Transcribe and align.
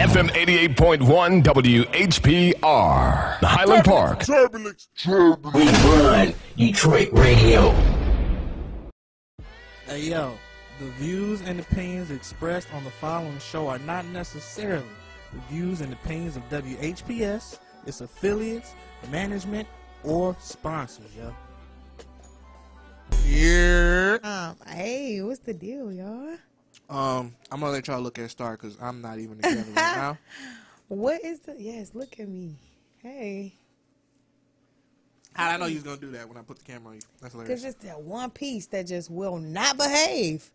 FM 0.00 0.30
88.1 0.30 1.42
WHPR, 1.42 3.36
Highland 3.42 3.84
Park. 3.84 4.24
Turbulence. 4.24 4.88
We 5.06 5.68
run 5.68 6.32
Detroit 6.56 7.10
radio. 7.12 7.70
Hey 9.84 10.00
yo, 10.04 10.38
the 10.78 10.86
views 10.92 11.42
and 11.42 11.60
opinions 11.60 12.10
expressed 12.10 12.72
on 12.72 12.82
the 12.84 12.90
following 12.90 13.38
show 13.40 13.68
are 13.68 13.78
not 13.80 14.06
necessarily 14.06 14.86
the 15.34 15.40
views 15.54 15.82
and 15.82 15.92
opinions 15.92 16.34
of 16.38 16.48
WHPR, 16.48 17.58
its 17.84 18.00
affiliates, 18.00 18.72
management, 19.10 19.68
or 20.02 20.34
sponsors, 20.40 21.14
yo. 21.14 21.34
Yeah. 23.26 24.16
Um, 24.22 24.56
hey, 24.66 25.20
what's 25.20 25.40
the 25.40 25.52
deal, 25.52 25.92
y'all? 25.92 26.38
Um, 26.90 27.34
I'm 27.52 27.60
gonna 27.60 27.72
let 27.72 27.86
y'all 27.86 28.00
look 28.00 28.18
at 28.18 28.30
Star 28.30 28.52
because 28.52 28.76
I'm 28.82 29.00
not 29.00 29.18
even 29.20 29.36
together 29.36 29.62
right 29.76 29.96
now. 29.96 30.18
What 30.88 31.24
is 31.24 31.38
the? 31.38 31.54
Yes, 31.56 31.92
look 31.94 32.18
at 32.18 32.28
me. 32.28 32.56
Hey, 33.00 33.54
How 35.34 35.46
did 35.52 35.54
I 35.54 35.56
know 35.58 35.66
you 35.66 35.74
was 35.76 35.84
gonna 35.84 35.98
do 36.00 36.10
that 36.10 36.26
when 36.28 36.36
I 36.36 36.42
put 36.42 36.58
the 36.58 36.64
camera 36.64 36.88
on 36.88 36.94
you? 36.96 37.00
That's 37.20 37.32
cause 37.32 37.42
hilarious. 37.42 37.64
it's 37.64 37.84
that 37.84 38.00
one 38.00 38.30
piece 38.30 38.66
that 38.66 38.88
just 38.88 39.08
will 39.08 39.38
not 39.38 39.76
behave. 39.76 40.50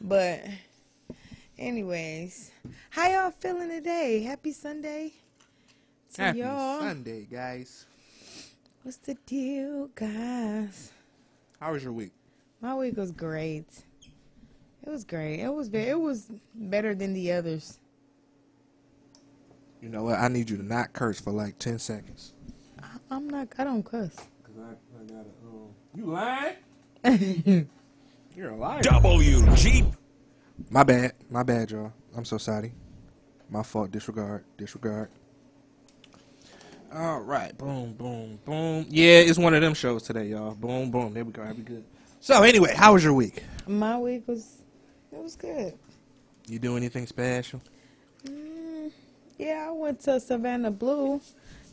But, 0.00 0.44
anyways, 1.58 2.52
how 2.90 3.08
y'all 3.08 3.32
feeling 3.32 3.70
today? 3.70 4.22
Happy 4.22 4.52
Sunday 4.52 5.14
to 6.14 6.22
Happy 6.22 6.38
y'all. 6.38 6.78
Sunday, 6.80 7.26
guys. 7.28 7.86
What's 8.84 8.98
the 8.98 9.14
deal, 9.26 9.88
guys? 9.96 10.92
How 11.58 11.72
was 11.72 11.82
your 11.82 11.92
week? 11.92 12.12
My 12.60 12.76
week 12.76 12.96
was 12.96 13.10
great. 13.10 13.66
It 14.84 14.90
was 14.90 15.04
great. 15.04 15.40
It 15.40 15.52
was 15.52 15.68
very. 15.68 15.88
It 15.88 16.00
was 16.00 16.30
better 16.54 16.94
than 16.94 17.12
the 17.12 17.32
others. 17.32 17.78
You 19.80 19.88
know 19.88 20.04
what? 20.04 20.18
I 20.18 20.28
need 20.28 20.50
you 20.50 20.56
to 20.56 20.62
not 20.62 20.92
curse 20.92 21.20
for 21.20 21.32
like 21.32 21.58
ten 21.58 21.78
seconds. 21.78 22.34
I'm 23.10 23.28
not. 23.28 23.48
I 23.58 23.64
don't 23.64 23.82
cuss. 23.82 24.14
Cause 24.16 24.54
I, 24.58 24.70
I 24.72 25.04
gotta. 25.04 25.30
Um, 25.46 25.68
you 25.94 26.06
lying? 26.06 27.68
You're 28.36 28.50
a 28.50 28.56
liar. 28.56 28.82
W 28.82 29.54
Jeep. 29.56 29.86
My 30.70 30.82
bad. 30.82 31.12
My 31.30 31.42
bad, 31.42 31.70
y'all. 31.70 31.92
I'm 32.16 32.24
so 32.24 32.38
sorry. 32.38 32.72
My 33.50 33.62
fault. 33.62 33.90
Disregard. 33.90 34.44
Disregard. 34.56 35.10
All 36.94 37.20
right. 37.20 37.56
Boom, 37.56 37.94
boom, 37.94 38.38
boom. 38.44 38.86
Yeah, 38.90 39.20
it's 39.20 39.38
one 39.38 39.54
of 39.54 39.62
them 39.62 39.74
shows 39.74 40.02
today, 40.02 40.26
y'all. 40.28 40.54
Boom, 40.54 40.90
boom. 40.90 41.14
There 41.14 41.24
we 41.24 41.32
go. 41.32 41.42
That'd 41.42 41.56
be 41.56 41.62
good. 41.62 41.84
So 42.20 42.42
anyway, 42.42 42.74
how 42.74 42.92
was 42.94 43.02
your 43.04 43.14
week? 43.14 43.42
My 43.66 43.98
week 43.98 44.26
was. 44.28 44.61
It 45.12 45.22
was 45.22 45.36
good. 45.36 45.74
You 46.48 46.58
do 46.58 46.76
anything 46.76 47.06
special? 47.06 47.60
Mm, 48.26 48.90
yeah, 49.38 49.66
I 49.68 49.72
went 49.72 50.00
to 50.00 50.18
Savannah 50.20 50.70
Blue. 50.70 51.20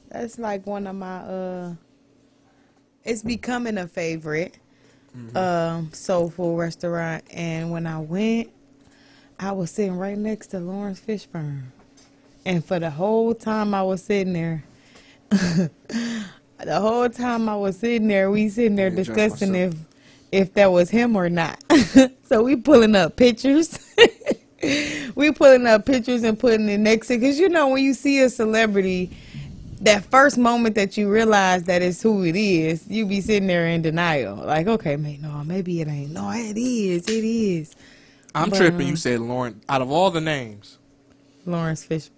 That's 0.09 0.37
like 0.37 0.65
one 0.67 0.87
of 0.87 0.95
my 0.95 1.17
uh 1.19 1.73
it's 3.03 3.23
becoming 3.23 3.77
a 3.77 3.87
favorite 3.87 4.57
um 5.35 5.91
soul 5.93 6.29
food 6.29 6.57
restaurant 6.57 7.23
and 7.31 7.71
when 7.71 7.85
I 7.87 7.99
went 7.99 8.51
I 9.39 9.51
was 9.51 9.71
sitting 9.71 9.97
right 9.97 10.17
next 10.17 10.47
to 10.47 10.59
Laurence 10.59 10.99
Fishburne. 10.99 11.63
And 12.45 12.63
for 12.63 12.79
the 12.79 12.89
whole 12.89 13.33
time 13.33 13.73
I 13.73 13.83
was 13.83 14.03
sitting 14.03 14.33
there 14.33 14.63
the 15.29 16.79
whole 16.79 17.09
time 17.09 17.47
I 17.47 17.55
was 17.55 17.77
sitting 17.77 18.07
there, 18.07 18.31
we 18.31 18.49
sitting 18.49 18.75
there 18.75 18.89
discussing 18.89 19.55
if. 19.55 19.73
If 20.31 20.53
that 20.53 20.71
was 20.71 20.89
him 20.89 21.15
or 21.15 21.29
not. 21.29 21.63
so 22.23 22.43
we 22.43 22.55
pulling 22.55 22.95
up 22.95 23.15
pictures. 23.15 23.79
we 25.15 25.31
pulling 25.31 25.65
up 25.65 25.85
pictures 25.85 26.23
and 26.23 26.37
putting 26.37 26.69
it 26.69 26.77
next 26.79 27.07
to 27.07 27.17
because 27.17 27.39
you 27.39 27.49
know 27.49 27.69
when 27.69 27.83
you 27.83 27.93
see 27.93 28.19
a 28.21 28.29
celebrity, 28.29 29.09
that 29.81 30.03
first 30.05 30.37
moment 30.37 30.75
that 30.75 30.97
you 30.97 31.09
realize 31.09 31.63
that 31.63 31.81
it's 31.81 32.01
who 32.01 32.23
it 32.25 32.35
is, 32.35 32.85
you 32.87 33.05
be 33.05 33.21
sitting 33.21 33.47
there 33.47 33.67
in 33.67 33.81
denial. 33.81 34.35
Like, 34.35 34.67
okay, 34.67 34.97
man, 34.97 35.21
no, 35.21 35.43
maybe 35.45 35.81
it 35.81 35.87
ain't. 35.87 36.11
No, 36.11 36.29
it 36.31 36.57
is. 36.57 37.07
It 37.07 37.23
is. 37.23 37.75
I'm 38.35 38.49
But, 38.49 38.57
tripping. 38.57 38.81
um, 38.81 38.87
You 38.87 38.95
said 38.97 39.19
Lauren. 39.21 39.59
Out 39.69 39.81
of 39.81 39.89
all 39.89 40.11
the 40.11 40.21
names, 40.21 40.77
Laurence 41.45 41.83
Fish. 41.83 42.09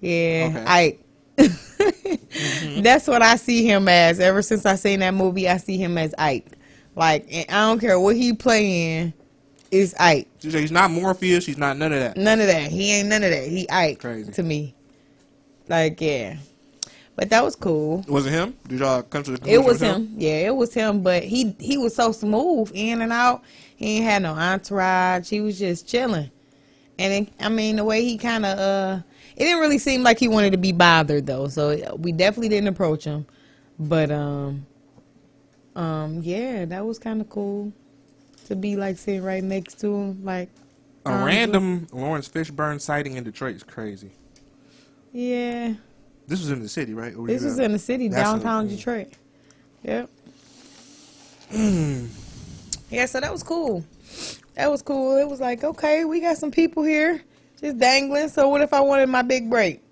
Yeah, 0.00 0.50
Okay. 0.50 0.64
Ike. 0.66 1.00
That's 2.82 3.06
what 3.08 3.22
I 3.22 3.36
see 3.36 3.64
him 3.66 3.88
as. 3.88 4.20
Ever 4.20 4.42
since 4.42 4.64
I 4.66 4.74
seen 4.76 5.00
that 5.00 5.14
movie, 5.14 5.48
I 5.48 5.56
see 5.56 5.76
him 5.76 5.98
as 5.98 6.14
Ike. 6.18 6.46
Like, 6.98 7.26
and 7.32 7.46
I 7.48 7.60
don't 7.68 7.78
care 7.78 7.98
what 8.00 8.16
he 8.16 8.32
playing, 8.32 9.12
is 9.70 9.94
Ike. 10.00 10.26
she 10.40 10.50
said 10.50 10.60
he's 10.60 10.72
not 10.72 10.90
Morpheus. 10.90 11.46
He's 11.46 11.56
not 11.56 11.76
none 11.76 11.92
of 11.92 12.00
that. 12.00 12.16
None 12.16 12.40
of 12.40 12.48
that. 12.48 12.72
He 12.72 12.92
ain't 12.92 13.08
none 13.08 13.22
of 13.22 13.30
that. 13.30 13.46
He 13.46 13.70
Ike 13.70 14.00
Crazy. 14.00 14.32
to 14.32 14.42
me. 14.42 14.74
Like, 15.68 16.00
yeah. 16.00 16.38
But 17.14 17.30
that 17.30 17.44
was 17.44 17.54
cool. 17.54 18.04
Was 18.08 18.26
it 18.26 18.30
him? 18.30 18.56
Did 18.66 18.80
y'all 18.80 19.02
come 19.02 19.22
to 19.22 19.32
the 19.36 19.48
It 19.48 19.58
was 19.58 19.80
it 19.80 19.86
him. 19.86 20.12
Yeah, 20.16 20.46
it 20.48 20.56
was 20.56 20.74
him. 20.74 21.02
But 21.02 21.22
he 21.22 21.54
he 21.60 21.78
was 21.78 21.94
so 21.94 22.10
smooth 22.10 22.70
in 22.74 23.00
and 23.00 23.12
out. 23.12 23.44
He 23.76 23.98
ain't 23.98 24.04
had 24.04 24.22
no 24.22 24.32
entourage. 24.34 25.28
He 25.28 25.40
was 25.40 25.56
just 25.56 25.86
chilling. 25.86 26.30
And 26.98 27.28
it, 27.28 27.32
I 27.38 27.48
mean, 27.48 27.76
the 27.76 27.84
way 27.84 28.04
he 28.04 28.18
kind 28.18 28.44
of 28.44 28.58
uh, 28.58 29.02
it 29.36 29.44
didn't 29.44 29.60
really 29.60 29.78
seem 29.78 30.02
like 30.02 30.18
he 30.18 30.26
wanted 30.26 30.50
to 30.50 30.58
be 30.58 30.72
bothered 30.72 31.26
though. 31.26 31.46
So 31.46 31.94
we 31.96 32.10
definitely 32.10 32.48
didn't 32.48 32.68
approach 32.68 33.04
him. 33.04 33.24
But 33.78 34.10
um, 34.10 34.66
um, 35.78 36.20
yeah, 36.22 36.64
that 36.64 36.84
was 36.84 36.98
kind 36.98 37.20
of 37.20 37.30
cool 37.30 37.72
to 38.46 38.56
be 38.56 38.76
like 38.76 38.98
sitting 38.98 39.22
right 39.22 39.42
next 39.44 39.80
to 39.80 39.94
him. 39.94 40.24
Like 40.24 40.48
A 41.06 41.10
um, 41.10 41.24
random 41.24 41.86
Laurence 41.92 42.28
Fishburne 42.28 42.80
sighting 42.80 43.16
in 43.16 43.24
Detroit 43.24 43.54
is 43.56 43.62
crazy. 43.62 44.10
Yeah, 45.12 45.74
This 46.26 46.40
was 46.40 46.50
in 46.50 46.60
the 46.60 46.68
city, 46.68 46.94
right? 46.94 47.14
This 47.26 47.42
was 47.42 47.58
in 47.58 47.72
the 47.72 47.78
city, 47.78 48.08
That's 48.08 48.20
a- 48.20 48.24
downtown 48.32 48.66
mm. 48.66 48.70
Detroit. 48.76 49.12
Yep. 49.84 50.10
yeah, 52.90 53.06
so 53.06 53.20
that 53.20 53.32
was 53.32 53.42
cool. 53.42 53.84
That 54.54 54.70
was 54.70 54.82
cool. 54.82 55.16
It 55.16 55.28
was 55.28 55.40
like, 55.40 55.64
okay, 55.64 56.04
we 56.04 56.20
got 56.20 56.36
some 56.36 56.50
people 56.50 56.82
here 56.82 57.22
just 57.60 57.78
dangling. 57.78 58.28
So 58.28 58.48
what 58.48 58.60
if 58.60 58.72
I 58.72 58.80
wanted 58.80 59.08
my 59.08 59.22
big 59.22 59.48
break? 59.48 59.82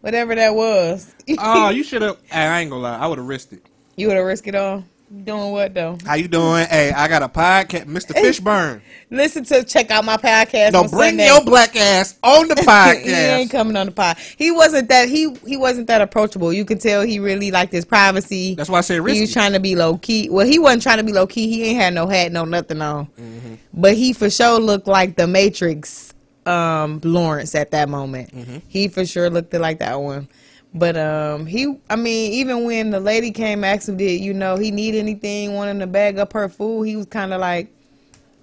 Whatever 0.00 0.34
that 0.34 0.54
was. 0.54 1.14
Oh, 1.38 1.68
you 1.70 1.82
should 1.84 2.02
have. 2.02 2.16
I 2.32 2.60
ain't 2.60 2.70
gonna 2.70 2.82
lie. 2.82 2.98
I 2.98 3.06
would 3.06 3.18
have 3.18 3.26
risked 3.28 3.52
it. 3.52 3.66
you 3.96 4.06
would 4.08 4.16
have 4.16 4.26
risked 4.26 4.46
it 4.48 4.54
all. 4.54 4.84
Doing 5.12 5.52
what 5.52 5.74
though? 5.74 5.98
How 6.06 6.14
you 6.14 6.26
doing? 6.26 6.66
Hey, 6.68 6.90
I 6.90 7.06
got 7.06 7.22
a 7.22 7.28
podcast, 7.28 7.84
Mr. 7.84 8.14
Fishburne. 8.14 8.80
Listen 9.10 9.44
to 9.44 9.62
check 9.62 9.90
out 9.90 10.06
my 10.06 10.16
podcast. 10.16 10.72
No, 10.72 10.88
bring 10.88 11.10
Sunday. 11.10 11.26
your 11.26 11.44
black 11.44 11.76
ass 11.76 12.18
on 12.22 12.48
the 12.48 12.54
podcast. 12.54 13.02
he 13.04 13.10
ain't 13.10 13.50
coming 13.50 13.76
on 13.76 13.86
the 13.86 13.92
pod. 13.92 14.16
He 14.38 14.50
wasn't 14.50 14.88
that 14.88 15.10
he 15.10 15.36
he 15.46 15.58
wasn't 15.58 15.86
that 15.88 16.00
approachable. 16.00 16.50
You 16.50 16.64
could 16.64 16.80
tell 16.80 17.02
he 17.02 17.18
really 17.18 17.50
liked 17.50 17.72
his 17.72 17.84
privacy. 17.84 18.54
That's 18.54 18.70
why 18.70 18.78
I 18.78 18.80
said 18.80 19.06
He 19.06 19.20
was 19.20 19.34
trying 19.34 19.52
to 19.52 19.60
be 19.60 19.76
low 19.76 19.98
key. 19.98 20.30
Well, 20.30 20.46
he 20.46 20.58
wasn't 20.58 20.82
trying 20.82 20.98
to 20.98 21.04
be 21.04 21.12
low 21.12 21.26
key. 21.26 21.46
He 21.46 21.64
ain't 21.64 21.78
had 21.78 21.92
no 21.92 22.06
hat, 22.06 22.32
no 22.32 22.46
nothing 22.46 22.80
on. 22.80 23.04
Mm-hmm. 23.06 23.54
But 23.74 23.94
he 23.94 24.14
for 24.14 24.30
sure 24.30 24.58
looked 24.58 24.86
like 24.86 25.16
the 25.16 25.26
Matrix 25.26 26.14
um, 26.46 27.00
Laurence 27.04 27.54
at 27.54 27.70
that 27.72 27.90
moment. 27.90 28.34
Mm-hmm. 28.34 28.58
He 28.66 28.88
for 28.88 29.04
sure 29.04 29.28
looked 29.28 29.52
like 29.52 29.78
that 29.80 30.00
one. 30.00 30.28
But 30.74 30.96
um, 30.96 31.44
he, 31.46 31.76
I 31.90 31.96
mean, 31.96 32.32
even 32.32 32.64
when 32.64 32.90
the 32.90 33.00
lady 33.00 33.30
came 33.30 33.62
asking, 33.62 33.98
did 33.98 34.20
you 34.20 34.32
know 34.32 34.56
he 34.56 34.70
need 34.70 34.94
anything, 34.94 35.54
wanting 35.54 35.80
to 35.80 35.86
bag 35.86 36.18
up 36.18 36.32
her 36.32 36.48
food, 36.48 36.84
he 36.84 36.96
was 36.96 37.06
kind 37.06 37.34
of 37.34 37.40
like, 37.40 37.68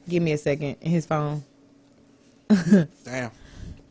"Give 0.08 0.22
me 0.22 0.34
a 0.34 0.38
second 0.38 0.78
in 0.82 0.92
his 0.92 1.08
phone." 1.08 1.44
Damn. 3.04 3.32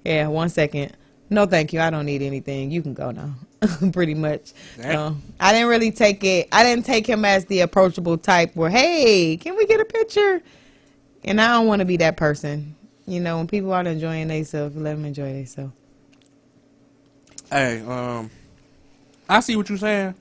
Yeah, 0.04 0.28
one 0.28 0.48
second. 0.48 0.96
No, 1.30 1.46
thank 1.46 1.72
you. 1.72 1.80
I 1.80 1.90
don't 1.90 2.06
need 2.06 2.22
anything. 2.22 2.70
You 2.70 2.80
can 2.80 2.94
go 2.94 3.10
now. 3.10 3.34
Pretty 3.92 4.14
much. 4.14 4.52
Damn. 4.76 4.92
So, 4.92 5.16
I 5.40 5.52
didn't 5.52 5.68
really 5.68 5.90
take 5.90 6.22
it. 6.24 6.48
I 6.52 6.62
didn't 6.62 6.86
take 6.86 7.06
him 7.06 7.24
as 7.24 7.44
the 7.46 7.60
approachable 7.60 8.16
type 8.16 8.54
where, 8.54 8.70
hey, 8.70 9.36
can 9.36 9.56
we 9.56 9.66
get 9.66 9.80
a 9.80 9.84
picture? 9.84 10.40
And 11.24 11.40
I 11.40 11.48
don't 11.48 11.66
want 11.66 11.80
to 11.80 11.84
be 11.84 11.96
that 11.98 12.16
person. 12.16 12.76
You 13.06 13.20
know, 13.20 13.38
when 13.38 13.46
people 13.46 13.72
aren't 13.72 13.88
enjoying 13.88 14.28
themselves, 14.28 14.76
let 14.76 14.94
them 14.94 15.04
enjoy 15.04 15.32
themselves. 15.32 15.72
Hey, 17.50 17.80
um, 17.80 18.30
I 19.28 19.40
see 19.40 19.56
what 19.56 19.68
you're 19.68 19.78
saying, 19.78 20.14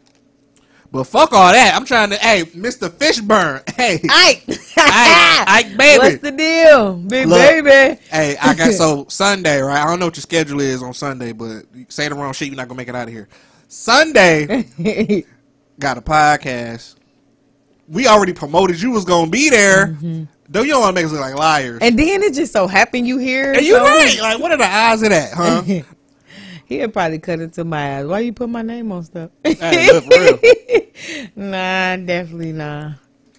but 0.91 1.03
fuck 1.06 1.33
all 1.33 1.51
that. 1.51 1.74
I'm 1.75 1.85
trying 1.85 2.09
to. 2.12 2.15
Hey, 2.18 2.44
Mr. 2.45 2.89
Fishburne. 2.89 3.63
Hey, 3.77 4.00
Ike! 4.09 4.44
Ike, 4.47 5.47
Ike, 5.65 5.77
baby. 5.77 6.00
What's 6.00 6.18
the 6.21 6.31
deal? 6.31 6.94
Big 6.95 7.27
Look. 7.27 7.38
baby. 7.38 8.01
Hey, 8.09 8.35
I 8.41 8.53
got 8.56 8.74
so 8.74 9.06
Sunday, 9.09 9.59
right? 9.62 9.83
I 9.83 9.85
don't 9.88 10.00
know 10.00 10.06
what 10.07 10.15
your 10.18 10.21
schedule 10.24 10.62
is 10.62 10.81
on 10.81 10.94
Sunday, 10.94 11.31
but 11.31 11.63
you 11.75 11.85
say 11.89 12.07
the 12.07 12.15
wrong 12.15 12.33
shit, 12.33 12.47
you're 12.47 12.57
not 12.57 12.68
gonna 12.68 12.77
make 12.77 12.88
it 12.88 12.95
out 12.95 13.07
of 13.07 13.13
here. 13.13 13.27
Sunday, 13.68 14.65
got 15.80 15.97
a 15.97 16.01
podcast. 16.01 16.95
We 17.88 18.07
already 18.07 18.33
promoted 18.33 18.81
you 18.81 18.91
was 18.91 19.06
gonna 19.06 19.30
be 19.30 19.50
there. 19.50 19.95
Though 20.50 20.62
you 20.63 20.71
don't 20.71 20.81
want 20.81 20.95
to 20.95 21.01
make 21.01 21.06
us 21.06 21.12
look 21.12 21.21
like 21.21 21.35
liars. 21.35 21.80
and 21.81 22.00
then 22.00 22.23
it 22.23 22.33
just 22.33 22.53
so 22.53 22.68
happened 22.68 23.06
you 23.06 23.18
here. 23.18 23.51
And 23.53 23.65
you 23.65 23.73
so- 23.73 23.83
right. 23.83 24.18
Like, 24.21 24.39
what 24.39 24.51
are 24.51 24.57
the 24.57 24.65
odds 24.68 25.03
of 25.03 25.09
that, 25.09 25.33
huh? 25.33 25.62
He'll 26.67 26.89
probably 26.89 27.19
cut 27.19 27.39
into 27.41 27.63
my 27.65 27.81
ass. 27.81 28.05
Why 28.05 28.19
you 28.19 28.33
put 28.33 28.49
my 28.49 28.61
name 28.61 28.91
on 28.91 29.03
stuff? 29.03 29.31
Hey, 29.43 29.87
look, 29.91 30.05
for 30.05 30.19
real. 30.19 30.39
nah, 31.35 31.95
definitely 31.97 32.53
nah. 32.53 32.93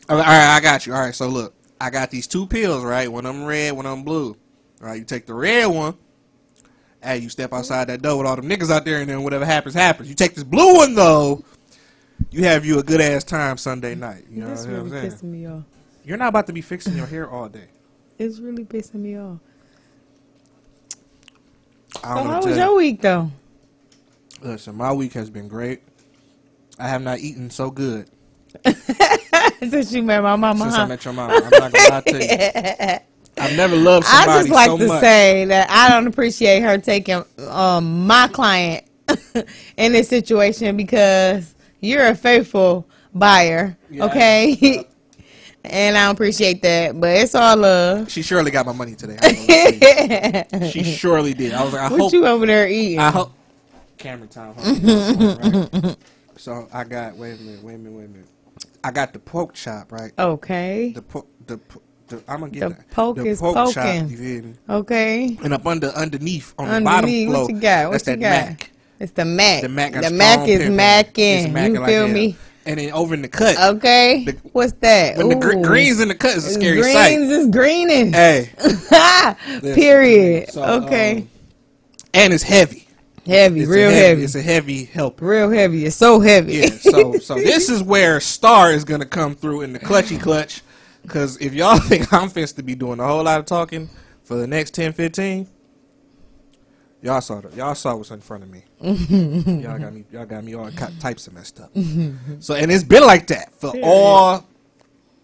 All 0.09 0.17
right, 0.17 0.27
all 0.27 0.33
right, 0.33 0.57
I 0.57 0.61
got 0.61 0.87
you. 0.87 0.95
All 0.95 1.01
right, 1.01 1.15
so 1.15 1.29
look, 1.29 1.55
I 1.81 1.91
got 1.91 2.11
these 2.11 2.27
two 2.27 2.47
pills, 2.47 2.85
right? 2.85 3.11
One 3.13 3.27
of 3.27 3.35
them 3.35 3.45
red, 3.45 3.73
one 3.75 3.87
of 3.87 3.93
them 3.93 4.05
blue. 4.05 4.31
All 4.83 4.89
right, 4.89 4.99
you 4.99 5.05
take 5.05 5.27
the 5.27 5.35
red 5.35 5.67
one, 5.67 5.95
Hey, 7.03 7.19
you 7.19 7.29
step 7.29 7.53
outside 7.53 7.89
that 7.89 8.03
door 8.03 8.19
with 8.19 8.27
all 8.27 8.37
them 8.37 8.49
niggas 8.49 8.71
out 8.71 8.85
there, 8.85 9.01
and 9.01 9.09
then 9.09 9.23
whatever 9.23 9.45
happens, 9.45 9.75
happens. 9.75 10.09
You 10.09 10.15
take 10.15 10.35
this 10.35 10.45
blue 10.45 10.77
one 10.77 10.95
though. 10.95 11.45
You 12.31 12.45
have 12.45 12.65
you 12.65 12.79
a 12.79 12.83
good 12.83 13.01
ass 13.01 13.25
time 13.25 13.57
Sunday 13.57 13.95
night. 13.95 14.25
You 14.31 14.43
know 14.43 14.49
This 14.49 14.67
what 14.67 14.75
I'm 14.75 14.91
really 14.91 14.91
saying? 14.91 15.13
pissing 15.13 15.23
me 15.25 15.47
off. 15.47 15.65
You're 16.05 16.17
not 16.17 16.29
about 16.29 16.47
to 16.49 16.53
be 16.53 16.61
fixing 16.63 16.97
your 16.97 17.07
hair 17.07 17.31
all 17.31 17.49
day. 17.49 17.69
It's 18.19 18.41
really 18.41 18.65
pissing 18.65 18.97
me 18.97 19.19
off. 19.19 19.39
I 22.03 22.15
So 22.15 22.21
don't 22.21 22.29
know 22.29 22.33
how 22.33 22.43
was 22.43 22.57
your 22.57 22.77
week 22.77 23.03
though? 23.03 23.31
Listen, 24.43 24.77
my 24.77 24.93
week 24.93 25.13
has 25.15 25.31
been 25.31 25.49
great. 25.49 25.83
I 26.79 26.89
have 26.89 27.03
not 27.03 27.19
eaten 27.21 27.51
so 27.51 27.71
good 27.71 28.09
Since 29.61 29.93
you 29.93 30.03
met 30.03 30.23
my 30.23 30.37
mama, 30.37 30.65
since 30.65 30.75
huh? 30.75 30.83
I 30.83 30.85
met 30.85 31.05
your 31.05 31.15
mama. 31.15 31.41
I'm 31.45 31.57
not 31.57 31.73
gonna 31.73 31.85
lie 31.87 32.01
to 32.03 32.25
you. 32.25 32.41
I've 33.39 33.53
never 33.53 33.77
loved 33.77 34.07
somebody 34.07 34.45
I 34.45 34.49
just 34.49 34.51
like 34.53 34.67
so 34.67 34.77
to 34.77 34.87
much. 34.87 35.01
say 35.01 35.45
that 35.47 35.71
I 35.71 35.89
don't 35.91 36.07
appreciate 36.07 36.63
her 36.63 36.79
taking 36.79 37.25
um, 37.49 38.07
my 38.07 38.29
client 38.29 38.85
in 39.77 39.93
this 39.93 40.09
situation 40.09 40.77
because 40.77 41.55
you're 41.81 42.07
a 42.07 42.15
faithful 42.15 42.89
buyer, 43.15 43.77
Yeah. 43.91 44.05
okay? 44.07 44.85
And 45.65 45.97
I 45.99 46.11
appreciate 46.11 46.63
that, 46.63 46.99
but 47.01 47.17
it's 47.17 47.35
all 47.35 47.57
love. 47.57 48.11
She 48.11 48.23
surely 48.23 48.51
got 48.51 48.67
my 48.67 48.73
money 48.73 48.95
today. 48.95 49.17
I 49.21 49.27
ain't 49.29 49.49
gonna 49.49 49.63
lie 49.63 50.43
to 50.61 50.65
you. 50.67 50.71
she 50.71 50.83
surely 50.85 51.35
did. 51.35 51.53
I 51.53 51.65
was 51.65 51.73
like, 51.73 51.83
I 51.83 51.89
what 51.91 52.01
hope. 52.01 52.13
you 52.13 52.27
over 52.27 52.47
there 52.47 52.69
eating? 52.69 52.99
I 52.99 53.11
hope. 53.11 53.33
Camera 53.99 54.29
time. 54.29 54.55
right? 54.57 55.97
So 56.37 56.69
I 56.73 56.85
got. 56.85 57.17
Wait 57.17 57.33
a 57.41 57.43
minute. 57.43 57.65
Wait 57.65 57.75
a 57.75 57.79
minute. 57.79 57.99
Wait 57.99 58.05
a 58.05 58.09
minute. 58.09 58.29
I 58.85 58.93
got 58.93 59.13
the 59.13 59.19
pork 59.19 59.55
chop 59.55 59.91
right. 59.91 60.13
okay, 60.17 60.93
The 60.95 61.03
po- 61.03 61.27
the, 61.49 61.59
po- 61.59 61.83
the 62.07 62.23
I'm 62.29 62.39
gonna 62.41 62.53
get 62.53 62.61
The 62.61 62.69
that. 62.77 62.91
poke 62.93 63.17
the 63.17 63.27
is 63.27 63.41
pork 63.41 63.55
chop. 63.57 63.75
poking. 63.75 64.09
You 64.09 64.17
feel 64.17 64.45
me? 64.45 64.55
okay. 64.71 65.37
And 65.43 65.53
up 65.53 65.67
under 65.67 65.89
underneath 65.89 66.55
on 66.57 66.69
the 66.73 66.81
bottom 66.83 67.11
floor. 67.11 67.43
what 67.43 67.51
you 67.53 67.61
got? 67.61 67.87
What 67.87 67.93
that's 67.93 68.07
you 68.07 68.17
that 68.17 68.21
got? 68.21 68.49
mac. 68.51 68.71
It's 69.01 69.13
the 69.13 69.25
Mac. 69.25 69.63
The 69.63 69.69
mac. 69.69 69.93
The 69.95 70.11
Mac 70.11 70.49
is 70.49 70.59
pepper. 70.61 70.73
macking. 70.73 71.45
It's 71.45 71.47
macking 71.53 71.75
You 71.75 71.81
like 71.81 71.89
feel 71.89 72.07
hell. 72.07 72.15
And 72.69 72.79
then 72.79 72.93
over 72.93 73.15
in 73.15 73.23
the 73.23 73.29
cut. 73.29 73.59
Okay. 73.77 74.25
The- 74.25 74.33
What's 74.53 74.73
that? 74.81 75.17
When 75.17 75.31
the 75.31 75.37
gr- 75.37 75.63
greens 75.63 76.01
in 76.01 76.09
the 76.09 76.15
cut 76.15 76.37
is 76.37 76.45
a 76.47 76.51
scary 76.51 76.81
Greens 76.83 76.93
sight. 76.93 77.19
is 77.19 77.49
greening. 77.49 78.13
Hey. 78.13 78.51
Period. 79.75 80.51
So, 80.51 80.63
okay. 80.85 81.19
um, 81.23 81.31
and 82.15 82.33
it's 82.35 82.43
heavy. 82.43 82.87
heavy, 83.27 83.61
It's 83.61 83.71
real 83.71 83.91
heavy. 83.91 84.23
It's 84.23 84.35
a 84.35 84.43
heavy 84.43 84.85
helper. 84.85 85.25
Real 85.25 85.51
heavy. 85.51 85.87
It's 85.87 85.97
so 85.97 86.21
heavy. 86.21 86.55
Yeah, 86.57 86.69
so 86.69 87.15
so 87.19 87.35
this 87.37 87.69
is 87.69 87.83
where 87.83 88.21
Star 88.21 88.73
is 88.73 88.85
gonna 88.85 89.07
come 89.07 89.35
through 89.35 89.63
in 89.63 89.73
the 89.73 89.79
clutchy 89.79 90.21
clutch. 90.21 90.63
Cause 91.07 91.39
if 91.41 91.55
y'all 91.55 91.79
think 91.81 92.13
I'm 92.13 92.29
fixed 92.29 92.57
to 92.57 92.63
be 92.63 92.75
doing 92.75 93.01
a 93.01 93.07
whole 93.07 93.25
lot 93.25 93.41
of 93.41 93.47
talking 93.47 93.89
for 94.25 94.35
the 94.37 94.47
next 94.47 94.75
10, 94.75 94.93
15, 94.93 95.49
y'all 97.03 97.21
saw 97.21 97.41
the, 97.41 97.55
y'all 97.57 97.75
saw 97.75 97.95
what's 97.97 98.11
in 98.11 98.21
front 98.21 98.43
of 98.45 98.51
me. 98.51 98.63
y'all 99.63 99.79
got 99.79 99.93
me 99.93 100.05
y'all 100.13 100.27
got 100.27 100.45
me 100.45 100.55
all 100.55 100.71
types 101.01 101.27
of 101.27 101.35
messed 101.35 101.61
up. 101.61 101.71
so 102.41 102.55
and 102.55 102.71
it's 102.71 102.85
been 102.85 103.05
like 103.05 103.27
that 103.29 103.53
for 103.55 103.73
all 103.83 104.45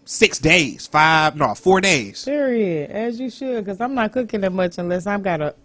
six 0.05 0.39
days, 0.39 0.87
five 0.87 1.35
no 1.35 1.53
four 1.55 1.81
days. 1.81 2.23
Period. 2.25 2.91
As 2.91 3.19
you 3.19 3.29
should, 3.29 3.65
because 3.65 3.81
I'm 3.81 3.93
not 3.95 4.11
cooking 4.11 4.41
that 4.41 4.51
much 4.53 4.77
unless 4.77 5.07
I've 5.07 5.23
got 5.23 5.41
a. 5.41 5.55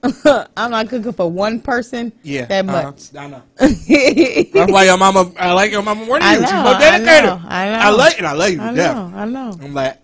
I'm 0.56 0.70
not 0.70 0.88
cooking 0.88 1.12
for 1.12 1.28
one 1.28 1.60
person. 1.60 2.12
Yeah, 2.22 2.44
That 2.44 2.68
uh-huh. 2.68 2.82
much. 2.84 3.14
I 3.16 3.26
know. 3.26 3.42
I 3.60 4.46
That's 4.54 4.70
why 4.72 4.84
your 4.84 4.96
mama. 4.96 5.32
I 5.36 5.52
like 5.52 5.72
your 5.72 5.82
mama 5.82 6.06
more 6.06 6.20
than 6.20 6.28
I 6.28 6.34
you. 6.34 6.40
She's 6.42 6.52
more 6.52 6.74
I 6.74 6.78
dedicated. 6.78 7.24
know, 7.24 7.42
I 7.48 7.66
know. 7.66 7.78
I 7.78 7.90
like 7.90 8.18
and 8.18 8.26
I 8.26 8.32
love 8.32 8.50
you 8.50 8.60
I 8.60 8.70
know. 8.70 8.76
death. 8.76 8.96
I 8.96 9.24
know. 9.24 9.58
I'm 9.60 9.74
like, 9.74 9.98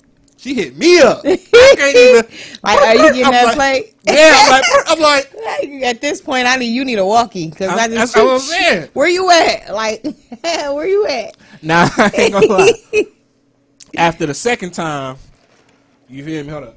she 0.44 0.52
hit 0.52 0.76
me 0.76 1.00
up. 1.00 1.20
I 1.24 1.38
can't 1.74 1.96
even. 1.96 2.26
Like, 2.62 2.78
are 2.78 2.94
you 2.94 3.14
getting 3.14 3.24
I'm 3.24 3.32
that 3.32 3.46
like, 3.46 3.56
plate? 3.56 3.94
Yeah, 4.04 4.60
I'm 4.86 5.00
like, 5.00 5.32
I'm 5.32 5.70
like, 5.72 5.82
At 5.82 6.02
this 6.02 6.20
point, 6.20 6.46
I 6.46 6.56
need 6.56 6.66
you 6.66 6.84
need 6.84 6.98
a 6.98 7.06
walkie 7.06 7.48
because 7.48 7.70
I 7.70 7.88
just 7.88 8.12
that's 8.12 8.14
what 8.14 8.34
I'm 8.34 8.40
saying. 8.40 8.90
Where 8.92 9.08
you 9.08 9.30
at? 9.30 9.72
Like, 9.72 10.04
where 10.42 10.86
you 10.86 11.06
at? 11.06 11.34
nah, 11.62 11.88
I 11.96 12.10
ain't 12.14 12.34
gonna 12.34 12.46
lie. 12.46 12.72
After 13.96 14.26
the 14.26 14.34
second 14.34 14.72
time, 14.72 15.16
you 16.10 16.22
hear 16.22 16.44
me? 16.44 16.50
Hold 16.50 16.64
up. 16.64 16.76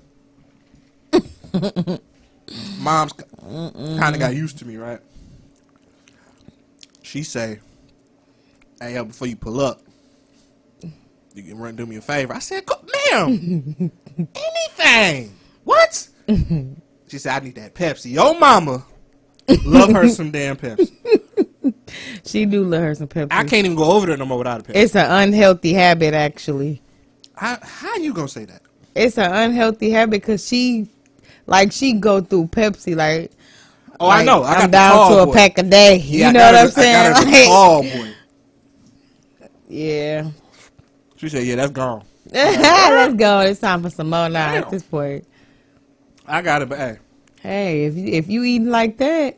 Mom's 2.80 3.12
kind 3.12 4.16
of 4.16 4.20
got 4.20 4.34
used 4.34 4.60
to 4.60 4.66
me, 4.66 4.78
right? 4.78 5.02
She 7.02 7.22
say, 7.22 7.60
"Hey, 8.80 8.94
yo, 8.94 9.04
before 9.04 9.28
you 9.28 9.36
pull 9.36 9.60
up, 9.60 9.82
you 11.38 11.44
can 11.44 11.58
run 11.58 11.76
do 11.76 11.86
me 11.86 11.96
a 11.98 12.02
favor." 12.02 12.34
I 12.34 12.40
said, 12.40 12.66
"Go- 12.66 12.82
"Ma'am, 13.12 13.92
anything. 14.36 15.34
What?" 15.64 16.08
she 17.08 17.18
said, 17.18 17.42
"I 17.42 17.46
need 17.46 17.56
that 17.56 17.74
Pepsi." 17.76 18.12
Yo, 18.12 18.34
mama, 18.34 18.84
love 19.66 19.92
her 19.92 20.10
some 20.10 20.32
damn 20.32 20.56
Pepsi. 20.58 20.92
She 22.26 22.46
do 22.46 22.64
love 22.66 22.82
her 22.82 22.96
some 22.96 23.08
Pepsi. 23.08 23.28
I 23.32 23.44
can't 23.46 23.66
even 23.66 23.76
go 23.78 23.92
over 23.92 24.06
there 24.08 24.18
no 24.18 24.26
more 24.26 24.38
without 24.38 24.60
a 24.60 24.64
Pepsi. 24.64 24.76
It's 24.76 24.96
an 24.96 25.10
unhealthy 25.10 25.74
habit, 25.74 26.14
actually. 26.14 26.82
How, 27.34 27.58
how 27.62 27.96
you 27.96 28.14
gonna 28.14 28.28
say 28.28 28.44
that? 28.46 28.62
It's 28.94 29.18
an 29.18 29.32
unhealthy 29.34 29.90
habit 29.92 30.12
because 30.22 30.46
she, 30.46 30.90
like, 31.46 31.72
she 31.72 31.94
go 31.94 32.20
through 32.20 32.48
Pepsi. 32.48 32.96
Like, 32.96 33.32
Oh, 34.00 34.08
I 34.08 34.18
like, 34.18 34.26
know. 34.26 34.44
I 34.44 34.54
got 34.56 34.64
I'm 34.66 34.72
down 34.72 35.12
to 35.12 35.18
a 35.20 35.26
boy. 35.26 35.34
pack 35.34 35.58
a 35.58 35.64
day. 35.64 35.96
Yeah, 35.98 36.28
you 36.28 36.34
know 36.34 36.42
I 36.42 36.52
what 36.52 36.56
I'm 36.62 36.70
saying? 36.72 37.14
I 37.16 38.00
Like, 39.42 39.56
yeah. 39.70 40.30
She 41.18 41.30
said, 41.30 41.44
"Yeah, 41.46 41.56
that's 41.56 41.72
gone." 41.72 42.04
Let's 42.32 43.14
go. 43.16 43.40
It's 43.42 43.60
time 43.60 43.84
for 43.84 43.90
some 43.90 44.10
more 44.10 44.30
now. 44.30 44.54
At 44.56 44.70
this 44.70 44.84
point, 44.84 45.26
I 46.28 46.42
got 46.42 46.62
it, 46.62 46.70
but 46.70 46.78
hey, 46.78 46.98
hey, 47.42 47.86
if 47.86 47.96
you 47.96 48.06
if 48.08 48.28
you 48.30 48.44
eating 48.44 48.70
like 48.70 48.98
that, 48.98 49.38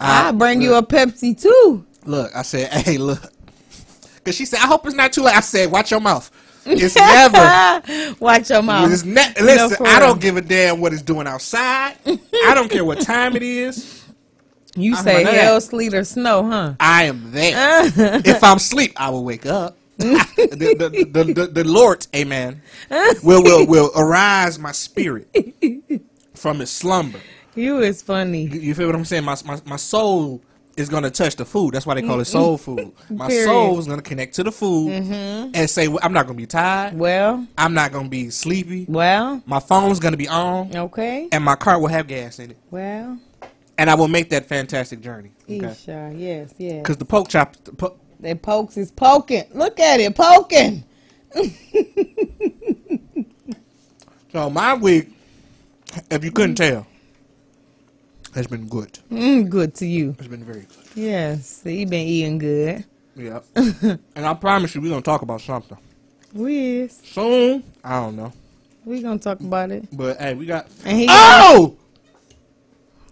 I- 0.00 0.26
I'll 0.26 0.32
bring 0.32 0.60
you 0.62 0.74
a 0.74 0.82
Pepsi 0.82 1.40
too. 1.40 1.84
look. 2.04 2.30
I 2.34 2.42
said, 2.42 2.70
"Hey, 2.84 2.98
look," 2.98 3.22
because 4.16 4.34
she 4.36 4.44
said, 4.46 4.60
"I 4.60 4.66
hope 4.66 4.86
it's 4.86 4.94
not 4.94 5.12
too 5.12 5.22
late." 5.22 5.36
I 5.36 5.40
said, 5.40 5.70
"Watch 5.70 5.90
your 5.90 6.00
mouth." 6.00 6.30
It's 6.66 6.94
never. 6.96 8.14
Watch 8.20 8.48
your 8.48 8.62
mouth. 8.62 8.90
It's 8.90 9.04
ne- 9.04 9.34
listen, 9.42 9.76
for 9.76 9.86
I 9.86 9.98
don't 10.00 10.18
give 10.20 10.38
a 10.38 10.40
damn 10.40 10.80
what 10.80 10.94
it's 10.94 11.02
doing 11.02 11.26
outside. 11.26 11.96
I 12.06 12.52
don't 12.54 12.70
care 12.70 12.84
what 12.86 13.02
time 13.02 13.36
it 13.36 13.42
is. 13.42 14.02
You 14.76 14.96
I'm 14.96 15.04
say 15.04 15.24
hell, 15.24 15.60
sleet, 15.60 15.92
or 15.94 16.04
snow, 16.04 16.48
huh? 16.48 16.72
I 16.80 17.04
am 17.04 17.30
there. 17.32 17.82
if 18.24 18.42
I'm 18.42 18.56
asleep, 18.56 18.92
I 18.96 19.10
will 19.10 19.22
wake 19.24 19.44
up. 19.46 19.76
the, 19.98 20.74
the, 20.78 21.06
the, 21.24 21.32
the, 21.34 21.46
the 21.46 21.64
Lord, 21.64 22.06
Amen, 22.14 22.60
will 23.22 23.42
will 23.42 23.66
will 23.66 23.90
arise 23.96 24.58
my 24.58 24.72
spirit 24.72 25.28
from 26.34 26.60
its 26.60 26.70
slumber. 26.70 27.20
You 27.54 27.78
is 27.80 28.02
funny. 28.02 28.42
You- 28.46 28.60
You 28.60 28.74
feel 28.74 28.86
what 28.86 28.96
I'm 28.96 29.04
saying? 29.04 29.24
My, 29.24 29.36
my 29.44 29.60
my 29.64 29.76
soul 29.76 30.42
is 30.76 30.88
gonna 30.88 31.10
touch 31.10 31.36
the 31.36 31.44
food. 31.44 31.72
That's 31.74 31.86
why 31.86 31.94
they 31.94 32.02
call 32.02 32.18
it 32.18 32.24
soul 32.24 32.58
food. 32.58 32.90
My 33.10 33.28
Period. 33.28 33.44
soul 33.46 33.78
is 33.78 33.86
gonna 33.86 34.02
connect 34.02 34.34
to 34.34 34.42
the 34.42 34.50
food 34.50 34.90
mm-hmm. 35.04 35.50
and 35.54 35.70
say, 35.70 35.86
well, 35.86 36.00
"I'm 36.02 36.12
not 36.12 36.26
gonna 36.26 36.36
be 36.36 36.46
tired. 36.46 36.98
Well, 36.98 37.46
I'm 37.56 37.74
not 37.74 37.92
gonna 37.92 38.08
be 38.08 38.30
sleepy. 38.30 38.84
well, 38.88 39.40
My 39.46 39.60
phone's 39.60 40.00
gonna 40.00 40.16
be 40.16 40.26
on, 40.26 40.74
okay. 40.74 41.28
and 41.30 41.44
my 41.44 41.54
car 41.54 41.78
will 41.78 41.86
have 41.86 42.08
gas 42.08 42.40
in 42.40 42.50
it, 42.50 42.56
Well, 42.72 43.16
and 43.78 43.88
I 43.88 43.94
will 43.94 44.08
make 44.08 44.30
that 44.30 44.46
fantastic 44.46 45.00
journey." 45.00 45.30
Okay. 45.44 45.64
Isha, 45.64 46.12
yes, 46.16 46.52
yes. 46.58 46.82
Because 46.82 46.96
the 46.96 47.04
poke 47.04 47.28
chop, 47.28 47.54
the 47.62 47.72
po- 47.72 47.96
That 48.24 48.40
pokes 48.40 48.78
is 48.78 48.90
poking. 48.90 49.44
Look 49.52 49.78
at 49.78 50.00
it, 50.00 50.16
poking. 50.16 50.82
so 54.32 54.48
my 54.48 54.72
week, 54.72 55.10
if 56.10 56.24
you 56.24 56.32
couldn't 56.32 56.54
tell, 56.54 56.86
has 58.34 58.46
been 58.46 58.66
good. 58.66 58.98
Mm, 59.12 59.50
good 59.50 59.74
to 59.74 59.86
you. 59.86 60.16
It's 60.18 60.26
been 60.26 60.42
very 60.42 60.60
good. 60.62 60.68
Yes, 60.94 61.60
you 61.66 61.84
been 61.86 62.06
eating 62.06 62.38
good. 62.38 62.86
Yeah. 63.14 63.40
and 63.54 63.98
I 64.16 64.32
promise 64.32 64.74
you, 64.74 64.80
we're 64.80 64.88
gonna 64.88 65.02
talk 65.02 65.20
about 65.20 65.42
something 65.42 65.76
We 66.32 66.78
is. 66.80 67.02
soon. 67.04 67.62
I 67.84 68.00
don't 68.00 68.16
know, 68.16 68.32
We 68.86 69.02
gonna 69.02 69.18
talk 69.18 69.40
about 69.40 69.70
it. 69.70 69.84
but 69.92 70.16
hey, 70.18 70.32
we 70.32 70.46
got. 70.46 70.66
And 70.86 70.98
he, 70.98 71.06
Oh, 71.10 71.76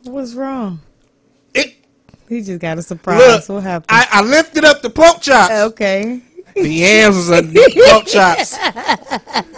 what's 0.04 0.32
wrong? 0.32 0.80
He 2.32 2.40
just 2.40 2.60
got 2.60 2.78
a 2.78 2.82
surprise. 2.82 3.18
Look, 3.18 3.56
what 3.56 3.62
happened? 3.62 3.90
I, 3.90 4.06
I 4.10 4.22
lifted 4.22 4.64
up 4.64 4.80
the 4.80 4.88
pork 4.88 5.20
chops. 5.20 5.52
okay. 5.52 6.22
The 6.54 6.66
yams 6.66 7.16
was 7.16 7.30
underneath 7.30 7.74
the 7.74 7.84
pork 7.90 8.06
chops. 8.06 8.56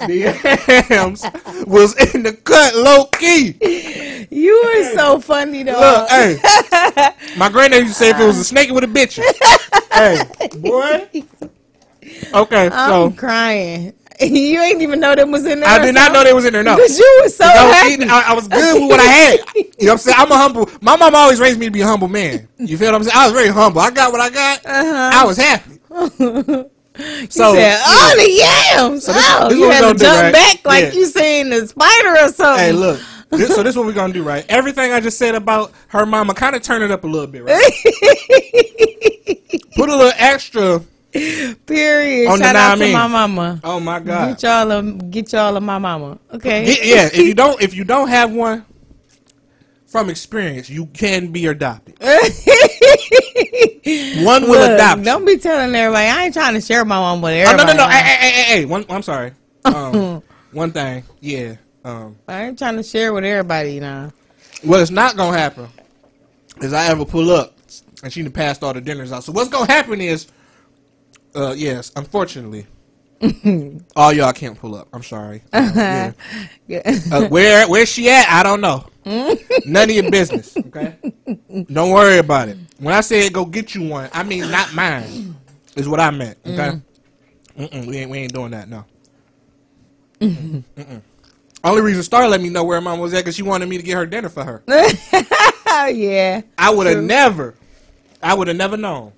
The 0.07 0.87
yams 0.91 1.23
was 1.69 1.95
in 2.15 2.25
the 2.25 2.33
cut 2.33 2.75
low 2.75 3.05
key. 3.07 4.27
You 4.29 4.55
are 4.55 4.93
so 4.93 5.21
funny 5.21 5.63
though. 5.63 5.79
Look, 5.79 6.09
hey, 6.11 6.41
my 7.37 7.49
granddad 7.49 7.83
used 7.83 7.93
to 7.93 7.99
say 7.99 8.11
if 8.11 8.19
it 8.19 8.25
was 8.25 8.39
a 8.39 8.41
uh. 8.41 8.43
snake, 8.43 8.69
it 8.69 8.73
would 8.73 8.83
have 8.83 8.93
bit 8.93 9.17
you. 9.17 9.33
hey, 9.93 10.25
boy. 10.59 11.09
Okay, 12.35 12.71
I'm 12.73 12.91
so 12.91 13.11
crying. 13.13 13.93
You 14.21 14.61
ain't 14.63 14.81
even 14.83 15.01
know 15.01 15.15
them 15.15 15.31
was 15.33 15.45
in 15.45 15.61
there. 15.61 15.69
I 15.69 15.79
did 15.85 15.95
not 15.95 16.13
know 16.13 16.23
they 16.25 16.33
was 16.33 16.45
in 16.45 16.53
there. 16.53 16.63
No, 16.63 16.77
Because 16.77 16.99
you 16.99 17.21
was 17.23 17.37
so 17.37 17.45
I 17.45 17.67
was, 17.67 17.75
happy. 17.75 17.93
eating, 17.95 18.11
I, 18.11 18.21
I 18.29 18.35
was 18.35 18.47
good 18.49 18.81
with 18.83 18.91
what 18.91 19.01
I 19.01 19.05
had. 19.05 19.41
You 19.57 19.65
know 19.65 19.71
what 19.79 19.91
I'm 19.93 19.99
saying? 19.99 20.17
I'm 20.21 20.31
a 20.33 20.37
humble. 20.37 20.71
My 20.81 20.97
mom 20.97 21.15
always 21.15 21.41
raised 21.41 21.59
me 21.59 21.67
to 21.67 21.73
be 21.73 21.81
a 21.81 21.87
humble 21.87 22.09
man. 22.09 22.49
You 22.59 22.79
feel 22.79 22.89
what 22.93 22.97
I'm 22.97 23.03
saying? 23.05 23.17
I 23.17 23.25
was 23.27 23.33
very 23.33 23.49
humble. 23.49 23.81
I 23.81 23.91
got 23.91 24.13
what 24.13 24.21
I 24.21 24.31
got. 24.31 24.65
Uh-huh. 24.65 25.11
I 25.15 25.25
was 25.25 25.37
happy. 25.37 25.79
so 27.29 27.55
said, 27.55 27.81
oh, 27.85 28.15
the 28.17 28.31
yams. 28.31 29.05
So 29.05 29.13
this- 29.13 29.27
oh, 29.31 29.49
this 29.49 29.59
you 29.59 29.69
had 29.71 29.81
to 29.89 29.93
do, 29.95 29.99
jump 30.05 30.23
right? 30.23 30.33
back 30.33 30.65
like 30.65 30.85
Yeah. 30.85 30.93
you 30.93 31.07
seen 31.07 31.51
the 31.51 31.67
spider 31.67 32.11
or 32.25 32.29
something. 32.33 32.65
Hey, 32.65 32.73
look. 32.73 33.01
This, 33.31 33.53
so 33.53 33.65
this 33.65 33.73
is 33.73 33.77
what 33.77 33.87
we're 33.87 33.93
gonna 33.95 34.13
do, 34.13 34.23
right? 34.23 34.45
Everything 34.49 34.93
I 34.93 35.01
just 35.01 35.19
said 35.19 35.35
about 35.35 35.73
her 35.89 36.07
mama, 36.07 36.35
kind 36.35 36.55
of 36.55 36.63
turn 36.63 36.83
it 36.83 36.93
up 36.93 37.03
a 37.03 37.07
little 37.09 37.27
bit, 37.27 37.43
right? 37.43 37.61
Put 39.77 39.89
a 39.89 39.97
little 39.97 40.13
extra. 40.17 40.81
Period. 41.67 42.29
On 42.29 42.39
Shout 42.39 42.57
out 42.57 42.77
to 42.79 42.93
my 42.93 43.07
mama. 43.07 43.61
Oh 43.63 43.79
my 43.79 44.01
god! 44.01 44.31
Get 44.31 44.43
y'all 44.43 44.71
a 44.73 44.83
get 44.83 45.33
y'all 45.33 45.57
a 45.57 45.61
my 45.61 45.79
mama. 45.79 46.19
Okay. 46.33 46.67
Yeah, 46.67 46.83
yeah, 46.83 47.07
if 47.07 47.19
you 47.19 47.35
don't, 47.35 47.63
if 47.63 47.73
you 47.73 47.85
don't 47.85 48.09
have 48.09 48.33
one 48.33 48.65
from 49.87 50.11
experience, 50.11 50.69
you 50.69 50.87
can 50.87 51.31
be 51.31 51.47
adopted. 51.47 51.97
one 54.25 54.43
will 54.43 54.59
Look, 54.59 54.73
adopt. 54.73 55.05
don't 55.05 55.25
be 55.25 55.39
telling 55.39 55.73
everybody. 55.75 56.09
I 56.09 56.25
ain't 56.25 56.35
trying 56.35 56.55
to 56.55 56.61
share 56.61 56.85
my 56.85 56.97
mama 56.97 57.23
with 57.23 57.33
everybody. 57.35 57.63
Oh, 57.63 57.67
no, 57.67 57.73
no, 57.73 57.85
no! 57.85 57.91
Hey, 57.91 58.03
hey, 58.03 58.17
hey, 58.17 58.31
hey, 58.31 58.43
hey. 58.43 58.65
One, 58.65 58.85
I'm 58.89 59.03
sorry. 59.03 59.33
Um, 59.67 60.23
one 60.53 60.73
thing, 60.73 61.05
yeah. 61.21 61.55
Um, 61.85 62.17
I 62.29 62.45
ain't 62.45 62.59
trying 62.59 62.77
to 62.77 62.83
share 62.83 63.15
with 63.15 63.25
everybody 63.25 63.81
now. 63.81 64.13
what 64.63 64.81
is 64.81 64.91
not 64.91 65.17
gonna 65.17 65.39
happen 65.39 65.69
is 66.61 66.75
I 66.75 66.87
ever 66.89 67.07
pull 67.07 67.31
up 67.31 67.55
and 68.03 68.13
she 68.13 68.23
done 68.23 68.31
passed 68.31 68.63
all 68.63 68.75
the 68.75 68.81
dinners 68.83 69.11
out. 69.11 69.25
So 69.25 69.33
what's 69.33 69.49
gonna 69.49 69.73
happen 69.73 70.01
is, 70.01 70.27
uh, 71.35 71.55
yes, 71.57 71.93
unfortunately, 71.97 72.67
all 73.97 74.13
y'all 74.13 74.33
can't 74.33 74.59
pull 74.59 74.75
up. 74.75 74.89
I'm 74.93 75.03
sorry. 75.03 75.43
Uh, 75.53 76.13
yeah. 76.67 76.83
Uh, 77.13 77.29
where 77.29 77.69
where's 77.69 77.89
she 77.89 78.09
at? 78.09 78.29
I 78.29 78.43
don't 78.43 78.61
know. 78.61 78.87
None 79.67 79.91
of 79.91 79.95
your 79.95 80.11
business. 80.11 80.57
Okay. 80.57 80.97
Don't 81.71 81.91
worry 81.91 82.19
about 82.19 82.49
it. 82.49 82.57
When 82.79 82.95
I 82.95 83.01
said 83.03 83.33
go 83.33 83.45
get 83.45 83.75
you 83.75 83.89
one, 83.89 84.09
I 84.13 84.23
mean 84.23 84.51
not 84.51 84.75
mine. 84.75 85.37
Is 85.77 85.89
what 85.89 86.01
I 86.01 86.11
meant. 86.11 86.39
Okay. 86.47 86.81
Mm-mm, 87.59 87.87
we 87.87 87.99
ain't 87.99 88.11
we 88.11 88.19
ain't 88.19 88.33
doing 88.33 88.51
that. 88.53 88.69
No. 88.69 88.85
Mm-mm. 90.21 90.65
Mm-mm. 90.77 91.03
Only 91.63 91.83
reason 91.83 92.03
Star 92.03 92.29
let 92.29 92.41
me 92.41 92.49
know 92.51 92.65
where 92.65 92.81
mom 92.81 92.99
was 92.99 93.15
at 93.15 93.21
because 93.21 93.37
she 93.37 93.43
wanted 93.43 93.69
me 93.69 93.77
to 93.77 93.83
get 93.83 93.97
her 93.97 94.07
dinner 94.07 94.29
for 94.29 94.45
her. 94.45 94.63
yeah. 95.89 96.43
I 96.59 96.71
would 96.71 96.87
have 96.87 97.03
never. 97.03 97.55
I 98.23 98.35
would 98.35 98.49
have 98.49 98.57
never 98.57 98.77
known. 98.77 99.13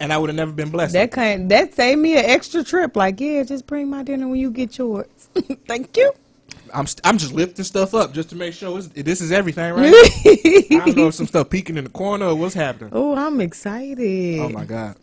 And 0.00 0.12
I 0.12 0.18
would 0.18 0.28
have 0.30 0.36
never 0.36 0.52
been 0.52 0.70
blessed. 0.70 0.92
That 0.92 1.10
kind 1.10 1.50
that 1.50 1.74
saved 1.74 2.00
me 2.00 2.16
an 2.16 2.24
extra 2.24 2.62
trip. 2.62 2.96
Like, 2.96 3.20
yeah, 3.20 3.42
just 3.42 3.66
bring 3.66 3.90
my 3.90 4.02
dinner 4.04 4.28
when 4.28 4.38
you 4.38 4.50
get 4.50 4.78
yours. 4.78 5.06
Thank 5.66 5.96
you. 5.96 6.12
I'm 6.72 6.86
st- 6.86 7.00
I'm 7.04 7.18
just 7.18 7.32
lifting 7.32 7.64
stuff 7.64 7.94
up 7.94 8.12
just 8.12 8.28
to 8.30 8.36
make 8.36 8.54
sure 8.54 8.80
this 8.80 9.20
is 9.20 9.32
everything, 9.32 9.72
right? 9.74 9.92
I 9.92 10.82
don't 10.84 10.96
know 10.96 11.08
if 11.08 11.14
some 11.14 11.26
stuff 11.26 11.50
peeking 11.50 11.76
in 11.78 11.84
the 11.84 11.90
corner 11.90 12.26
or 12.26 12.34
what's 12.34 12.54
happening. 12.54 12.90
oh, 12.92 13.16
I'm 13.16 13.40
excited. 13.40 14.38
Oh 14.40 14.50
my 14.50 14.64
god. 14.64 14.96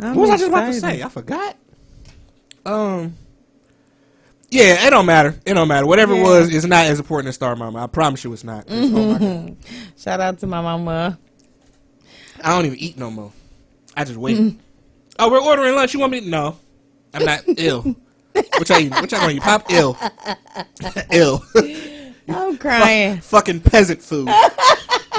I'm 0.00 0.14
What 0.16 0.22
was 0.22 0.30
I 0.30 0.36
just 0.38 0.48
about 0.48 0.66
to 0.66 0.72
say? 0.74 1.02
I 1.02 1.08
forgot. 1.08 1.56
Um. 2.64 3.14
Yeah, 4.50 4.86
it 4.86 4.90
don't 4.90 5.06
matter. 5.06 5.38
It 5.46 5.54
don't 5.54 5.68
matter. 5.68 5.86
Whatever 5.86 6.14
it 6.14 6.22
was, 6.22 6.52
it's 6.52 6.66
not 6.66 6.86
as 6.86 6.98
important 6.98 7.28
as 7.28 7.36
Star 7.36 7.54
Mama. 7.54 7.84
I 7.84 7.86
promise 7.86 8.24
you, 8.24 8.32
it's 8.32 8.42
not. 8.42 8.64
oh 8.68 8.88
my 8.88 9.18
God. 9.18 9.56
Shout 9.96 10.20
out 10.20 10.38
to 10.40 10.46
my 10.48 10.60
mama. 10.60 11.18
I 12.42 12.56
don't 12.56 12.66
even 12.66 12.78
eat 12.78 12.98
no 12.98 13.10
more. 13.10 13.32
I 14.00 14.04
just 14.04 14.18
wait. 14.18 14.56
Oh, 15.18 15.30
we're 15.30 15.42
ordering 15.42 15.74
lunch. 15.74 15.92
You 15.92 16.00
want 16.00 16.12
me? 16.12 16.20
No, 16.20 16.58
I'm 17.12 17.22
not 17.22 17.42
ill. 17.58 17.82
What 18.32 18.66
y'all 18.66 18.78
eating? 18.78 18.92
What 18.92 19.12
y'all 19.12 19.20
gonna 19.20 19.34
eat? 19.34 19.42
Pop 19.42 19.70
ill. 19.70 19.94
ill. 21.12 21.44
I'm 22.26 22.56
crying. 22.56 23.20
fucking 23.20 23.60
peasant 23.60 24.00
food. 24.02 24.30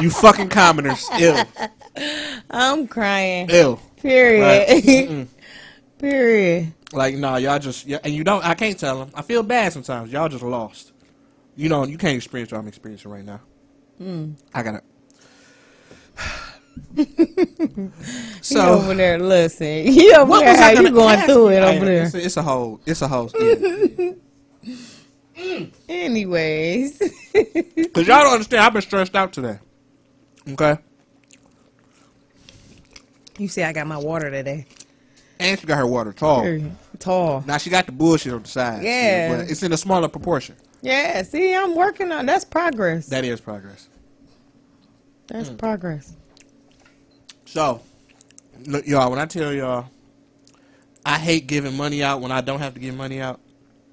you 0.02 0.10
fucking 0.10 0.50
commoners. 0.50 1.08
Ill. 1.20 1.46
I'm 2.50 2.88
crying. 2.88 3.50
Ill. 3.52 3.80
Period. 3.98 4.42
Right. 4.42 5.28
Period. 6.00 6.74
Like, 6.92 7.14
nah, 7.16 7.36
y'all 7.36 7.60
just, 7.60 7.86
yeah, 7.86 8.00
and 8.04 8.16
you 8.16 8.24
don't, 8.24 8.44
I 8.44 8.56
can't 8.56 8.80
tell 8.80 8.98
them. 8.98 9.12
I 9.14 9.22
feel 9.22 9.44
bad 9.44 9.74
sometimes. 9.74 10.12
Y'all 10.12 10.28
just 10.28 10.44
lost. 10.44 10.94
You 11.56 11.70
know, 11.70 11.86
you 11.86 12.00
can't 12.00 12.16
experience 12.16 12.52
what 12.52 12.58
I'm 12.58 12.68
experiencing 12.68 13.12
right 13.12 13.24
now. 13.24 13.42
Hmm. 14.00 14.32
I 14.56 14.64
gotta. 14.64 14.82
so, 18.42 18.74
over 18.74 18.94
there, 18.94 19.18
listen. 19.20 19.86
You 19.94 20.14
over 20.16 20.30
what 20.30 20.40
there, 20.42 20.52
was 20.52 20.60
how 20.60 20.70
you 20.72 20.92
going 20.92 21.20
through 21.22 21.50
it 21.50 21.60
over 21.64 21.86
there? 21.86 22.04
It's 22.04 22.14
a, 22.14 22.26
it's 22.26 22.38
a 22.38 22.44
whole, 22.44 22.80
it's 22.86 23.02
a 23.02 23.08
whole, 23.08 23.30
yeah. 23.40 24.12
Anyways. 25.90 27.02
Because 27.76 28.08
y'all 28.08 28.24
don't 28.24 28.34
understand, 28.34 28.64
I've 28.64 28.72
been 28.74 28.82
stressed 28.82 29.16
out 29.16 29.34
today. 29.34 29.60
Okay? 30.50 30.78
you 33.38 33.48
see, 33.48 33.64
I 33.64 33.74
got 33.74 33.86
my 33.88 33.98
water 33.98 34.30
today. 34.30 34.66
And 35.40 35.60
she 35.60 35.66
got 35.68 35.78
her 35.78 35.88
water 35.88 36.14
tall. 36.14 36.42
Period. 36.42 36.72
Tall. 37.00 37.44
Now 37.48 37.58
she 37.58 37.70
got 37.70 37.86
the 37.88 37.92
bullshit 37.92 38.34
on 38.34 38.44
the 38.44 38.48
side. 38.48 38.84
Yeah. 38.84 39.36
But 39.36 39.50
it's 39.52 39.64
in 39.64 39.74
a 39.74 39.78
smaller 39.78 40.08
proportion. 40.08 40.56
Yeah, 40.82 41.22
see, 41.24 41.54
I'm 41.54 41.76
working 41.76 42.12
on 42.12 42.26
that's 42.26 42.46
progress. 42.46 43.08
That 43.08 43.26
is 43.26 43.42
progress. 43.42 43.88
that's 45.28 45.50
Hmm. 45.50 45.56
progress. 45.58 46.16
So, 47.52 47.82
look, 48.66 48.88
y'all, 48.88 49.10
when 49.10 49.20
I 49.20 49.26
tell 49.26 49.52
y'all, 49.52 49.88
I 51.06 51.18
hate 51.18 51.48
giving 51.48 51.76
money 51.76 52.02
out 52.02 52.22
when 52.22 52.32
I 52.32 52.40
don't 52.40 52.60
have 52.60 52.76
to 52.76 52.80
give 52.80 52.96
money 52.96 53.20
out. 53.20 53.42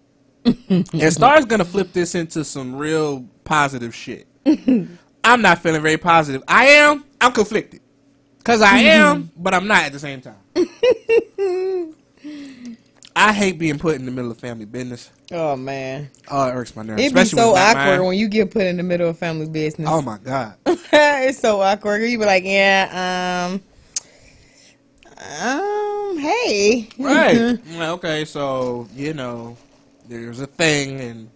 and 0.44 1.12
Star's 1.12 1.44
gonna 1.44 1.64
flip 1.64 1.92
this 1.92 2.14
into 2.14 2.44
some 2.44 2.76
real 2.76 3.26
positive 3.42 3.92
shit. 3.92 4.28
I'm 5.24 5.42
not 5.42 5.58
feeling 5.60 5.82
very 5.82 5.96
positive. 5.96 6.44
I 6.46 6.66
am. 6.66 7.04
I'm 7.20 7.32
conflicted. 7.32 7.80
Cause 8.44 8.62
I 8.62 8.78
am, 8.78 9.32
but 9.36 9.54
I'm 9.54 9.66
not 9.66 9.82
at 9.82 9.92
the 9.92 9.98
same 9.98 10.20
time. 10.20 10.36
I 13.18 13.32
hate 13.32 13.58
being 13.58 13.80
put 13.80 13.96
in 13.96 14.04
the 14.04 14.12
middle 14.12 14.30
of 14.30 14.38
family 14.38 14.64
business. 14.64 15.10
Oh 15.32 15.56
man. 15.56 16.08
Oh, 16.30 16.48
it 16.48 16.52
irks 16.52 16.76
my 16.76 16.84
nerves. 16.84 17.02
It'd 17.02 17.12
be 17.12 17.20
especially 17.20 17.42
so 17.42 17.52
when 17.52 17.62
it's 17.62 17.74
not 17.74 17.88
awkward 17.88 18.06
when 18.06 18.16
you 18.16 18.28
get 18.28 18.52
put 18.52 18.62
in 18.62 18.76
the 18.76 18.84
middle 18.84 19.08
of 19.08 19.18
family 19.18 19.48
business. 19.48 19.88
Oh 19.90 20.00
my 20.00 20.18
god. 20.18 20.54
it's 20.66 21.40
so 21.40 21.60
awkward. 21.60 22.00
You'd 22.02 22.20
be 22.20 22.26
like, 22.26 22.44
yeah, 22.44 23.50
um, 23.50 23.60
um, 25.18 26.18
hey, 26.18 26.88
Right. 26.96 27.58
Okay, 27.74 28.24
so 28.24 28.86
you 28.94 29.14
know, 29.14 29.56
there's 30.06 30.38
a 30.38 30.46
thing, 30.46 31.00
and 31.00 31.30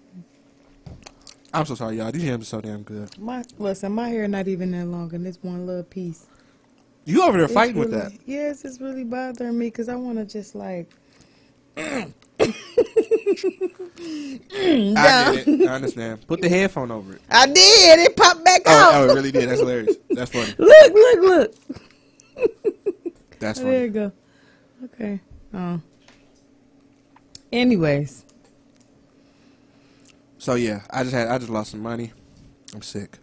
I'm 1.52 1.66
so 1.66 1.74
sorry, 1.74 1.96
y'all. 1.96 2.12
These 2.12 2.22
jams 2.22 2.42
are 2.42 2.46
so 2.46 2.60
damn 2.60 2.84
good. 2.84 3.18
my 3.18 3.42
listen, 3.58 3.90
my 3.90 4.08
hair 4.08 4.28
not 4.28 4.46
even 4.46 4.70
that 4.70 4.86
long, 4.86 5.12
and 5.16 5.26
it's 5.26 5.42
one 5.42 5.66
little 5.66 5.82
piece. 5.82 6.26
You 7.06 7.24
over 7.24 7.38
there 7.38 7.46
It's 7.46 7.54
fighting 7.54 7.76
with 7.76 7.90
that? 7.90 8.12
Yes, 8.24 8.64
it's 8.64 8.80
really 8.80 9.02
bothering 9.02 9.58
me 9.58 9.66
because 9.66 9.88
I 9.88 9.96
want 9.96 10.18
to 10.18 10.24
just 10.24 10.54
like. 10.54 10.88
Mm, 11.76 12.12
I 14.96 15.34
get 15.34 15.48
it. 15.48 15.68
I 15.68 15.74
understand. 15.74 16.26
Put 16.26 16.40
the 16.40 16.48
headphone 16.48 16.90
over 16.90 17.14
it. 17.14 17.22
I 17.30 17.46
did. 17.46 18.00
It 18.00 18.16
popped 18.16 18.44
back 18.44 18.62
Oh, 18.66 18.70
out. 18.72 18.94
oh, 18.94 19.10
it 19.10 19.14
really 19.14 19.30
did. 19.32 19.48
That's 19.48 19.60
hilarious. 19.60 19.96
That's 20.10 20.30
funny. 20.30 20.52
Look, 20.58 20.92
look, 20.92 21.20
look. 21.20 21.54
That's 23.38 23.60
Oh, 23.60 23.64
there 23.64 23.84
you 23.84 23.90
go. 23.90 24.12
Okay. 24.84 25.20
Oh. 25.54 25.80
Anyways, 27.52 28.24
So 30.38 30.54
yeah, 30.54 30.82
I 30.90 31.02
just 31.02 31.14
had 31.14 31.28
I 31.28 31.38
just 31.38 31.50
lost 31.50 31.70
some 31.72 31.80
money. 31.80 32.12
I'm 32.74 32.82
sick. 32.82 33.18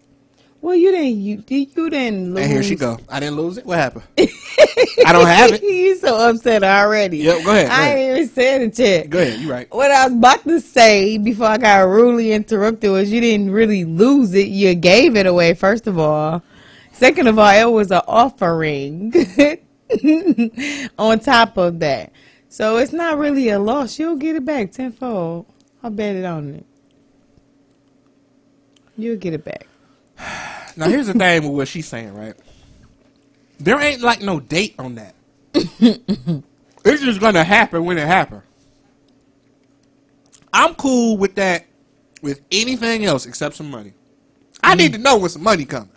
Well, 0.61 0.75
you 0.75 0.91
didn't. 0.91 1.21
You 1.21 1.43
you 1.47 1.89
didn't 1.89 2.33
lose. 2.33 2.39
It. 2.39 2.43
And 2.43 2.51
here 2.51 2.63
she 2.63 2.75
go. 2.75 2.97
I 3.07 3.19
didn't 3.19 3.37
lose 3.37 3.57
it. 3.57 3.65
What 3.65 3.77
happened? 3.77 4.03
I 4.17 5.13
don't 5.13 5.25
have 5.25 5.51
it. 5.53 5.63
you 5.63 5.95
so 5.97 6.29
upset 6.29 6.63
already. 6.63 7.19
Yep, 7.19 7.45
go 7.45 7.51
ahead, 7.51 7.67
go 7.67 7.73
I 7.73 7.85
ahead. 7.85 7.97
ain't 7.97 8.17
even 8.17 8.29
said 8.29 8.61
it 8.61 8.79
yet. 8.79 9.09
Go 9.09 9.19
ahead. 9.19 9.39
You 9.39 9.49
right. 9.49 9.73
What 9.73 9.89
I 9.89 10.05
was 10.05 10.13
about 10.13 10.43
to 10.43 10.59
say 10.59 11.17
before 11.17 11.47
I 11.47 11.57
got 11.57 11.87
rudely 11.87 12.33
interrupted 12.33 12.91
was 12.91 13.11
you 13.11 13.21
didn't 13.21 13.51
really 13.51 13.85
lose 13.85 14.33
it. 14.33 14.47
You 14.47 14.75
gave 14.75 15.15
it 15.15 15.25
away, 15.25 15.53
first 15.53 15.87
of 15.87 15.97
all. 15.97 16.43
Second 16.91 17.27
of 17.27 17.39
all, 17.39 17.49
it 17.49 17.71
was 17.71 17.91
an 17.91 18.01
offering 18.05 19.13
on 20.99 21.19
top 21.21 21.55
of 21.57 21.79
that. 21.79 22.11
So 22.49 22.77
it's 22.77 22.91
not 22.91 23.17
really 23.17 23.47
a 23.49 23.59
loss. 23.59 23.97
You'll 23.97 24.17
get 24.17 24.35
it 24.35 24.43
back 24.43 24.73
tenfold. 24.73 25.45
I'll 25.81 25.91
bet 25.91 26.17
it 26.17 26.25
on 26.25 26.55
it. 26.55 26.65
You'll 28.97 29.15
get 29.15 29.33
it 29.33 29.45
back. 29.45 29.68
Now 30.75 30.88
here's 30.88 31.07
the 31.07 31.13
thing 31.13 31.43
with 31.43 31.51
what 31.51 31.67
she's 31.67 31.88
saying, 31.88 32.13
right? 32.13 32.35
There 33.59 33.79
ain't 33.79 34.01
like 34.01 34.21
no 34.21 34.39
date 34.39 34.75
on 34.79 34.95
that. 34.95 35.15
it's 35.53 37.03
just 37.03 37.19
gonna 37.19 37.43
happen 37.43 37.83
when 37.85 37.97
it 37.97 38.07
happens. 38.07 38.43
I'm 40.53 40.75
cool 40.75 41.17
with 41.17 41.35
that 41.35 41.65
with 42.21 42.41
anything 42.51 43.05
else 43.05 43.25
except 43.25 43.55
some 43.55 43.69
money. 43.69 43.93
I 44.63 44.75
need 44.75 44.93
to 44.93 44.97
know 44.99 45.17
when 45.17 45.29
some 45.29 45.43
money 45.43 45.65
coming. 45.65 45.89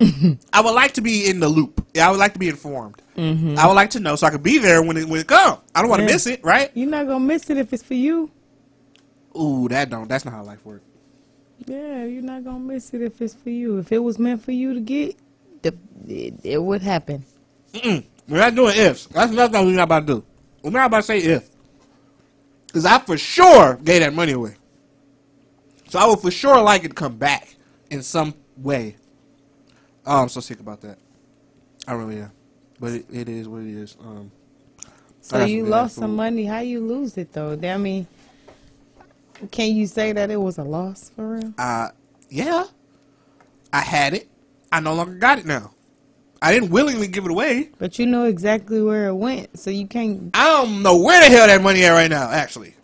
I 0.52 0.60
would 0.60 0.74
like 0.74 0.92
to 0.94 1.00
be 1.00 1.28
in 1.28 1.40
the 1.40 1.48
loop. 1.48 1.84
Yeah, 1.94 2.08
I 2.08 2.10
would 2.10 2.18
like 2.20 2.32
to 2.34 2.38
be 2.38 2.48
informed. 2.48 3.00
Mm-hmm. 3.16 3.56
I 3.58 3.66
would 3.66 3.74
like 3.74 3.90
to 3.90 4.00
know 4.00 4.16
so 4.16 4.26
I 4.26 4.30
can 4.30 4.42
be 4.42 4.58
there 4.58 4.82
when 4.82 4.96
it 4.96 5.06
when 5.08 5.20
it 5.20 5.26
comes. 5.26 5.60
I 5.74 5.80
don't 5.80 5.88
want 5.90 6.00
to 6.00 6.06
Yeah. 6.06 6.12
miss 6.12 6.26
it, 6.26 6.44
right? 6.44 6.70
You're 6.74 6.90
not 6.90 7.06
gonna 7.06 7.20
miss 7.24 7.48
it 7.50 7.56
if 7.56 7.72
it's 7.72 7.82
for 7.82 7.94
you. 7.94 8.30
Ooh, 9.38 9.68
that 9.68 9.90
don't. 9.90 10.08
That's 10.08 10.24
not 10.24 10.34
how 10.34 10.42
life 10.42 10.64
works. 10.64 10.84
Yeah, 11.66 12.04
you're 12.04 12.22
not 12.22 12.44
gonna 12.44 12.58
miss 12.58 12.92
it 12.94 13.02
if 13.02 13.20
it's 13.22 13.34
for 13.34 13.50
you. 13.50 13.78
If 13.78 13.92
it 13.92 13.98
was 13.98 14.18
meant 14.18 14.42
for 14.42 14.52
you 14.52 14.74
to 14.74 14.80
get, 14.80 15.16
the, 15.62 15.74
it, 16.06 16.34
it 16.42 16.62
would 16.62 16.82
happen. 16.82 17.24
Mm-mm. 17.72 18.04
We're 18.28 18.38
not 18.38 18.54
doing 18.54 18.76
ifs. 18.76 19.06
That's 19.06 19.32
nothing 19.32 19.66
we're 19.66 19.76
not 19.76 19.84
about 19.84 20.06
to 20.06 20.14
do. 20.14 20.24
We're 20.62 20.70
not 20.70 20.86
about 20.86 20.98
to 20.98 21.02
say 21.02 21.18
if. 21.18 21.48
Because 22.66 22.84
I 22.84 22.98
for 22.98 23.16
sure 23.16 23.76
gave 23.76 24.00
that 24.00 24.12
money 24.14 24.32
away. 24.32 24.56
So 25.88 25.98
I 25.98 26.06
would 26.06 26.20
for 26.20 26.30
sure 26.30 26.60
like 26.60 26.84
it 26.84 26.88
to 26.88 26.94
come 26.94 27.16
back 27.16 27.54
in 27.90 28.02
some 28.02 28.34
way. 28.56 28.96
Oh, 30.06 30.22
I'm 30.22 30.28
so 30.28 30.40
sick 30.40 30.60
about 30.60 30.80
that. 30.82 30.98
I 31.86 31.92
really 31.94 32.18
am. 32.18 32.32
But 32.80 32.92
it, 32.92 33.06
it 33.12 33.28
is 33.28 33.48
what 33.48 33.62
it 33.62 33.68
is. 33.68 33.96
Um, 34.00 34.30
So 35.20 35.44
you 35.44 35.64
lost 35.66 35.96
some 35.96 36.16
money. 36.16 36.44
How 36.44 36.60
you 36.60 36.80
lose 36.80 37.16
it 37.16 37.32
though? 37.32 37.52
I 37.62 37.76
mean, 37.78 38.06
can 39.50 39.74
you 39.74 39.86
say 39.86 40.12
that 40.12 40.30
it 40.30 40.40
was 40.40 40.58
a 40.58 40.64
loss 40.64 41.10
for 41.14 41.34
real? 41.34 41.54
Uh, 41.58 41.88
yeah. 42.28 42.64
I 43.72 43.80
had 43.80 44.14
it. 44.14 44.28
I 44.70 44.80
no 44.80 44.94
longer 44.94 45.14
got 45.14 45.38
it 45.38 45.46
now. 45.46 45.72
I 46.40 46.52
didn't 46.52 46.70
willingly 46.70 47.06
give 47.08 47.24
it 47.24 47.30
away. 47.30 47.70
But 47.78 47.98
you 47.98 48.06
know 48.06 48.24
exactly 48.24 48.82
where 48.82 49.08
it 49.08 49.14
went, 49.14 49.58
so 49.58 49.70
you 49.70 49.86
can't. 49.86 50.30
I 50.34 50.44
don't 50.46 50.82
know 50.82 50.96
where 50.96 51.26
the 51.26 51.34
hell 51.34 51.46
that 51.46 51.62
money 51.62 51.84
at 51.84 51.92
right 51.92 52.10
now, 52.10 52.30
actually. 52.30 52.74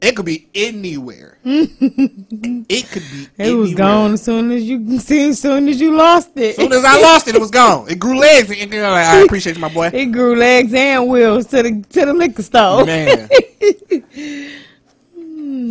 It 0.00 0.14
could 0.14 0.26
be 0.26 0.48
anywhere. 0.54 1.38
it 1.44 2.86
could 2.90 3.02
be 3.10 3.28
It 3.38 3.54
was 3.54 3.74
gone 3.74 4.12
as 4.12 4.22
soon 4.22 4.50
as 4.52 4.62
you 4.62 4.98
see. 5.00 5.28
As 5.30 5.40
soon 5.40 5.66
as 5.66 5.80
you 5.80 5.96
lost 5.96 6.30
it, 6.36 6.50
As 6.50 6.56
soon 6.56 6.72
as 6.72 6.84
I 6.84 7.00
lost 7.00 7.26
it, 7.26 7.34
it 7.34 7.40
was 7.40 7.50
gone. 7.50 7.90
It 7.90 7.98
grew 7.98 8.18
legs, 8.18 8.50
and 8.50 8.72
you 8.72 8.80
know, 8.80 8.90
like, 8.90 9.06
I 9.06 9.22
appreciate 9.22 9.56
you, 9.56 9.62
my 9.62 9.72
boy. 9.72 9.86
it 9.92 10.06
grew 10.12 10.36
legs 10.36 10.74
and 10.74 11.08
wheels 11.08 11.46
to 11.46 11.62
the 11.62 11.82
to 11.90 12.06
the 12.06 12.12
liquor 12.12 12.42
store. 12.42 12.84
Man. 12.84 13.28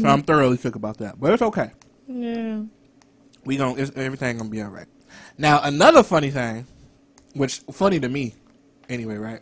So 0.02 0.08
I'm 0.08 0.24
thoroughly 0.24 0.58
sick 0.58 0.76
about 0.76 0.98
that, 0.98 1.20
but 1.20 1.34
it's 1.34 1.42
okay. 1.42 1.72
yeah. 2.08 2.62
We 3.46 3.58
gon' 3.58 3.78
it's, 3.78 3.92
everything 3.96 4.38
gonna 4.38 4.50
be 4.50 4.62
all 4.62 4.70
right. 4.70 4.88
Now 5.38 5.62
another 5.64 6.04
funny 6.04 6.32
thing, 6.32 6.66
which 7.34 7.60
funny 7.72 8.00
to 8.00 8.08
me, 8.10 8.36
anyway, 8.90 9.18
right? 9.18 9.42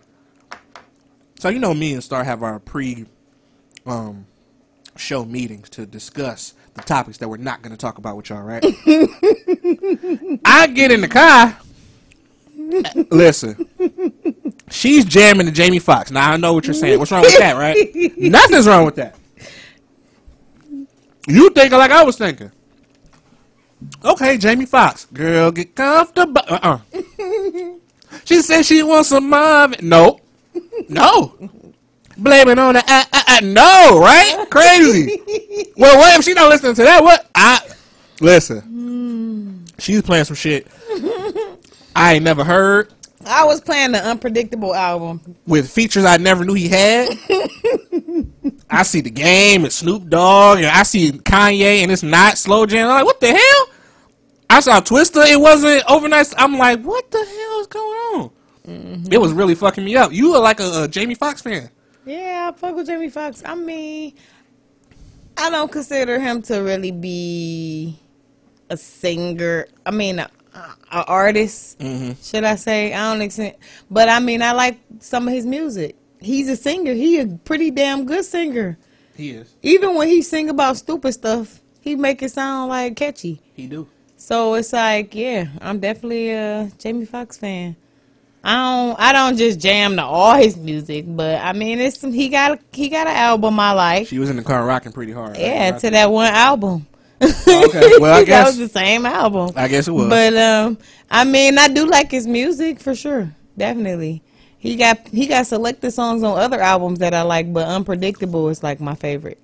So 1.39 1.49
you 1.49 1.59
know 1.59 1.73
me 1.73 1.93
and 1.93 2.03
Star 2.03 2.23
have 2.23 2.43
our 2.43 2.59
pre, 2.59 3.05
um, 3.85 4.25
show 4.95 5.23
meetings 5.25 5.69
to 5.71 5.85
discuss 5.85 6.53
the 6.73 6.81
topics 6.81 7.17
that 7.19 7.27
we're 7.27 7.37
not 7.37 7.61
gonna 7.61 7.77
talk 7.77 7.97
about 7.97 8.17
with 8.17 8.29
y'all, 8.29 8.41
right? 8.41 8.63
I 10.45 10.67
get 10.73 10.91
in 10.91 11.01
the 11.01 11.07
car. 11.09 11.57
Listen, 13.11 13.67
she's 14.69 15.05
jamming 15.05 15.45
to 15.45 15.51
Jamie 15.51 15.79
Foxx. 15.79 16.11
Now 16.11 16.31
I 16.31 16.37
know 16.37 16.53
what 16.53 16.65
you're 16.65 16.73
saying. 16.73 16.99
What's 16.99 17.11
wrong 17.11 17.21
with 17.21 17.37
that, 17.37 17.57
right? 17.57 17.77
Nothing's 18.17 18.67
wrong 18.67 18.85
with 18.85 18.95
that. 18.95 19.15
You 21.27 21.49
thinking 21.51 21.77
like 21.77 21.91
I 21.91 22.03
was 22.03 22.17
thinking. 22.17 22.51
Okay, 24.03 24.37
Jamie 24.37 24.65
Foxx. 24.65 25.05
Girl, 25.05 25.51
get 25.51 25.75
comfortable. 25.75 26.41
Uh-uh. 26.47 26.79
she 28.25 28.41
said 28.41 28.63
she 28.63 28.83
wants 28.83 29.09
some 29.09 29.29
Marvin. 29.29 29.87
No. 29.87 30.19
No. 30.89 31.35
Blame 32.17 32.49
it 32.49 32.59
on 32.59 32.73
the 32.75 32.83
uh, 32.87 33.03
uh, 33.13 33.23
uh, 33.27 33.39
no, 33.41 33.99
right? 33.99 34.45
Crazy. 34.49 35.21
well, 35.77 35.97
what 35.97 36.19
if 36.19 36.25
she 36.25 36.33
not 36.33 36.49
listening 36.49 36.75
to 36.75 36.83
that? 36.83 37.03
What? 37.03 37.29
I 37.33 37.59
listen. 38.19 39.65
She's 39.79 40.03
playing 40.03 40.25
some 40.25 40.35
shit 40.35 40.67
I 41.95 42.13
ain't 42.13 42.23
never 42.23 42.43
heard 42.43 42.93
I 43.25 43.45
was 43.45 43.61
playing 43.61 43.91
the 43.91 44.03
unpredictable 44.03 44.73
album. 44.75 45.35
with 45.45 45.69
features 45.69 46.05
I 46.05 46.17
never 46.17 46.43
knew 46.45 46.53
he 46.53 46.67
had. 46.67 47.09
I 48.71 48.83
see 48.83 49.01
the 49.01 49.09
game 49.11 49.63
and 49.63 49.73
Snoop 49.73 50.07
Dogg, 50.07 50.59
and 50.59 50.67
I 50.67 50.83
see 50.83 51.11
Kanye, 51.11 51.83
and 51.83 51.91
it's 51.91 52.03
not 52.03 52.37
slow 52.37 52.65
jam. 52.65 52.87
I'm 52.87 52.95
like, 52.95 53.05
what 53.05 53.19
the 53.19 53.27
hell? 53.27 53.67
I 54.49 54.61
saw 54.61 54.79
Twista. 54.79 55.25
It 55.29 55.39
wasn't 55.39 55.83
overnight. 55.89 56.33
I'm 56.37 56.57
like, 56.57 56.81
what 56.81 57.11
the 57.11 57.17
hell 57.17 57.59
is 57.59 57.67
going 57.67 57.85
on? 57.89 58.31
Mm-hmm. 58.67 59.13
It 59.13 59.19
was 59.19 59.33
really 59.33 59.55
fucking 59.55 59.83
me 59.83 59.97
up. 59.97 60.13
You 60.13 60.33
are 60.35 60.41
like 60.41 60.61
a, 60.61 60.83
a 60.83 60.87
Jamie 60.87 61.15
Foxx 61.15 61.41
fan. 61.41 61.69
Yeah, 62.05 62.51
I 62.51 62.57
fuck 62.57 62.75
with 62.75 62.87
Jamie 62.87 63.09
Foxx. 63.09 63.43
I 63.45 63.55
mean, 63.55 64.13
I 65.37 65.49
don't 65.49 65.71
consider 65.71 66.19
him 66.19 66.41
to 66.43 66.59
really 66.59 66.91
be 66.91 67.99
a 68.69 68.77
singer. 68.77 69.67
I 69.85 69.91
mean, 69.91 70.19
a, 70.19 70.29
a 70.53 71.05
artist. 71.05 71.79
Mm-hmm. 71.79 72.21
Should 72.21 72.45
I 72.45 72.55
say? 72.55 72.93
I 72.93 73.11
don't 73.11 73.21
accept, 73.21 73.61
but 73.89 74.07
I 74.07 74.19
mean, 74.19 74.41
I 74.41 74.53
like 74.53 74.79
some 74.99 75.27
of 75.27 75.33
his 75.33 75.45
music. 75.45 75.95
He's 76.21 76.47
a 76.47 76.55
singer. 76.55 76.93
He 76.93 77.19
a 77.19 77.27
pretty 77.27 77.71
damn 77.71 78.05
good 78.05 78.23
singer. 78.23 78.77
He 79.15 79.31
is. 79.31 79.53
Even 79.61 79.95
when 79.95 80.07
he 80.07 80.21
sing 80.21 80.49
about 80.49 80.77
stupid 80.77 81.13
stuff, 81.13 81.59
he 81.81 81.95
make 81.95 82.21
it 82.21 82.31
sound 82.31 82.69
like 82.69 82.95
catchy. 82.95 83.41
He 83.55 83.67
do. 83.67 83.87
So 84.17 84.53
it's 84.53 84.71
like, 84.71 85.15
yeah, 85.15 85.47
I'm 85.61 85.79
definitely 85.79 86.29
a 86.29 86.71
Jamie 86.77 87.05
Foxx 87.05 87.37
fan. 87.37 87.75
I 88.43 88.53
don't, 88.55 88.99
I 88.99 89.13
don't 89.13 89.37
just 89.37 89.59
jam 89.59 89.95
to 89.97 90.03
all 90.03 90.35
his 90.35 90.57
music, 90.57 91.05
but 91.07 91.41
I 91.41 91.53
mean, 91.53 91.79
it's 91.79 91.99
some, 91.99 92.11
he 92.11 92.29
got, 92.29 92.59
he 92.71 92.89
got 92.89 93.07
an 93.07 93.15
album 93.15 93.59
I 93.59 93.71
like. 93.73 94.07
She 94.07 94.19
was 94.19 94.29
in 94.29 94.35
the 94.35 94.43
car 94.43 94.65
rocking 94.65 94.91
pretty 94.91 95.11
hard. 95.11 95.37
Yeah, 95.37 95.77
to 95.77 95.89
that 95.89 96.11
one 96.11 96.31
album. 96.33 96.87
Okay, 97.21 97.91
well, 97.99 98.19
I 98.19 98.23
guess 98.23 98.27
that 98.27 98.45
was 98.45 98.57
the 98.57 98.69
same 98.69 99.05
album. 99.05 99.51
I 99.55 99.67
guess 99.67 99.87
it 99.87 99.91
was. 99.91 100.07
But 100.09 100.35
um, 100.35 100.77
I 101.09 101.23
mean, 101.23 101.57
I 101.57 101.67
do 101.67 101.85
like 101.85 102.09
his 102.09 102.25
music 102.25 102.79
for 102.79 102.95
sure, 102.95 103.31
definitely. 103.57 104.23
He 104.61 104.75
got 104.75 105.07
he 105.07 105.25
got 105.25 105.47
selected 105.47 105.89
songs 105.91 106.21
on 106.21 106.37
other 106.39 106.61
albums 106.61 106.99
that 106.99 107.15
I 107.15 107.23
like, 107.23 107.51
but 107.51 107.67
Unpredictable 107.67 108.47
is 108.49 108.61
like 108.61 108.79
my 108.79 108.93
favorite. 108.93 109.39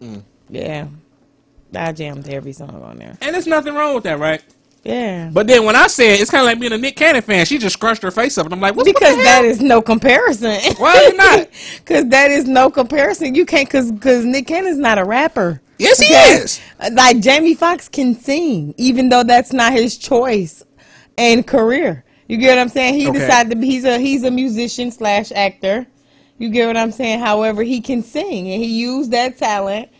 Mm. 0.00 0.22
Yeah, 0.48 0.88
I 1.74 1.92
jammed 1.92 2.28
every 2.28 2.52
song 2.52 2.82
on 2.82 2.98
there. 2.98 3.16
and 3.20 3.32
there's 3.34 3.46
nothing 3.46 3.74
wrong 3.74 3.94
with 3.94 4.04
that, 4.04 4.18
right? 4.18 4.42
Yeah, 4.84 5.30
But 5.32 5.48
then 5.48 5.64
when 5.64 5.74
I 5.74 5.88
said 5.88 6.20
it's 6.20 6.30
kind 6.30 6.42
of 6.42 6.46
like 6.46 6.60
being 6.60 6.72
a 6.72 6.78
Nick 6.78 6.94
Cannon 6.96 7.20
fan, 7.22 7.44
she 7.44 7.58
just 7.58 7.74
scrunched 7.74 8.02
her 8.02 8.12
face 8.12 8.38
up, 8.38 8.46
and 8.46 8.52
I'm 8.54 8.60
like, 8.60 8.76
what's 8.76 8.88
because 8.88 9.16
what 9.16 9.22
the 9.24 9.28
hell? 9.28 9.44
is 9.44 9.60
no 9.60 9.82
comparison. 9.82 10.50
Why 10.78 10.94
is 10.94 11.08
it 11.12 11.16
not? 11.16 11.48
Because 11.78 12.06
that 12.08 12.30
is 12.32 12.46
no 12.46 12.70
comparison. 12.70 13.34
You 13.36 13.46
can't 13.46 13.68
because 13.68 13.90
because 13.92 14.24
Nick 14.24 14.46
Cannon's 14.48 14.78
not 14.78 14.98
a 14.98 15.04
rapper. 15.04 15.60
Yes, 15.78 15.98
he 16.00 16.06
Okay? 16.06 16.34
is. 16.42 16.60
Like 16.92 17.20
Jamie 17.20 17.54
Foxx 17.54 17.88
can 17.88 18.14
sing, 18.14 18.74
even 18.78 19.08
though 19.08 19.22
that's 19.22 19.52
not 19.52 19.72
his 19.72 19.96
choice 19.96 20.64
and 21.18 21.46
career. 21.46 22.04
You 22.28 22.36
get 22.38 22.56
what 22.56 22.58
I'm 22.60 22.68
saying? 22.68 22.94
He 22.94 23.10
Okay. 23.10 23.10
decided 23.10 23.50
to 23.50 23.56
be 23.56 23.66
he's 23.68 23.84
a 23.84 23.98
he's 23.98 24.24
a 24.24 24.30
musician 24.30 24.90
slash 24.90 25.32
actor. 25.32 25.86
You 26.38 26.50
get 26.50 26.66
what 26.66 26.76
I'm 26.76 26.92
saying? 26.92 27.20
However, 27.20 27.62
he 27.62 27.80
can 27.80 28.02
sing 28.02 28.50
and 28.50 28.62
he 28.62 28.80
used 28.80 29.10
that 29.12 29.38
talent 29.38 29.90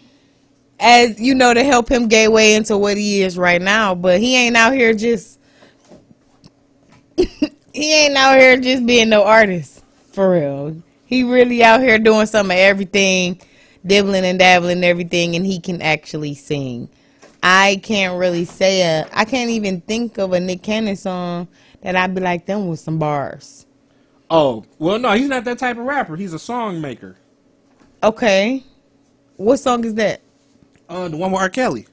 as 0.81 1.21
you 1.21 1.35
know 1.35 1.55
to 1.55 1.65
help 1.65 1.91
him 1.91 2.09
get 2.09 2.33
way 2.33 2.55
into 2.55 2.77
what 2.77 2.97
he 2.97 3.23
is 3.23 3.39
right 3.39 3.63
now. 3.63 3.95
But 3.95 4.21
he 4.21 4.37
ain't 4.37 4.57
out 4.57 4.75
here 4.75 4.93
just 4.93 5.39
he 7.73 7.95
ain't 7.95 8.17
out 8.17 8.39
here 8.39 8.57
just 8.59 8.87
being 8.87 9.09
no 9.09 9.25
artist 9.25 9.85
for 10.13 10.33
real. 10.33 10.83
He 11.05 11.23
really 11.23 11.63
out 11.63 11.81
here 11.81 11.99
doing 11.99 12.27
some 12.27 12.51
of 12.51 12.57
everything, 12.57 13.41
dibbling 13.87 14.25
and 14.25 14.39
dabbling 14.39 14.85
everything, 14.85 15.37
and 15.37 15.47
he 15.47 15.61
can 15.61 15.81
actually 15.81 16.35
sing. 16.35 16.89
I 17.43 17.81
can't 17.83 18.19
really 18.19 18.45
say 18.45 18.83
a. 18.83 19.09
I 19.13 19.25
can't 19.25 19.51
even 19.51 19.81
think 19.83 20.19
of 20.19 20.33
a 20.33 20.41
Nick 20.41 20.63
Cannon 20.63 20.97
song 20.97 21.49
that 21.83 21.97
I'd 21.97 22.15
be 22.15 22.21
like 22.21 22.47
them 22.47 22.69
with 22.69 22.81
some 22.81 22.99
bars. 22.99 23.67
Oh, 24.29 24.65
well, 24.79 24.99
no, 24.99 25.13
he's 25.13 25.29
not 25.29 25.45
that 25.45 25.59
type 25.59 25.79
of 25.79 25.85
rapper. 25.85 26.17
He's 26.17 26.33
a 26.33 26.39
song 26.39 26.81
maker. 26.81 27.17
Okay, 28.03 28.65
what 29.37 29.59
song 29.59 29.85
is 29.85 29.95
that? 29.95 30.21
Uh, 30.89 31.09
the 31.09 31.17
one 31.17 31.31
with 31.31 31.41
R. 31.41 31.49
Kelly. 31.49 31.87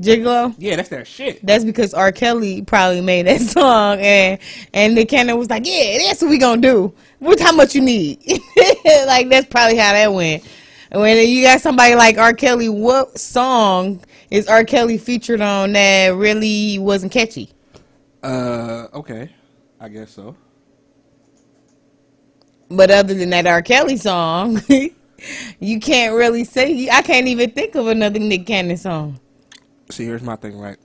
Gigolo. 0.00 0.54
Yeah, 0.58 0.76
that's 0.76 0.88
that 0.90 1.06
shit. 1.06 1.44
That's 1.44 1.64
because 1.64 1.92
R. 1.92 2.12
Kelly 2.12 2.62
probably 2.62 3.00
made 3.00 3.26
that 3.26 3.40
song, 3.42 3.98
and 4.00 4.38
and 4.72 4.94
Nick 4.94 5.08
Cannon 5.08 5.36
was 5.36 5.50
like, 5.50 5.66
"Yeah, 5.66 5.98
that's 6.06 6.22
what 6.22 6.30
we 6.30 6.38
gonna 6.38 6.60
do. 6.60 6.94
What 7.18 7.40
how 7.40 7.52
much 7.52 7.74
you 7.74 7.80
need?" 7.80 8.20
like 9.06 9.28
that's 9.28 9.48
probably 9.48 9.76
how 9.76 9.92
that 9.92 10.12
went. 10.12 10.44
And 10.90 11.02
when 11.02 11.28
you 11.28 11.44
got 11.44 11.60
somebody 11.60 11.94
like 11.94 12.16
R. 12.16 12.32
Kelly, 12.32 12.68
what 12.68 13.18
song 13.18 14.00
is 14.30 14.46
R. 14.46 14.64
Kelly 14.64 14.98
featured 14.98 15.40
on 15.40 15.72
that 15.72 16.14
really 16.14 16.78
wasn't 16.78 17.12
catchy? 17.12 17.50
Uh, 18.22 18.88
okay. 18.94 19.30
I 19.80 19.88
guess 19.88 20.10
so. 20.10 20.36
But 22.70 22.90
other 22.90 23.14
than 23.14 23.30
that 23.30 23.46
R. 23.46 23.62
Kelly 23.62 23.96
song, 23.96 24.60
you 25.60 25.80
can't 25.80 26.14
really 26.14 26.44
say. 26.44 26.88
I 26.90 27.02
can't 27.02 27.26
even 27.28 27.50
think 27.50 27.74
of 27.74 27.86
another 27.86 28.18
Nick 28.18 28.46
Cannon 28.46 28.76
song. 28.76 29.20
See, 29.90 30.04
here's 30.04 30.22
my 30.22 30.36
thing, 30.36 30.58
right? 30.58 30.76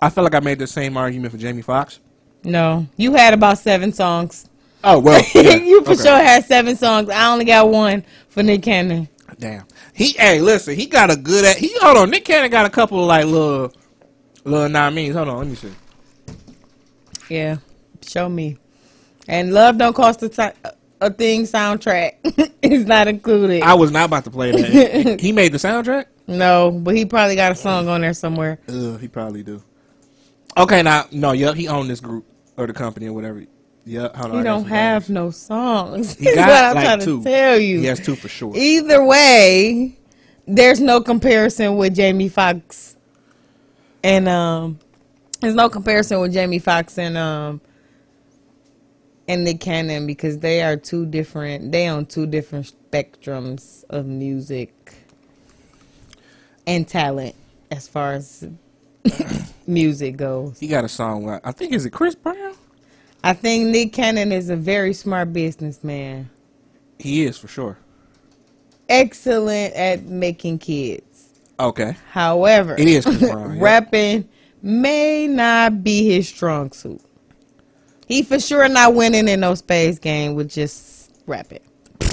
I 0.00 0.10
feel 0.10 0.24
like 0.24 0.34
I 0.34 0.40
made 0.40 0.58
the 0.58 0.66
same 0.66 0.96
argument 0.96 1.32
for 1.32 1.38
Jamie 1.38 1.62
Foxx. 1.62 2.00
No, 2.42 2.86
you 2.96 3.14
had 3.14 3.34
about 3.34 3.58
seven 3.58 3.92
songs. 3.92 4.48
Oh 4.84 4.98
well, 4.98 5.22
yeah, 5.34 5.56
you 5.56 5.82
for 5.84 5.92
okay. 5.92 6.02
sure 6.02 6.16
had 6.16 6.44
seven 6.44 6.76
songs. 6.76 7.10
I 7.10 7.30
only 7.30 7.44
got 7.44 7.68
one 7.68 8.04
for 8.28 8.42
Nick 8.42 8.62
Cannon. 8.62 9.08
Damn. 9.38 9.66
He, 9.92 10.12
hey, 10.12 10.40
listen, 10.40 10.76
he 10.76 10.86
got 10.86 11.10
a 11.10 11.16
good 11.16 11.44
at. 11.44 11.56
He 11.56 11.76
hold 11.80 11.96
on. 11.98 12.10
Nick 12.10 12.24
Cannon 12.24 12.50
got 12.50 12.66
a 12.66 12.70
couple 12.70 13.00
of 13.00 13.06
like 13.06 13.26
little, 13.26 13.72
little 14.44 14.68
nine 14.68 14.94
means. 14.94 15.14
Hold 15.16 15.28
on, 15.28 15.38
let 15.38 15.46
me 15.48 15.54
see. 15.54 15.72
Yeah, 17.28 17.58
show 18.06 18.28
me. 18.28 18.58
And 19.28 19.52
love 19.52 19.78
don't 19.78 19.94
cost 19.94 20.22
a, 20.22 20.28
thing. 20.28 20.54
Soundtrack 21.44 22.52
is 22.62 22.86
not 22.86 23.08
included. 23.08 23.62
I 23.62 23.74
was 23.74 23.90
not 23.90 24.06
about 24.06 24.24
to 24.24 24.30
play 24.30 24.52
that. 24.52 25.20
he 25.20 25.32
made 25.32 25.52
the 25.52 25.58
soundtrack. 25.58 26.06
no, 26.26 26.70
but 26.70 26.94
he 26.94 27.04
probably 27.04 27.36
got 27.36 27.52
a 27.52 27.56
song 27.56 27.88
on 27.88 28.00
there 28.00 28.14
somewhere. 28.14 28.58
Ugh, 28.68 29.00
he 29.00 29.08
probably 29.08 29.42
do. 29.42 29.62
Okay, 30.56 30.82
now 30.82 31.06
no, 31.10 31.32
yep, 31.32 31.54
he 31.54 31.68
owned 31.68 31.90
this 31.90 32.00
group 32.00 32.24
or 32.56 32.66
the 32.66 32.72
company 32.72 33.06
or 33.08 33.12
whatever. 33.12 33.44
Yep, 33.84 34.16
hold 34.16 34.26
on. 34.26 34.32
He 34.32 34.40
I 34.40 34.42
got 34.42 34.50
don't 34.60 34.68
have 34.68 35.02
names. 35.02 35.10
no 35.10 35.30
songs. 35.30 36.16
He 36.16 36.24
got 36.34 36.48
what 36.48 36.64
I'm 36.64 36.74
like 36.74 36.84
trying 36.84 37.00
two. 37.00 37.18
to 37.18 37.24
tell 37.24 37.58
you. 37.58 37.80
He 37.80 37.86
has 37.86 38.00
two 38.00 38.16
for 38.16 38.28
sure. 38.28 38.52
Either 38.56 39.04
way, 39.04 39.98
there's 40.46 40.80
no 40.80 41.00
comparison 41.00 41.76
with 41.76 41.94
Jamie 41.94 42.28
Foxx 42.28 42.96
and 44.02 44.28
um 44.28 44.78
there's 45.40 45.54
no 45.54 45.68
comparison 45.68 46.20
with 46.20 46.32
Jamie 46.32 46.58
Foxx 46.58 46.98
and 46.98 47.16
um 47.16 47.60
and 49.28 49.44
Nick 49.44 49.60
Cannon 49.60 50.06
because 50.06 50.38
they 50.38 50.62
are 50.62 50.76
two 50.76 51.06
different 51.06 51.72
they 51.72 51.86
on 51.88 52.06
two 52.06 52.26
different 52.26 52.72
spectrums 52.90 53.84
of 53.90 54.06
music 54.06 54.94
and 56.66 56.86
talent 56.86 57.34
as 57.70 57.88
far 57.88 58.12
as 58.14 58.48
music 59.66 60.16
goes. 60.16 60.58
He 60.58 60.68
got 60.68 60.84
a 60.84 60.88
song. 60.88 61.40
I 61.44 61.52
think 61.52 61.72
is 61.72 61.86
it 61.86 61.90
Chris 61.90 62.14
Brown. 62.14 62.54
I 63.24 63.32
think 63.32 63.68
Nick 63.68 63.92
Cannon 63.92 64.30
is 64.32 64.50
a 64.50 64.56
very 64.56 64.92
smart 64.92 65.32
businessman. 65.32 66.30
He 66.98 67.24
is 67.24 67.36
for 67.38 67.48
sure. 67.48 67.76
Excellent 68.88 69.74
at 69.74 70.04
making 70.04 70.58
kids. 70.60 71.30
Okay. 71.58 71.96
However, 72.10 72.76
It 72.78 72.86
is 72.86 73.04
Chris 73.04 73.20
Brown, 73.20 73.56
yeah. 73.56 73.62
rapping 73.62 74.28
may 74.66 75.26
not 75.28 75.84
be 75.84 76.04
his 76.04 76.28
strong 76.28 76.72
suit. 76.72 77.00
He 78.06 78.22
for 78.22 78.38
sure 78.38 78.68
not 78.68 78.94
winning 78.94 79.28
in 79.28 79.40
no 79.40 79.54
space 79.54 79.98
game 79.98 80.34
with 80.34 80.50
just 80.50 81.12
rapping. 81.26 81.60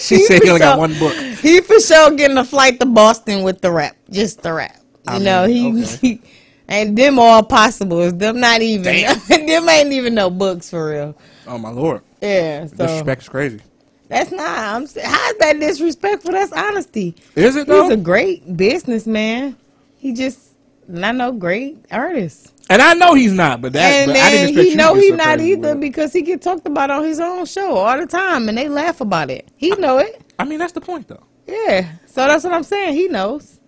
She 0.00 0.18
said 0.24 0.42
he 0.42 0.48
only 0.48 0.58
got 0.60 0.78
one 0.80 0.98
book. 0.98 1.14
He 1.14 1.60
for 1.60 1.78
sure 1.80 2.10
getting 2.16 2.36
a 2.38 2.44
flight 2.44 2.80
to 2.80 2.86
Boston 2.86 3.42
with 3.44 3.60
the 3.60 3.70
rap, 3.70 3.96
just 4.10 4.42
the 4.42 4.52
rap. 4.52 4.76
You 5.08 5.14
I 5.14 5.18
know 5.18 5.46
mean, 5.46 5.76
he, 5.76 5.82
okay. 5.84 5.96
he 6.00 6.20
and 6.68 6.98
them 6.98 7.18
all 7.18 7.42
possibles. 7.42 8.14
Them 8.14 8.40
not 8.40 8.62
even. 8.62 9.06
Them 9.28 9.68
ain't 9.68 9.92
even 9.92 10.14
no 10.14 10.28
books 10.30 10.70
for 10.70 10.90
real. 10.90 11.16
Oh 11.46 11.58
my 11.58 11.70
lord. 11.70 12.02
Yeah, 12.20 12.66
so 12.66 12.76
Disrespect 12.76 13.22
is 13.22 13.28
crazy. 13.28 13.60
that's 14.08 14.32
not. 14.32 14.48
I'm. 14.58 14.82
How's 14.82 15.36
that 15.38 15.56
disrespectful? 15.60 16.32
That's 16.32 16.52
honesty. 16.52 17.14
Is 17.36 17.54
it 17.54 17.68
though? 17.68 17.84
He's 17.84 17.92
a 17.92 17.96
great 17.96 18.56
businessman. 18.56 19.56
He 19.98 20.12
just 20.14 20.40
not 20.88 21.14
no 21.16 21.32
great 21.32 21.78
artist. 21.90 22.52
and 22.70 22.80
I 22.82 22.94
know 22.94 23.14
he's 23.14 23.32
not, 23.32 23.60
but 23.60 23.72
that 23.74 23.90
and 23.92 24.12
but 24.12 24.16
I 24.20 24.30
didn't 24.30 24.54
then 24.56 24.64
he 24.66 24.74
know 24.74 24.94
to 24.94 25.00
get 25.00 25.04
he 25.04 25.10
not 25.16 25.36
crazy 25.38 25.54
with 25.54 25.64
either 25.66 25.74
because 25.76 26.12
he 26.12 26.22
get 26.22 26.42
talked 26.42 26.66
about 26.66 26.90
on 26.90 27.04
his 27.04 27.20
own 27.20 27.44
show 27.46 27.76
all 27.76 27.98
the 27.98 28.06
time, 28.06 28.48
and 28.48 28.56
they 28.58 28.68
laugh 28.68 29.00
about 29.00 29.30
it. 29.30 29.48
He 29.56 29.70
know 29.70 29.98
it. 29.98 30.20
I 30.38 30.44
mean, 30.44 30.58
that's 30.58 30.72
the 30.72 30.80
point 30.80 31.08
though. 31.08 31.22
Yeah. 31.46 31.92
So 32.06 32.26
that's 32.26 32.44
what 32.44 32.52
I'm 32.52 32.62
saying. 32.64 32.94
He 32.94 33.08
knows. 33.08 33.60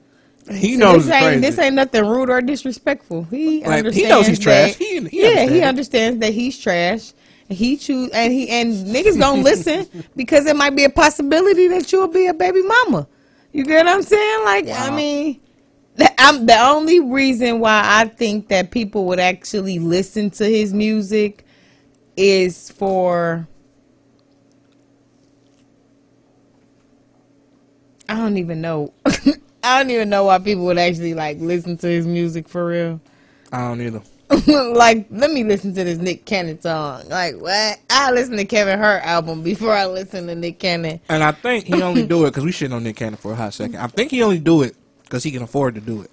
He 0.51 0.75
So 0.75 0.79
knows 0.81 1.07
this 1.07 1.15
ain't 1.15 1.43
this 1.43 1.59
ain't 1.59 1.75
nothing 1.75 2.05
rude 2.07 2.31
or 2.31 2.41
disrespectful. 2.41 3.25
He 3.25 3.61
Like, 3.65 3.67
he 3.67 3.79
understands. 3.79 4.09
knows 4.09 4.27
he's 4.27 4.39
trash. 4.39 4.73
that- 4.73 4.79
He- 4.79 5.01
he 5.09 5.21
yeah, 5.23 5.29
understands 5.29 5.53
he 5.53 5.63
understands 5.63 6.19
that 6.21 6.33
he's 6.33 6.59
trash. 6.59 7.13
He 7.51 7.77
choose 7.77 8.11
and 8.11 8.33
he 8.33 8.49
and 8.49 8.75
niggas 8.87 9.19
don't 9.19 9.43
listen 9.43 9.87
because 10.17 10.47
it 10.47 10.57
might 10.57 10.75
be 10.77 10.85
a 10.85 10.91
possibility 10.91 11.69
that 11.69 11.91
you'll 11.93 12.09
be 12.09 12.27
a 12.27 12.35
baby 12.35 12.63
mama. 12.63 13.07
You 13.53 13.65
get 13.65 13.85
what 13.87 13.95
I'm 13.95 14.03
saying? 14.03 14.45
Like 14.45 14.69
I 14.69 14.91
mean, 14.95 15.41
I'm 16.19 16.47
the 16.47 16.59
only 16.59 17.01
reason 17.01 17.61
why 17.61 17.83
I 17.85 18.07
think 18.07 18.49
that 18.49 18.71
people 18.71 19.07
would 19.07 19.21
actually 19.21 19.79
listen 19.79 20.31
to 20.31 20.45
his 20.45 20.73
music 20.73 21.45
is 22.17 22.71
for 22.71 23.47
I 28.09 28.17
don't 28.17 28.39
even 28.39 28.61
know. 28.61 28.93
I 29.63 29.83
don't 29.83 29.91
even 29.91 30.09
know 30.09 30.25
why 30.25 30.39
people 30.39 30.65
would 30.65 30.79
actually 30.79 31.15
like 31.15 31.39
listen 31.41 31.77
to 31.79 31.87
his 31.87 32.07
music 32.07 32.49
for 32.49 32.67
real. 32.67 33.01
I 33.53 33.69
don't 33.69 33.81
either. 33.81 34.03
like, 34.75 35.07
let 35.11 35.31
me 35.31 35.43
listen 35.43 35.75
to 35.75 35.85
this 35.85 35.99
Nick 35.99 36.27
Cannon 36.27 36.61
song. 36.61 37.09
Like, 37.09 37.37
what? 37.37 37.79
I 37.89 38.11
listen 38.11 38.37
to 38.37 38.45
Kevin 38.45 38.79
Hart 38.79 39.03
album 39.03 39.43
before 39.43 39.73
I 39.75 39.87
listen 39.87 40.27
to 40.27 40.35
Nick 40.35 40.59
Cannon. 40.59 41.01
And 41.09 41.23
I 41.23 41.33
think 41.33 41.65
he 41.65 41.81
only 41.83 42.07
do 42.07 42.25
it 42.27 42.31
because 42.31 42.45
we 42.45 42.51
shitting 42.51 42.75
on 42.75 42.83
Nick 42.83 42.97
Cannon 42.97 43.17
for 43.17 43.33
a 43.33 43.35
hot 43.35 43.55
second. 43.55 43.77
I 43.77 43.87
think 43.87 44.11
he 44.11 44.23
only 44.23 44.39
do 44.39 44.63
it 44.63 44.77
because 45.09 45.23
he 45.25 45.31
can 45.31 45.43
afford 45.43 45.75
to 45.75 45.81
do 45.81 46.03
it. 46.03 46.11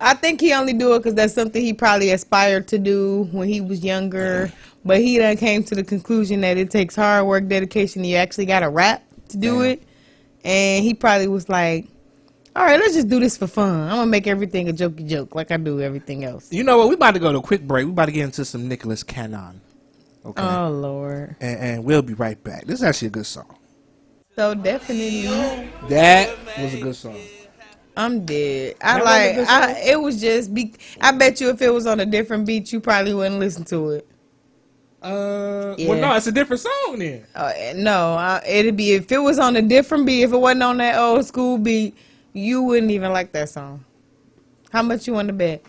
I 0.00 0.14
think 0.14 0.40
he 0.40 0.52
only 0.54 0.72
do 0.72 0.94
it 0.94 1.00
because 1.00 1.14
that's 1.14 1.34
something 1.34 1.62
he 1.62 1.72
probably 1.72 2.10
aspired 2.10 2.68
to 2.68 2.78
do 2.78 3.28
when 3.32 3.48
he 3.48 3.60
was 3.60 3.84
younger. 3.84 4.44
Uh-huh. 4.44 4.56
But 4.84 4.98
he 4.98 5.18
done 5.18 5.36
came 5.36 5.62
to 5.64 5.74
the 5.74 5.84
conclusion 5.84 6.40
that 6.40 6.56
it 6.56 6.70
takes 6.70 6.96
hard 6.96 7.26
work, 7.26 7.48
dedication. 7.48 8.02
You 8.04 8.16
actually 8.16 8.46
got 8.46 8.60
to 8.60 8.70
rap 8.70 9.02
to 9.28 9.36
do 9.36 9.60
it. 9.60 9.82
And 10.42 10.82
he 10.82 10.94
probably 10.94 11.28
was 11.28 11.50
like, 11.50 11.86
all 12.56 12.64
right, 12.64 12.80
let's 12.80 12.94
just 12.94 13.08
do 13.08 13.20
this 13.20 13.36
for 13.36 13.46
fun. 13.46 13.82
I'm 13.82 13.96
going 13.96 14.06
to 14.06 14.10
make 14.10 14.26
everything 14.26 14.70
a 14.70 14.72
jokey 14.72 15.06
joke 15.06 15.34
like 15.34 15.50
I 15.50 15.58
do 15.58 15.82
everything 15.82 16.24
else. 16.24 16.50
You 16.50 16.64
know 16.64 16.78
what? 16.78 16.88
We 16.88 16.94
about 16.94 17.12
to 17.12 17.20
go 17.20 17.30
to 17.30 17.38
a 17.38 17.42
quick 17.42 17.62
break. 17.66 17.84
We 17.84 17.92
about 17.92 18.06
to 18.06 18.12
get 18.12 18.24
into 18.24 18.44
some 18.46 18.68
Nicholas 18.68 19.02
Cannon. 19.02 19.60
Okay. 20.24 20.42
Oh, 20.42 20.70
Lord. 20.70 21.36
and, 21.40 21.60
and 21.60 21.84
we'll 21.84 22.02
be 22.02 22.14
right 22.14 22.42
back. 22.42 22.64
This 22.64 22.80
is 22.80 22.84
actually 22.84 23.08
a 23.08 23.12
good 23.12 23.26
song. 23.26 23.56
So 24.36 24.54
definitely. 24.54 25.26
That 25.88 26.36
was 26.58 26.74
a 26.74 26.78
good 26.80 26.96
song. 26.96 27.16
I'm 27.96 28.24
dead. 28.24 28.76
I 28.80 28.98
That 28.98 29.04
like. 29.04 29.36
wasn't 29.36 29.36
a 29.36 29.36
good 29.36 29.48
I, 29.48 29.80
it 29.92 30.00
was 30.00 30.20
just. 30.20 30.54
Be, 30.54 30.74
I 31.00 31.12
bet 31.12 31.40
you 31.40 31.50
if 31.50 31.60
it 31.60 31.70
was 31.70 31.86
on 31.86 32.00
a 32.00 32.06
different 32.06 32.46
beat, 32.46 32.72
you 32.72 32.80
probably 32.80 33.12
wouldn't 33.14 33.40
listen 33.40 33.64
to 33.64 33.90
it. 33.90 34.06
Uh, 35.02 35.74
Yeah. 35.78 35.88
well, 35.88 35.98
no, 36.00 36.14
it's 36.14 36.26
a 36.26 36.32
different 36.32 36.60
song 36.60 36.98
then. 36.98 37.24
Uh, 37.34 37.52
no, 37.74 38.14
uh, 38.14 38.40
it'd 38.46 38.76
be 38.76 38.92
if 38.92 39.10
it 39.10 39.18
was 39.18 39.38
on 39.38 39.56
a 39.56 39.62
different 39.62 40.06
beat. 40.06 40.22
If 40.22 40.32
it 40.32 40.36
wasn't 40.36 40.62
on 40.62 40.76
that 40.78 40.98
old 40.98 41.24
school 41.26 41.58
beat, 41.58 41.96
you 42.32 42.62
wouldn't 42.62 42.92
even 42.92 43.12
like 43.12 43.32
that 43.32 43.48
song. 43.48 43.84
How 44.70 44.82
much 44.82 45.06
you 45.06 45.12
want 45.14 45.28
to 45.28 45.34
bet? 45.34 45.62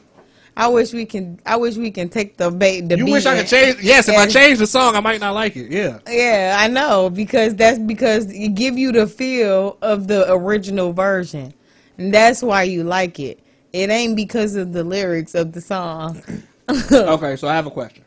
I 0.62 0.68
wish 0.68 0.94
we 0.94 1.08
can. 1.08 1.40
I 1.44 1.56
wish 1.56 1.76
we 1.76 1.90
can 1.90 2.08
take 2.08 2.38
the 2.38 2.52
bait. 2.52 2.82
The 2.88 2.96
You 2.96 3.08
wish 3.08 3.26
I 3.26 3.36
could 3.36 3.48
change? 3.48 3.82
Yes, 3.82 4.08
if 4.08 4.16
I 4.16 4.28
change 4.28 4.60
the 4.60 4.68
song, 4.68 4.96
I 4.96 5.00
might 5.00 5.20
not 5.20 5.34
like 5.34 5.56
it. 5.56 5.72
Yeah. 5.72 5.98
Yeah, 6.08 6.56
I 6.60 6.68
know 6.68 7.10
because 7.10 7.56
that's 7.56 7.80
because 7.80 8.30
it 8.30 8.54
give 8.54 8.78
you 8.78 8.92
the 8.92 9.08
feel 9.08 9.80
of 9.82 10.08
the 10.08 10.32
original 10.32 10.94
version, 10.94 11.52
and 11.98 12.14
that's 12.14 12.44
why 12.44 12.62
you 12.62 12.84
like 12.84 13.20
it. 13.20 13.40
It 13.74 13.90
ain't 13.90 14.16
because 14.16 14.56
of 14.56 14.72
the 14.72 14.84
lyrics 14.84 15.34
of 15.34 15.54
the 15.54 15.62
song. 15.62 16.22
okay, 16.92 17.36
so 17.38 17.48
I 17.48 17.56
have 17.56 17.66
a 17.66 17.72
question. 17.72 18.06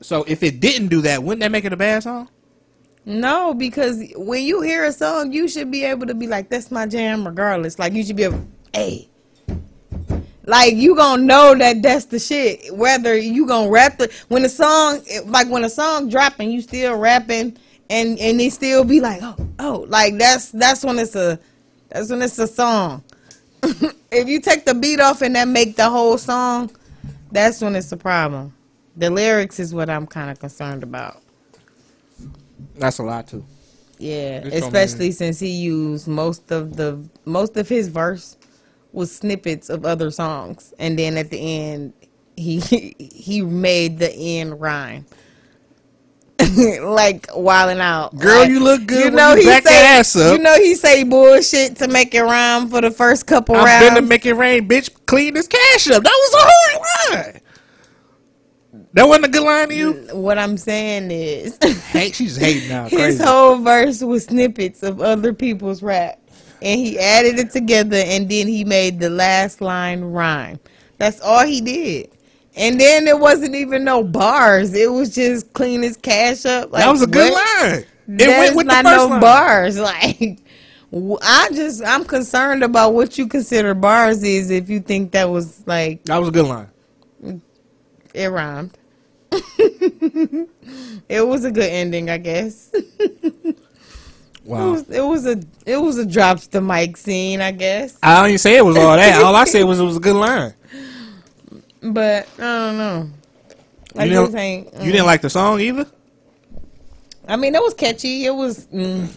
So 0.00 0.22
if 0.28 0.44
it 0.44 0.60
didn't 0.60 0.88
do 0.88 1.00
that, 1.00 1.24
wouldn't 1.24 1.40
that 1.40 1.50
make 1.50 1.64
it 1.64 1.72
a 1.72 1.76
bad 1.76 2.04
song? 2.04 2.28
No, 3.04 3.52
because 3.52 4.00
when 4.14 4.44
you 4.44 4.60
hear 4.60 4.84
a 4.84 4.92
song, 4.92 5.32
you 5.32 5.48
should 5.48 5.72
be 5.72 5.82
able 5.82 6.06
to 6.06 6.14
be 6.14 6.28
like, 6.28 6.50
"That's 6.50 6.70
my 6.70 6.86
jam," 6.86 7.26
regardless. 7.26 7.80
Like 7.80 7.94
you 7.94 8.04
should 8.04 8.14
be 8.14 8.22
able, 8.22 8.46
hey, 8.72 9.09
like 10.50 10.74
you 10.74 10.96
gonna 10.96 11.22
know 11.22 11.54
that 11.54 11.80
that's 11.80 12.06
the 12.06 12.18
shit. 12.18 12.74
Whether 12.74 13.16
you 13.16 13.46
gonna 13.46 13.70
rap 13.70 13.98
the 13.98 14.12
when 14.28 14.42
the 14.42 14.48
song, 14.48 15.00
like 15.26 15.48
when 15.48 15.64
a 15.64 15.70
song 15.70 16.10
dropping, 16.10 16.50
you 16.50 16.60
still 16.60 16.96
rapping, 16.96 17.56
and 17.88 18.18
and 18.18 18.40
they 18.40 18.50
still 18.50 18.82
be 18.82 19.00
like, 19.00 19.22
oh, 19.22 19.36
oh, 19.60 19.84
like 19.88 20.18
that's 20.18 20.50
that's 20.50 20.84
when 20.84 20.98
it's 20.98 21.14
a 21.14 21.38
that's 21.88 22.10
when 22.10 22.20
it's 22.20 22.38
a 22.40 22.48
song. 22.48 23.04
if 23.62 24.28
you 24.28 24.40
take 24.40 24.64
the 24.64 24.74
beat 24.74 24.98
off 24.98 25.22
and 25.22 25.36
that 25.36 25.46
make 25.46 25.76
the 25.76 25.88
whole 25.88 26.18
song, 26.18 26.68
that's 27.30 27.60
when 27.60 27.76
it's 27.76 27.92
a 27.92 27.96
problem. 27.96 28.52
The 28.96 29.08
lyrics 29.08 29.60
is 29.60 29.72
what 29.72 29.88
I'm 29.88 30.06
kind 30.06 30.30
of 30.30 30.40
concerned 30.40 30.82
about. 30.82 31.22
That's 32.74 32.98
a 32.98 33.04
lot 33.04 33.28
too. 33.28 33.44
Yeah, 33.98 34.42
so 34.42 34.48
especially 34.48 35.12
since 35.12 35.38
he 35.38 35.50
used 35.50 36.08
most 36.08 36.50
of 36.50 36.76
the 36.76 36.98
most 37.24 37.56
of 37.56 37.68
his 37.68 37.86
verse 37.86 38.36
was 38.92 39.14
snippets 39.14 39.68
of 39.70 39.84
other 39.84 40.10
songs, 40.10 40.72
and 40.78 40.98
then 40.98 41.16
at 41.16 41.30
the 41.30 41.38
end 41.38 41.92
he 42.36 42.58
he 42.98 43.42
made 43.42 43.98
the 43.98 44.12
end 44.12 44.60
rhyme. 44.60 45.06
like 46.82 47.26
wilding 47.34 47.80
out, 47.80 48.16
Girl, 48.18 48.40
Like, 48.40 48.48
you 48.48 48.60
look 48.60 48.86
good 48.86 49.04
You 49.04 49.10
know 49.10 49.34
you 49.34 49.42
he 49.42 49.46
back 49.46 49.62
say, 49.66 49.86
ass 49.98 50.16
up. 50.16 50.32
You 50.36 50.42
know 50.42 50.54
he 50.56 50.74
say 50.74 51.04
bullshit 51.04 51.76
to 51.76 51.88
make 51.88 52.14
it 52.14 52.22
rhyme 52.22 52.68
for 52.68 52.80
the 52.80 52.90
first 52.90 53.26
couple 53.26 53.54
I'm 53.56 53.64
rounds. 53.66 54.00
finna 54.00 54.08
make 54.08 54.24
it 54.24 54.32
rain, 54.34 54.66
bitch. 54.66 54.90
Clean 55.06 55.34
this 55.34 55.46
cash 55.46 55.90
up. 55.90 56.02
That 56.02 56.10
was 56.10 56.34
a 56.34 56.48
hard 56.48 57.24
line. 57.34 57.40
That 58.94 59.06
wasn't 59.06 59.26
a 59.26 59.28
good 59.28 59.42
line 59.44 59.68
to 59.68 59.74
you. 59.74 59.92
what 60.12 60.38
I'm 60.38 60.56
saying 60.56 61.10
is, 61.10 61.58
Hey, 61.88 62.10
she's 62.10 62.36
hating 62.36 62.68
now. 62.68 62.84
his 62.88 63.20
whole 63.20 63.56
verse 63.58 64.00
was 64.02 64.24
snippets 64.24 64.82
of 64.82 65.00
other 65.00 65.32
people's 65.34 65.82
rap 65.82 66.19
and 66.62 66.80
he 66.80 66.98
added 66.98 67.38
it 67.38 67.50
together 67.50 67.96
and 67.98 68.28
then 68.28 68.48
he 68.48 68.64
made 68.64 69.00
the 69.00 69.10
last 69.10 69.60
line 69.60 70.02
rhyme 70.02 70.58
that's 70.98 71.20
all 71.20 71.44
he 71.46 71.60
did 71.60 72.10
and 72.56 72.80
then 72.80 73.04
there 73.04 73.16
wasn't 73.16 73.54
even 73.54 73.84
no 73.84 74.02
bars 74.02 74.74
it 74.74 74.90
was 74.92 75.14
just 75.14 75.52
clean 75.54 75.82
his 75.82 75.96
cash 75.96 76.44
up 76.46 76.72
like, 76.72 76.84
that 76.84 76.90
was 76.90 77.02
a 77.02 77.06
good 77.06 77.32
what? 77.32 77.62
line. 77.62 77.84
It 78.18 78.28
There's 78.28 78.38
went 78.38 78.56
with 78.56 78.66
not 78.66 78.84
the 78.84 78.90
first 78.90 79.08
no 79.08 79.08
line. 79.08 79.20
bars 79.20 79.78
like 79.80 80.38
I 81.22 81.48
just 81.54 81.84
I'm 81.84 82.04
concerned 82.04 82.64
about 82.64 82.94
what 82.94 83.16
you 83.18 83.28
consider 83.28 83.74
bars 83.74 84.22
is 84.22 84.50
if 84.50 84.68
you 84.68 84.80
think 84.80 85.12
that 85.12 85.30
was 85.30 85.62
like 85.66 86.04
That 86.04 86.18
was 86.18 86.28
a 86.28 86.32
good 86.32 86.46
line. 86.46 86.68
it 88.14 88.26
rhymed. 88.28 88.76
it 91.08 91.26
was 91.26 91.44
a 91.44 91.50
good 91.52 91.70
ending, 91.70 92.10
I 92.10 92.18
guess. 92.18 92.72
It 94.58 94.70
was, 94.70 94.90
it 94.90 95.00
was 95.00 95.26
a 95.26 95.42
it 95.66 95.76
was 95.76 95.98
a 95.98 96.06
drops 96.06 96.46
the 96.48 96.60
mic 96.60 96.96
scene, 96.96 97.40
I 97.40 97.52
guess. 97.52 97.98
I 98.02 98.16
don't 98.16 98.28
even 98.30 98.38
say 98.38 98.56
it 98.56 98.64
was 98.64 98.76
all 98.76 98.96
that. 98.96 99.22
All 99.22 99.34
I 99.34 99.44
said 99.44 99.64
was 99.66 99.80
it 99.80 99.84
was 99.84 99.96
a 99.96 100.00
good 100.00 100.16
line. 100.16 100.54
But 101.82 102.28
I 102.38 102.40
don't 102.40 102.76
know. 102.76 103.10
Like 103.94 104.10
you, 104.10 104.14
didn't, 104.14 104.36
ain't. 104.36 104.74
mm. 104.74 104.84
you 104.84 104.92
didn't 104.92 105.06
like 105.06 105.20
the 105.20 105.30
song 105.30 105.60
either. 105.60 105.86
I 107.26 107.36
mean, 107.36 107.54
it 107.54 107.62
was 107.62 107.74
catchy. 107.74 108.24
It 108.24 108.34
was. 108.34 108.66
Mm, 108.66 109.08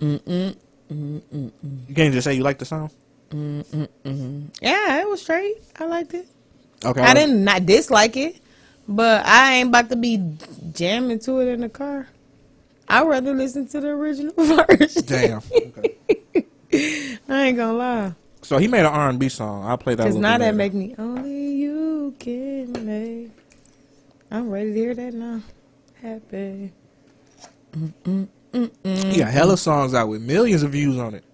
mm, 0.00 0.56
mm, 0.90 1.52
You 1.88 1.94
can't 1.94 2.12
just 2.12 2.24
say 2.24 2.34
you 2.34 2.42
like 2.42 2.58
the 2.58 2.64
song. 2.64 2.90
Yeah, 3.32 5.00
it 5.00 5.08
was 5.08 5.22
straight. 5.22 5.56
I 5.78 5.86
liked 5.86 6.14
it. 6.14 6.28
Okay. 6.84 7.00
I 7.00 7.14
didn't 7.14 7.42
not 7.44 7.66
dislike 7.66 8.16
it, 8.16 8.36
but 8.86 9.24
I 9.26 9.54
ain't 9.54 9.68
about 9.68 9.88
to 9.90 9.96
be 9.96 10.22
jamming 10.72 11.18
to 11.20 11.40
it 11.40 11.48
in 11.48 11.60
the 11.60 11.68
car. 11.68 12.06
I'd 12.88 13.06
rather 13.06 13.34
listen 13.34 13.66
to 13.68 13.80
the 13.80 13.88
original 13.88 14.34
version. 14.38 15.02
Damn. 15.06 15.42
Okay. 15.54 15.96
I 17.28 17.42
ain't 17.46 17.56
gonna 17.56 17.72
lie. 17.72 18.14
So 18.42 18.58
he 18.58 18.68
made 18.68 18.80
an 18.80 18.86
R 18.86 19.08
and 19.08 19.18
B 19.18 19.28
song. 19.28 19.64
I'll 19.64 19.78
play 19.78 19.94
that. 19.94 20.04
Cause 20.04 20.16
now 20.16 20.36
that 20.38 20.54
make 20.54 20.74
me 20.74 20.94
only 20.98 21.52
you 21.52 22.14
can 22.18 22.72
make. 22.84 23.30
I'm 24.30 24.50
ready 24.50 24.72
to 24.72 24.78
hear 24.78 24.94
that 24.94 25.14
now. 25.14 25.40
Happy. 26.02 26.72
He 28.52 29.18
got 29.18 29.30
hella 29.30 29.56
songs 29.56 29.94
out 29.94 30.08
with 30.08 30.22
millions 30.22 30.62
of 30.62 30.72
views 30.72 30.98
on 30.98 31.14
it. 31.14 31.24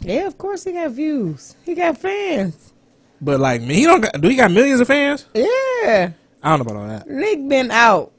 Yeah, 0.00 0.26
of 0.26 0.36
course 0.38 0.64
he 0.64 0.72
got 0.72 0.90
views. 0.90 1.54
He 1.64 1.74
got 1.74 1.96
fans. 1.98 2.72
But 3.20 3.38
like 3.38 3.62
me, 3.62 3.74
he 3.74 3.84
don't. 3.84 4.00
Got, 4.00 4.20
do 4.20 4.28
he 4.28 4.34
got 4.34 4.50
millions 4.50 4.80
of 4.80 4.88
fans? 4.88 5.26
Yeah. 5.34 6.12
I 6.42 6.56
don't 6.56 6.66
know 6.66 6.72
about 6.72 6.76
all 6.82 6.88
that. 6.88 7.08
Nick 7.08 7.48
been 7.48 7.70
out. 7.70 8.12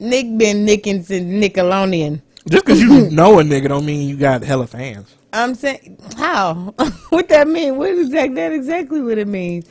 Nick 0.00 0.36
been 0.38 0.64
nicking 0.64 1.04
to 1.04 1.20
Nickelodeon. 1.20 2.22
Just 2.48 2.64
because 2.64 2.80
you 2.80 3.10
know 3.10 3.38
a 3.40 3.42
nigga 3.42 3.68
don't 3.68 3.84
mean 3.84 4.08
you 4.08 4.16
got 4.16 4.42
hella 4.42 4.66
fans. 4.66 5.14
I'm 5.32 5.54
saying 5.54 5.98
how? 6.16 6.74
what 7.10 7.28
that 7.28 7.48
mean? 7.48 7.76
What 7.76 7.90
is 7.90 8.10
that? 8.10 8.34
That 8.34 8.52
exactly 8.52 9.00
what 9.02 9.18
it 9.18 9.28
means. 9.28 9.66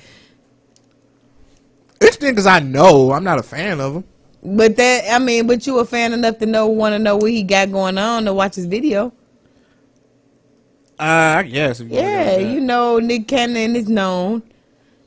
It's 2.00 2.18
niggas 2.18 2.46
I 2.46 2.60
know. 2.60 3.12
I'm 3.12 3.24
not 3.24 3.40
a 3.40 3.44
fan 3.44 3.80
of 3.80 3.94
them. 3.96 4.04
But 4.44 4.76
that 4.78 5.12
I 5.12 5.20
mean, 5.20 5.48
but 5.48 5.66
you 5.66 5.80
a 5.80 5.86
fan 5.86 6.14
enough 6.14 6.38
to 6.40 6.46
know 6.46 6.68
want 6.68 6.94
to 6.94 7.00
know 7.00 7.18
what 7.18 7.32
he 7.32 7.44
got 7.44 7.72
going 7.72 7.98
on 7.98 8.26
to 8.26 8.34
watch 8.34 8.56
his 8.56 8.66
video. 8.66 9.14
Uh, 11.00 11.38
I 11.38 11.44
guess. 11.44 11.80
If 11.80 11.90
you 11.90 11.96
Yeah, 11.96 12.38
you 12.38 12.60
know 12.60 13.00
Nick 13.00 13.28
Cannon 13.28 13.76
is 13.76 13.90
known. 13.90 14.44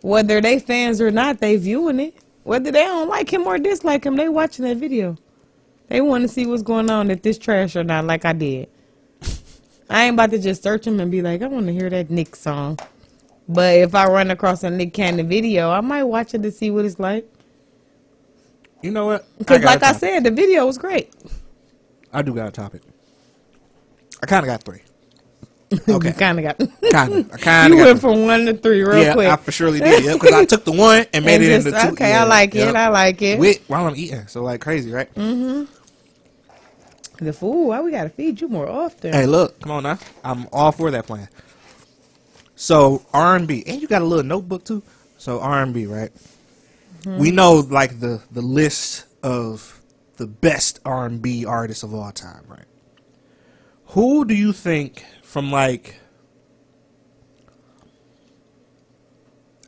Whether 0.03 0.41
they 0.41 0.59
fans 0.59 1.01
or 1.01 1.11
not, 1.11 1.41
they 1.41 1.57
viewing 1.57 2.01
it. 2.01 2.15
Whether 2.51 2.73
they 2.73 2.83
don't 2.83 3.09
like 3.09 3.33
him 3.33 3.47
or 3.47 3.59
dislike 3.59 4.05
him, 4.05 4.17
they 4.17 4.29
watching 4.29 4.65
that 4.65 4.79
video. 4.79 5.17
They 5.87 6.01
want 6.01 6.23
to 6.23 6.29
see 6.29 6.47
what's 6.47 6.65
going 6.65 6.91
on 6.91 7.09
if 7.09 7.23
this 7.23 7.39
trash 7.39 7.77
or 7.77 7.85
not, 7.85 8.07
like 8.07 8.25
I 8.25 8.33
did. 8.33 8.69
I 9.89 10.07
ain't 10.07 10.15
about 10.15 10.33
to 10.33 10.39
just 10.41 10.61
search 10.61 10.85
him 10.85 10.99
and 10.99 11.13
be 11.13 11.23
like, 11.23 11.43
I 11.43 11.47
want 11.47 11.67
to 11.67 11.73
hear 11.73 11.89
that 11.91 12.11
Nick 12.11 12.35
song. 12.35 12.77
But 13.49 13.77
if 13.77 13.95
I 13.95 14.09
run 14.09 14.33
across 14.33 14.65
a 14.65 14.71
Nick 14.71 14.95
Cannon 14.95 15.29
video, 15.29 15.71
I 15.71 15.81
might 15.81 16.03
watch 16.03 16.35
it 16.35 16.43
to 16.43 16.51
see 16.51 16.73
what 16.73 16.85
it's 16.85 16.99
like. 16.99 17.33
You 18.83 18.91
know 18.91 19.07
what? 19.07 19.27
Because, 19.39 19.63
like 19.63 19.85
I 19.85 19.93
said, 19.93 20.25
the 20.25 20.33
video 20.33 20.67
was 20.67 20.77
great. 20.77 21.15
I 22.13 22.23
do 22.23 22.35
got 22.35 22.49
a 22.49 22.51
topic. 22.51 22.83
I 24.25 24.27
kind 24.27 24.45
of 24.45 24.49
got 24.49 24.65
three. 24.65 24.83
Okay. 25.89 26.13
Kind 26.13 26.39
of 26.41 26.45
got. 26.59 26.59
kind 26.91 27.15
of. 27.15 27.33
I 27.33 27.37
kind 27.37 27.73
you 27.75 27.81
of 27.81 27.87
went 27.87 28.01
from 28.01 28.25
one 28.25 28.45
to 28.47 28.55
three 28.55 28.83
real 28.83 28.99
yeah, 28.99 29.13
quick. 29.13 29.29
I 29.29 29.37
for 29.37 29.53
surely 29.53 29.79
did. 29.79 30.05
Yeah, 30.05 30.15
because 30.15 30.33
I 30.33 30.45
took 30.45 30.65
the 30.65 30.73
one 30.73 31.07
and 31.13 31.25
made 31.25 31.35
And 31.37 31.45
it 31.45 31.49
just- 31.49 31.67
into 31.69 31.81
two. 31.81 31.89
okay, 31.93 32.11
yeah, 32.11 32.23
I 32.25 32.27
like 32.27 32.55
yeah. 32.55 32.71
it. 32.71 32.75
I 32.77 32.89
like 32.89 33.23
it. 33.23 33.39
With 33.39 33.63
while 33.69 33.87
I'm 33.87 33.95
eating, 33.95 34.27
so 34.27 34.43
like 34.43 34.61
crazy, 34.61 34.91
right? 34.91 35.13
Mm-hmm. 35.15 35.65
The 37.25 37.33
food. 37.33 37.69
why 37.69 37.81
we 37.83 37.91
got 37.93 38.05
to 38.05 38.09
feed 38.09 38.41
you 38.41 38.49
more 38.49 38.69
often? 38.69 39.13
Hey, 39.13 39.27
look, 39.27 39.61
come 39.61 39.73
on 39.73 39.83
now. 39.85 39.99
I'm 40.25 40.49
all 40.53 40.73
for 40.73 40.91
that 40.91 41.07
plan. 41.07 41.29
So 42.57 43.05
R 43.15 43.37
and 43.37 43.49
you 43.51 43.87
got 43.87 44.03
a 44.03 44.05
little 44.05 44.25
notebook 44.25 44.65
too. 44.65 44.83
So 45.19 45.41
R 45.41 45.63
and 45.63 45.73
B, 45.73 45.87
right? 45.87 46.11
We 47.07 47.31
know 47.31 47.55
like 47.55 48.01
the 48.01 48.23
the 48.31 48.43
list 48.43 49.07
of 49.23 49.81
the 50.17 50.27
best 50.27 50.81
R 50.85 51.07
and 51.07 51.23
B 51.23 51.47
artists 51.47 51.83
of 51.83 51.95
all 51.95 52.11
time, 52.13 52.45
right? 52.49 52.67
Who 53.87 54.25
do 54.25 54.35
you 54.35 54.53
think 54.53 55.05
from 55.31 55.53
like 55.53 55.95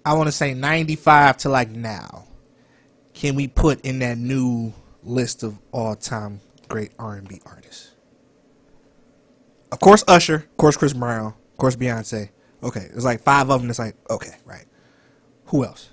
I 0.05 0.15
want 0.15 0.27
to 0.27 0.33
say 0.33 0.55
95 0.55 1.37
to 1.39 1.49
like 1.49 1.71
now 1.71 2.25
can 3.15 3.37
we 3.37 3.47
put 3.47 3.81
in 3.83 4.01
that 4.01 4.19
new 4.19 4.73
list 5.05 5.45
of 5.45 5.57
all-time 5.71 6.41
great 6.69 6.91
R&B 6.99 7.41
artists? 7.47 7.93
Of 9.71 9.79
course, 9.79 10.03
Usher. 10.09 10.35
Of 10.35 10.57
course, 10.57 10.77
Chris 10.77 10.93
Brown. 10.93 11.27
Of 11.53 11.57
course, 11.57 11.77
Beyonce. 11.77 12.31
Okay, 12.65 12.89
there's 12.91 13.05
like 13.05 13.23
five 13.23 13.49
of 13.51 13.61
them. 13.61 13.71
It's 13.71 13.79
like 13.79 13.95
okay, 14.11 14.35
right. 14.45 14.65
Who 15.47 15.65
else? 15.65 15.91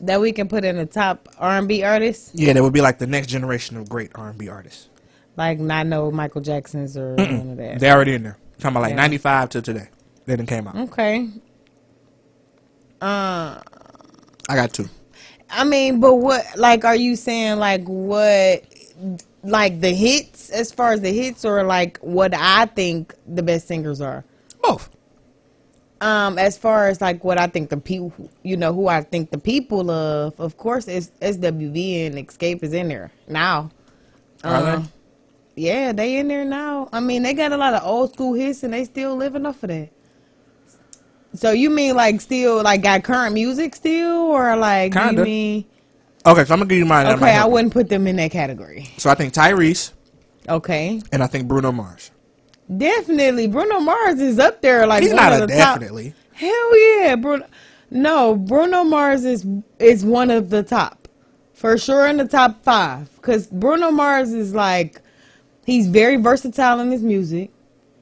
that 0.00 0.20
we 0.20 0.32
can 0.32 0.48
put 0.48 0.64
in 0.64 0.76
the 0.76 0.86
top 0.86 1.28
R&B 1.38 1.82
artists, 1.82 2.32
Yeah, 2.34 2.52
that 2.52 2.62
would 2.62 2.72
be 2.72 2.80
like 2.80 2.98
the 2.98 3.06
next 3.06 3.28
generation 3.28 3.76
of 3.76 3.88
great 3.88 4.10
R&B 4.14 4.48
artists. 4.48 4.88
Like 5.36 5.58
not 5.58 5.86
no 5.86 6.10
Michael 6.10 6.40
Jacksons 6.40 6.96
or 6.96 7.16
none 7.16 7.50
of 7.50 7.56
that. 7.56 7.80
They 7.80 7.90
already 7.90 8.14
in 8.14 8.22
there. 8.22 8.38
talking 8.58 8.76
about 8.76 8.82
like 8.82 8.90
Yeah. 8.90 8.96
95 8.96 9.48
to 9.50 9.62
today. 9.62 9.88
They 10.26 10.36
didn't 10.36 10.48
came 10.48 10.66
out. 10.68 10.76
Okay. 10.76 11.28
Uh, 13.00 13.60
I 14.48 14.54
got 14.54 14.72
two. 14.72 14.88
I 15.50 15.64
mean, 15.64 16.00
but 16.00 16.16
what? 16.16 16.44
Like, 16.56 16.84
are 16.84 16.96
you 16.96 17.16
saying 17.16 17.58
like 17.58 17.84
what? 17.84 18.64
Like 19.42 19.80
the 19.80 19.90
hits, 19.90 20.48
as 20.50 20.72
far 20.72 20.92
as 20.92 21.00
the 21.02 21.12
hits, 21.12 21.44
or 21.44 21.62
like 21.64 21.98
what 21.98 22.32
I 22.34 22.66
think 22.66 23.14
the 23.26 23.42
best 23.42 23.66
singers 23.68 24.00
are. 24.00 24.24
Both. 24.62 24.88
Um, 26.00 26.38
as 26.38 26.56
far 26.56 26.88
as 26.88 27.00
like 27.00 27.24
what 27.24 27.38
I 27.38 27.46
think 27.46 27.68
the 27.70 27.76
people, 27.76 28.30
you 28.42 28.56
know, 28.56 28.72
who 28.72 28.88
I 28.88 29.02
think 29.02 29.30
the 29.30 29.38
people 29.38 29.90
of, 29.90 30.38
of 30.40 30.56
course, 30.56 30.88
is 30.88 31.10
SWV 31.20 32.06
and 32.06 32.14
Xscape 32.16 32.62
is 32.62 32.72
in 32.72 32.88
there 32.88 33.10
now. 33.28 33.70
Are 34.42 34.54
Uh, 34.54 34.76
they? 34.78 34.84
Yeah, 35.56 35.92
they 35.92 36.16
in 36.16 36.28
there 36.28 36.44
now. 36.44 36.88
I 36.92 37.00
mean, 37.00 37.22
they 37.22 37.32
got 37.34 37.52
a 37.52 37.56
lot 37.56 37.74
of 37.74 37.84
old 37.84 38.12
school 38.12 38.34
hits 38.34 38.62
and 38.64 38.72
they 38.72 38.84
still 38.84 39.14
living 39.16 39.46
off 39.46 39.62
of 39.62 39.68
that. 39.68 39.90
So 41.34 41.50
you 41.50 41.70
mean 41.70 41.96
like 41.96 42.20
still 42.20 42.62
like 42.62 42.82
got 42.82 43.02
current 43.04 43.34
music 43.34 43.74
still, 43.74 44.16
or 44.16 44.56
like 44.56 44.92
Kinda. 44.92 45.20
you 45.20 45.24
mean? 45.24 45.64
Okay, 46.26 46.44
so 46.44 46.54
I'm 46.54 46.60
gonna 46.60 46.68
give 46.68 46.78
you 46.78 46.84
mine. 46.86 47.06
Okay, 47.06 47.32
I 47.32 47.44
wouldn't 47.44 47.72
put 47.72 47.88
them 47.88 48.06
in 48.06 48.16
that 48.16 48.30
category. 48.30 48.88
So 48.98 49.10
I 49.10 49.14
think 49.14 49.32
Tyrese 49.34 49.92
Okay, 50.48 51.00
and 51.12 51.22
I 51.22 51.26
think 51.26 51.48
Bruno 51.48 51.72
Mars. 51.72 52.10
definitely 52.76 53.46
Bruno 53.46 53.80
Mars 53.80 54.20
is 54.20 54.38
up 54.38 54.60
there. 54.62 54.86
Like 54.86 55.02
He's 55.02 55.12
one 55.12 55.22
not 55.22 55.32
of 55.32 55.38
a 55.42 55.46
top. 55.46 55.78
definitely. 55.80 56.14
Hell 56.32 56.78
yeah, 57.00 57.16
Bruno. 57.16 57.46
No, 57.90 58.36
Bruno 58.36 58.84
Mars 58.84 59.24
is 59.24 59.44
is 59.78 60.04
one 60.04 60.30
of 60.30 60.50
the 60.50 60.62
top, 60.62 61.08
for 61.52 61.76
sure 61.78 62.06
in 62.06 62.16
the 62.16 62.26
top 62.28 62.62
five. 62.62 63.08
Cause 63.22 63.46
Bruno 63.48 63.90
Mars 63.90 64.32
is 64.32 64.54
like, 64.54 65.00
he's 65.64 65.86
very 65.88 66.16
versatile 66.16 66.80
in 66.80 66.90
his 66.90 67.02
music. 67.02 67.50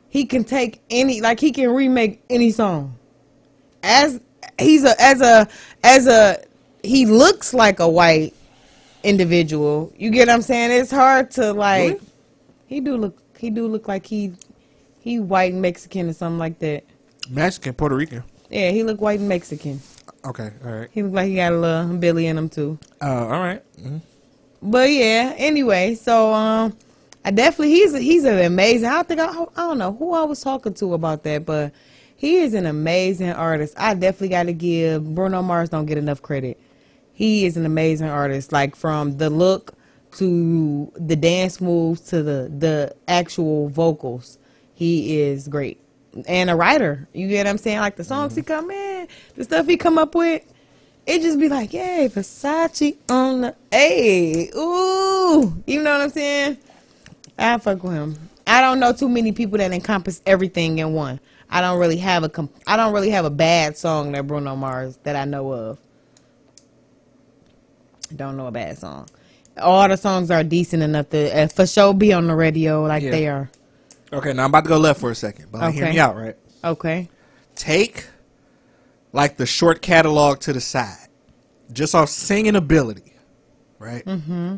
He 0.09 0.25
can 0.27 0.45
take 0.45 0.81
any, 0.91 1.21
like 1.21 1.41
he 1.41 1.53
can 1.53 1.71
remake 1.71 2.23
any 2.29 2.51
song. 2.51 2.97
As 3.83 4.21
he's 4.59 4.85
a 4.85 5.01
as 5.01 5.21
a 5.21 5.49
as 5.83 6.07
a 6.07 6.43
he 6.83 7.07
looks 7.07 7.55
like 7.55 7.81
a 7.81 7.89
white 7.89 8.35
individual. 9.03 9.93
You 9.97 10.11
get 10.11 10.29
what 10.29 10.35
I'm 10.35 10.43
saying? 10.43 10.71
It's 10.71 10.91
hard 10.91 11.31
to 11.33 11.53
like. 11.53 11.95
Really? 11.95 12.01
He 12.67 12.81
do 12.81 12.97
look. 12.97 13.19
He 13.39 13.51
do 13.51 13.67
look 13.67 13.89
like 13.89 14.07
he 14.07 14.33
he 15.01 15.19
white 15.19 15.53
and 15.53 15.61
Mexican 15.63 16.09
or 16.09 16.13
something 16.13 16.39
like 16.39 16.59
that. 16.61 16.85
Mexican, 17.29 17.75
Puerto 17.75 17.97
Rican. 17.97 18.23
Yeah, 18.51 18.71
he 18.71 18.83
look 18.83 19.01
white 19.01 19.19
and 19.21 19.29
Mexican. 19.29 19.81
Okay, 20.25 20.51
all 20.65 20.73
right. 20.73 20.89
He 20.93 21.03
look 21.03 21.13
like 21.13 21.29
he 21.29 21.37
got 21.37 21.53
a 21.53 21.57
little 21.59 21.97
Billy 21.97 22.27
in 22.27 22.39
him 22.39 22.49
too. 22.49 22.79
Uh, 23.01 23.27
all 23.27 23.41
right. 23.41 23.63
Mhm. 23.81 24.01
But 24.63 24.91
yeah, 24.91 25.35
anyway, 25.37 25.95
so 25.97 26.33
um, 26.33 26.77
I 27.25 27.31
definitely 27.31 27.75
he's 27.75 27.97
he's 27.97 28.25
an 28.25 28.39
amazing. 28.39 28.89
I 28.89 29.03
think 29.03 29.21
I, 29.21 29.29
I 29.29 29.47
don't 29.57 29.79
know 29.79 29.93
who 29.93 30.13
I 30.13 30.25
was 30.25 30.41
talking 30.41 30.75
to 30.75 30.95
about 30.95 31.23
that, 31.25 31.47
but 31.47 31.73
he 32.17 32.39
is 32.39 32.55
an 32.55 32.67
amazing 32.67 33.31
artist. 33.31 33.75
I 33.77 33.95
definitely 33.95 34.29
got 34.29 34.45
to 34.45 34.53
give 34.53 35.15
Bruno 35.15 35.43
Mars 35.43 35.69
don't 35.69 35.87
get 35.87 35.99
enough 35.99 36.23
credit. 36.23 36.59
He 37.13 37.45
is 37.45 37.57
an 37.57 37.67
amazing 37.67 38.09
artist, 38.09 38.53
like 38.53 38.75
from 38.75 39.19
the 39.19 39.31
look 39.31 39.75
to 40.13 40.93
the 40.97 41.17
dance 41.17 41.61
moves 41.61 42.01
to 42.03 42.23
the 42.23 42.53
the 42.59 42.95
actual 43.09 43.69
vocals. 43.69 44.39
He 44.75 45.21
is 45.21 45.49
great 45.49 45.81
and 46.27 46.51
a 46.51 46.57
writer. 46.57 47.09
You 47.13 47.29
get 47.29 47.47
what 47.47 47.51
I'm 47.51 47.59
saying? 47.59 47.79
Like 47.79 47.97
the 47.97 48.05
songs 48.05 48.35
he 48.35 48.43
mm-hmm. 48.43 48.53
come 48.53 48.71
in, 48.71 49.09
the 49.37 49.45
stuff 49.45 49.67
he 49.67 49.77
come 49.77 49.97
up 49.97 50.15
with 50.15 50.43
it 51.07 51.21
just 51.23 51.39
be 51.39 51.49
like, 51.49 51.73
yay, 51.73 52.09
Versace 52.09 52.97
on 53.09 53.41
the 53.43 53.57
hey, 53.71 54.51
ooh, 54.55 55.63
you 55.67 55.83
know 55.83 55.93
what 55.93 56.01
I'm 56.03 56.11
saying? 56.11 56.59
I 57.39 57.59
fuck 57.59 57.83
with 57.83 57.93
him. 57.95 58.19
I 58.47 58.61
don't 58.61 58.81
know 58.81 58.93
too 58.93 59.09
many 59.09 59.33
people 59.33 59.59
that 59.59 59.73
encompass 59.73 60.21
everything 60.27 60.79
in 60.79 60.93
one. 60.93 61.21
I 61.49 61.61
don't 61.61 61.79
really 61.79 61.99
have 61.99 62.25
a 62.25 62.29
comp- 62.29 62.55
I 62.67 62.77
don't 62.77 62.93
really 62.93 63.11
have 63.11 63.25
a 63.25 63.31
bad 63.31 63.77
song 63.77 64.13
that 64.13 64.27
Bruno 64.27 64.57
Mars 64.57 64.99
that 65.05 65.17
I 65.17 65.25
know 65.25 65.53
of. 65.53 65.79
Don't 68.15 68.37
know 68.37 68.47
a 68.47 68.51
bad 68.51 68.79
song. 68.79 69.09
All 69.59 69.87
the 69.89 69.97
songs 69.97 70.31
are 70.31 70.43
decent 70.43 70.83
enough 70.83 71.11
to 71.11 71.43
uh, 71.43 71.49
for 71.49 71.67
sure 71.67 71.93
be 71.95 72.13
on 72.13 72.27
the 72.27 72.35
radio 72.35 72.83
like 72.85 73.03
Yeah. 73.03 73.11
they 73.11 73.29
are. 73.29 73.51
Okay, 74.13 74.33
now 74.33 74.45
I'm 74.45 74.51
about 74.51 74.65
to 74.65 74.69
go 74.69 74.79
left 74.79 75.01
for 75.01 75.11
a 75.11 75.15
second, 75.15 75.47
but 75.51 75.73
hear 75.73 75.89
me 75.89 75.99
out, 75.99 76.17
right? 76.17 76.37
Okay. 76.65 77.09
Take 77.55 78.07
like 79.13 79.37
the 79.37 79.47
short 79.47 79.83
catalog 79.83 80.41
to 80.41 80.53
the 80.53 80.61
side, 80.61 81.09
just 81.73 81.95
off 81.95 82.09
singing 82.09 82.57
ability, 82.57 83.15
right? 83.79 84.05
Mm-hmm. 84.05 84.57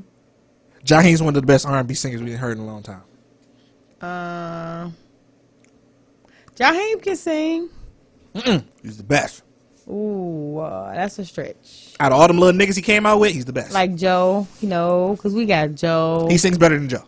Jaheim's 0.85 1.23
one 1.23 1.35
of 1.35 1.41
the 1.41 1.47
best 1.47 1.67
R&B 1.67 1.95
singers 1.95 2.23
we've 2.23 2.39
heard 2.39 2.57
in 2.59 2.63
a 2.63 2.67
long 2.67 2.83
time. 2.83 3.03
Uh, 4.01 4.91
Jaheim 6.57 7.03
can 7.03 7.17
sing. 7.17 7.69
He's 8.83 8.99
the 8.99 9.05
best. 9.05 9.43
Ooh, 9.89 10.59
uh, 10.59 10.95
that's 10.95 11.19
a 11.19 11.25
stretch. 11.25 11.95
Out 12.01 12.13
of 12.13 12.19
all 12.19 12.27
them 12.29 12.39
little 12.39 12.59
niggas 12.59 12.77
he 12.77 12.83
came 12.83 13.05
out 13.07 13.21
with, 13.21 13.33
he's 13.33 13.45
the 13.45 13.53
best. 13.53 13.73
Like 13.73 13.95
Joe, 13.95 14.47
you 14.61 14.69
know, 14.69 15.15
because 15.17 15.35
we 15.35 15.45
got 15.47 15.75
Joe. 15.75 16.27
he 16.31 16.39
sings 16.39 16.59
better 16.59 16.79
than 16.79 16.89
Joe. 16.89 17.05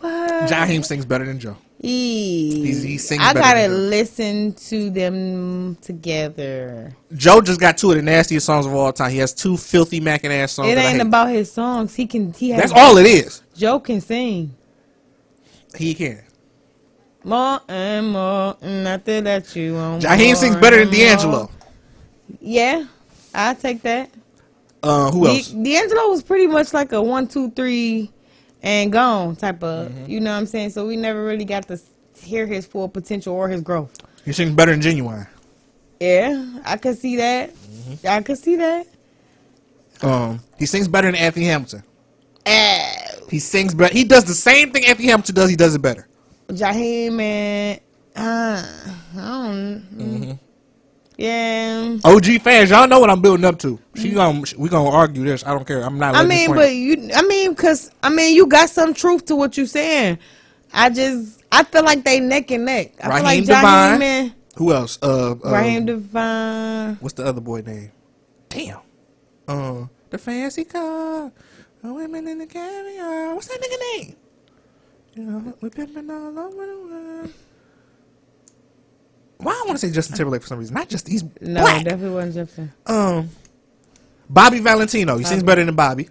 what? 0.00 0.48
Jaheim 0.50 0.84
sings 0.84 1.04
better 1.06 1.24
than 1.24 1.38
Joe. 1.40 1.56
He's- 1.80 2.82
he 2.82 2.98
sings 2.98 3.22
I 3.22 3.32
better 3.32 3.68
gotta 3.68 3.68
listen 3.68 4.52
to 4.68 4.90
them 4.90 5.76
together. 5.80 6.92
Joe 7.14 7.40
just 7.40 7.60
got 7.60 7.78
two 7.78 7.90
of 7.90 7.96
the 7.96 8.02
nastiest 8.02 8.46
songs 8.46 8.66
of 8.66 8.74
all 8.74 8.92
time. 8.92 9.12
He 9.12 9.18
has 9.18 9.32
two 9.32 9.56
filthy 9.56 10.00
macking 10.00 10.30
ass 10.30 10.52
songs. 10.52 10.70
It 10.70 10.78
ain't 10.78 11.00
about 11.00 11.28
his 11.28 11.52
songs. 11.52 11.94
He 11.94 12.06
can. 12.06 12.32
He 12.32 12.50
has. 12.50 12.60
That's 12.70 12.72
all 12.72 12.98
it 12.98 13.06
is. 13.06 13.42
Joe 13.56 13.78
can 13.78 14.00
sing. 14.00 14.54
He 15.76 15.94
can. 15.94 16.20
More 17.24 17.60
and 17.68 18.10
more, 18.12 18.56
nothing 18.62 19.24
that 19.24 19.54
you 19.54 19.74
want. 19.74 20.02
Jaheim 20.02 20.34
sings 20.36 20.56
better 20.56 20.76
than 20.78 20.88
and 20.88 20.96
D'Angelo. 20.96 21.50
Yeah, 22.40 22.84
I 23.34 23.54
take 23.54 23.82
that. 23.82 24.10
Uh, 24.82 25.10
who 25.10 25.26
else? 25.26 25.48
D'Angelo 25.48 26.08
was 26.10 26.22
pretty 26.22 26.46
much 26.46 26.72
like 26.72 26.92
a 26.92 27.02
one, 27.02 27.26
two, 27.26 27.50
three, 27.50 28.10
and 28.62 28.92
gone 28.92 29.36
type 29.36 29.62
of. 29.62 29.90
Mm-hmm. 29.90 30.10
You 30.10 30.20
know 30.20 30.32
what 30.32 30.38
I'm 30.38 30.46
saying? 30.46 30.70
So 30.70 30.86
we 30.86 30.96
never 30.96 31.24
really 31.24 31.44
got 31.44 31.68
to 31.68 31.80
hear 32.20 32.46
his 32.46 32.66
full 32.66 32.88
potential 32.88 33.34
or 33.34 33.48
his 33.48 33.60
growth. 33.62 33.96
He 34.24 34.32
sings 34.32 34.52
better 34.54 34.72
than 34.72 34.80
Ginuwine. 34.80 35.26
Yeah, 36.00 36.60
I 36.64 36.76
could 36.76 36.98
see 36.98 37.16
that. 37.16 37.54
Mm-hmm. 37.54 38.06
I 38.06 38.22
could 38.22 38.38
see 38.38 38.56
that. 38.56 38.86
Um, 40.02 40.40
he 40.58 40.66
sings 40.66 40.86
better 40.86 41.08
than 41.10 41.16
Anthony 41.16 41.46
Hamilton. 41.46 41.82
Uh, 42.46 42.92
He 43.28 43.40
sings 43.40 43.74
better. 43.74 43.92
He 43.92 44.04
does 44.04 44.24
the 44.24 44.34
same 44.34 44.70
thing 44.70 44.84
Anthony 44.86 45.08
Hamilton 45.08 45.34
does. 45.34 45.50
He 45.50 45.56
does 45.56 45.74
it 45.74 45.82
better. 45.82 46.06
Jaheim 46.48 47.20
and 47.20 47.80
uh, 48.16 48.62
I 49.16 49.16
don't. 49.16 49.86
Mm-hmm. 49.96 50.32
Yeah. 51.18 51.98
OG 52.04 52.42
fans, 52.42 52.70
y'all 52.70 52.86
know 52.86 53.00
what 53.00 53.10
I'm 53.10 53.20
building 53.20 53.44
up 53.44 53.58
to. 53.58 53.78
She 53.96 54.10
gonna 54.10 54.44
we 54.56 54.68
gonna 54.68 54.88
argue 54.88 55.24
this. 55.24 55.44
I 55.44 55.50
don't 55.50 55.66
care. 55.66 55.82
I'm 55.82 55.98
not. 55.98 56.14
I 56.14 56.24
mean, 56.24 56.54
but 56.54 56.72
you, 56.72 57.10
I 57.12 57.22
mean, 57.22 57.56
cause 57.56 57.90
I 58.04 58.08
mean, 58.08 58.36
you 58.36 58.46
got 58.46 58.70
some 58.70 58.94
truth 58.94 59.24
to 59.26 59.34
what 59.34 59.58
you 59.58 59.66
saying. 59.66 60.20
I 60.72 60.90
just, 60.90 61.42
I 61.50 61.64
feel 61.64 61.82
like 61.82 62.04
they 62.04 62.20
neck 62.20 62.52
and 62.52 62.64
neck. 62.66 62.92
I 63.00 63.02
feel 63.02 63.10
like 63.10 63.22
Raheem 63.24 63.44
Jaheim 63.44 63.46
DeVaughn. 63.46 64.02
and 64.02 64.34
who 64.56 64.72
else? 64.72 64.98
Uh, 65.02 65.32
uh 65.32 65.50
Raheem 65.50 65.86
DeVaughn. 65.86 66.98
what's 67.00 67.14
the 67.14 67.24
other 67.24 67.40
boy 67.40 67.62
name? 67.62 67.90
Damn. 68.48 68.78
Uh, 69.48 69.86
the 70.10 70.18
fancy 70.18 70.64
car, 70.64 71.32
the 71.82 71.92
women 71.92 72.28
in 72.28 72.38
the 72.38 72.46
caviar. 72.46 73.34
What's 73.34 73.48
that 73.48 73.60
nigga 73.60 73.98
name? 73.98 74.16
You 75.14 75.22
know, 75.24 75.54
we 75.60 75.68
pimping 75.70 76.08
all 76.08 76.38
over 76.38 76.66
the 76.66 76.78
world. 76.78 77.32
Why 79.38 79.52
I 79.52 79.62
want 79.66 79.78
to 79.78 79.86
say 79.86 79.92
Justin 79.92 80.16
Timberlake 80.16 80.42
for 80.42 80.48
some 80.48 80.58
reason? 80.58 80.74
Not 80.74 80.88
just 80.88 81.06
he's 81.08 81.22
No, 81.40 81.60
black. 81.62 81.84
definitely 81.84 82.10
wasn't 82.10 82.34
Justin. 82.34 82.72
Um, 82.86 83.30
Bobby 84.28 84.58
Valentino. 84.60 85.16
He 85.16 85.24
sings 85.24 85.42
better 85.42 85.64
than 85.64 85.74
Bobby. 85.76 86.08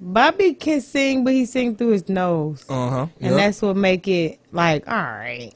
Bobby 0.00 0.52
can 0.54 0.80
sing, 0.82 1.24
but 1.24 1.32
he 1.32 1.46
sing 1.46 1.74
through 1.74 1.88
his 1.92 2.08
nose, 2.08 2.64
Uh 2.68 2.90
huh. 2.90 3.06
and 3.20 3.34
that's 3.36 3.62
what 3.62 3.76
make 3.76 4.06
it 4.08 4.38
like 4.52 4.86
all 4.86 4.94
right. 4.94 5.52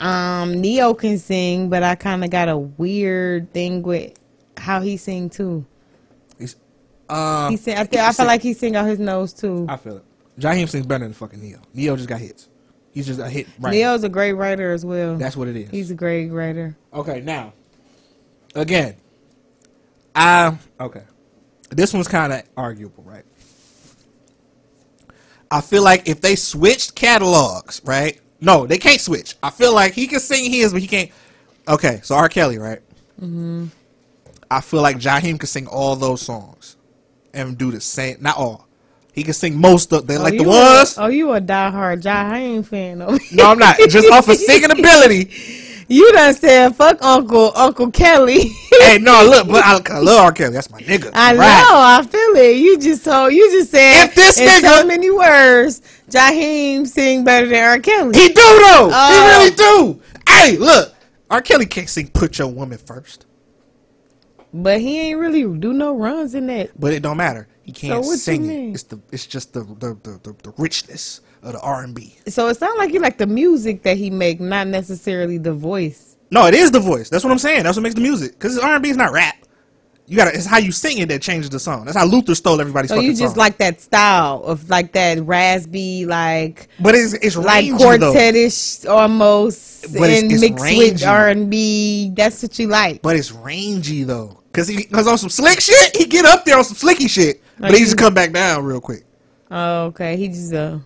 Um, 0.00 0.60
Ne-Yo 0.60 0.94
can 0.94 1.18
sing, 1.18 1.68
but 1.68 1.82
I 1.82 1.94
kind 1.94 2.24
of 2.24 2.30
got 2.30 2.48
a 2.48 2.56
weird 2.58 3.52
thing 3.52 3.82
with 3.82 4.12
how 4.56 4.80
he 4.80 4.96
sing 4.96 5.30
too. 5.30 5.64
He's, 6.38 6.56
uh, 7.08 7.48
He 7.48 7.56
sing. 7.56 7.76
I, 7.76 7.84
think, 7.84 8.02
I 8.02 8.12
feel 8.12 8.26
like 8.26 8.42
he 8.42 8.52
sing 8.54 8.76
out 8.76 8.86
his 8.86 8.98
nose 8.98 9.32
too. 9.32 9.66
I 9.68 9.76
feel 9.76 9.96
it. 9.98 10.04
Jaheim 10.38 10.68
sings 10.68 10.86
better 10.86 11.04
than 11.04 11.12
fucking 11.12 11.40
Ne-Yo. 11.40 11.58
Ne-Yo 11.74 11.96
just 11.96 12.08
got 12.08 12.20
hits. 12.20 12.48
He's 12.94 13.06
just 13.06 13.18
a 13.18 13.28
hit 13.28 13.48
right. 13.58 13.72
Ne-Yo's 13.72 14.04
a 14.04 14.08
great 14.08 14.34
writer 14.34 14.72
as 14.72 14.86
well. 14.86 15.16
That's 15.16 15.36
what 15.36 15.48
it 15.48 15.56
is. 15.56 15.70
He's 15.70 15.90
a 15.90 15.94
great 15.94 16.28
writer. 16.30 16.76
Okay, 16.92 17.20
now, 17.20 17.52
again, 18.54 18.94
I 20.14 20.56
okay. 20.78 21.02
This 21.70 21.92
one's 21.92 22.06
kind 22.06 22.32
of 22.32 22.42
arguable, 22.56 23.02
right? 23.02 23.24
I 25.50 25.60
feel 25.60 25.82
like 25.82 26.08
if 26.08 26.20
they 26.20 26.36
switched 26.36 26.94
catalogs, 26.94 27.82
right? 27.84 28.20
No, 28.40 28.66
they 28.66 28.78
can't 28.78 29.00
switch. 29.00 29.34
I 29.42 29.50
feel 29.50 29.74
like 29.74 29.92
he 29.92 30.06
can 30.06 30.20
sing 30.20 30.50
his, 30.50 30.72
but 30.72 30.80
he 30.80 30.86
can't. 30.86 31.10
Okay, 31.66 32.00
so 32.04 32.14
R. 32.14 32.28
Kelly, 32.28 32.58
right? 32.58 32.80
Mm-hmm. 33.20 33.66
I 34.50 34.60
feel 34.60 34.82
like 34.82 34.98
Jaheim 34.98 35.40
can 35.40 35.48
sing 35.48 35.66
all 35.66 35.96
those 35.96 36.22
songs 36.22 36.76
and 37.32 37.58
do 37.58 37.72
the 37.72 37.80
same. 37.80 38.18
Not 38.20 38.36
all. 38.36 38.68
He 39.14 39.22
can 39.22 39.32
sing 39.32 39.58
most 39.60 39.92
of 39.92 40.06
them, 40.08 40.20
oh, 40.20 40.24
like 40.24 40.34
oh, 40.34 40.38
the 40.38 40.48
ones. 40.48 40.98
Oh, 40.98 41.06
you 41.06 41.32
a 41.32 41.40
diehard 41.40 42.02
Jaheim 42.02 42.66
fan? 42.66 43.00
Over 43.00 43.18
here. 43.18 43.28
No, 43.36 43.50
I'm 43.52 43.58
not. 43.58 43.76
Just 43.88 44.10
off 44.10 44.28
of 44.28 44.36
singing 44.36 44.70
ability. 44.70 45.30
You 45.86 46.10
done 46.14 46.32
said 46.32 46.74
fuck 46.76 46.96
Uncle 47.04 47.52
Uncle 47.54 47.90
Kelly. 47.90 48.48
hey, 48.80 48.96
no, 48.98 49.22
look, 49.22 49.46
but 49.46 49.62
I, 49.62 49.78
I 49.94 49.98
love 49.98 50.18
R. 50.24 50.32
Kelly. 50.32 50.54
That's 50.54 50.70
my 50.70 50.80
nigga. 50.80 51.10
I 51.12 51.36
Right. 51.36 51.58
know, 51.58 51.74
I 51.74 52.02
feel 52.02 52.42
it. 52.42 52.56
You 52.56 52.78
just 52.78 53.04
told 53.04 53.34
you 53.34 53.50
just 53.50 53.70
said 53.70 54.04
If 54.06 54.14
this 54.14 54.38
in 54.40 54.48
nigga- 54.48 54.78
so 54.78 54.86
many 54.86 55.10
words, 55.10 55.82
Jaheim 56.08 56.86
sing 56.86 57.22
better 57.22 57.46
than 57.48 57.62
R. 57.62 57.78
Kelly. 57.80 58.18
He 58.18 58.28
do 58.28 58.34
though. 58.34 58.88
Oh. 58.92 59.10
He 59.10 59.36
really 59.36 59.54
oh. 59.58 59.92
do. 59.92 60.32
Hey, 60.32 60.56
look, 60.56 60.94
R. 61.30 61.42
Kelly 61.42 61.66
can't 61.66 61.88
sing 61.88 62.08
"Put 62.08 62.38
Your 62.38 62.48
Woman 62.48 62.78
First, 62.78 63.26
but 64.54 64.80
he 64.80 64.98
ain't 65.00 65.18
really 65.18 65.42
do 65.58 65.72
no 65.72 65.94
runs 65.96 66.34
in 66.34 66.46
that. 66.46 66.70
but 66.80 66.92
it 66.92 67.02
don't 67.02 67.16
matter. 67.16 67.48
He 67.62 67.72
can't 67.72 68.04
you 68.04 68.16
sing 68.16 68.44
it. 68.50 68.74
It's 68.74 68.82
the 68.84 69.00
it's 69.10 69.26
just 69.26 69.52
the 69.52 69.60
the, 69.60 69.94
the, 70.02 70.20
the, 70.22 70.36
the 70.42 70.54
richness 70.58 71.20
of 71.42 71.52
the 71.54 71.60
R 71.60 71.82
and 71.82 71.94
B. 71.94 72.16
So 72.28 72.48
it 72.48 72.56
sounds 72.56 72.78
like 72.78 72.92
you 72.92 73.00
like 73.00 73.18
the 73.18 73.26
music 73.26 73.82
that 73.82 73.96
he 73.96 74.10
make, 74.10 74.38
not 74.40 74.66
necessarily 74.68 75.38
the 75.38 75.52
voice. 75.54 76.16
No, 76.30 76.46
it 76.46 76.54
is 76.54 76.70
the 76.70 76.80
voice. 76.80 77.08
That's 77.10 77.24
what 77.24 77.30
I'm 77.32 77.38
saying. 77.38 77.62
That's 77.64 77.76
what 77.76 77.82
makes 77.82 77.94
the 77.94 78.00
music. 78.00 78.32
Because 78.32 78.58
R 78.58 78.74
and 78.74 78.82
B 78.82 78.90
is 78.90 78.96
not 78.96 79.12
rap. 79.12 79.36
You 80.06 80.18
gotta. 80.18 80.34
It's 80.36 80.44
how 80.44 80.58
you 80.58 80.72
sing 80.72 80.98
it 80.98 81.08
that 81.08 81.22
changes 81.22 81.48
the 81.48 81.58
song. 81.58 81.86
That's 81.86 81.96
how 81.96 82.04
Luther 82.04 82.34
stole 82.34 82.60
everybody's 82.60 82.90
So 82.90 82.96
fucking 82.96 83.08
you 83.10 83.16
just 83.16 83.34
song. 83.34 83.38
like 83.38 83.56
that 83.56 83.80
style 83.80 84.42
of 84.44 84.68
like 84.68 84.92
that 84.92 85.22
raspy, 85.24 86.04
like 86.04 86.68
but 86.78 86.94
it's 86.94 87.14
it's 87.14 87.36
like 87.36 87.46
rangy 87.70 87.70
though. 87.98 88.12
quartetish 88.12 88.86
almost, 88.86 89.84
But 89.94 90.10
it's- 90.10 90.22
and 90.22 90.32
it's 90.32 90.40
mixed 90.42 90.62
rangy. 90.62 90.78
with 90.92 91.04
R 91.06 91.28
and 91.28 91.48
B. 91.50 92.10
That's 92.14 92.42
what 92.42 92.58
you 92.58 92.66
like. 92.68 93.00
But 93.00 93.16
it's 93.16 93.32
rangy 93.32 94.04
though. 94.04 94.40
Cause 94.54 94.68
he 94.68 94.84
cause 94.84 95.08
on 95.08 95.18
some 95.18 95.30
slick 95.30 95.60
shit, 95.60 95.96
he 95.96 96.04
get 96.04 96.24
up 96.24 96.44
there 96.44 96.56
on 96.56 96.62
some 96.62 96.76
slicky 96.76 97.08
shit. 97.08 97.42
But 97.58 97.72
he 97.72 97.80
just 97.80 97.98
come 97.98 98.14
back 98.14 98.32
down 98.32 98.64
real 98.64 98.80
quick. 98.80 99.04
Oh, 99.50 99.86
okay. 99.86 100.16
He 100.16 100.28
just 100.28 100.54
uh. 100.54 100.78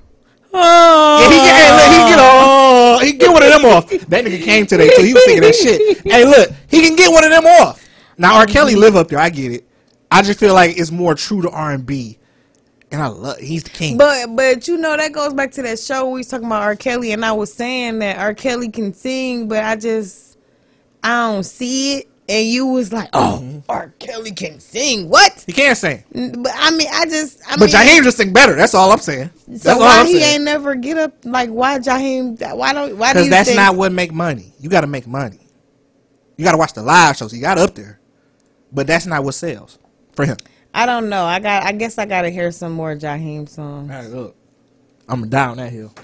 Oh, 0.54 1.18
Yeah, 1.20 1.28
he 1.28 1.36
get, 1.36 1.54
hey, 1.54 1.70
look, 1.74 1.92
he 1.92 2.14
get 2.14 2.18
oh, 2.20 2.98
he 3.02 3.12
get 3.12 3.30
one 3.30 3.42
of 3.42 3.50
them 3.50 3.64
off. 3.66 4.08
That 4.08 4.24
nigga 4.24 4.42
came 4.42 4.66
today 4.66 4.88
too. 4.96 5.02
He 5.02 5.12
was 5.12 5.22
thinking 5.24 5.42
that 5.42 5.54
shit. 5.54 6.00
Hey, 6.06 6.24
look, 6.24 6.50
he 6.68 6.80
can 6.80 6.96
get 6.96 7.12
one 7.12 7.24
of 7.24 7.30
them 7.30 7.44
off. 7.44 7.86
Now 8.16 8.36
R. 8.36 8.46
Kelly 8.46 8.74
live 8.74 8.96
up 8.96 9.08
there. 9.08 9.18
I 9.18 9.28
get 9.28 9.52
it. 9.52 9.68
I 10.10 10.22
just 10.22 10.40
feel 10.40 10.54
like 10.54 10.78
it's 10.78 10.90
more 10.90 11.14
true 11.14 11.42
to 11.42 11.50
R 11.50 11.72
and 11.72 11.84
B, 11.84 12.18
and 12.90 13.02
I 13.02 13.08
love. 13.08 13.36
He's 13.36 13.64
the 13.64 13.70
king. 13.70 13.98
But 13.98 14.34
but 14.34 14.66
you 14.66 14.78
know 14.78 14.96
that 14.96 15.12
goes 15.12 15.34
back 15.34 15.50
to 15.52 15.62
that 15.62 15.78
show 15.78 16.08
we 16.08 16.20
was 16.20 16.28
talking 16.28 16.46
about 16.46 16.62
R. 16.62 16.74
Kelly, 16.74 17.12
and 17.12 17.22
I 17.22 17.32
was 17.32 17.52
saying 17.52 17.98
that 17.98 18.18
R. 18.18 18.32
Kelly 18.32 18.70
can 18.70 18.94
sing, 18.94 19.46
but 19.46 19.62
I 19.62 19.76
just 19.76 20.38
I 21.04 21.30
don't 21.30 21.44
see 21.44 21.98
it. 21.98 22.08
And 22.28 22.46
you 22.46 22.66
was 22.66 22.92
like, 22.92 23.08
oh, 23.14 23.62
R. 23.70 23.94
Kelly 23.98 24.32
can 24.32 24.60
sing. 24.60 25.08
What? 25.08 25.44
he 25.46 25.52
can't 25.52 25.78
sing, 25.78 26.04
But 26.12 26.52
I 26.54 26.70
mean, 26.72 26.88
I 26.92 27.06
just 27.06 27.40
I 27.48 27.56
but 27.56 27.60
mean, 27.60 27.68
Jaheim 27.70 28.02
just 28.02 28.18
sing 28.18 28.32
better. 28.34 28.54
That's 28.54 28.74
all 28.74 28.92
I'm 28.92 28.98
saying. 28.98 29.30
That's 29.48 29.62
so 29.62 29.72
all 29.80 29.80
why 29.80 30.00
I'm 30.00 30.06
he 30.06 30.20
saying. 30.20 30.34
ain't 30.36 30.44
never 30.44 30.74
get 30.74 30.98
up? 30.98 31.14
Like 31.24 31.48
why 31.50 31.78
Jaheim? 31.78 32.38
Why 32.56 32.72
don't? 32.74 32.98
Why 32.98 33.14
do 33.14 33.20
Because 33.20 33.24
you 33.24 33.30
that's 33.30 33.48
think? 33.48 33.56
not 33.56 33.76
what 33.76 33.92
make 33.92 34.12
money. 34.12 34.52
You 34.60 34.68
got 34.68 34.82
to 34.82 34.86
make 34.86 35.06
money. 35.06 35.40
You 36.36 36.44
got 36.44 36.52
to 36.52 36.58
watch 36.58 36.74
the 36.74 36.82
live 36.82 37.16
shows. 37.16 37.32
You 37.34 37.40
got 37.40 37.58
up 37.58 37.74
there, 37.74 37.98
but 38.72 38.86
that's 38.86 39.06
not 39.06 39.24
what 39.24 39.34
sells 39.34 39.78
for 40.12 40.26
him. 40.26 40.36
I 40.74 40.86
don't 40.86 41.08
know. 41.08 41.24
I 41.24 41.40
got. 41.40 41.62
I 41.64 41.72
guess 41.72 41.98
I 41.98 42.06
got 42.06 42.22
to 42.22 42.30
hear 42.30 42.52
some 42.52 42.72
more 42.72 42.94
Jaheim 42.94 43.48
songs. 43.48 43.90
Hey, 43.90 44.06
look, 44.08 44.36
I'm 45.08 45.28
down 45.28 45.56
that 45.56 45.72
hill. 45.72 45.94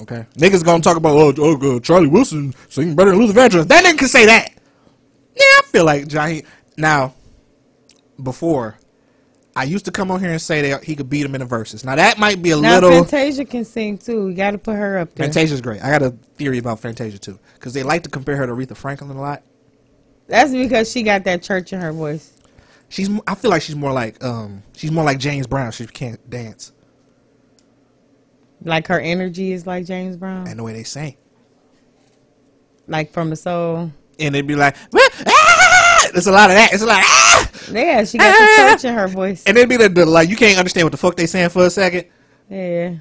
Okay, 0.00 0.26
niggas 0.36 0.64
gonna 0.64 0.82
talk 0.82 0.96
about 0.96 1.14
oh, 1.16 1.34
oh 1.38 1.76
uh, 1.76 1.80
Charlie 1.80 2.08
Wilson 2.08 2.54
singing 2.68 2.96
better 2.96 3.10
than 3.10 3.20
Luther 3.20 3.38
Vandross. 3.38 3.68
That 3.68 3.84
nigga 3.84 3.98
can 3.98 4.08
say 4.08 4.26
that. 4.26 4.52
Yeah, 5.40 5.58
I 5.58 5.62
feel 5.66 5.84
like 5.84 6.04
Jaheim. 6.06 6.44
Now, 6.76 7.14
before, 8.22 8.78
I 9.56 9.64
used 9.64 9.84
to 9.86 9.90
come 9.90 10.10
on 10.10 10.20
here 10.20 10.30
and 10.30 10.40
say 10.40 10.70
that 10.70 10.84
he 10.84 10.94
could 10.94 11.08
beat 11.10 11.24
him 11.26 11.34
in 11.34 11.40
the 11.40 11.46
verses. 11.46 11.84
Now 11.84 11.96
that 11.96 12.18
might 12.18 12.42
be 12.42 12.50
a 12.52 12.56
Now 12.56 12.74
little. 12.74 12.90
Fantasia 12.90 13.44
can 13.44 13.64
sing 13.64 13.98
too. 13.98 14.28
You 14.28 14.34
got 14.34 14.52
to 14.52 14.58
put 14.58 14.76
her 14.76 14.98
up 14.98 15.14
there. 15.14 15.26
Fantasia's 15.26 15.60
great. 15.60 15.82
I 15.82 15.90
got 15.90 16.02
a 16.02 16.10
theory 16.36 16.58
about 16.58 16.80
Fantasia 16.80 17.18
too, 17.18 17.38
because 17.54 17.74
they 17.74 17.82
like 17.82 18.02
to 18.04 18.10
compare 18.10 18.36
her 18.36 18.46
to 18.46 18.52
Aretha 18.52 18.76
Franklin 18.76 19.10
a 19.10 19.20
lot. 19.20 19.42
That's 20.28 20.52
because 20.52 20.90
she 20.90 21.02
got 21.02 21.24
that 21.24 21.42
church 21.42 21.72
in 21.72 21.80
her 21.80 21.92
voice. 21.92 22.32
She's. 22.88 23.10
I 23.26 23.34
feel 23.34 23.50
like 23.50 23.62
she's 23.62 23.76
more 23.76 23.92
like 23.92 24.22
um. 24.22 24.62
She's 24.76 24.90
more 24.92 25.04
like 25.04 25.18
James 25.18 25.46
Brown. 25.46 25.72
She 25.72 25.86
can't 25.86 26.28
dance, 26.30 26.72
Like 28.62 28.86
her 28.88 29.00
energy 29.00 29.52
is 29.52 29.66
like 29.66 29.86
James 29.86 30.16
Brown. 30.16 30.46
and 30.46 30.58
the 30.58 30.62
way 30.62 30.72
they 30.72 30.84
sing, 30.84 31.16
like 32.86 33.12
from 33.12 33.30
the 33.30 33.36
soul. 33.36 33.92
And 34.20 34.34
they'd 34.34 34.46
be 34.46 34.56
like, 34.56 34.76
"Well, 34.92 35.08
ah!" 35.26 36.08
There's 36.12 36.26
a 36.26 36.32
lot 36.32 36.50
of 36.50 36.56
that. 36.56 36.72
It's 36.72 36.82
a 36.82 36.86
lot. 36.86 36.98
Of, 36.98 37.04
ah! 37.06 37.50
Yeah, 37.72 38.04
she 38.04 38.18
got 38.18 38.32
the 38.32 38.72
church 38.72 38.84
in 38.84 38.94
her 38.94 39.08
voice. 39.08 39.44
And 39.46 39.56
it'd 39.56 39.68
be 39.68 39.76
the, 39.76 39.88
the 39.88 40.06
like 40.06 40.28
you 40.28 40.36
can't 40.36 40.58
understand 40.58 40.86
what 40.86 40.92
the 40.92 40.98
fuck 40.98 41.16
they 41.16 41.26
saying 41.26 41.50
for 41.50 41.66
a 41.66 41.70
second. 41.70 42.06
Yeah. 42.48 42.96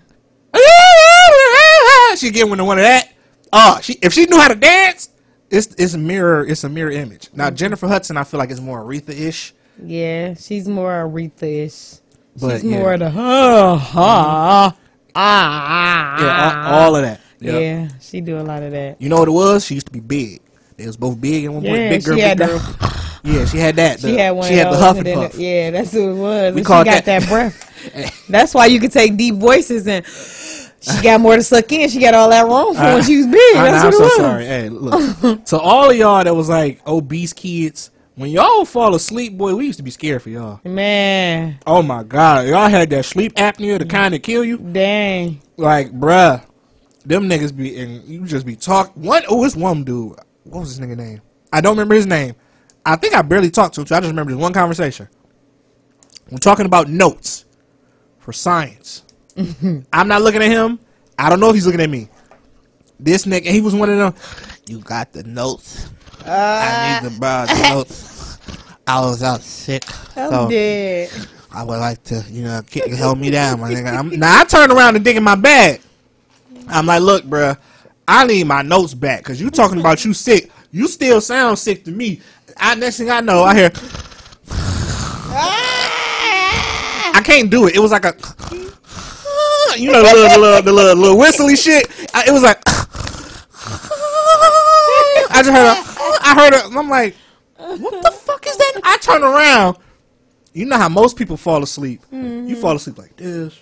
ah, 0.54 2.16
she 2.18 2.30
get 2.32 2.48
into 2.48 2.64
one 2.64 2.78
of 2.78 2.84
that. 2.84 3.12
Oh, 3.52 3.80
she 3.82 3.94
if 4.02 4.14
she 4.14 4.26
knew 4.26 4.38
how 4.38 4.48
to 4.48 4.56
dance, 4.56 5.10
it's 5.50 5.74
it's 5.78 5.94
a 5.94 5.98
mirror. 5.98 6.46
It's 6.46 6.64
a 6.64 6.70
mirror 6.70 6.92
image. 6.92 7.30
Now 7.34 7.50
Jennifer 7.50 7.88
Hudson, 7.88 8.18
I 8.18 8.24
feel 8.24 8.38
like 8.38 8.52
is 8.52 8.62
more 8.62 8.84
Aretha 8.84 9.10
ish. 9.10 9.54
Yeah, 9.82 10.34
she's 10.36 10.68
more 10.68 10.92
Aretha-ish. 10.92 12.00
But 12.40 12.62
she's 12.62 12.64
yeah. 12.66 12.80
more 12.80 12.98
the 12.98 13.10
ha 13.10 13.78
ha 13.78 14.78
ah. 15.16 16.20
Yeah, 16.20 16.72
all, 16.72 16.86
all 16.86 16.96
of 16.96 17.02
that. 17.04 17.22
Yep. 17.40 17.62
Yeah, 17.62 17.88
she 18.02 18.22
do 18.22 18.38
a 18.38 18.44
lot 18.44 18.64
of 18.64 18.72
that. 18.72 19.02
You 19.02 19.10
know 19.10 19.20
what 19.20 19.28
it 19.28 19.32
was? 19.32 19.66
She 19.66 19.76
used 19.76 19.88
to 19.88 19.94
be 19.94 20.02
big. 20.02 20.42
They 20.80 20.88
was 20.88 20.98
both 20.98 21.20
big 21.20 21.44
and 21.46 21.56
one 21.56 21.64
point. 21.64 21.76
Yeah, 21.76 21.90
Big 21.90 22.04
girl, 22.06 22.16
big 22.16 22.38
the- 22.38 22.46
girl. 22.46 22.76
yeah, 23.36 23.46
she 23.46 23.58
had 23.58 23.76
that. 23.76 24.00
She 24.00 24.16
had 24.16 24.32
one. 24.32 24.48
She 24.48 24.54
had 24.56 24.72
the 24.72 24.78
huff 24.78 24.98
and 24.98 25.06
puff. 25.06 25.36
it- 25.36 25.40
Yeah, 25.40 25.72
that's 25.72 25.92
who 25.92 26.12
it 26.12 26.16
was. 26.16 26.54
We 26.56 26.62
And 26.62 26.66
called 26.66 26.88
she 26.88 26.92
got 26.94 27.06
that- 27.06 27.22
that, 27.22 27.30
breath. 27.30 27.66
That's 28.30 28.54
why 28.54 28.66
you 28.68 28.80
could 28.82 28.92
take 28.92 29.16
deep 29.16 29.36
voices 29.36 29.88
and 29.88 30.06
she 30.06 31.02
got 31.02 31.22
more 31.22 31.36
to 31.38 31.44
suck 31.44 31.72
in. 31.72 31.90
She 31.90 32.00
got 32.00 32.14
all 32.14 32.30
that 32.30 32.46
wrong 32.46 32.74
for 32.76 32.82
when 32.82 33.04
she 33.04 33.18
was 33.18 33.28
big. 33.28 33.56
I, 33.58 33.72
That's 33.72 33.84
am 33.84 33.86
what 33.86 33.94
it 33.94 33.98
so 33.98 34.04
was. 34.04 34.16
sorry. 34.18 34.46
Hey, 34.46 34.70
look. 34.70 35.46
to 35.46 35.58
all 35.60 35.90
of 35.90 35.96
y'all 35.96 36.24
that 36.24 36.36
was 36.36 36.50
like 36.50 36.86
obese 36.88 37.32
kids, 37.34 37.92
when 38.16 38.32
y'all 38.32 38.66
fall 38.66 38.96
asleep, 38.96 39.38
boy, 39.38 39.56
we 39.56 39.66
used 39.66 39.78
to 39.80 39.84
be 39.84 39.92
scared 39.92 40.22
for 40.22 40.30
y'all. 40.30 40.60
Man, 40.66 41.58
Oh 41.66 41.82
my 41.82 42.04
god, 42.04 42.48
y'all 42.48 42.68
had 42.70 42.90
that 42.90 43.06
sleep 43.06 43.36
apnea, 43.36 43.80
the 43.80 43.86
kind 43.86 44.14
that 44.14 44.24
kill 44.24 44.44
you. 44.44 44.58
dang. 44.58 45.42
Like, 45.56 45.92
bruh, 45.92 46.44
them 47.06 47.30
niggas 47.30 47.56
be 47.56 47.78
and 47.80 48.04
you 48.04 48.26
just 48.26 48.46
be 48.46 48.58
talk. 48.58 48.92
One, 48.98 49.24
oh, 49.30 49.46
it's 49.46 49.56
one 49.56 49.86
dude. 49.86 50.18
What 50.50 50.62
was 50.62 50.76
his 50.76 50.80
nigga 50.80 50.98
name? 50.98 51.22
I 51.54 51.62
don't 51.62 51.74
remember 51.74 51.96
his 51.96 52.08
name. 52.08 52.36
I 52.86 52.96
think 52.96 53.14
I 53.14 53.22
barely 53.22 53.52
talked 53.52 53.76
to 53.76 53.82
him. 53.82 53.86
I 53.86 54.00
just 54.00 54.08
remember 54.08 54.32
this 54.32 54.42
one 54.42 54.54
conversation. 54.54 55.08
We're 56.32 56.38
talking 56.38 56.66
about 56.66 56.90
notes 56.90 57.46
for 58.20 58.34
science. 58.34 59.04
Mm-hmm. 59.36 59.80
I'm 59.94 60.08
not 60.08 60.22
looking 60.22 60.42
at 60.42 60.50
him. 60.50 60.80
I 61.18 61.30
don't 61.30 61.40
know 61.40 61.50
if 61.50 61.56
he's 61.56 61.66
looking 61.66 61.82
at 61.82 61.90
me. 61.90 62.10
This 63.00 63.26
nigga, 63.26 63.46
he 63.46 63.62
was 63.62 63.76
one 63.76 63.90
of 63.90 63.98
them. 63.98 64.14
You 64.68 64.80
got 64.80 65.14
the 65.14 65.24
notes. 65.24 65.90
I 66.26 67.00
need 67.02 67.10
to 67.10 67.16
uh. 67.16 67.20
borrow 67.20 67.46
the 67.48 67.70
notes. 67.70 68.38
I 68.88 69.02
was 69.02 69.22
out 69.22 69.42
sick, 69.42 69.84
I'm 70.18 70.32
so 70.32 70.50
dead. 70.50 71.12
I 71.52 71.64
would 71.64 71.78
like 71.78 72.04
to, 72.06 72.24
you 72.30 72.44
know, 72.44 72.62
help 72.98 73.20
me 73.20 73.30
down, 73.30 73.60
my 73.60 73.72
nigga. 73.72 73.96
I'm, 73.96 74.10
now 74.10 74.40
I 74.40 74.46
turn 74.46 74.72
around 74.72 74.96
and 74.96 75.06
dig 75.06 75.16
in 75.16 75.24
my 75.24 75.36
bag. 75.36 75.82
I'm 76.68 76.88
like, 76.88 77.02
look, 77.02 77.24
bruh, 77.24 77.58
I 78.12 78.26
need 78.26 78.48
my 78.48 78.64
notes 78.64 78.96
back 78.96 79.20
because 79.20 79.40
you 79.40 79.52
talking 79.52 79.80
about 79.80 80.04
you 80.04 80.16
sick. 80.16 80.50
You 80.72 80.88
still 80.88 81.22
sound 81.22 81.60
sick 81.60 81.84
to 81.84 81.92
me. 81.92 82.22
I 82.58 82.74
next 82.74 82.98
thing 82.98 83.12
I 83.12 83.22
know, 83.22 83.44
I 83.44 83.54
hear. 83.56 83.72
Ah! 85.32 87.12
I 87.14 87.22
can't 87.24 87.52
do 87.52 87.68
it. 87.68 87.76
It 87.76 87.80
was 87.80 87.92
like 87.92 88.06
a, 88.06 88.16
you 89.78 89.92
know, 89.92 90.02
the 90.02 90.12
little, 90.12 90.28
the 90.28 90.40
little, 90.40 90.62
the 90.64 90.74
little, 90.74 90.96
little 90.96 91.18
whistly 91.20 91.56
shit. 91.56 91.88
I, 92.16 92.24
it 92.28 92.32
was 92.32 92.42
like. 92.42 92.60
I 95.32 95.44
just 95.44 95.52
heard 95.52 95.68
a, 95.68 95.76
I 96.26 96.34
heard 96.36 96.54
it. 96.56 96.64
I'm 96.76 96.90
like, 96.90 97.16
what 97.58 98.02
the 98.02 98.10
fuck 98.10 98.48
is 98.48 98.58
that? 98.58 98.82
I 98.84 98.98
turn 98.98 99.22
around. 99.22 99.78
You 100.54 100.66
know 100.66 100.78
how 100.78 100.90
most 100.90 101.16
people 101.16 101.38
fall 101.38 101.62
asleep. 101.62 102.02
You 102.12 102.18
mm-hmm. 102.18 102.56
fall 102.56 102.76
asleep 102.76 102.98
like 102.98 103.16
this. 103.18 103.56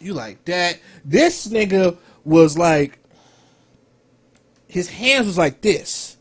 You 0.00 0.14
like 0.14 0.42
that. 0.46 0.80
This 1.04 1.46
nigga 1.48 1.98
was 2.24 2.56
like, 2.56 2.98
his 4.76 4.90
hands 4.90 5.26
was 5.26 5.38
like 5.38 5.62
this. 5.62 6.18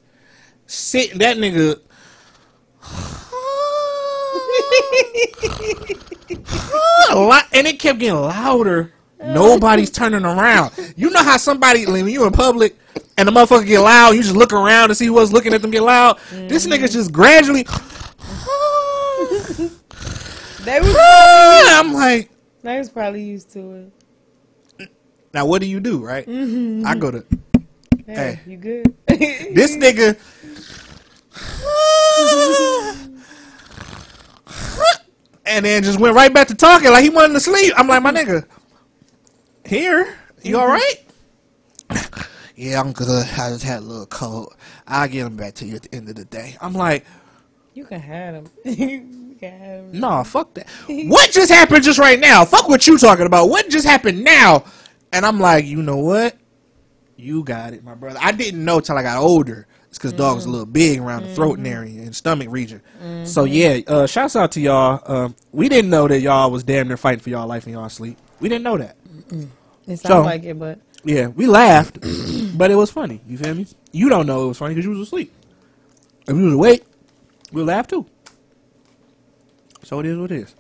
Sitting, 0.66 1.20
that 1.20 1.36
nigga. 1.36 1.82
and 7.53 7.68
it 7.68 7.80
kept 7.80 7.99
getting 7.99 8.16
louder. 8.16 8.93
Nobody's 9.20 9.89
turning 9.89 10.24
around. 10.24 10.72
You 10.95 11.10
know 11.10 11.22
how 11.22 11.36
somebody 11.36 11.86
when 11.86 12.08
you 12.08 12.26
in 12.26 12.32
public 12.32 12.78
and 13.18 13.28
the 13.28 13.34
motherfucker 13.34 13.66
get 13.66 13.82
loud, 13.82 14.12
you 14.12 14.24
just 14.24 14.36
look 14.36 14.53
around 14.53 14.89
to 14.89 14.95
see 14.95 15.10
what's 15.10 15.34
looking 15.34 15.53
at 15.53 15.62
them 15.62 15.72
get 15.72 15.84
loud. 15.84 16.18
This 16.32 16.66
mm-hmm. 16.66 16.82
nigga 16.82 16.91
just 16.91 17.12
gradually. 17.12 17.68
They 20.66 20.80
was, 20.80 20.95
I'm 20.99 21.93
like, 21.93 22.32
they 22.64 22.80
was 22.80 22.89
probably 22.89 23.22
used 23.22 23.51
to 23.51 23.91
it. 24.80 24.89
now 25.32 25.45
what 25.45 25.62
do 25.62 25.68
you 25.68 25.80
do, 25.80 26.03
right? 26.03 26.26
Mm-hmm. 26.26 26.88
I 26.88 26.95
go 26.95 27.12
to 27.12 27.24
Hey, 28.06 28.14
Hey. 28.14 28.39
you 28.45 28.58
good? 28.58 28.93
this 29.08 29.76
nigga. 29.76 30.18
And 35.47 35.66
then 35.66 35.84
just 35.84 35.99
went 35.99 36.16
right 36.16 36.34
back 36.34 36.47
to 36.47 36.56
talking 36.56 36.91
like 36.91 37.03
he 37.03 37.10
wanted 37.10 37.34
to 37.34 37.39
sleep. 37.39 37.74
I'm 37.78 37.88
like, 37.88 38.01
my 38.01 38.12
nigga, 38.12 38.45
here, 39.64 40.18
you 40.41 40.56
mm-hmm. 40.56 40.60
all 40.60 40.68
right? 40.68 40.95
yeah, 42.56 42.80
I'm 42.80 42.91
good. 42.91 43.28
I 43.38 43.49
just 43.49 43.64
had 43.64 43.80
a 43.80 43.86
little 43.86 44.08
cold. 44.08 44.56
I'll 44.88 45.08
get 45.08 45.26
him 45.26 45.36
back 45.36 45.53
to 45.56 45.66
you 45.66 45.76
at 45.76 45.84
the 45.84 45.95
end 45.95 46.10
of 46.10 46.16
the 46.16 46.26
day. 46.26 46.58
I'm 46.62 46.74
like, 46.74 47.06
You 47.74 47.86
can 47.86 47.99
have 48.01 48.36
him. 48.36 48.47
you 48.66 49.36
can 49.39 49.60
have 49.60 49.91
them. 49.91 49.99
No, 49.99 50.24
fuck 50.24 50.53
that. 50.56 50.68
What 50.88 51.32
just 51.32 51.51
happened 51.51 51.84
just 51.84 51.99
right 51.99 52.20
now? 52.20 52.43
Fuck 52.45 52.68
what 52.68 52.88
you 52.88 52.97
talking 52.97 53.26
about. 53.26 53.49
What 53.49 53.70
just 53.70 53.86
happened 53.86 54.24
now? 54.24 54.66
And 55.12 55.26
I'm 55.26 55.39
like, 55.39 55.66
you 55.66 55.82
know 55.82 55.97
what? 55.97 56.38
You 57.18 57.43
got 57.43 57.74
it, 57.74 57.84
my 57.84 57.95
brother. 57.95 58.20
I 58.22 58.32
didn't 58.32 58.63
know 58.66 58.80
till 58.82 58.97
I 58.97 59.01
got 59.03 59.18
older. 59.18 59.68
It's 59.89 59.97
because 59.97 60.11
dog 60.11 60.36
was 60.36 60.45
a 60.45 60.49
little 60.49 60.66
big 60.66 60.99
around 60.99 61.24
the 61.24 61.34
throat 61.34 61.57
and 61.57 61.66
area 61.66 62.01
and 62.01 62.13
stomach 62.13 62.49
region. 62.51 62.82
So 63.26 63.45
yeah, 63.45 63.80
uh, 63.88 64.05
shouts 64.07 64.36
out 64.36 64.51
to 64.53 64.61
y'all. 64.61 65.01
Um, 65.05 65.36
we 65.53 65.70
didn't 65.70 65.89
know 65.89 66.07
that 66.09 66.20
y'all 66.20 66.51
was 66.51 66.63
damn 66.66 66.88
near 66.89 66.97
fighting 66.97 67.22
for 67.22 67.30
y'all 67.30 67.47
life 67.47 67.66
in 67.68 67.74
y'all 67.74 67.88
sleep. 67.88 68.18
We 68.41 68.49
didn't 68.49 68.63
know 68.66 68.78
that. 68.78 68.97
It 69.88 69.97
sounds 69.97 70.01
So- 70.01 70.22
like 70.24 70.43
it, 70.43 70.59
but 70.59 70.80
Yeah, 71.05 71.28
we 71.28 71.45
laughed, 71.47 71.99
but 72.57 72.72
it 72.72 72.76
was 72.76 72.91
funny. 72.91 73.22
You 73.28 73.38
feel 73.38 73.53
me? 73.55 73.68
You 73.93 74.09
don't 74.09 74.26
know 74.28 74.45
it 74.45 74.47
was 74.49 74.57
funny 74.57 74.74
because 74.74 74.86
you 74.86 74.91
was 74.91 74.99
asleep. 75.07 75.32
If 76.28 76.36
you 76.36 76.43
was 76.43 76.53
awake, 76.55 76.84
we'll 77.53 77.66
laugh 77.66 77.88
too. 77.88 78.05
So 79.84 79.99
it 79.99 80.05
is 80.07 80.18
what 80.18 80.32
it 80.32 80.39
is. 80.41 80.55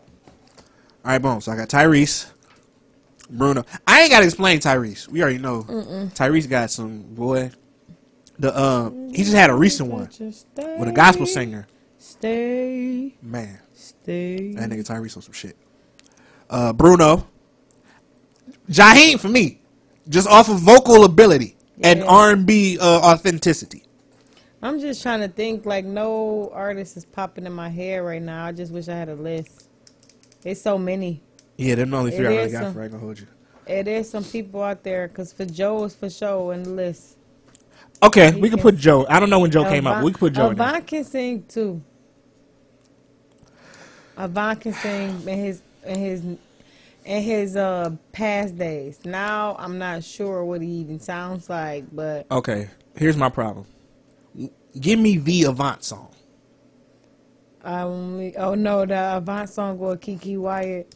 All 1.03 1.11
right, 1.11 1.17
boom. 1.21 1.41
So 1.41 1.51
I 1.51 1.55
got 1.57 1.67
Tyrese, 1.69 2.27
Bruno. 3.29 3.63
I 3.87 4.01
ain't 4.01 4.11
got 4.11 4.19
to 4.19 4.25
explain 4.25 4.59
Tyrese. 4.59 5.07
We 5.07 5.21
already 5.21 5.39
know. 5.39 5.63
Tyrese 5.63 6.49
got 6.49 6.71
some 6.71 7.01
boy. 7.01 7.51
The 8.37 8.59
um, 8.59 9.09
he 9.13 9.23
just 9.23 9.35
had 9.35 9.49
a 9.49 9.55
recent 9.55 9.89
one 9.89 10.09
Just 10.09 10.47
with 10.55 10.89
a 10.89 10.91
gospel 10.91 11.25
singer. 11.25 11.67
Stay, 11.97 13.15
Man, 13.21 13.59
stay. 13.73 14.53
that 14.53 14.69
nigga 14.69 14.85
Tyrese 14.85 15.15
on 15.15 15.21
some 15.23 15.33
shit. 15.33 15.55
Uh, 16.49 16.71
Bruno, 16.73 17.27
Jaheim 18.69 19.19
for 19.19 19.29
me, 19.29 19.61
just 20.09 20.27
off 20.27 20.49
of 20.49 20.59
vocal 20.59 21.05
ability 21.05 21.55
and 21.81 22.03
R 22.03 22.31
and 22.31 22.45
B 22.45 22.77
uh, 22.79 22.99
authenticity. 22.99 23.83
I'm 24.61 24.79
just 24.79 25.01
trying 25.01 25.21
to 25.21 25.27
think. 25.27 25.65
Like 25.65 25.85
no 25.85 26.51
artist 26.53 26.97
is 26.97 27.05
popping 27.05 27.45
in 27.45 27.53
my 27.53 27.69
head 27.69 28.03
right 28.03 28.21
now. 28.21 28.45
I 28.45 28.51
just 28.51 28.71
wish 28.71 28.87
I 28.87 28.95
had 28.95 29.09
a 29.09 29.15
list. 29.15 29.69
It's 30.43 30.61
so 30.61 30.77
many. 30.77 31.21
Yeah, 31.57 31.75
them 31.75 31.91
the 31.91 31.97
only 31.97 32.13
It 32.13 32.17
three 32.17 32.25
I 32.27 32.29
really 32.29 32.43
is 32.43 32.51
got 32.51 32.63
some- 32.63 32.73
for. 32.73 32.81
I 32.81 32.83
ain't 32.83 32.91
gonna 32.93 33.03
hold 33.03 33.19
you. 33.19 33.27
And 33.67 33.87
there's 33.87 34.09
some 34.09 34.23
people 34.23 34.61
out 34.61 34.83
there. 34.83 35.07
Cause 35.07 35.33
for 35.33 35.45
Joe 35.45 35.83
is 35.85 35.95
for 35.95 36.09
show 36.09 36.51
in 36.51 36.63
the 36.63 36.69
list. 36.69 37.17
Okay, 38.03 38.31
He 38.33 38.39
we 38.41 38.49
can 38.49 38.57
can- 38.59 38.63
put 38.63 38.77
Joe. 38.77 39.05
I 39.09 39.19
don't 39.19 39.29
know 39.29 39.39
when 39.39 39.49
Joe 39.51 39.63
came 39.63 39.87
up. 39.87 40.03
We 40.03 40.11
can 40.11 40.19
put 40.19 40.33
Joe 40.33 40.49
in 40.51 40.57
there. 40.57 40.81
Can 40.81 41.03
sing 41.03 41.43
too. 41.47 41.81
Avant 44.17 44.59
can 44.61 44.73
sing 44.73 45.21
in 45.27 45.39
his 45.39 45.61
in 45.85 45.99
his 45.99 46.23
in 47.05 47.21
his 47.23 47.55
uh 47.55 47.91
past 48.11 48.57
days. 48.57 48.99
Now 49.03 49.55
I'm 49.59 49.77
not 49.77 50.03
sure 50.03 50.43
what 50.45 50.61
he 50.61 50.67
even 50.67 50.99
sounds 50.99 51.49
like, 51.49 51.85
but 51.91 52.25
Okay, 52.31 52.69
here's 52.95 53.17
my 53.17 53.29
problem. 53.29 53.65
Give 54.79 54.99
me 54.99 55.17
the 55.17 55.43
Avant 55.45 55.83
song. 55.83 56.09
Only 57.63 58.35
oh 58.37 58.53
no, 58.55 58.85
the 58.85 59.17
Avant 59.17 59.49
song 59.49 59.79
with 59.79 60.01
KeKe 60.01 60.37
Wyatt. 60.37 60.93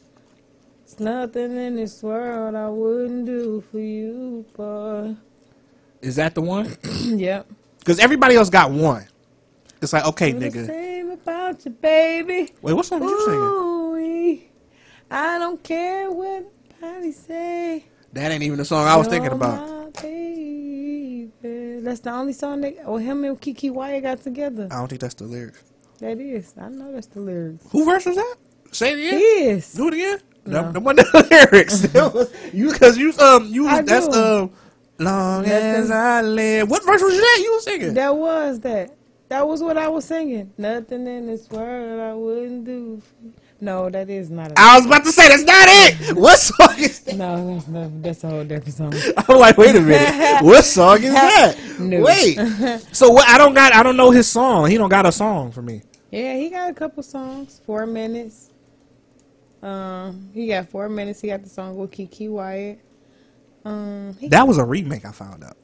It's 0.92 1.00
nothing 1.00 1.56
in 1.56 1.76
this 1.76 2.02
world 2.02 2.56
I 2.56 2.68
wouldn't 2.68 3.28
do 3.28 3.64
for 3.72 3.78
you, 3.78 4.44
boy. 4.56 5.16
Is 6.02 6.16
that 6.16 6.34
the 6.34 6.42
one? 6.42 6.76
yep. 7.04 7.46
Because 7.78 8.00
everybody 8.00 8.36
else 8.36 8.50
got 8.50 8.72
one. 8.72 9.06
It's 9.84 9.94
like, 9.94 10.04
okay, 10.08 10.32
The 10.32 10.50
nigga. 10.50 10.66
same 10.66 11.12
about 11.12 11.64
you, 11.64 11.70
baby. 11.70 12.52
Wait, 12.64 12.74
what 12.74 12.88
song 12.88 13.02
was 13.02 13.12
you 13.12 13.24
singing? 13.24 14.50
I 15.12 15.38
don't 15.38 15.62
care 15.64 16.10
what 16.10 16.52
nobody 16.82 17.12
say. 17.12 17.86
That 18.14 18.32
ain't 18.32 18.42
even 18.42 18.58
the 18.58 18.66
song 18.66 18.88
I 18.88 18.96
was 18.96 19.06
thinking 19.08 19.26
You're 19.26 19.34
about. 19.36 19.94
my 19.94 20.02
baby. 20.02 21.30
That's 21.84 22.00
the 22.00 22.10
only 22.14 22.34
song 22.34 22.62
that 22.62 22.78
oh 22.86 22.98
him 22.98 23.24
and 23.26 23.40
KeKe 23.40 23.72
Wyatt 23.72 24.02
got 24.02 24.24
together. 24.24 24.68
I 24.72 24.78
don't 24.80 24.88
think 24.88 25.02
that's 25.02 25.14
the 25.14 25.26
lyrics. 25.26 25.62
That 26.00 26.18
is. 26.18 26.56
I 26.60 26.70
know 26.70 26.92
that's 26.92 27.06
the 27.06 27.20
lyrics. 27.20 27.64
Who 27.70 27.86
verse 27.86 28.08
was 28.08 28.16
that? 28.16 28.36
Say 28.72 28.94
it 28.94 29.08
again. 29.08 29.20
Yes. 29.20 29.74
Do 29.74 29.88
it 29.90 29.94
again. 29.94 30.20
No, 30.50 30.62
No. 30.64 30.72
that 30.72 30.80
wasn't 30.82 31.08
the 31.12 31.48
lyrics. 31.52 31.88
Was- 31.94 32.32
you 32.54 32.72
because 32.72 32.98
you 32.98 33.14
um 33.20 33.46
you 33.48 33.68
I 33.68 33.82
that's 33.82 34.08
do. 34.08 34.14
um 34.20 34.52
long 35.00 35.46
as 35.46 35.92
I 35.92 36.22
live. 36.22 36.70
What 36.70 36.86
verse 36.86 37.02
was 37.02 37.14
that 37.16 37.40
you 37.42 37.54
was 37.54 37.64
singing? 37.64 37.94
That 37.94 38.16
was 38.16 38.60
that. 38.62 38.96
That 39.30 39.48
was 39.48 39.62
what 39.62 39.78
I 39.78 39.88
was 39.88 40.06
singing. 40.06 40.52
Nothing 40.58 41.06
in 41.08 41.28
this 41.28 41.48
world 41.50 42.00
I 42.00 42.14
wouldn't 42.16 42.66
do 42.66 43.02
No, 43.62 43.90
that 43.90 44.10
is 44.10 44.30
not. 44.32 44.52
A, 44.52 44.56
I 44.58 44.76
was 44.78 44.86
about 44.88 45.04
to 45.04 45.12
say 45.12 45.28
that's 45.30 45.44
not 45.44 45.68
it. 45.70 46.18
What 46.18 46.40
song 46.40 46.76
is 46.80 47.00
that? 47.02 47.16
no, 47.16 47.54
that's 47.54 47.68
not, 47.68 48.02
that's 48.02 48.24
a 48.24 48.30
whole 48.30 48.44
different 48.44 48.74
song. 48.74 48.94
I'm 49.28 49.38
like, 49.38 49.58
wait 49.58 49.76
a 49.76 49.82
minute. 49.82 50.44
What 50.44 50.66
song 50.66 51.04
is 51.04 51.14
that? 51.14 51.56
No. 51.80 52.02
Wait. 52.02 52.36
So 52.92 53.12
what? 53.12 53.28
I 53.30 53.38
don't 53.38 53.54
got. 53.54 53.74
I 53.74 53.84
don't 53.84 53.96
know 53.98 54.10
his 54.12 54.28
song. 54.28 54.70
He 54.70 54.78
don't 54.78 54.90
got 54.90 55.06
a 55.06 55.12
song 55.12 55.52
for 55.52 55.62
me. 55.62 55.84
Yeah, 56.12 56.34
he 56.36 56.50
got 56.50 56.72
a 56.72 56.74
couple 56.74 57.04
songs. 57.04 57.62
Four 57.68 57.86
minutes. 57.86 58.49
Um, 59.62 60.30
he 60.34 60.48
got 60.48 60.70
four 60.70 60.90
minutes. 60.90 61.22
He 61.22 61.28
got 61.28 61.44
the 61.44 61.50
song 61.50 61.76
with 61.76 61.92
KeKe 61.92 62.30
Wyatt. 62.30 62.80
Um, 63.66 64.18
That 64.30 64.48
was 64.48 64.58
a 64.58 64.64
remake. 64.64 65.06
I 65.06 65.12
found 65.12 65.44
out. 65.44 65.58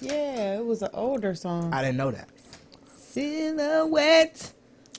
yeah, 0.00 0.58
it 0.58 0.64
was 0.64 0.82
an 0.82 0.90
older 0.94 1.34
song. 1.34 1.72
I 1.72 1.82
didn't 1.82 1.96
know 1.98 2.10
that. 2.10 2.28
Silhouette. 2.96 4.52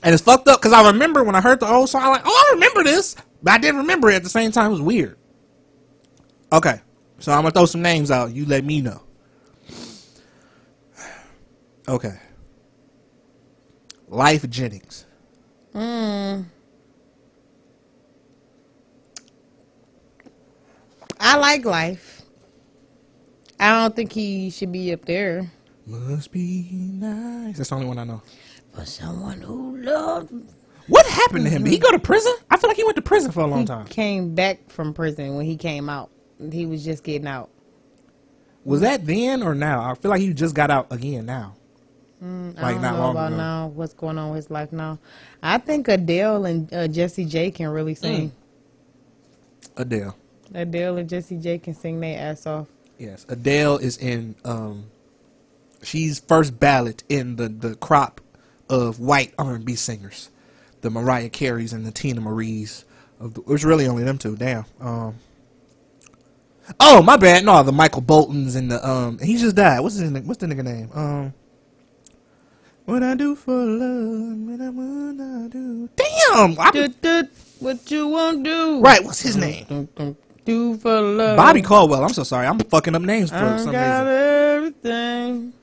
And 0.04 0.14
it's 0.14 0.24
fucked 0.24 0.48
up 0.48 0.62
because 0.62 0.74
I 0.74 0.88
remember 0.92 1.24
when 1.24 1.36
I 1.36 1.42
heard 1.42 1.60
the 1.60 1.68
old 1.68 1.90
song, 1.90 2.04
I'm 2.04 2.12
like, 2.12 2.22
oh, 2.26 2.46
I 2.50 2.54
remember 2.54 2.84
this. 2.84 3.16
But 3.44 3.54
I 3.54 3.58
didn't 3.58 3.78
remember 3.78 4.10
it 4.10 4.16
at 4.16 4.24
the 4.24 4.30
same 4.30 4.52
time. 4.52 4.68
It 4.68 4.74
was 4.74 4.82
weird. 4.82 5.18
Okay. 6.52 6.82
So 7.20 7.32
I'm 7.32 7.42
going 7.42 7.52
to 7.52 7.60
throw 7.60 7.66
some 7.66 7.82
names 7.82 8.12
out. 8.12 8.32
You 8.34 8.46
let 8.46 8.64
me 8.64 8.82
know. 8.82 9.02
Okay. 11.88 12.20
Life 14.08 14.48
Jennings. 14.50 15.06
Mm. 15.74 16.46
I 21.30 21.36
like 21.38 21.64
life. 21.64 22.24
I 23.60 23.70
don't 23.84 23.96
think 23.96 24.12
he 24.12 24.50
should 24.50 24.72
be 24.72 24.92
up 24.94 25.06
there. 25.06 25.52
Must 25.86 26.32
be 26.32 26.68
nice. 26.72 27.58
That's 27.58 27.70
the 27.70 27.76
only 27.76 27.88
one 27.88 28.00
I 28.00 28.04
know. 28.04 28.24
For 28.74 28.84
someone 28.84 29.40
who 29.42 29.78
loved 29.78 30.34
What 30.88 31.06
happened 31.06 31.44
to 31.46 31.52
him? 31.52 31.64
Did 31.64 31.72
he 31.74 31.78
go 31.78 31.92
to 31.92 32.00
prison? 32.00 32.34
I 32.50 32.58
feel 32.58 32.68
like 32.70 32.78
he 32.78 32.84
went 32.84 32.96
to 32.96 33.04
prison 33.04 33.32
for 33.32 33.42
a 33.42 33.46
long 33.48 33.60
he 33.60 33.66
time. 33.66 33.86
came 33.86 34.34
back 34.34 34.72
from 34.72 34.92
prison 34.94 35.36
when 35.36 35.46
he 35.46 35.56
came 35.56 35.88
out. 35.88 36.10
He 36.52 36.66
was 36.66 36.84
just 36.84 37.04
getting 37.04 37.28
out. 37.28 37.50
Was 38.66 38.82
that 38.82 39.06
then 39.06 39.44
or 39.44 39.54
now? 39.54 39.84
I 39.92 39.94
feel 39.96 40.10
like 40.10 40.22
he 40.22 40.34
just 40.34 40.56
got 40.56 40.72
out 40.72 40.92
again 40.92 41.28
now. 41.28 41.56
I 42.22 42.26
Like 42.26 42.56
don't 42.76 42.82
not 42.82 42.94
know 42.96 43.00
long 43.00 43.12
about 43.12 43.28
ago. 43.28 43.38
now. 43.38 43.68
What's 43.68 43.94
going 43.94 44.18
on 44.18 44.32
with 44.32 44.38
his 44.38 44.50
life 44.50 44.72
now? 44.74 44.98
I 45.44 45.60
think 45.60 45.88
Adele 45.88 46.46
and 46.46 46.74
uh, 46.74 46.88
Jessie 46.88 47.26
J 47.26 47.52
can 47.52 47.68
really 47.70 47.96
sing. 47.96 48.32
Adele. 49.78 50.16
Adele 50.54 50.98
and 50.98 51.10
Jessie 51.10 51.38
J 51.38 51.58
can 51.60 51.74
sing 51.74 52.00
their 52.00 52.20
ass 52.20 52.46
off. 52.48 52.68
Yes, 52.98 53.26
Adele 53.30 53.78
is 53.78 53.98
in. 53.98 54.36
Um, 54.44 54.86
she's 55.84 56.20
first 56.20 56.60
ballot 56.60 57.04
in 57.10 57.36
the 57.38 57.48
the 57.50 57.76
crop 57.76 58.22
of 58.70 59.00
white 59.00 59.34
R 59.38 59.56
and 59.56 59.66
B 59.66 59.76
singers, 59.76 60.30
the 60.82 60.90
Mariah 60.90 61.30
Careys 61.30 61.74
and 61.74 61.86
the 61.86 61.92
Teena 61.92 62.20
Marie's. 62.22 62.86
Of 63.20 63.34
the, 63.36 63.42
it 63.42 63.48
was 63.48 63.66
really 63.66 63.88
only 63.88 64.04
them 64.04 64.18
two. 64.18 64.36
Damn. 64.36 64.66
Um. 64.80 65.16
Oh 66.80 67.02
my 67.02 67.18
bad. 67.18 67.46
No, 67.46 67.64
the 67.64 67.72
Michael 67.72 68.02
Boltons 68.02 68.56
and 68.56 68.72
the 68.72 68.88
um. 68.88 69.20
He 69.20 69.38
just 69.38 69.56
died. 69.56 69.80
What's 69.82 69.96
his? 69.96 70.12
What's 70.12 70.40
the 70.40 70.48
nigga 70.48 70.64
name? 70.64 70.90
Um. 70.94 71.34
What 72.86 73.04
I 73.04 73.14
do 73.16 73.36
for 73.36 73.54
love? 73.54 74.38
What 74.40 74.62
I 74.62 74.70
wanna 74.70 75.50
do? 75.50 75.90
Damn. 75.96 76.60
I, 76.60 76.72
Do, 76.72 76.88
do, 76.88 77.28
what 77.60 77.92
you 77.92 78.08
won't 78.08 78.44
do? 78.44 78.82
right. 78.82 79.04
What's 79.04 79.22
his 79.22 79.38
name? 79.38 79.88
Do 80.50 80.78
for 80.78 81.00
love. 81.02 81.38
Bobby 81.38 81.62
Caldwell. 81.62 82.04
I'm 82.04 82.14
so 82.14 82.24
sorry. 82.24 82.48
I'm 82.48 82.60
fucking 82.60 82.96
up 82.96 83.02
names 83.02 83.30
for 83.30 83.36
I 83.38 83.58
some 83.58 83.72
got 83.72 84.00
reason. 84.02 84.08
everything. 84.56 85.54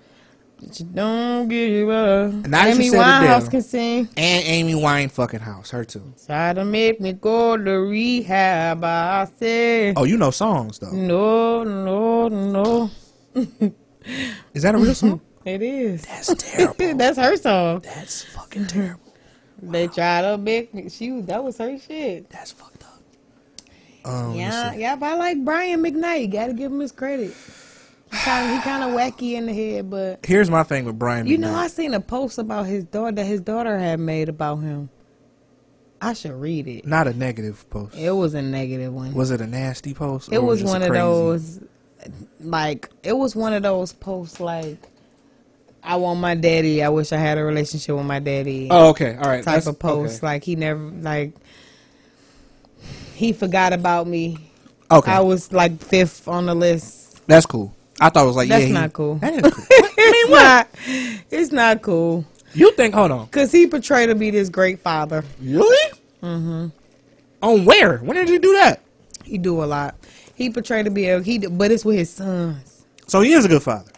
But 0.58 0.80
you 0.80 0.86
don't 0.86 1.48
give 1.48 1.88
up. 1.90 2.32
now 2.48 2.64
you 2.66 2.72
Amy 2.74 2.90
Winehouse 2.90 3.50
can 3.50 3.60
sing. 3.62 4.08
And 4.16 4.44
Amy 4.46 4.74
Wine 4.74 5.08
fucking 5.10 5.40
house. 5.40 5.70
Her 5.70 5.84
too. 5.84 6.14
Try 6.24 6.52
to 6.54 6.64
make 6.64 7.00
me 7.00 7.12
go 7.12 7.56
to 7.56 7.70
rehab. 7.70 8.82
I 8.84 9.26
say 9.38 9.92
Oh, 9.96 10.04
you 10.04 10.16
know 10.16 10.30
songs 10.30 10.78
though. 10.78 10.92
no, 10.92 11.62
no, 11.64 12.28
no. 12.28 12.90
Is 14.54 14.62
that 14.62 14.74
a 14.74 14.78
real 14.78 14.94
song? 14.94 15.20
It 15.46 15.62
is. 15.62 16.02
That's 16.02 16.34
terrible. 16.34 16.94
That's 16.96 17.16
her 17.18 17.36
song. 17.36 17.78
That's 17.84 18.24
fucking 18.24 18.66
terrible. 18.66 19.14
They 19.62 19.86
try 19.86 20.20
to 20.22 20.36
make 20.38 20.74
me. 20.74 20.88
She 20.88 21.20
that 21.20 21.44
was 21.44 21.58
her 21.58 21.78
shit. 21.78 22.28
That's 22.30 22.50
fucking. 22.50 22.75
Um, 24.06 24.34
Yeah, 24.34 24.72
yeah, 24.74 24.96
but 24.96 25.06
I 25.06 25.14
like 25.16 25.44
Brian 25.44 25.82
McKnight. 25.82 26.30
Got 26.32 26.46
to 26.48 26.52
give 26.52 26.70
him 26.72 26.80
his 26.80 26.92
credit. 26.92 27.34
He 28.12 28.16
kind 28.18 28.46
of 28.50 28.56
he 28.56 28.62
kind 28.62 28.82
of 28.84 28.90
wacky 28.96 29.32
in 29.32 29.46
the 29.46 29.52
head, 29.52 29.90
but 29.90 30.20
Here's 30.24 30.48
my 30.48 30.62
thing 30.62 30.84
with 30.84 30.98
Brian. 30.98 31.26
you 31.26 31.38
know, 31.38 31.52
I 31.52 31.66
seen 31.66 31.92
a 31.92 32.00
post 32.00 32.38
about 32.38 32.66
his 32.66 32.84
daughter 32.84 33.16
that 33.16 33.24
his 33.26 33.40
daughter 33.40 33.76
had 33.78 33.98
made 33.98 34.28
about 34.28 34.58
him. 34.58 34.88
I 36.00 36.12
should 36.12 36.32
read 36.40 36.68
it. 36.68 36.86
not 36.86 37.08
a 37.08 37.14
negative 37.14 37.68
post. 37.70 37.96
It 37.96 38.10
was 38.12 38.34
a 38.34 38.42
negative 38.42 38.92
one. 38.94 39.12
Was 39.14 39.30
it 39.32 39.40
a 39.40 39.46
nasty 39.46 39.92
post? 39.94 40.30
it 40.32 40.36
or 40.38 40.42
was 40.42 40.62
one 40.62 40.82
of 40.82 40.88
crazy? 40.90 41.00
those, 41.02 41.60
like 42.40 42.90
it 43.02 43.14
was 43.16 43.34
one 43.34 43.52
of 43.54 43.62
those 43.62 43.92
posts 43.92 44.38
like, 44.38 44.76
"I 45.82 45.96
want 45.96 46.20
my 46.20 46.34
daddy. 46.34 46.82
I 46.84 46.90
wish 46.90 47.12
I 47.12 47.16
had 47.16 47.38
a 47.38 47.44
relationship 47.44 47.96
with 47.96 48.04
my 48.06 48.18
daddy." 48.20 48.68
Oh, 48.70 48.90
okay. 48.90 49.16
All 49.16 49.22
right. 49.24 49.38
type 49.42 49.44
That's- 49.64 49.66
of 49.66 49.78
post. 49.78 50.18
Okay. 50.18 50.26
Like 50.26 50.44
he 50.44 50.54
never 50.54 50.80
like 50.80 51.32
he 53.14 53.32
forgot 53.32 53.72
about 53.72 54.06
me. 54.06 54.38
okay. 54.90 55.10
I 55.12 55.20
was 55.20 55.52
like 55.52 55.78
fifth 55.80 56.28
on 56.28 56.46
the 56.46 56.54
list. 56.54 57.26
That's 57.26 57.46
cool. 57.46 57.74
I 58.00 58.10
thought 58.10 58.24
it 58.24 58.26
was 58.26 58.36
like 58.36 58.48
That's 58.48 58.62
yeah, 58.62 58.66
he- 58.68 58.72
not 58.74 58.92
cool. 58.92 59.14
That 59.16 59.34
is 59.34 59.40
cool. 59.54 59.64
I 59.70 59.80
mean, 59.82 59.92
It's 59.98 60.30
what? 60.30 60.42
not. 60.42 60.68
It's 61.30 61.52
not 61.52 61.82
cool. 61.82 62.24
You 62.54 62.72
think? 62.72 62.94
Hold 62.94 63.10
on. 63.10 63.26
Cause 63.28 63.52
he 63.52 63.66
portrayed 63.66 64.08
to 64.08 64.14
be 64.14 64.30
this 64.30 64.48
great 64.48 64.80
father. 64.80 65.24
Really? 65.40 65.92
Mm-hmm. 66.22 66.68
On 67.42 67.64
where? 67.64 67.98
When 67.98 68.16
did 68.16 68.28
you 68.28 68.38
do 68.38 68.52
that? 68.54 68.80
He 69.24 69.38
do 69.38 69.62
a 69.62 69.66
lot. 69.66 69.94
He 70.34 70.50
portrayed 70.50 70.84
to 70.84 70.90
be 70.90 71.08
a 71.08 71.20
he, 71.22 71.38
but 71.38 71.70
it's 71.70 71.84
with 71.84 71.96
his 71.96 72.10
sons. 72.10 72.84
So 73.06 73.20
he 73.22 73.32
is 73.32 73.44
a 73.44 73.48
good 73.48 73.62
father. 73.62 73.90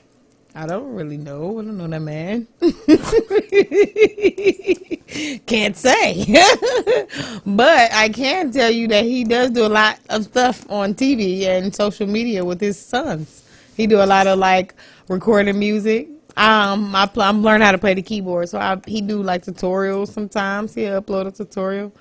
I 0.59 0.67
don't 0.67 0.93
really 0.93 1.19
know. 1.19 1.61
I 1.61 1.63
don't 1.63 1.79
know 1.79 1.87
that 1.87 2.03
man. 2.03 2.49
Can't 5.47 5.77
say. 5.77 6.25
but 7.47 7.93
I 7.93 8.09
can 8.09 8.51
tell 8.51 8.69
you 8.69 8.89
that 8.89 9.05
he 9.05 9.23
does 9.23 9.53
do 9.53 9.67
a 9.67 9.69
lot 9.69 10.01
of 10.11 10.25
stuff 10.25 10.69
on 10.69 10.95
TV 10.95 11.45
and 11.45 11.73
social 11.73 12.09
media 12.09 12.45
with 12.45 12.61
his 12.61 12.77
sons. 12.77 13.45
He 13.77 13.87
do 13.87 14.03
a 14.03 14.05
lot 14.05 14.27
of 14.27 14.41
like 14.41 14.75
recording 15.07 15.61
music. 15.61 16.09
Um, 16.37 16.93
I 16.93 17.07
pl- 17.07 17.23
I'm 17.23 17.45
learning 17.45 17.65
how 17.65 17.71
to 17.71 17.79
play 17.79 17.95
the 17.95 18.03
keyboard, 18.03 18.49
so 18.49 18.59
I, 18.59 18.81
he 18.85 19.01
do 19.01 19.23
like 19.23 19.45
tutorials 19.45 20.09
sometimes. 20.09 20.75
He'll 20.75 21.01
upload 21.01 21.29
a 21.29 21.31
tutorial. 21.31 21.93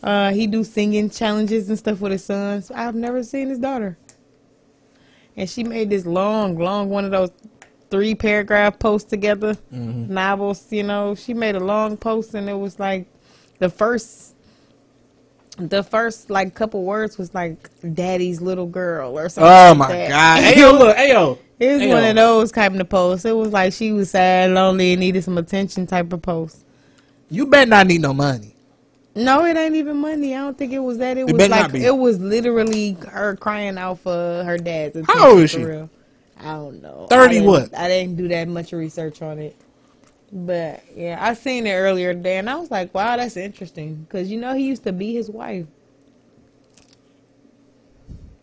Uh, 0.00 0.30
he 0.30 0.46
do 0.46 0.62
singing 0.62 1.10
challenges 1.10 1.68
and 1.68 1.76
stuff 1.76 2.00
with 2.00 2.12
his 2.12 2.24
sons. 2.24 2.70
I've 2.70 2.94
never 2.94 3.24
seen 3.24 3.48
his 3.48 3.58
daughter 3.58 3.98
and 5.36 5.48
she 5.48 5.64
made 5.64 5.90
this 5.90 6.06
long, 6.06 6.58
long 6.58 6.90
one 6.90 7.04
of 7.04 7.10
those 7.10 7.30
three 7.90 8.14
paragraph 8.14 8.78
posts 8.78 9.08
together, 9.10 9.54
mm-hmm. 9.72 10.12
novels. 10.12 10.66
You 10.70 10.84
know, 10.84 11.14
she 11.14 11.34
made 11.34 11.56
a 11.56 11.60
long 11.60 11.96
post, 11.96 12.34
and 12.34 12.48
it 12.48 12.54
was 12.54 12.78
like 12.78 13.06
the 13.58 13.68
first, 13.68 14.34
the 15.58 15.82
first 15.82 16.30
like 16.30 16.54
couple 16.54 16.84
words 16.84 17.18
was 17.18 17.34
like 17.34 17.68
"daddy's 17.94 18.40
little 18.40 18.66
girl" 18.66 19.18
or 19.18 19.28
something. 19.28 19.50
Oh 19.50 19.68
like 19.70 19.78
my 19.78 19.88
that. 19.88 20.08
god. 20.08 20.42
Hey 20.44 20.60
yo, 20.60 20.72
look. 20.72 20.96
Hey 20.96 21.10
yo. 21.10 21.38
It 21.58 21.74
was 21.74 21.82
Hey, 21.82 21.92
one 21.92 22.04
of 22.04 22.16
those 22.16 22.52
kind 22.52 22.80
of 22.80 22.88
posts. 22.88 23.26
It 23.26 23.36
was 23.36 23.52
like 23.52 23.74
she 23.74 23.92
was 23.92 24.10
sad, 24.10 24.50
lonely, 24.52 24.92
and 24.92 25.00
needed 25.00 25.22
some 25.22 25.36
attention 25.36 25.86
type 25.86 26.10
of 26.12 26.22
post. 26.22 26.64
You 27.28 27.46
better 27.46 27.68
not 27.68 27.86
need 27.86 28.00
no 28.00 28.14
money. 28.14 28.54
No, 29.14 29.44
it 29.44 29.56
ain't 29.56 29.74
even 29.74 29.98
money. 29.98 30.34
I 30.34 30.38
don't 30.38 30.56
think 30.56 30.72
it 30.72 30.78
was 30.78 30.98
that. 30.98 31.18
It, 31.18 31.24
was 31.26 31.48
like 31.48 31.74
it 31.74 31.96
was 31.96 32.18
literally 32.18 32.96
her 33.08 33.36
crying 33.36 33.76
out 33.76 33.98
for 33.98 34.42
her 34.44 34.56
dad's 34.56 34.96
attention. 34.96 35.18
How 35.18 35.32
old 35.32 35.40
is 35.40 35.50
she? 35.50 35.64
Real. 35.64 35.90
I 36.40 36.54
don't 36.54 36.82
know. 36.82 37.06
30 37.08 37.38
I 37.38 37.42
what? 37.42 37.76
I 37.76 37.88
didn't 37.88 38.16
do 38.16 38.28
that 38.28 38.48
much 38.48 38.72
research 38.72 39.22
on 39.22 39.38
it. 39.38 39.56
But 40.32 40.82
yeah, 40.94 41.18
I 41.20 41.34
seen 41.34 41.66
it 41.66 41.72
earlier 41.74 42.14
today, 42.14 42.38
and 42.38 42.48
I 42.48 42.56
was 42.56 42.70
like, 42.70 42.94
"Wow, 42.94 43.16
that's 43.16 43.36
interesting." 43.36 44.06
Because 44.08 44.30
you 44.30 44.38
know 44.38 44.54
he 44.54 44.64
used 44.66 44.84
to 44.84 44.92
be 44.92 45.12
his 45.12 45.28
wife. 45.28 45.66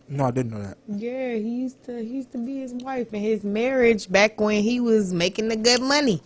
No, 0.08 0.26
I 0.26 0.30
didn't 0.30 0.52
know 0.52 0.62
that. 0.62 0.78
Yeah, 0.86 1.34
he 1.34 1.62
used 1.62 1.82
to 1.84 1.98
he 2.02 2.08
used 2.16 2.32
to 2.32 2.38
be 2.38 2.60
his 2.60 2.74
wife 2.74 3.12
in 3.12 3.20
his 3.20 3.42
marriage 3.42 4.10
back 4.10 4.40
when 4.40 4.62
he 4.62 4.80
was 4.80 5.12
making 5.12 5.48
the 5.48 5.56
good 5.56 5.80
money. 5.80 6.22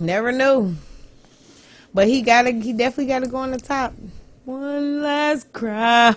Never 0.00 0.32
knew. 0.32 0.74
But 1.92 2.08
he 2.08 2.22
gotta 2.22 2.50
he 2.50 2.72
definitely 2.72 3.06
gotta 3.06 3.28
go 3.28 3.38
on 3.38 3.52
the 3.52 3.58
top. 3.58 3.94
One 4.44 5.02
last 5.02 5.52
cry 5.52 6.14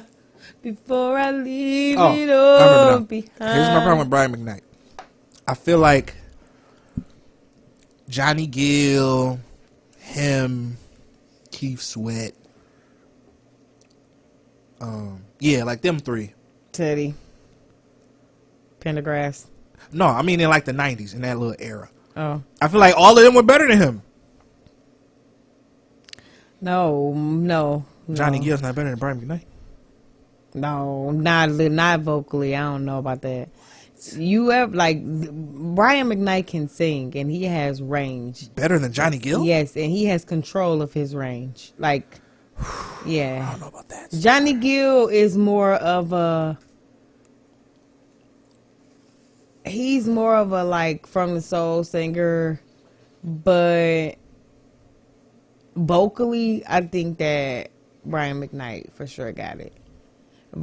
before 0.71 1.17
I 1.17 1.31
leave 1.31 1.97
Oh, 1.97 2.13
it 2.13 2.29
I 2.29 2.33
all 2.33 2.99
behind. 2.99 3.31
Here's 3.39 3.69
my 3.69 3.79
problem 3.79 3.99
with 3.99 4.09
Brian 4.09 4.35
McKnight. 4.35 4.61
I 5.47 5.53
feel 5.53 5.79
like 5.79 6.13
Johnny 8.09 8.47
Gill, 8.47 9.39
him, 9.97 10.75
Keith 11.51 11.81
Sweat, 11.81 12.33
um, 14.81 15.21
yeah, 15.39 15.63
like 15.63 15.81
them 15.81 15.99
three. 15.99 16.33
Teddy. 16.73 17.13
Pendergrass. 18.81 19.45
No, 19.93 20.05
I 20.07 20.21
mean 20.21 20.41
in 20.41 20.49
like 20.49 20.65
the 20.65 20.73
'90s 20.73 21.15
in 21.15 21.21
that 21.21 21.39
little 21.39 21.55
era. 21.59 21.89
Oh. 22.17 22.43
I 22.61 22.67
feel 22.67 22.81
like 22.81 22.95
all 22.97 23.17
of 23.17 23.23
them 23.23 23.35
were 23.35 23.43
better 23.43 23.67
than 23.69 23.77
him. 23.77 24.01
No, 26.59 27.13
no, 27.13 27.85
no. 28.07 28.15
Johnny 28.15 28.39
Gill's 28.39 28.61
not 28.61 28.75
better 28.75 28.89
than 28.89 28.99
Brian 28.99 29.21
McKnight. 29.21 29.45
No, 30.53 31.11
not 31.11 31.49
not 31.49 32.01
vocally. 32.01 32.55
I 32.55 32.61
don't 32.61 32.85
know 32.85 32.99
about 32.99 33.21
that. 33.21 33.49
You 34.15 34.49
have 34.49 34.75
like 34.75 35.03
Brian 35.03 36.07
McKnight 36.07 36.47
can 36.47 36.67
sing 36.67 37.13
and 37.15 37.31
he 37.31 37.43
has 37.45 37.81
range. 37.81 38.53
Better 38.55 38.77
than 38.77 38.93
Johnny 38.93 39.17
Gill? 39.17 39.43
Yes, 39.43 39.75
and 39.75 39.91
he 39.91 40.05
has 40.05 40.23
control 40.23 40.81
of 40.81 40.93
his 40.93 41.15
range. 41.15 41.73
Like, 41.77 42.19
yeah. 43.05 43.47
I 43.47 43.51
don't 43.51 43.61
know 43.61 43.67
about 43.67 43.89
that. 43.89 44.11
Johnny 44.11 44.53
Gill 44.53 45.07
is 45.07 45.37
more 45.37 45.73
of 45.73 46.13
a. 46.13 46.57
He's 49.65 50.07
more 50.07 50.35
of 50.35 50.53
a 50.53 50.63
like 50.63 51.05
from 51.05 51.35
the 51.35 51.41
soul 51.41 51.83
singer, 51.83 52.61
but 53.23 54.15
vocally, 55.75 56.63
I 56.67 56.81
think 56.81 57.17
that 57.17 57.71
Brian 58.05 58.41
McKnight 58.41 58.93
for 58.93 59.05
sure 59.05 59.31
got 59.33 59.59
it. 59.59 59.73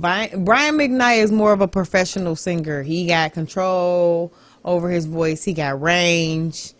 Brian, 0.00 0.44
McKnight 0.44 1.18
is 1.18 1.30
more 1.30 1.52
of 1.52 1.60
a 1.60 1.68
professional 1.68 2.36
singer. 2.36 2.82
He 2.82 3.06
got 3.06 3.32
control 3.32 4.32
over 4.64 4.90
his 4.90 5.06
voice. 5.06 5.44
He 5.44 5.52
got 5.52 5.80
range. 5.80 6.72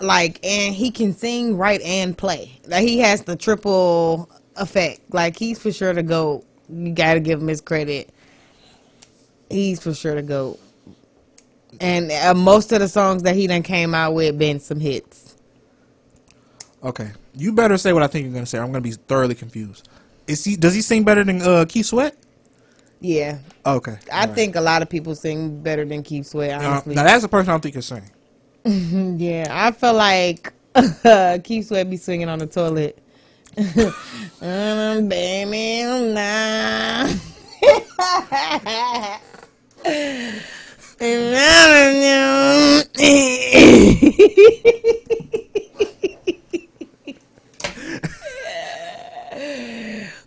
Like, 0.00 0.44
and 0.44 0.74
he 0.74 0.90
can 0.90 1.14
sing, 1.14 1.56
write, 1.56 1.80
and 1.82 2.16
play. 2.16 2.60
Like, 2.66 2.82
he 2.82 2.98
has 2.98 3.22
the 3.22 3.36
triple 3.36 4.28
effect. 4.56 5.00
Like, 5.12 5.36
he's 5.36 5.58
for 5.58 5.72
sure 5.72 5.92
to 5.92 6.02
go. 6.02 6.44
You 6.68 6.92
got 6.92 7.14
to 7.14 7.20
give 7.20 7.40
him 7.40 7.48
his 7.48 7.60
credit. 7.60 8.10
He's 9.48 9.80
for 9.82 9.94
sure 9.94 10.14
to 10.14 10.22
go. 10.22 10.58
And 11.80 12.10
uh, 12.10 12.34
most 12.34 12.72
of 12.72 12.80
the 12.80 12.88
songs 12.88 13.22
that 13.22 13.36
he 13.36 13.46
done 13.46 13.62
came 13.62 13.94
out 13.94 14.14
with 14.14 14.38
been 14.38 14.60
some 14.60 14.80
hits. 14.80 15.36
Okay. 16.82 17.10
You 17.34 17.52
better 17.52 17.78
say 17.78 17.92
what 17.92 18.02
I 18.02 18.08
think 18.08 18.24
you're 18.24 18.32
going 18.32 18.44
to 18.44 18.50
say. 18.50 18.58
I'm 18.58 18.72
going 18.72 18.82
to 18.82 18.88
be 18.88 18.92
thoroughly 18.92 19.34
confused. 19.34 19.88
Is 20.26 20.44
he? 20.44 20.56
Does 20.56 20.74
he 20.74 20.82
sing 20.82 21.04
better 21.04 21.24
than 21.24 21.42
uh, 21.42 21.64
Keith 21.68 21.86
Sweat? 21.86 22.16
Yeah, 23.00 23.38
Okay. 23.66 23.98
I 24.12 24.26
right. 24.26 24.34
think 24.34 24.54
a 24.54 24.60
lot 24.60 24.80
of 24.80 24.88
people 24.88 25.16
sing 25.16 25.60
better 25.60 25.84
than 25.84 26.04
Keith 26.04 26.24
Sweat. 26.26 26.62
Uh, 26.62 26.68
Honestly, 26.68 26.94
now, 26.94 27.02
that's 27.02 27.22
the 27.22 27.28
person 27.28 27.50
I 27.50 27.54
don't 27.54 27.60
think 27.60 27.74
can 27.74 27.82
sing. 27.82 28.10
Yeah, 29.18 29.48
I 29.50 29.72
feel 29.72 29.94
like 29.94 30.52
Keith 31.42 31.66
Sweat 31.66 31.90
be 31.90 31.96
singing 31.96 32.28
on 32.28 32.38
the 32.38 32.46
toilet. 32.46 32.96
um, 34.40 35.08
baby, 35.08 35.82
I'm 35.82 36.14
not. 36.14 37.10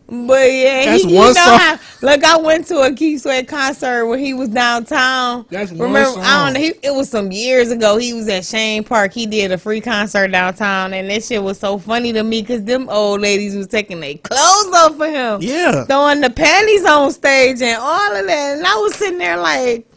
But 0.07 0.51
yeah, 0.51 0.85
That's 0.85 1.03
he, 1.03 1.09
you 1.09 1.15
one 1.17 1.33
know 1.33 1.33
song. 1.33 1.57
how, 1.59 1.79
look, 2.03 2.23
I 2.23 2.37
went 2.37 2.67
to 2.67 2.81
a 2.81 2.93
Keith 2.93 3.21
Sweat 3.23 3.47
concert 3.47 4.05
when 4.05 4.19
he 4.19 4.35
was 4.35 4.49
downtown. 4.49 5.47
That's 5.49 5.71
one 5.71 5.91
Remember, 5.93 6.19
I 6.19 6.23
song. 6.23 6.53
don't 6.53 6.53
know, 6.53 6.59
he, 6.59 6.73
it 6.83 6.93
was 6.93 7.09
some 7.09 7.31
years 7.31 7.71
ago. 7.71 7.97
He 7.97 8.13
was 8.13 8.27
at 8.27 8.45
Shane 8.45 8.83
Park. 8.83 9.13
He 9.13 9.25
did 9.25 9.51
a 9.51 9.57
free 9.57 9.81
concert 9.81 10.27
downtown, 10.27 10.93
and 10.93 11.09
that 11.09 11.23
shit 11.23 11.41
was 11.41 11.59
so 11.59 11.79
funny 11.79 12.13
to 12.13 12.23
me 12.23 12.41
because 12.43 12.63
them 12.65 12.87
old 12.87 13.21
ladies 13.21 13.55
was 13.55 13.65
taking 13.65 13.99
their 13.99 14.13
clothes 14.19 14.73
off 14.75 14.95
for 14.95 15.07
him, 15.07 15.41
Yeah. 15.41 15.85
throwing 15.85 16.21
the 16.21 16.29
panties 16.29 16.85
on 16.85 17.11
stage 17.11 17.61
and 17.63 17.77
all 17.81 18.15
of 18.15 18.27
that. 18.27 18.57
And 18.57 18.67
I 18.67 18.75
was 18.75 18.93
sitting 18.93 19.17
there 19.17 19.37
like, 19.37 19.87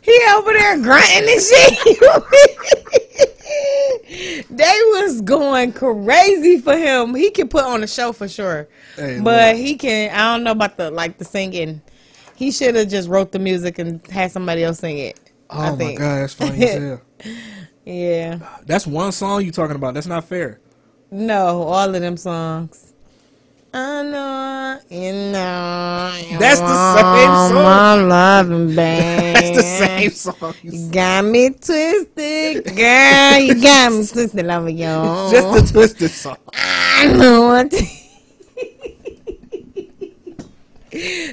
he 0.00 0.16
over 0.36 0.52
there 0.52 0.80
grunting 0.80 1.28
and 1.28 1.42
shit. 1.42 3.32
they 4.50 4.78
was 4.92 5.20
going 5.22 5.72
crazy 5.72 6.58
for 6.60 6.76
him. 6.76 7.14
He 7.14 7.30
can 7.30 7.48
put 7.48 7.64
on 7.64 7.82
a 7.82 7.86
show 7.86 8.12
for 8.12 8.28
sure, 8.28 8.68
Hey, 8.96 9.20
but 9.22 9.54
look. 9.56 9.64
he 9.64 9.76
can. 9.76 10.10
I 10.10 10.34
don't 10.34 10.44
know 10.44 10.52
about 10.52 10.76
the 10.76 10.90
like 10.90 11.18
the 11.18 11.24
singing. 11.24 11.80
He 12.34 12.50
should 12.50 12.74
have 12.74 12.88
just 12.88 13.08
wrote 13.08 13.32
the 13.32 13.38
music 13.38 13.78
and 13.78 14.04
had 14.08 14.30
somebody 14.32 14.62
else 14.64 14.80
sing 14.80 14.98
it. 14.98 15.18
Oh 15.50 15.76
my 15.76 15.94
god, 15.94 16.18
that's 16.22 16.34
funny 16.34 16.64
as 16.66 16.82
hell. 16.82 17.00
Yeah. 17.84 18.40
That's 18.66 18.84
one 18.84 19.12
song 19.12 19.44
you 19.44 19.52
talking 19.52 19.76
about. 19.76 19.94
That's 19.94 20.08
not 20.08 20.24
fair. 20.24 20.58
No, 21.12 21.62
all 21.62 21.94
of 21.94 22.00
them 22.02 22.16
songs. 22.16 22.94
I 23.78 24.02
know, 24.04 24.80
you 24.88 25.12
know. 25.12 26.38
That's 26.38 26.60
the 26.60 26.96
same 26.96 27.52
song. 27.52 27.54
My 27.62 27.94
loving 27.96 28.74
band. 28.74 29.36
That's 29.36 29.54
the 29.54 29.62
same 29.62 30.10
song. 30.12 30.54
You 30.62 30.90
got 30.90 31.26
me 31.26 31.50
twisted, 31.50 32.74
girl. 32.74 33.38
You 33.38 33.60
got 33.60 33.92
me 33.92 34.06
twisted 34.06 34.48
over 34.48 34.70
you. 34.70 34.86
Just 35.30 35.52
the 35.52 35.70
twisted 35.70 36.10
song. 36.10 36.38
I 36.54 37.12
know 37.18 37.48
what. 37.48 37.74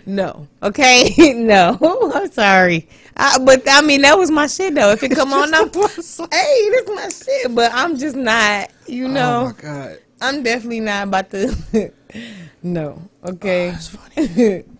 no. 0.05 0.45
Okay. 0.63 1.33
no. 1.37 1.77
I'm 2.13 2.29
sorry. 2.29 2.89
I, 3.15 3.39
but 3.39 3.63
I 3.69 3.79
mean, 3.83 4.01
that 4.01 4.17
was 4.17 4.29
my 4.29 4.47
shit 4.47 4.75
though. 4.75 4.91
If 4.91 5.01
it 5.01 5.11
come 5.11 5.31
on, 5.33 5.53
I'm, 5.53 5.71
hey, 5.71 6.69
that's 6.73 6.89
my 6.89 7.07
shit. 7.07 7.55
But 7.55 7.71
I'm 7.73 7.97
just 7.97 8.17
not. 8.17 8.69
You 8.85 9.07
know. 9.07 9.13
Oh 9.13 9.47
know, 9.47 9.53
my 9.55 9.61
god. 9.61 9.99
I'm 10.19 10.43
definitely 10.43 10.81
not 10.81 11.07
about 11.07 11.29
to. 11.29 11.93
No. 12.61 13.01
Okay. 13.25 13.69
Ah, 13.69 13.71
that's 13.71 13.87
funny. 13.89 14.63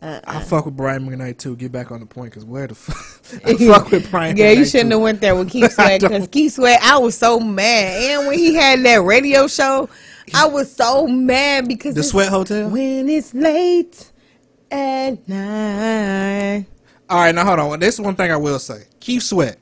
Uh, 0.00 0.20
I 0.24 0.36
uh, 0.36 0.40
fuck 0.40 0.64
with 0.64 0.76
Brian 0.76 1.08
McKnight 1.08 1.38
too. 1.38 1.56
Get 1.56 1.72
back 1.72 1.90
on 1.90 1.98
the 1.98 2.06
point, 2.06 2.32
cause 2.32 2.44
where 2.44 2.68
the 2.68 2.74
fuck? 2.76 3.42
I 3.44 3.54
fuck 3.66 3.90
with 3.90 4.08
Brian. 4.10 4.36
Yeah, 4.36 4.52
you 4.52 4.64
shouldn't 4.64 4.90
too. 4.90 4.96
have 4.96 5.02
went 5.02 5.20
there 5.20 5.34
with 5.34 5.50
Keith 5.50 5.72
Sweat 5.72 6.00
because 6.00 6.20
don't. 6.20 6.30
Keith 6.30 6.52
Sweat, 6.52 6.80
I 6.82 6.98
was 6.98 7.18
so 7.18 7.40
mad. 7.40 8.00
And 8.00 8.28
when 8.28 8.38
he 8.38 8.54
had 8.54 8.84
that 8.84 9.02
radio 9.02 9.48
show, 9.48 9.88
I 10.32 10.46
was 10.46 10.72
so 10.72 11.08
mad 11.08 11.66
because 11.66 11.96
The 11.96 12.04
Sweat 12.04 12.28
Hotel. 12.28 12.68
when 12.68 13.08
it's 13.08 13.34
late 13.34 14.12
at 14.70 15.28
night. 15.28 16.66
All 17.10 17.18
right, 17.18 17.34
now 17.34 17.44
hold 17.44 17.58
on. 17.58 17.80
This 17.80 17.94
is 17.94 18.00
one 18.00 18.14
thing 18.14 18.30
I 18.30 18.36
will 18.36 18.60
say. 18.60 18.84
Keith 19.00 19.24
Sweat. 19.24 19.58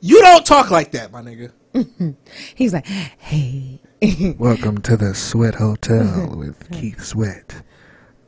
You 0.00 0.20
don't 0.20 0.44
talk 0.44 0.70
like 0.70 0.90
that, 0.92 1.10
my 1.10 1.22
nigga. 1.22 1.52
He's 2.54 2.72
like, 2.72 2.86
hey. 2.86 3.80
Welcome 4.38 4.80
to 4.82 4.96
the 4.96 5.14
Sweat 5.14 5.54
Hotel 5.56 6.28
with 6.36 6.70
Keith 6.70 7.02
Sweat. 7.02 7.62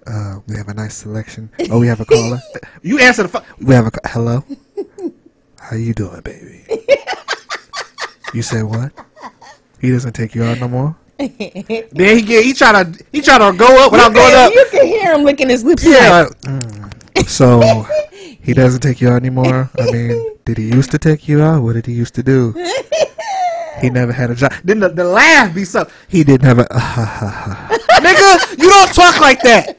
Uh, 0.06 0.40
we 0.46 0.56
have 0.56 0.68
a 0.68 0.74
nice 0.74 0.96
selection. 0.96 1.50
Oh, 1.70 1.78
we 1.80 1.86
have 1.86 2.00
a 2.00 2.04
caller. 2.04 2.38
You 2.82 2.98
answer 2.98 3.22
the 3.24 3.28
phone. 3.28 3.42
We 3.60 3.74
have 3.74 3.86
a 3.86 3.90
ca- 3.90 4.08
hello. 4.08 4.44
How 5.60 5.76
you 5.76 5.94
doing, 5.94 6.20
baby? 6.22 6.64
You 8.32 8.42
said 8.42 8.62
what? 8.64 8.92
He 9.80 9.90
doesn't 9.90 10.12
take 10.12 10.34
you 10.34 10.44
out 10.44 10.60
no 10.60 10.68
more. 10.68 10.96
Then 11.18 12.16
he 12.16 12.22
get 12.22 12.44
he 12.44 12.52
try 12.52 12.84
to 12.84 13.04
he 13.10 13.20
try 13.20 13.38
to 13.38 13.56
go 13.56 13.84
up 13.84 13.90
without 13.92 14.14
going 14.14 14.34
up. 14.34 14.52
You 14.52 14.66
can 14.70 14.86
hear 14.86 15.12
him 15.14 15.24
licking 15.24 15.48
his 15.48 15.64
lips. 15.64 15.84
Yeah, 15.84 16.22
like, 16.28 16.40
Mm. 16.42 17.28
So 17.28 17.86
he 18.40 18.52
doesn't 18.54 18.80
take 18.80 19.00
you 19.00 19.08
out 19.08 19.16
anymore. 19.16 19.70
I 19.78 19.90
mean, 19.90 20.36
did 20.44 20.58
he 20.58 20.68
used 20.68 20.90
to 20.92 20.98
take 20.98 21.26
you 21.28 21.42
out? 21.42 21.62
What 21.62 21.72
did 21.72 21.86
he 21.86 21.92
used 21.94 22.14
to 22.16 22.22
do? 22.22 22.54
He 23.80 23.90
never 23.90 24.12
had 24.12 24.30
a 24.30 24.34
job. 24.34 24.52
then 24.64 24.80
the, 24.80 24.88
the 24.88 25.04
laugh 25.04 25.54
be 25.54 25.64
so. 25.64 25.88
He 26.08 26.24
didn't 26.24 26.44
have 26.46 26.58
a. 26.58 26.64
nigga, 28.00 28.58
you 28.58 28.68
don't 28.68 28.94
talk 28.94 29.20
like 29.20 29.40
that. 29.42 29.76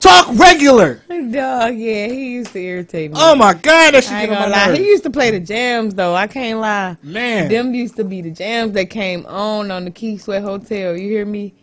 Talk 0.00 0.38
regular. 0.38 1.02
Dog, 1.08 1.76
yeah, 1.76 2.08
he 2.08 2.34
used 2.34 2.52
to 2.52 2.58
irritate 2.60 3.10
me. 3.12 3.16
Oh 3.18 3.34
my 3.34 3.54
god, 3.54 3.94
that 3.94 4.04
shit 4.04 4.12
ain't 4.12 4.30
gonna 4.30 4.50
lie. 4.50 4.66
nerves. 4.66 4.78
He 4.78 4.84
used 4.84 5.02
to 5.04 5.10
play 5.10 5.30
the 5.30 5.40
jams 5.40 5.94
though. 5.94 6.14
I 6.14 6.26
can't 6.26 6.60
lie. 6.60 6.98
Man, 7.02 7.48
Them 7.48 7.74
used 7.74 7.96
to 7.96 8.04
be 8.04 8.20
the 8.20 8.30
jams 8.30 8.72
that 8.72 8.90
came 8.90 9.24
on 9.24 9.70
on 9.70 9.86
the 9.86 9.90
Key 9.90 10.18
Sweat 10.18 10.42
Hotel. 10.42 10.94
You 10.94 11.08
hear 11.08 11.24
me? 11.24 11.54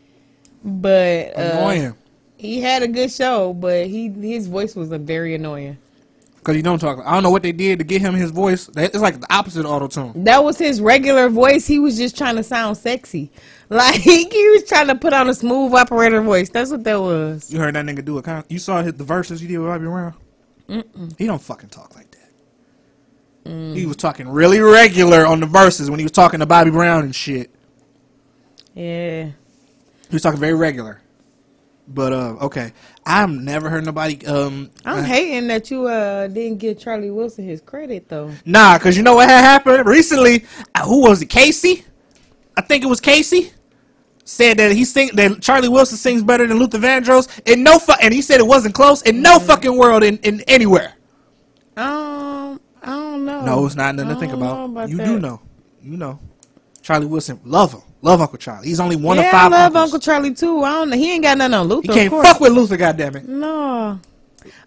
But 0.63 1.37
uh, 1.37 1.41
annoying. 1.41 1.95
he 2.37 2.61
had 2.61 2.81
a 2.81 2.87
good 2.87 3.11
show, 3.11 3.53
but 3.53 3.85
he 3.85 4.09
his 4.09 4.47
voice 4.47 4.75
was 4.75 4.91
a 4.91 4.97
very 4.97 5.35
annoying. 5.35 5.77
Cause 6.43 6.55
you 6.55 6.63
don't 6.63 6.79
talk. 6.79 6.99
I 7.05 7.13
don't 7.13 7.21
know 7.21 7.29
what 7.29 7.43
they 7.43 7.51
did 7.51 7.77
to 7.79 7.85
get 7.85 8.01
him 8.01 8.15
his 8.15 8.31
voice. 8.31 8.67
It's 8.75 8.95
like 8.97 9.19
the 9.21 9.31
opposite 9.31 9.63
auto 9.63 9.87
tune. 9.87 10.23
That 10.23 10.43
was 10.43 10.57
his 10.57 10.81
regular 10.81 11.29
voice. 11.29 11.67
He 11.67 11.77
was 11.77 11.95
just 11.97 12.17
trying 12.17 12.35
to 12.37 12.43
sound 12.43 12.77
sexy. 12.77 13.31
Like 13.71 14.01
he 14.01 14.25
was 14.49 14.65
trying 14.65 14.87
to 14.87 14.95
put 14.95 15.13
on 15.13 15.29
a 15.29 15.33
smooth 15.33 15.73
operator 15.73 16.21
voice. 16.21 16.49
That's 16.49 16.71
what 16.71 16.83
that 16.83 16.99
was. 16.99 17.53
You 17.53 17.57
heard 17.57 17.73
that 17.75 17.85
nigga 17.85 18.03
do 18.03 18.17
a 18.17 18.21
con- 18.21 18.43
You 18.49 18.59
saw 18.59 18.81
his, 18.83 18.95
the 18.95 19.05
verses 19.05 19.39
he 19.39 19.47
did 19.47 19.59
with 19.59 19.69
Bobby 19.69 19.85
Brown. 19.85 20.13
He 21.17 21.25
don't 21.25 21.41
fucking 21.41 21.69
talk 21.69 21.95
like 21.95 22.11
that. 22.11 23.49
Mm. 23.49 23.73
He 23.75 23.85
was 23.85 23.95
talking 23.95 24.27
really 24.27 24.59
regular 24.59 25.25
on 25.25 25.39
the 25.39 25.45
verses 25.45 25.89
when 25.89 25.99
he 25.99 26.05
was 26.05 26.11
talking 26.11 26.41
to 26.41 26.45
Bobby 26.45 26.69
Brown 26.69 27.05
and 27.05 27.15
shit. 27.15 27.49
Yeah. 28.73 29.23
He 29.23 30.15
was 30.15 30.21
talking 30.21 30.39
very 30.39 30.53
regular. 30.53 31.00
But 31.87 32.13
uh, 32.13 32.35
okay, 32.41 32.73
I've 33.05 33.29
never 33.29 33.69
heard 33.69 33.85
nobody 33.85 34.25
um. 34.25 34.71
I'm 34.85 34.99
uh, 34.99 35.03
hating 35.03 35.47
that 35.47 35.69
you 35.71 35.87
uh 35.87 36.27
didn't 36.27 36.59
give 36.59 36.79
Charlie 36.79 37.11
Wilson 37.11 37.45
his 37.45 37.61
credit 37.61 38.07
though. 38.07 38.31
Nah, 38.45 38.77
cause 38.79 38.95
you 38.95 39.03
know 39.03 39.15
what 39.15 39.29
had 39.29 39.41
happened 39.41 39.85
recently. 39.85 40.45
Uh, 40.73 40.85
who 40.85 41.01
was 41.01 41.21
it? 41.21 41.29
Casey. 41.29 41.83
I 42.55 42.61
think 42.61 42.83
it 42.83 42.87
was 42.87 43.01
Casey. 43.01 43.51
Said 44.23 44.57
that 44.57 44.71
he 44.71 44.85
sing 44.85 45.09
that 45.15 45.41
Charlie 45.41 45.67
Wilson 45.67 45.97
sings 45.97 46.23
better 46.23 46.47
than 46.47 46.59
Luther 46.59 46.77
Vandross. 46.77 47.27
In 47.45 47.63
no 47.63 47.79
fu- 47.79 47.93
and 48.01 48.13
he 48.13 48.21
said 48.21 48.39
it 48.39 48.47
wasn't 48.47 48.75
close 48.75 49.01
in 49.01 49.21
no 49.21 49.39
fucking 49.39 49.75
world 49.75 50.03
in, 50.03 50.17
in 50.19 50.41
anywhere. 50.41 50.93
Um, 51.75 52.61
I 52.81 52.87
don't 52.91 53.25
know. 53.25 53.41
No, 53.43 53.65
it's 53.65 53.75
not 53.75 53.95
nothing 53.95 54.13
to 54.13 54.19
think 54.19 54.33
about. 54.33 54.65
about 54.65 54.89
you 54.89 54.97
that. 54.97 55.05
do 55.05 55.19
know. 55.19 55.41
You 55.81 55.97
know. 55.97 56.19
Charlie 56.81 57.07
Wilson, 57.07 57.39
love 57.43 57.73
him, 57.73 57.81
love 58.01 58.21
Uncle 58.21 58.37
Charlie. 58.37 58.67
He's 58.67 58.79
only 58.79 58.95
one 58.95 59.17
yeah, 59.17 59.23
of 59.23 59.31
five. 59.31 59.53
I 59.53 59.55
love 59.55 59.75
uncles. 59.75 59.83
Uncle 59.83 59.99
Charlie 59.99 60.33
too. 60.33 60.63
I 60.63 60.71
don't 60.71 60.89
know. 60.89 60.97
He 60.97 61.13
ain't 61.13 61.23
got 61.23 61.37
nothing 61.37 61.53
on 61.53 61.67
Luther. 61.67 61.85
You 61.85 61.89
of 61.91 61.95
can't 61.95 62.25
fuck 62.25 62.39
with 62.39 62.53
Luther, 62.53 62.77
goddammit. 62.77 63.27
No. 63.27 63.99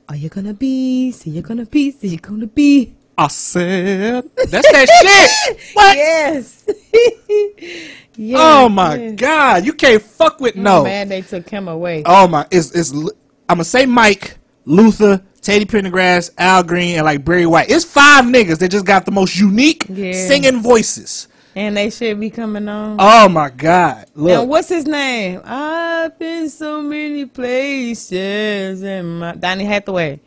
Are 0.08 0.16
you 0.16 0.28
gonna 0.28 0.54
be? 0.54 1.12
See, 1.12 1.30
you 1.30 1.42
gonna 1.42 1.66
be? 1.66 1.90
See, 1.90 2.08
you 2.08 2.18
gonna 2.18 2.46
be? 2.46 2.94
I 3.16 3.28
said 3.28 4.28
that's 4.36 4.72
that 4.72 5.46
shit. 5.46 5.60
What? 5.74 5.96
Yes. 5.96 6.64
yes. 6.66 7.90
Oh 8.16 8.68
my 8.68 8.94
yes. 8.94 9.14
god, 9.16 9.66
you 9.66 9.72
can't 9.72 10.00
fuck 10.00 10.38
with 10.38 10.56
oh, 10.56 10.60
no. 10.60 10.80
Oh, 10.82 10.84
man, 10.84 11.08
they 11.08 11.20
took 11.20 11.48
him 11.48 11.66
away. 11.66 12.04
Oh 12.06 12.28
my, 12.28 12.46
it's 12.48 12.70
it's. 12.70 12.92
I'm 12.92 13.08
gonna 13.48 13.64
say 13.64 13.86
Mike, 13.86 14.38
Luther, 14.66 15.20
Teddy 15.42 15.64
Pendergrass, 15.64 16.30
Al 16.38 16.62
Green, 16.62 16.94
and 16.94 17.04
like 17.04 17.24
Barry 17.24 17.44
White. 17.44 17.70
It's 17.70 17.84
five 17.84 18.24
niggas 18.24 18.60
that 18.60 18.70
just 18.70 18.86
got 18.86 19.04
the 19.04 19.10
most 19.10 19.36
unique 19.36 19.86
Yeah. 19.88 20.12
singing 20.12 20.60
voices. 20.62 21.26
And 21.56 21.76
they 21.76 21.90
should 21.90 22.18
be 22.18 22.30
coming 22.30 22.68
on. 22.68 22.96
Oh 22.98 23.28
my 23.28 23.48
god, 23.48 24.06
and 24.16 24.48
what's 24.48 24.68
his 24.68 24.86
name? 24.86 25.40
I've 25.44 26.18
been 26.18 26.50
so 26.50 26.82
many 26.82 27.26
places. 27.26 28.82
And 28.82 29.20
my 29.20 29.32
Donny 29.36 29.64
Hathaway. 29.64 30.18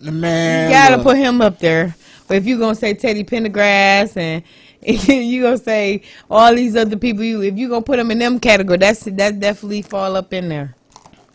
The 0.00 0.10
man, 0.12 0.70
You 0.70 0.74
gotta 0.74 0.96
look. 0.96 1.04
put 1.04 1.16
him 1.18 1.42
up 1.42 1.58
there. 1.58 1.94
But 2.26 2.38
if 2.38 2.46
you're 2.46 2.58
gonna 2.58 2.74
say 2.74 2.94
Teddy 2.94 3.22
Pendergrass 3.22 4.16
and 4.16 4.42
you 4.82 5.42
gonna 5.42 5.58
say 5.58 6.02
all 6.30 6.54
these 6.54 6.74
other 6.74 6.96
people, 6.96 7.22
you 7.22 7.42
if 7.42 7.58
you 7.58 7.68
gonna 7.68 7.82
put 7.82 7.98
them 7.98 8.10
in 8.10 8.18
them 8.18 8.40
category, 8.40 8.78
that's 8.78 9.00
that 9.04 9.40
definitely 9.40 9.82
fall 9.82 10.16
up 10.16 10.32
in 10.32 10.48
there. 10.48 10.74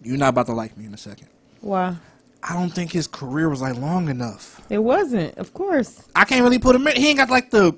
You're 0.01 0.17
not 0.17 0.29
about 0.29 0.47
to 0.47 0.53
like 0.53 0.75
me 0.77 0.85
in 0.85 0.93
a 0.95 0.97
second. 0.97 1.27
Why? 1.61 1.95
I 2.41 2.53
don't 2.53 2.69
think 2.71 2.91
his 2.91 3.07
career 3.07 3.49
was 3.49 3.61
like 3.61 3.75
long 3.75 4.09
enough. 4.09 4.61
It 4.69 4.77
wasn't, 4.79 5.37
of 5.37 5.53
course. 5.53 6.03
I 6.15 6.25
can't 6.25 6.43
really 6.43 6.59
put 6.59 6.75
him 6.75 6.87
in. 6.87 6.95
He 6.95 7.09
ain't 7.09 7.17
got 7.17 7.29
like 7.29 7.51
the. 7.51 7.75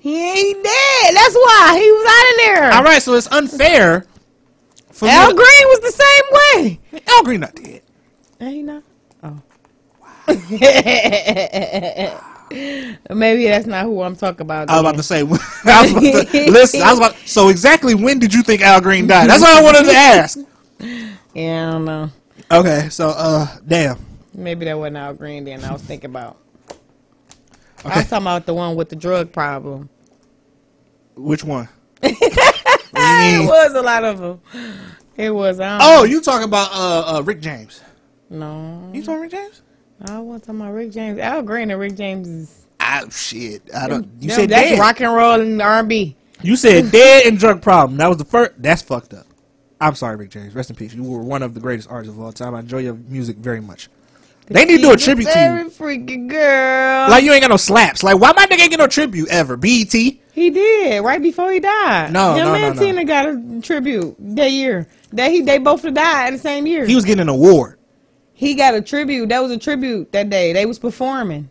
He 0.00 0.30
ain't 0.30 0.64
dead. 0.64 1.14
That's 1.14 1.34
why 1.34 1.78
he 1.80 1.90
was 1.90 2.06
out 2.08 2.30
of 2.30 2.36
there. 2.38 2.72
All 2.72 2.82
right, 2.84 3.02
so 3.02 3.14
it's 3.14 3.30
unfair. 3.30 4.06
For 4.92 5.08
Al 5.08 5.34
Green 5.34 5.44
was 5.44 5.80
the 5.80 5.92
same 5.92 6.24
way. 6.32 6.80
Al 7.08 7.22
Green 7.22 7.40
not 7.40 7.54
dead. 7.54 7.82
Ain't 8.40 8.54
he 8.54 8.62
not? 8.62 8.82
Oh. 9.22 9.40
Maybe 13.10 13.48
that's 13.48 13.66
not 13.66 13.84
who 13.84 14.02
I'm 14.02 14.16
talking 14.16 14.42
about. 14.42 14.70
I 14.70 14.74
was 14.74 14.80
about 14.80 14.96
to 14.96 15.02
say. 15.02 15.20
I 15.20 15.24
was 15.24 15.40
about 15.90 16.02
to 16.02 16.02
listen. 16.50 16.82
I 16.82 16.90
was 16.90 16.98
about. 16.98 17.16
So 17.26 17.48
exactly 17.48 17.94
when 17.94 18.18
did 18.18 18.32
you 18.32 18.42
think 18.42 18.62
Al 18.62 18.80
Green 18.80 19.06
died? 19.06 19.28
That's 19.28 19.42
what 19.42 19.56
I 19.56 19.62
wanted 19.62 19.84
to 19.84 19.92
ask. 19.96 20.38
Yeah, 21.34 21.68
I 21.68 21.72
don't 21.72 21.84
know. 21.84 22.10
Okay, 22.50 22.88
so 22.88 23.10
uh, 23.10 23.46
damn. 23.66 23.98
Maybe 24.32 24.64
that 24.66 24.78
wasn't 24.78 24.96
Al 24.98 25.14
Green 25.14 25.44
then. 25.44 25.64
I 25.64 25.72
was 25.72 25.82
thinking 25.82 26.10
about. 26.10 26.38
I 27.86 27.90
Okay. 27.90 28.00
was 28.00 28.08
talking 28.10 28.24
about 28.26 28.46
the 28.46 28.54
one 28.54 28.76
with 28.76 28.88
the 28.88 28.96
drug 28.96 29.32
problem. 29.32 29.88
Which 31.16 31.44
one? 31.44 31.68
It 32.98 33.46
was 33.46 33.74
a 33.74 33.82
lot 33.82 34.04
of 34.04 34.18
them. 34.18 34.40
It 35.16 35.30
was. 35.30 35.60
I 35.60 35.78
Oh, 35.80 36.04
you 36.04 36.20
talking 36.20 36.44
about 36.44 36.70
uh, 36.72 37.16
uh 37.18 37.22
Rick 37.22 37.40
James? 37.40 37.82
no. 38.30 38.90
You 38.94 39.02
talking 39.02 39.20
Rick 39.22 39.30
James? 39.32 39.62
I 40.08 40.18
wasn't 40.18 40.44
talking 40.44 40.60
about 40.60 40.72
Rick 40.72 40.92
James. 40.92 41.18
Al 41.18 41.42
Green 41.42 41.70
and 41.70 41.80
Rick 41.80 41.96
James 41.96 42.28
is. 42.28 42.66
Ah, 42.80 43.02
shit. 43.10 43.62
I 43.74 43.88
don't. 43.88 44.08
You 44.20 44.28
them- 44.28 44.36
said 44.40 44.48
that's 44.50 44.70
dead. 44.70 44.78
rock 44.78 45.00
and 45.00 45.12
roll 45.14 45.40
and 45.40 45.60
R&B. 45.60 46.16
You 46.42 46.56
said 46.56 46.90
dead 46.90 47.26
and 47.26 47.38
drug 47.38 47.60
problem. 47.62 47.96
That 47.98 48.08
was 48.08 48.18
the 48.18 48.24
first. 48.24 48.52
That's 48.58 48.82
fucked 48.82 49.14
up. 49.14 49.26
I'm 49.80 49.94
sorry, 49.94 50.16
Rick 50.16 50.30
James. 50.30 50.54
Rest 50.54 50.70
in 50.70 50.76
peace. 50.76 50.94
You 50.94 51.02
were 51.02 51.20
one 51.22 51.42
of 51.42 51.52
the 51.54 51.60
greatest 51.60 51.90
artists 51.90 52.14
of 52.16 52.20
all 52.22 52.32
time. 52.32 52.54
I 52.54 52.60
enjoy 52.60 52.78
your 52.78 52.94
music 52.94 53.36
very 53.36 53.60
much. 53.60 53.88
They 54.48 54.64
need 54.64 54.76
to 54.76 54.82
do 54.82 54.92
a 54.92 54.96
tribute 54.96 55.28
to 55.30 55.38
you. 55.64 55.70
freaky 55.70 56.16
girl. 56.18 57.10
Like 57.10 57.24
you 57.24 57.32
ain't 57.32 57.42
got 57.42 57.50
no 57.50 57.56
slaps. 57.56 58.02
Like 58.02 58.18
why 58.18 58.32
my 58.36 58.46
nigga 58.46 58.60
ain't 58.60 58.70
get 58.70 58.78
no 58.78 58.86
tribute 58.86 59.28
ever? 59.28 59.56
BET. 59.56 59.92
He 59.92 60.50
did 60.50 61.02
right 61.02 61.20
before 61.20 61.50
he 61.50 61.60
died. 61.60 62.12
No, 62.12 62.34
him 62.34 62.44
no, 62.44 62.54
and 62.54 62.62
no, 62.76 62.80
no. 62.82 62.86
Tina 62.86 63.04
got 63.04 63.26
a 63.26 63.60
tribute 63.62 64.14
that 64.36 64.50
year. 64.50 64.86
That 65.12 65.30
he 65.30 65.40
they 65.40 65.58
both 65.58 65.82
died 65.82 65.94
at 65.96 66.30
the 66.30 66.38
same 66.38 66.66
year. 66.66 66.86
He 66.86 66.94
was 66.94 67.04
getting 67.04 67.22
an 67.22 67.28
award. 67.28 67.78
he 68.34 68.54
got 68.54 68.74
a 68.74 68.82
tribute. 68.82 69.28
That 69.30 69.42
was 69.42 69.50
a 69.50 69.58
tribute 69.58 70.12
that 70.12 70.30
day. 70.30 70.52
They 70.52 70.66
was 70.66 70.78
performing. 70.78 71.48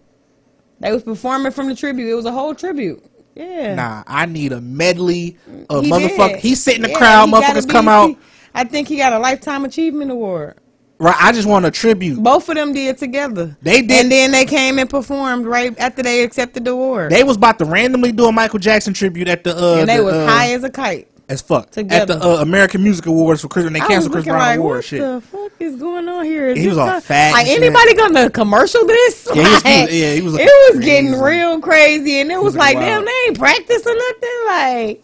They 0.80 0.92
was 0.94 1.04
performing 1.04 1.52
from 1.52 1.68
the 1.68 1.76
tribute. 1.76 2.10
It 2.12 2.16
was 2.16 2.26
a 2.26 2.32
whole 2.32 2.54
tribute. 2.54 3.04
Yeah. 3.34 3.76
Nah, 3.76 4.04
I 4.08 4.26
need 4.28 4.52
a 4.54 4.62
medley 4.62 5.38
of 5.70 5.84
He 5.84 5.90
motherfuckers. 5.92 6.38
He's 6.38 6.64
sitting 6.64 6.84
in 6.84 6.84
the 6.84 6.90
Yeah, 6.92 6.98
crowd. 6.98 7.28
he 7.28 7.34
Motherfuckers 7.34 7.70
come 7.70 7.88
out. 7.88 8.16
I 8.54 8.64
think 8.66 8.88
he 8.88 8.98
got 8.98 9.12
a 9.14 9.20
lifetime 9.20 9.66
achievement 9.66 10.12
award. 10.12 10.58
Right. 11.06 11.16
I 11.20 11.32
just 11.32 11.48
want 11.48 11.66
a 11.66 11.72
tribute. 11.72 12.22
Both 12.22 12.50
of 12.50 12.56
them 12.56 12.74
did 12.74 12.98
together. 12.98 13.56
They 13.62 13.82
did- 13.82 13.92
and 14.04 14.12
then 14.12 14.32
they 14.32 14.46
came 14.46 14.80
and 14.80 14.90
performed 14.90 15.46
right 15.46 15.78
after 15.80 16.02
they 16.02 16.24
accepted 16.24 16.66
the 16.66 16.72
award. 16.72 17.12
They 17.12 17.24
was 17.24 17.38
about 17.38 17.60
to 17.60 17.66
randomly 17.66 18.12
do 18.12 18.26
a 18.26 18.32
Michael 18.32 18.60
Jackson 18.60 18.94
tribute 18.94 19.28
at 19.28 19.44
the 19.44 19.56
uh, 19.56 19.76
and 19.82 19.90
they 19.90 19.98
the, 19.98 20.04
was 20.04 20.14
uh, 20.16 20.28
high 20.28 20.54
as 20.54 20.64
a 20.64 20.70
kite. 20.70 21.08
as 21.30 21.42
fuck 21.42 21.70
together. 21.72 22.14
at 22.14 22.20
the 22.20 22.28
uh, 22.28 22.42
American 22.42 22.82
Music 22.84 23.06
Awards 23.06 23.42
for 23.42 23.48
Chris. 23.50 23.66
When 23.66 23.74
they 23.74 23.80
canceled 23.82 24.14
Chris 24.14 24.26
Brown 24.26 24.40
like, 24.40 24.58
award 24.60 24.78
what 24.78 24.86
shit. 24.86 25.02
the 25.02 25.22
fuck 25.22 25.52
is 25.60 25.76
going 25.76 26.08
on 26.10 26.26
here? 26.26 26.48
Is 26.50 26.60
He 26.60 26.68
was 26.68 26.78
not- 26.78 27.04
fat 27.04 27.34
Like 27.34 27.48
shit. 27.48 27.62
anybody 27.62 27.94
gonna 27.96 28.30
commercial 28.30 28.86
this? 28.88 29.28
Yeah, 29.34 29.44
he 29.44 29.50
was- 29.50 29.64
Like, 29.66 29.90
yeah, 29.92 30.14
he 30.14 30.22
was 30.22 30.34
It 30.36 30.44
was 30.46 30.72
crazy. 30.78 30.86
getting 30.86 31.20
real 31.20 31.60
crazy, 31.62 32.20
and 32.20 32.32
it 32.32 32.38
was, 32.38 32.54
was 32.54 32.56
like, 32.58 32.76
looking 32.76 32.90
damn, 32.90 33.06
they 33.06 33.12
ain't 33.28 33.38
practicing 33.40 33.96
nothing. 33.96 34.40
Like 34.48 35.04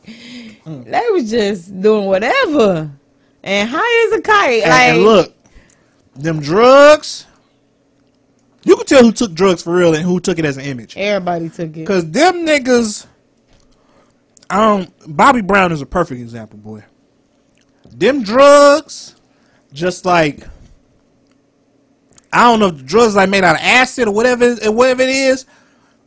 Mm. 0.65 0.85
they 0.91 1.05
was 1.11 1.29
just 1.29 1.81
doing 1.81 2.05
whatever, 2.05 2.89
and 3.43 3.69
high 3.71 4.07
as 4.07 4.19
a 4.19 4.21
kite. 4.21 4.61
And, 4.61 4.69
like 4.69 4.89
and 4.93 5.03
look, 5.03 5.33
them 6.21 6.39
drugs. 6.39 7.25
You 8.63 8.75
can 8.75 8.85
tell 8.85 9.03
who 9.03 9.11
took 9.11 9.33
drugs 9.33 9.63
for 9.63 9.73
real 9.75 9.95
and 9.95 10.03
who 10.03 10.19
took 10.19 10.37
it 10.37 10.45
as 10.45 10.57
an 10.57 10.65
image. 10.65 10.95
everybody 10.97 11.49
took 11.49 11.75
it. 11.75 11.85
Cause 11.87 12.09
them 12.11 12.45
niggas, 12.45 13.07
um, 14.49 14.87
Bobby 15.07 15.41
Brown 15.41 15.71
is 15.71 15.81
a 15.81 15.85
perfect 15.85 16.21
example, 16.21 16.59
boy. 16.59 16.83
Them 17.91 18.23
drugs, 18.23 19.15
just 19.73 20.05
like 20.05 20.47
I 22.33 22.43
don't 22.43 22.59
know 22.59 22.67
if 22.67 22.77
the 22.77 22.83
drugs 22.83 23.15
like 23.15 23.29
made 23.29 23.43
out 23.43 23.55
of 23.55 23.61
acid 23.61 24.07
or 24.07 24.13
whatever, 24.13 24.45
it- 24.45 24.73
whatever 24.73 25.01
it 25.01 25.09
is. 25.09 25.45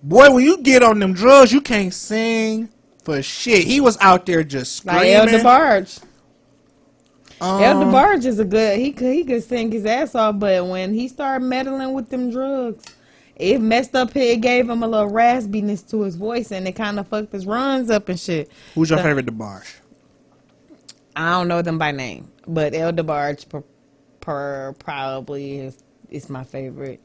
Boy, 0.03 0.31
when 0.31 0.45
you 0.45 0.59
get 0.59 0.83
on 0.83 0.99
them 0.99 1.13
drugs, 1.13 1.53
you 1.53 1.61
can't 1.61 1.93
sing 1.93 2.69
for 3.03 3.21
shit. 3.23 3.65
He 3.65 3.81
was 3.81 3.99
out 4.01 4.25
there 4.27 4.43
just 4.45 4.85
Like 4.87 5.07
El 5.09 5.27
screaming. 5.27 5.45
DeBarge. 5.45 6.01
El 7.45 7.83
Um, 7.83 7.93
DeBarge 7.93 8.25
is 8.27 8.39
a 8.39 8.45
good. 8.45 8.79
He 8.79 8.93
could 8.93 9.13
he 9.13 9.25
could 9.25 9.43
sing 9.45 9.71
his 9.71 9.85
ass 9.87 10.15
off, 10.15 10.39
but 10.39 10.67
when 10.67 10.95
he 10.95 11.09
started 11.09 11.45
meddling 11.45 11.93
with 11.93 12.09
them 12.09 12.31
drugs, 12.31 12.85
it 13.37 13.61
messed 13.61 13.95
up. 13.95 14.15
It 14.17 14.41
gave 14.41 14.69
him 14.69 14.83
a 14.83 14.89
little 14.89 15.11
raspiness 15.11 15.89
to 15.91 16.03
his 16.03 16.17
voice, 16.17 16.51
and 16.53 16.67
it 16.67 16.73
kind 16.73 16.99
of 16.99 17.07
fucked 17.09 17.33
his 17.33 17.47
runs 17.47 17.91
up 17.91 18.09
and 18.09 18.19
shit. 18.19 18.51
Who's 18.75 18.91
your 18.91 18.99
So- 18.99 19.05
favorite 19.05 19.27
DeBarge? 19.27 19.75
I 21.17 21.31
don't 21.33 21.49
know 21.49 21.63
them 21.63 21.79
by 21.79 21.93
name, 21.93 22.31
but 22.47 22.75
El 22.75 22.93
DeBarge 22.93 23.49
per, 23.49 23.63
per 24.21 24.75
probably 24.79 25.59
is 25.61 25.79
is 26.11 26.29
my 26.29 26.45
favorite. 26.45 27.01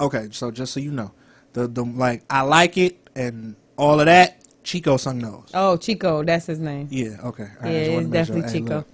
Okay, 0.00 0.28
so 0.30 0.50
just 0.50 0.72
so 0.72 0.80
you 0.80 0.92
know, 0.92 1.10
the 1.54 1.66
the 1.66 1.84
like 1.84 2.22
I 2.30 2.42
like 2.42 2.76
it 2.78 2.96
and 3.16 3.56
all 3.76 3.98
of 4.00 4.06
that. 4.06 4.34
Chico 4.64 4.98
sung 4.98 5.18
those. 5.20 5.50
Oh, 5.54 5.78
Chico, 5.78 6.22
that's 6.22 6.44
his 6.44 6.58
name. 6.58 6.88
Yeah, 6.90 7.16
okay. 7.24 7.48
All 7.62 7.70
yeah, 7.70 7.76
it's 7.78 8.02
sure. 8.02 8.10
definitely 8.12 8.42
Hey, 8.42 8.52
Chico. 8.58 8.74
look, 8.76 8.86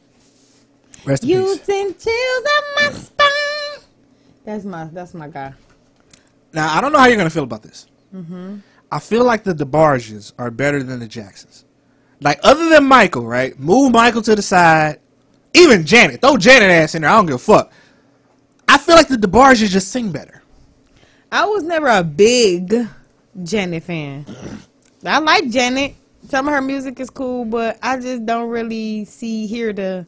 Rest 1.07 1.25
You 1.25 1.57
send 1.57 1.99
chills 1.99 2.45
up 2.57 2.65
my 2.77 2.91
spine. 2.99 3.85
That's 4.45 4.65
my 4.65 4.85
that's 4.87 5.15
my 5.15 5.29
guy. 5.29 5.55
Now 6.53 6.77
I 6.77 6.81
don't 6.81 6.93
know 6.93 6.99
how 6.99 7.07
you're 7.07 7.17
gonna 7.17 7.31
feel 7.31 7.45
about 7.45 7.63
this. 7.63 7.87
Mm-hmm. 8.15 8.59
I 8.91 8.99
feel 9.01 9.25
like 9.25 9.45
the 9.45 9.55
DeBarges 9.55 10.33
are 10.39 10.51
better 10.51 10.83
than 10.83 11.01
the 11.01 11.09
Jacksons. 11.09 11.65
Like 12.21 12.39
other 12.43 12.69
than 12.69 12.85
Michael, 12.85 13.27
right? 13.27 13.59
Move 13.59 13.93
Michael 13.93 14.23
to 14.23 14.35
the 14.35 14.43
side. 14.43 15.01
Even 15.53 15.85
Janet, 15.85 16.21
throw 16.21 16.37
Janet 16.37 16.71
ass 16.71 16.95
in 16.95 17.03
there. 17.03 17.11
I 17.11 17.15
don't 17.15 17.27
give 17.27 17.37
a 17.37 17.39
fuck. 17.39 17.73
I 18.69 18.79
feel 18.79 18.97
like 18.97 19.09
the 19.09 19.17
DeBarges 19.17 19.69
just 19.69 19.89
sing 19.89 20.11
better. 20.11 20.43
I 21.31 21.45
was 21.45 21.63
never 21.63 21.89
a 21.89 22.03
big 22.03 22.89
Janet 23.43 23.83
fan. 23.83 24.27
I 25.05 25.19
like 25.19 25.51
Janet. 25.51 25.95
Some 26.29 26.49
of 26.49 26.55
her 26.55 26.63
music 26.63 26.99
is 27.01 27.11
cool, 27.11 27.45
but 27.45 27.79
I 27.83 27.99
just 28.01 28.25
don't 28.25 28.49
really 28.49 29.05
see 29.05 29.47
hear 29.47 29.73
the 29.73 30.07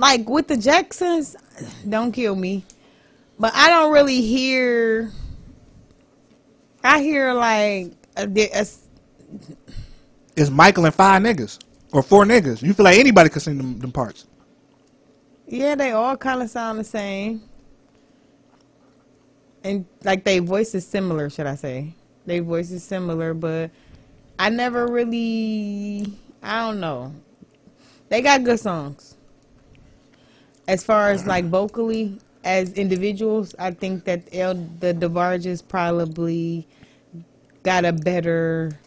like 0.00 0.28
with 0.28 0.48
the 0.48 0.58
Jacksons. 0.58 1.36
Don't 1.88 2.12
kill 2.12 2.36
me, 2.36 2.64
but 3.38 3.52
I 3.54 3.70
don't 3.70 3.92
really 3.92 4.22
hear. 4.22 5.12
I 6.84 7.02
hear 7.02 7.34
like 7.34 7.92
a, 8.16 8.26
a 8.26 8.66
It's 10.36 10.50
Michael 10.50 10.86
and 10.86 10.94
five 10.94 11.22
niggas 11.22 11.60
or 11.92 12.02
four 12.02 12.24
niggas. 12.26 12.62
You 12.62 12.74
feel 12.74 12.84
like 12.84 12.98
anybody 12.98 13.30
could 13.30 13.42
sing 13.42 13.58
them, 13.58 13.78
them 13.80 13.92
parts. 13.92 14.26
yeah, 15.48 15.74
they 15.76 15.92
all 15.92 16.16
kind 16.16 16.42
of 16.42 16.50
sound 16.50 16.80
the 16.80 16.84
same, 16.84 17.42
and 19.64 19.86
like 20.04 20.24
they 20.24 20.40
voice 20.40 20.74
is 20.74 20.86
similar. 20.86 21.30
Should 21.30 21.46
I 21.46 21.56
say? 21.56 21.94
They 22.26 22.40
voice 22.40 22.70
is 22.72 22.84
similar, 22.84 23.34
but 23.34 23.70
I 24.38 24.50
never 24.50 24.86
really. 24.88 26.12
I 26.42 26.60
don't 26.66 26.80
know. 26.80 27.14
They 28.10 28.22
got 28.22 28.44
good 28.44 28.60
songs. 28.60 29.16
As 30.70 30.84
far 30.84 31.10
as 31.10 31.26
like 31.26 31.46
vocally, 31.46 32.18
as 32.44 32.72
individuals, 32.74 33.54
I 33.58 33.72
think 33.72 34.04
that 34.04 34.22
El 34.32 34.54
the 34.54 34.94
DeBarges 34.94 35.66
probably 35.66 36.66
got 37.62 37.84
a 37.84 37.92
better 37.92 38.78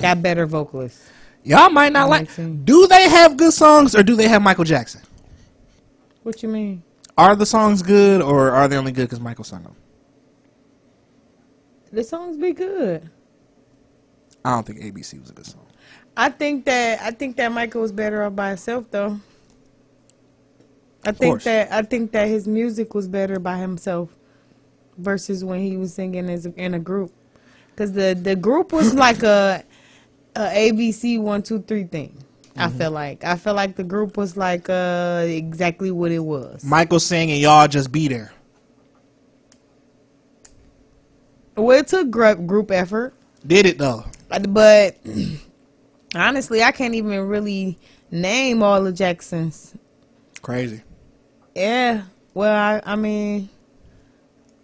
Got 0.00 0.22
better 0.22 0.46
vocalists. 0.46 1.10
Y'all 1.42 1.70
might 1.70 1.92
not 1.92 2.08
like. 2.08 2.28
Do 2.64 2.86
they 2.86 3.08
have 3.08 3.36
good 3.36 3.52
songs 3.52 3.94
or 3.94 4.02
do 4.02 4.16
they 4.16 4.28
have 4.28 4.42
Michael 4.42 4.64
Jackson? 4.64 5.02
What 6.22 6.42
you 6.42 6.48
mean? 6.48 6.82
Are 7.16 7.36
the 7.36 7.46
songs 7.46 7.82
good 7.82 8.20
or 8.20 8.50
are 8.50 8.68
they 8.68 8.76
only 8.76 8.92
good 8.92 9.02
because 9.02 9.20
Michael 9.20 9.44
sung 9.44 9.62
them? 9.62 9.76
The 11.92 12.02
songs 12.02 12.36
be 12.36 12.52
good. 12.52 13.08
I 14.44 14.50
don't 14.50 14.66
think 14.66 14.80
ABC 14.80 15.20
was 15.20 15.30
a 15.30 15.32
good 15.32 15.46
song. 15.46 15.66
I 16.16 16.30
think 16.30 16.64
that 16.64 17.00
I 17.02 17.10
think 17.10 17.36
that 17.36 17.52
Michael 17.52 17.82
was 17.82 17.92
better 17.92 18.24
off 18.24 18.34
by 18.34 18.48
himself 18.48 18.90
though. 18.90 19.20
I 21.06 21.12
think 21.12 21.32
course. 21.32 21.44
that 21.44 21.72
I 21.72 21.82
think 21.82 22.12
that 22.12 22.28
his 22.28 22.48
music 22.48 22.94
was 22.94 23.06
better 23.06 23.38
by 23.38 23.58
himself 23.58 24.10
versus 24.98 25.44
when 25.44 25.60
he 25.60 25.76
was 25.76 25.94
singing 25.94 26.28
as 26.28 26.46
a, 26.46 26.54
in 26.54 26.74
a 26.74 26.78
group. 26.78 27.12
Cause 27.76 27.92
the 27.92 28.18
the 28.20 28.34
group 28.34 28.72
was 28.72 28.94
like 29.06 29.22
a, 29.22 29.62
a 30.34 30.40
ABC 30.40 31.20
one 31.20 31.42
two 31.42 31.62
three 31.62 31.84
thing. 31.84 32.16
I 32.58 32.70
feel 32.70 32.90
like 32.90 33.22
I 33.22 33.36
feel 33.36 33.54
like 33.54 33.76
the 33.76 33.84
group 33.84 34.16
was 34.16 34.36
like 34.36 34.68
uh 34.70 35.24
exactly 35.26 35.90
what 35.90 36.10
it 36.10 36.20
was. 36.20 36.64
Michael 36.64 37.00
singing, 37.00 37.40
y'all 37.40 37.68
just 37.68 37.92
be 37.92 38.08
there. 38.08 38.32
Well, 41.54 41.78
it 41.78 41.86
took 41.88 42.10
group 42.10 42.46
group 42.46 42.70
effort. 42.70 43.14
Did 43.46 43.66
it 43.66 43.78
though? 43.78 44.04
But 44.28 44.96
honestly, 46.14 46.62
I 46.62 46.72
can't 46.72 46.94
even 46.94 47.20
really 47.28 47.78
name 48.10 48.62
all 48.62 48.82
the 48.82 48.92
Jacksons. 48.92 49.74
Crazy. 50.42 50.82
Yeah. 51.56 52.02
Well, 52.34 52.54
I, 52.54 52.92
I 52.92 52.96
mean, 52.96 53.48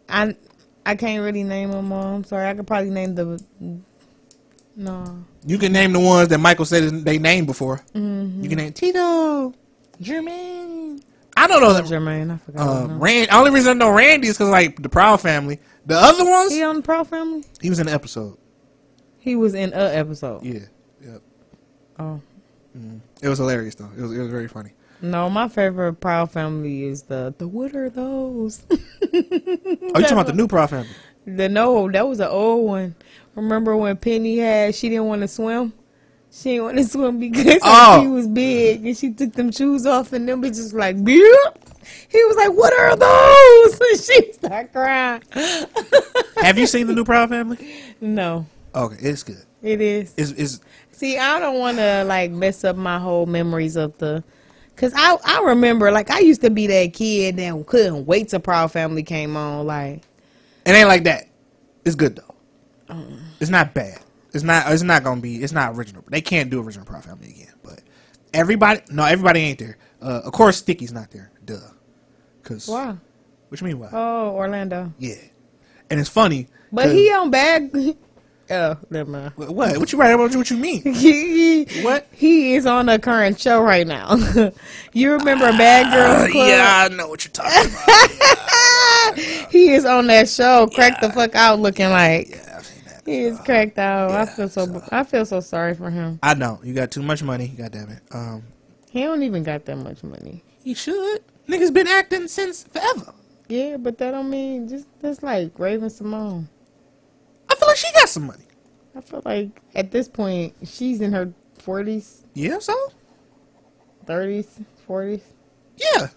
I 0.09 0.37
I 0.85 0.95
can't 0.95 1.23
really 1.25 1.43
name 1.43 1.71
them 1.71 1.91
all. 1.93 2.17
I'm 2.17 2.25
sorry. 2.25 2.49
I 2.49 2.55
could 2.55 2.67
probably 2.67 2.91
name 2.91 3.15
the. 3.15 3.43
No. 4.75 5.25
You 5.47 5.59
can 5.59 5.73
name 5.73 5.93
the 5.93 6.01
ones 6.01 6.29
that 6.29 6.39
Michael 6.39 6.65
said 6.65 7.05
they 7.05 7.19
named 7.19 7.47
before. 7.47 7.79
Mm-hmm. 7.95 8.43
You 8.43 8.49
can 8.49 8.59
name 8.59 8.73
Tito, 8.73 9.55
Jermaine. 10.01 11.03
I 11.37 11.47
don't 11.47 11.63
know 11.63 11.73
that. 11.73 11.85
Jermaine, 11.85 12.33
I 12.33 12.37
forgot. 12.39 12.91
Uh. 12.91 12.95
Rand. 12.95 13.31
Only 13.31 13.51
reason 13.51 13.71
I 13.71 13.75
know 13.75 13.91
Randy 13.91 14.29
is 14.29 14.37
because 14.37 14.51
like 14.51 14.81
the 14.83 14.89
Proud 14.89 15.21
Family. 15.21 15.61
The 15.87 15.97
other 15.97 16.25
ones, 16.25 16.53
he 16.53 16.63
on 16.63 16.77
the 16.77 16.83
Proud 16.83 17.09
Family. 17.09 17.45
he 17.61 17.71
was 17.71 17.81
in 17.81 17.87
the 17.87 17.93
episode. 17.93 18.37
He 19.19 19.37
was 19.37 19.55
in 19.55 19.73
a 19.73 19.95
episode. 19.95 20.45
Yeah. 20.45 20.61
Yep. 21.01 21.23
Oh 21.99 22.21
It 23.23 23.29
was 23.29 23.39
hilarious 23.39 23.75
though. 23.75 23.91
It 23.97 24.01
was 24.03 24.13
it 24.13 24.19
was 24.19 24.29
very 24.29 24.49
funny. 24.49 24.73
No, 25.03 25.29
my 25.29 25.49
favorite 25.49 25.95
Proud 25.95 26.31
Family 26.31 26.85
is 26.85 27.03
the 27.03 27.35
the 27.37 27.47
what 27.49 27.75
are 27.75 27.91
those? 27.91 28.63
Are 28.71 28.77
oh, 29.03 29.09
you 29.13 29.93
talking 29.93 30.13
about 30.13 30.27
the 30.27 30.33
new 30.33 30.49
Proud 30.49 30.71
Family? 30.71 30.89
the 31.27 31.49
no, 31.49 31.91
that 31.91 32.07
was 32.09 32.21
an 32.21 32.29
old 32.29 32.67
one. 32.67 32.95
Remember 33.35 33.77
when 33.77 33.97
Penny 33.97 34.39
had 34.39 34.75
she 34.75 34.89
didn't 34.89 35.07
want 35.07 35.23
to 35.23 35.29
swim. 35.29 35.73
She 36.31 36.51
didn't 36.55 36.65
want 36.65 36.79
to 36.79 36.85
swim 36.89 37.19
because 37.21 37.59
Oh. 37.63 38.01
she 38.03 38.09
was 38.09 38.27
big, 38.27 38.87
and 38.87 38.97
she 38.97 39.13
took 39.13 39.33
them 39.35 39.53
shoes 39.53 39.87
off, 39.87 40.13
and 40.13 40.29
them 40.29 40.43
bitches 40.43 40.73
like, 40.73 41.03
"Beep." 41.05 41.23
He 42.09 42.23
was 42.25 42.37
like, 42.37 42.53
"What 42.53 42.73
are 42.73 42.97
those?" 42.97 43.81
And 43.91 44.01
she 44.01 44.33
started 44.33 44.73
crying. 44.73 45.23
Have 46.37 46.57
you 46.59 46.67
seen 46.67 46.87
the 46.87 46.95
new 46.95 47.05
Proud 47.05 47.29
Family? 47.29 47.59
no, 48.01 48.47
Okay, 48.75 48.97
it's 49.01 49.23
good. 49.23 49.45
it 49.63 49.81
is. 49.81 50.15
It's, 50.17 50.31
it's 50.33 50.61
See, 50.93 51.19
I 51.19 51.39
don't 51.41 51.59
want 51.59 51.79
to 51.79 52.05
like 52.05 52.31
mess 52.31 52.65
up 52.65 52.77
my 52.77 52.99
whole 52.99 53.27
memories 53.27 53.77
of 53.77 53.97
the, 53.99 54.23
cause 54.77 54.93
I 54.95 55.17
I 55.25 55.43
remember 55.43 55.91
like 55.91 56.11
I 56.11 56.21
used 56.21 56.43
to 56.43 56.51
be 56.51 56.67
that 56.67 56.93
kid 56.93 57.37
that 57.37 57.67
couldn't 57.67 58.07
wait 58.07 58.29
till 58.29 58.41
Proud 58.41 58.73
Family 58.73 59.03
came 59.03 59.37
on. 59.37 59.67
Like, 59.67 60.03
it 60.67 60.71
ain't 60.71 60.89
like 60.89 61.05
that. 61.05 61.29
It's 61.85 61.95
good 61.95 62.17
though. 62.17 62.35
Uh. 62.89 63.05
It's 63.41 63.51
not 63.51 63.75
bad. 63.75 64.01
It's 64.33 64.45
not. 64.45 64.71
It's 64.73 64.83
not 64.83 65.05
gonna 65.05 65.21
be. 65.21 65.43
It's 65.43 65.53
not 65.53 65.75
original. 65.77 66.05
They 66.09 66.21
can't 66.21 66.51
do 66.51 66.63
original 66.63 66.87
Proud 66.87 67.05
Family 67.05 67.29
again. 67.29 67.53
But 67.63 67.81
everybody, 68.33 68.81
no, 68.91 69.05
everybody 69.05 69.41
ain't 69.41 69.59
there. 69.59 69.77
Uh, 70.01 70.23
of 70.25 70.33
course, 70.33 70.57
Sticky's 70.57 70.93
not 70.93 71.11
there. 71.11 71.31
Duh. 71.45 71.59
Cause 72.43 72.69
why? 72.69 72.97
What 73.49 73.61
you 73.61 73.67
mean 73.67 73.79
why? 73.79 73.91
Oh, 73.93 74.31
Orlando. 74.31 74.93
yeah. 74.99 75.17
And 75.91 76.01
it's 76.01 76.09
funny. 76.09 76.49
But 76.73 76.91
he 76.93 77.13
on 77.13 77.31
bad. 77.31 77.71
oh, 78.53 78.77
never 78.91 79.11
mind. 79.11 79.33
What? 79.37 79.79
What, 79.79 79.93
you 79.93 79.99
right 79.99 80.11
about? 80.13 80.35
What 80.35 80.51
you 80.51 80.57
mean? 80.57 80.83
He, 80.95 81.65
What? 81.83 82.07
He 82.13 82.55
is 82.55 82.67
on 82.67 82.89
a 82.89 82.99
current 82.99 83.41
show 83.41 83.61
right 83.63 83.87
now. 83.87 84.15
you 84.93 85.13
remember 85.13 85.51
Bad 85.53 85.93
Girls 85.93 86.31
Club? 86.31 86.45
Uh, 86.45 86.49
yeah, 86.49 86.89
I 86.91 86.95
know 86.95 87.09
what 87.09 87.25
you're 87.25 87.33
talking 87.33 87.71
about. 87.73 89.19
he 89.51 89.71
is 89.71 89.85
on 89.85 90.07
that 90.09 90.29
show, 90.29 90.67
cracked 90.69 91.01
the 91.01 91.11
fuck 91.11 91.35
out, 91.35 91.59
looking 91.61 91.91
like 91.91 92.31
yeah, 92.31 92.55
I've 92.59 92.67
seen 92.67 92.85
that. 92.87 93.03
he 93.05 93.23
is 93.25 93.39
cracked 93.41 93.79
out. 93.79 94.11
I 94.13 94.27
feel 94.27 94.49
so. 94.49 94.83
I 94.91 95.05
feel 95.05 95.25
so 95.27 95.41
sorry 95.41 95.75
for 95.75 95.91
him. 95.91 96.19
I 96.23 96.35
know 96.35 96.61
you 96.63 96.75
got 96.75 96.91
too 96.91 97.03
much 97.03 97.23
money. 97.23 97.49
God 97.49 97.73
damn 97.73 97.89
it. 97.91 98.03
Um, 98.13 98.43
He 98.91 99.03
don't 99.03 99.23
even 99.23 99.43
got 99.43 99.65
that 99.67 99.77
much 99.77 100.03
money. 100.05 100.43
he 100.63 100.75
should. 100.75 101.21
Niggas 101.49 101.73
been 101.73 101.89
acting 101.89 102.29
since 102.29 102.63
forever. 102.65 103.13
Yeah, 103.49 103.77
but 103.77 103.99
that 103.99 104.13
don't 104.13 104.31
mean 104.31 104.69
just 104.69 104.87
that's 105.01 105.23
like 105.23 105.59
Raven-Symoné. 105.59 106.47
I 107.63 107.65
feel 107.65 107.69
like 107.69 107.77
she 107.77 107.93
got 107.93 108.09
some 108.09 108.27
money. 108.27 108.45
I 108.97 109.01
feel 109.01 109.23
like 109.25 109.61
at 109.75 109.91
this 109.91 110.09
point 110.09 110.55
she's 110.65 111.01
in 111.01 111.13
her 111.13 111.33
forties, 111.59 112.25
Yeah, 112.35 112.59
so 112.59 112.75
thirties, 114.07 114.59
forties. 114.87 115.23
yeah. 115.77 116.09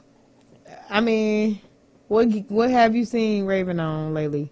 I 0.90 1.02
mean, 1.02 1.62
what 2.08 2.26
what 2.50 2.70
have 2.72 2.96
you 2.96 3.06
seen 3.06 3.46
Raven 3.46 3.80
on 3.80 4.14
lately? 4.14 4.52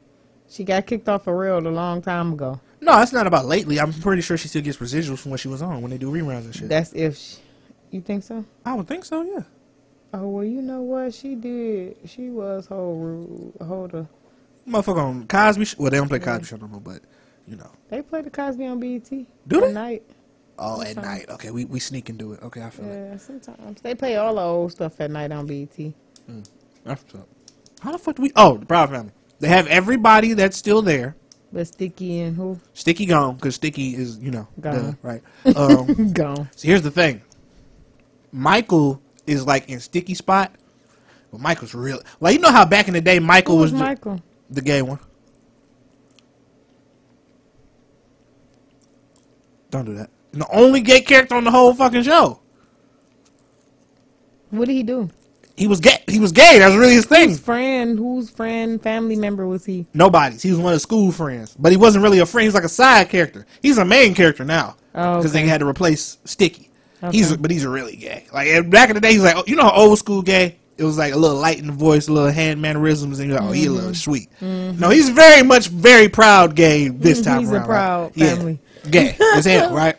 She 0.49 0.63
got 0.63 0.85
kicked 0.85 1.09
off 1.09 1.27
a 1.27 1.33
real 1.35 1.57
a 1.57 1.69
long 1.69 2.01
time 2.01 2.33
ago. 2.33 2.59
No, 2.79 3.01
it's 3.01 3.13
not 3.13 3.25
about 3.27 3.45
lately. 3.45 3.79
I'm 3.79 3.93
pretty 3.93 4.21
sure 4.21 4.37
she 4.37 4.47
still 4.47 4.61
gets 4.61 4.77
residuals 4.77 5.19
from 5.19 5.31
what 5.31 5.39
she 5.39 5.47
was 5.47 5.61
on 5.61 5.81
when 5.81 5.89
they 5.89 5.97
do 5.97 6.11
reruns 6.11 6.45
and 6.45 6.55
shit. 6.55 6.69
That's 6.69 6.93
if 6.93 7.17
she, 7.17 7.37
you 7.91 8.01
think 8.01 8.23
so. 8.23 8.45
I 8.65 8.73
would 8.75 8.87
think 8.87 9.03
so. 9.05 9.23
Yeah. 9.23 9.43
Oh 10.13 10.27
well, 10.27 10.43
you 10.45 10.61
know 10.61 10.81
what 10.81 11.13
she 11.13 11.33
did. 11.35 11.97
She 12.05 12.29
was 12.29 12.67
whole 12.67 13.53
hold 13.65 13.95
a. 13.95 14.07
Motherfucker 14.67 14.97
on 15.03 15.27
Cosby. 15.27 15.67
Well, 15.77 15.91
they 15.91 15.97
don't 15.97 16.07
play 16.07 16.19
Cosby 16.19 16.45
Show 16.45 16.57
no 16.57 16.67
more, 16.67 16.79
but 16.81 17.01
you 17.47 17.55
know. 17.57 17.69
They 17.89 18.01
play 18.01 18.21
the 18.21 18.29
Cosby 18.29 18.65
on 18.65 18.79
BET. 18.79 19.09
Do 19.09 19.57
at 19.57 19.61
they? 19.67 19.73
night. 19.73 20.03
Oh, 20.57 20.81
at 20.81 20.95
night. 20.95 21.25
Okay, 21.29 21.51
we 21.51 21.65
we 21.65 21.79
sneak 21.79 22.09
and 22.09 22.17
do 22.17 22.33
it. 22.33 22.41
Okay, 22.43 22.61
I 22.63 22.69
feel 22.69 22.85
it. 22.89 23.09
Yeah, 23.11 23.17
sometimes 23.17 23.81
they 23.81 23.95
play 23.95 24.15
all 24.17 24.35
the 24.35 24.41
old 24.41 24.71
stuff 24.71 25.01
at 25.01 25.11
night 25.11 25.31
on 25.31 25.45
BET. 25.47 25.69
That's 26.85 27.03
what's 27.03 27.15
up. 27.15 27.27
How 27.81 27.91
the 27.91 27.97
fuck 27.97 28.15
do 28.15 28.21
we? 28.21 28.31
Oh, 28.35 28.57
the 28.57 28.65
Proud 28.65 28.89
Family. 28.89 29.11
They 29.39 29.49
have 29.49 29.67
everybody 29.67 30.33
that's 30.33 30.55
still 30.55 30.81
there. 30.81 31.15
But 31.51 31.67
Sticky 31.67 32.21
and 32.21 32.35
who 32.35 32.59
Sticky 32.73 33.05
gone 33.05 33.35
because 33.35 33.55
Sticky 33.55 33.95
is 33.95 34.17
you 34.19 34.31
know 34.31 34.47
Gone. 34.59 34.73
duh, 34.73 34.93
right. 35.03 35.21
Um, 35.55 36.11
gone. 36.13 36.49
so 36.55 36.67
here's 36.67 36.81
the 36.81 36.89
thing. 36.89 37.21
Michael 38.31 39.01
is 39.27 39.45
like 39.45 39.69
in 39.69 39.79
Sticky 39.79 40.15
spot, 40.15 40.51
but 41.31 41.39
Michael's 41.41 41.75
real. 41.75 41.99
Like 42.19 42.33
you 42.35 42.39
know 42.41 42.51
how 42.51 42.65
back 42.65 42.87
in 42.87 42.93
the 42.93 43.01
day 43.01 43.19
Michael 43.19 43.55
Who 43.55 43.61
was 43.61 43.71
was 43.71 43.81
Michael? 43.81 44.19
The 44.53 44.61
gay 44.61 44.81
one. 44.81 44.99
Don't 49.71 49.85
do 49.85 49.95
that. 49.95 50.09
The 50.31 50.47
only 50.51 50.81
gay 50.81 51.01
character 51.01 51.35
on 51.35 51.43
the 51.43 51.51
whole 51.51 51.73
fucking 51.73 52.03
show. 52.03 52.39
What 54.51 54.65
did 54.67 54.73
he 54.73 54.83
do? 54.83 55.09
He 55.55 55.67
was 55.67 55.79
gay. 55.79 56.03
He 56.07 56.19
was 56.19 56.31
gay. 56.31 56.57
That 56.59 56.67
was 56.67 56.77
really 56.77 56.93
his 56.95 57.05
thing. 57.05 57.29
Whose 57.29 57.39
friend? 57.39 57.97
Whose 57.97 58.29
friend? 58.29 58.81
Family 58.81 59.15
member 59.15 59.45
was 59.47 59.65
he? 59.65 59.85
Nobody's. 59.93 60.41
He 60.41 60.49
was 60.49 60.59
one 60.59 60.73
of 60.73 60.77
the 60.77 60.79
school 60.79 61.11
friends, 61.11 61.55
but 61.59 61.71
he 61.71 61.77
wasn't 61.77 62.03
really 62.03 62.19
a 62.19 62.25
friend. 62.25 62.45
He's 62.45 62.55
like 62.55 62.63
a 62.63 62.69
side 62.69 63.09
character. 63.09 63.45
He's 63.61 63.77
a 63.77 63.85
main 63.85 64.15
character 64.15 64.43
now 64.43 64.77
Oh, 64.95 65.17
because 65.17 65.31
okay. 65.31 65.43
they 65.43 65.47
had 65.47 65.59
to 65.59 65.67
replace 65.67 66.17
Sticky. 66.25 66.69
Okay. 67.03 67.17
He's 67.17 67.35
but 67.37 67.51
he's 67.51 67.65
a 67.65 67.69
really 67.69 67.95
gay. 67.95 68.25
Like 68.33 68.47
eh, 68.47 68.61
back 68.61 68.89
in 68.89 68.95
the 68.95 69.01
day, 69.01 69.11
he's 69.13 69.23
like 69.23 69.35
oh, 69.35 69.43
you 69.45 69.55
know 69.55 69.63
how 69.63 69.73
old 69.73 69.99
school 69.99 70.21
gay. 70.23 70.57
It 70.83 70.85
was 70.87 70.97
like 70.97 71.13
a 71.13 71.17
little 71.17 71.37
light 71.37 71.59
in 71.59 71.67
the 71.67 71.71
voice, 71.73 72.09
a 72.09 72.11
little 72.11 72.29
hand 72.29 72.61
mannerisms, 72.61 73.19
and 73.19 73.29
you're 73.29 73.39
like, 73.39 73.47
oh, 73.47 73.53
he 73.53 73.63
a 73.63 73.67
Mm-hmm. 73.67 73.75
little 73.77 73.93
sweet. 73.93 74.29
No, 74.41 74.89
he's 74.89 75.07
very 75.07 75.41
much 75.41 75.67
very 75.69 76.09
proud 76.09 76.55
gay 76.57 76.89
this 76.89 77.21
time 77.21 77.35
around. 77.35 77.41
He's 77.45 77.51
a 77.53 77.61
proud 77.65 78.03
right? 78.03 78.17
Yeah. 78.17 78.35
family. 78.35 78.59
gay 78.91 79.17
as 79.35 79.45
hell, 79.45 79.73
right? 79.73 79.95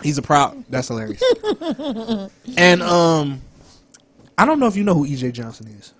He's 0.00 0.16
a 0.16 0.22
proud. 0.22 0.64
That's 0.68 0.86
hilarious. 0.86 1.20
and 2.56 2.80
um, 2.82 3.40
I 4.38 4.44
don't 4.46 4.60
know 4.60 4.68
if 4.68 4.76
you 4.76 4.84
know 4.84 4.94
who 4.94 5.04
EJ 5.04 5.32
Johnson 5.32 5.66
is. 5.66 5.92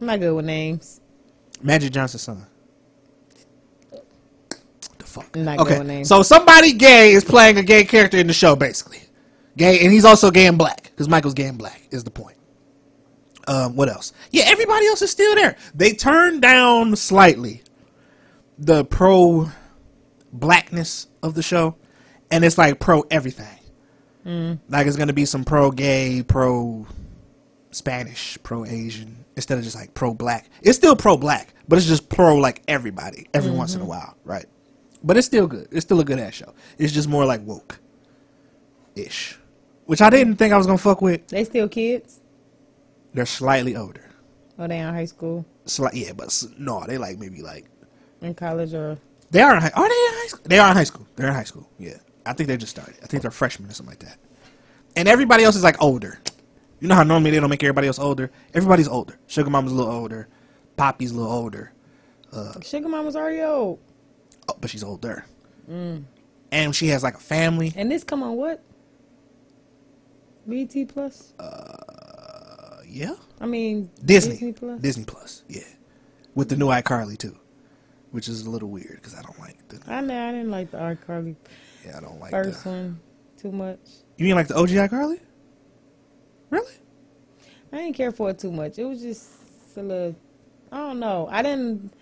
I'm 0.00 0.08
not 0.08 0.18
good 0.18 0.34
with 0.34 0.46
names. 0.46 1.00
Magic 1.62 1.92
Johnson's 1.92 2.22
son. 2.22 2.44
The 4.98 5.04
fuck. 5.04 5.28
I'm 5.36 5.44
not 5.44 5.58
good 5.58 5.68
with 5.68 5.76
Okay, 5.78 5.86
names. 5.86 6.08
so 6.08 6.22
somebody 6.22 6.72
gay 6.72 7.12
is 7.12 7.22
playing 7.24 7.56
a 7.58 7.62
gay 7.62 7.84
character 7.84 8.16
in 8.18 8.26
the 8.26 8.32
show, 8.32 8.56
basically. 8.56 8.98
Gay, 9.56 9.78
and 9.84 9.92
he's 9.92 10.04
also 10.04 10.32
gay 10.32 10.46
and 10.48 10.58
black 10.58 10.85
because 10.96 11.08
Michael's 11.08 11.34
gay 11.34 11.44
and 11.46 11.58
black 11.58 11.82
is 11.92 12.04
the 12.04 12.10
point. 12.10 12.38
Um, 13.46 13.76
what 13.76 13.88
else? 13.88 14.12
Yeah, 14.32 14.44
everybody 14.46 14.86
else 14.88 15.02
is 15.02 15.10
still 15.12 15.34
there. 15.36 15.56
They 15.74 15.92
turned 15.92 16.42
down 16.42 16.96
slightly 16.96 17.62
the 18.58 18.84
pro 18.84 19.50
blackness 20.32 21.06
of 21.22 21.34
the 21.34 21.42
show, 21.42 21.76
and 22.30 22.44
it's 22.44 22.58
like 22.58 22.80
pro 22.80 23.02
everything. 23.10 23.46
Like 24.68 24.86
it's 24.88 24.96
gonna 24.96 25.12
be 25.12 25.26
some 25.26 25.44
pro 25.44 25.70
gay, 25.70 26.24
pro 26.26 26.86
Spanish, 27.70 28.36
pro 28.42 28.64
Asian, 28.64 29.24
instead 29.36 29.58
of 29.58 29.64
just 29.64 29.76
like 29.76 29.94
pro 29.94 30.14
black. 30.14 30.48
It's 30.62 30.76
still 30.78 30.96
pro 30.96 31.16
black, 31.16 31.54
but 31.68 31.76
it's 31.78 31.86
just 31.86 32.08
pro 32.08 32.36
like 32.36 32.62
everybody 32.66 33.28
every 33.34 33.52
once 33.52 33.74
in 33.76 33.80
a 33.82 33.84
while, 33.84 34.16
right? 34.24 34.46
but 35.04 35.16
it's 35.16 35.26
still 35.26 35.46
good. 35.46 35.68
It's 35.70 35.84
still 35.86 36.00
a 36.00 36.04
good 36.04 36.18
ass 36.18 36.34
show. 36.34 36.52
It's 36.78 36.92
just 36.92 37.08
more 37.08 37.24
like 37.24 37.40
woke, 37.46 37.78
ish, 38.96 39.38
which 39.86 40.02
I 40.02 40.10
didn't 40.10 40.36
think 40.36 40.52
I 40.52 40.58
was 40.58 40.66
gonna 40.66 40.78
fuck 40.78 41.00
with. 41.02 41.26
They 41.28 41.44
still 41.44 41.68
kids? 41.68 42.20
They're 43.14 43.26
slightly 43.26 43.76
older. 43.76 44.02
Oh, 44.58 44.66
they 44.66 44.78
in 44.78 44.92
high 44.92 45.04
school, 45.04 45.44
Slight, 45.66 45.94
yeah, 45.94 46.12
but 46.12 46.44
no, 46.58 46.84
they 46.86 46.96
like 46.98 47.18
maybe 47.18 47.42
like 47.42 47.66
in 48.22 48.34
college, 48.34 48.72
or 48.72 48.98
they 49.30 49.40
are 49.40 49.56
in 49.56 49.62
high. 49.62 49.72
Are 49.74 49.88
they 49.88 49.94
in 49.94 50.14
high 50.14 50.26
school? 50.28 50.44
They 50.44 50.58
are 50.58 50.70
in 50.70 50.76
high 50.76 50.84
school. 50.84 51.06
They're 51.16 51.28
in 51.28 51.34
high 51.34 51.44
school. 51.44 51.68
Yeah, 51.78 51.98
I 52.24 52.32
think 52.32 52.48
they 52.48 52.56
just 52.56 52.70
started. 52.70 52.94
I 53.02 53.06
think 53.06 53.22
they're 53.22 53.30
freshmen 53.30 53.68
or 53.68 53.74
something 53.74 53.92
like 53.92 54.00
that. 54.00 54.18
And 54.96 55.08
everybody 55.08 55.44
else 55.44 55.56
is 55.56 55.64
like 55.64 55.82
older. 55.82 56.18
You 56.80 56.88
know 56.88 56.94
how 56.94 57.02
normally 57.02 57.30
they 57.30 57.40
don't 57.40 57.50
make 57.50 57.62
everybody 57.62 57.86
else 57.86 57.98
older. 57.98 58.30
Everybody's 58.54 58.88
older. 58.88 59.18
Sugar 59.26 59.50
Mama's 59.50 59.72
a 59.72 59.74
little 59.74 59.92
older. 59.92 60.28
Poppy's 60.76 61.10
a 61.10 61.14
little 61.16 61.32
older. 61.32 61.72
Sugar 62.62 62.88
Mom 62.88 63.04
was 63.04 63.16
already 63.16 63.40
old. 63.40 63.78
Oh, 64.48 64.54
but 64.60 64.70
she's 64.70 64.84
older. 64.84 65.24
Mm. 65.70 66.04
And 66.52 66.76
she 66.76 66.88
has 66.88 67.02
like 67.02 67.14
a 67.14 67.20
family. 67.20 67.72
And 67.76 67.90
this 67.90 68.04
come 68.04 68.22
on 68.22 68.36
what? 68.36 68.62
BT 70.48 70.84
Plus. 70.86 71.32
Uh, 71.38 72.78
yeah. 72.86 73.14
I 73.40 73.46
mean 73.46 73.90
Disney. 74.04 74.32
Disney 74.32 74.52
Plus. 74.52 74.80
Disney 74.80 75.04
Plus. 75.04 75.42
Yeah. 75.48 75.62
With 76.34 76.48
the 76.48 76.56
new 76.56 76.66
iCarly 76.68 77.16
too, 77.18 77.36
which 78.10 78.28
is 78.28 78.46
a 78.46 78.50
little 78.50 78.68
weird 78.68 78.96
because 78.96 79.14
I 79.14 79.22
don't 79.22 79.38
like 79.38 79.56
the. 79.68 79.80
I 79.86 80.00
know 80.00 80.28
I 80.28 80.32
didn't 80.32 80.50
like 80.50 80.70
the 80.70 80.78
iCarly. 80.78 81.36
Yeah, 81.84 81.96
I 81.96 82.00
don't 82.00 82.20
like 82.20 82.30
first 82.30 82.64
the. 82.64 82.70
one 82.70 83.00
too 83.38 83.52
much. 83.52 83.78
You 84.16 84.24
mean 84.26 84.34
like 84.34 84.48
the 84.48 84.56
OG 84.56 84.68
iCarly? 84.70 85.20
Really? 86.50 86.72
I 87.72 87.76
didn't 87.78 87.94
care 87.96 88.12
for 88.12 88.30
it 88.30 88.38
too 88.38 88.52
much. 88.52 88.78
It 88.78 88.84
was 88.84 89.00
just 89.02 89.30
a 89.76 89.82
little. 89.82 90.16
I 90.72 90.76
don't 90.78 91.00
know. 91.00 91.28
I 91.30 91.42
didn't. 91.42 91.92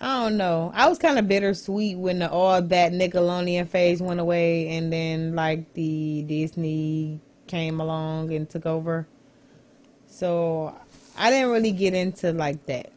I 0.00 0.24
don't 0.24 0.36
know. 0.36 0.70
I 0.74 0.88
was 0.88 0.98
kind 0.98 1.18
of 1.18 1.26
bittersweet 1.26 1.98
when 1.98 2.20
the, 2.20 2.30
all 2.30 2.62
that 2.62 2.92
Nickelodeon 2.92 3.68
phase 3.68 4.00
went 4.00 4.20
away, 4.20 4.68
and 4.68 4.92
then 4.92 5.34
like 5.34 5.72
the 5.74 6.22
Disney 6.22 7.20
came 7.46 7.80
along 7.80 8.32
and 8.32 8.48
took 8.48 8.66
over. 8.66 9.08
So 10.06 10.76
I 11.16 11.30
didn't 11.30 11.50
really 11.50 11.72
get 11.72 11.94
into 11.94 12.32
like 12.32 12.64
that. 12.66 12.92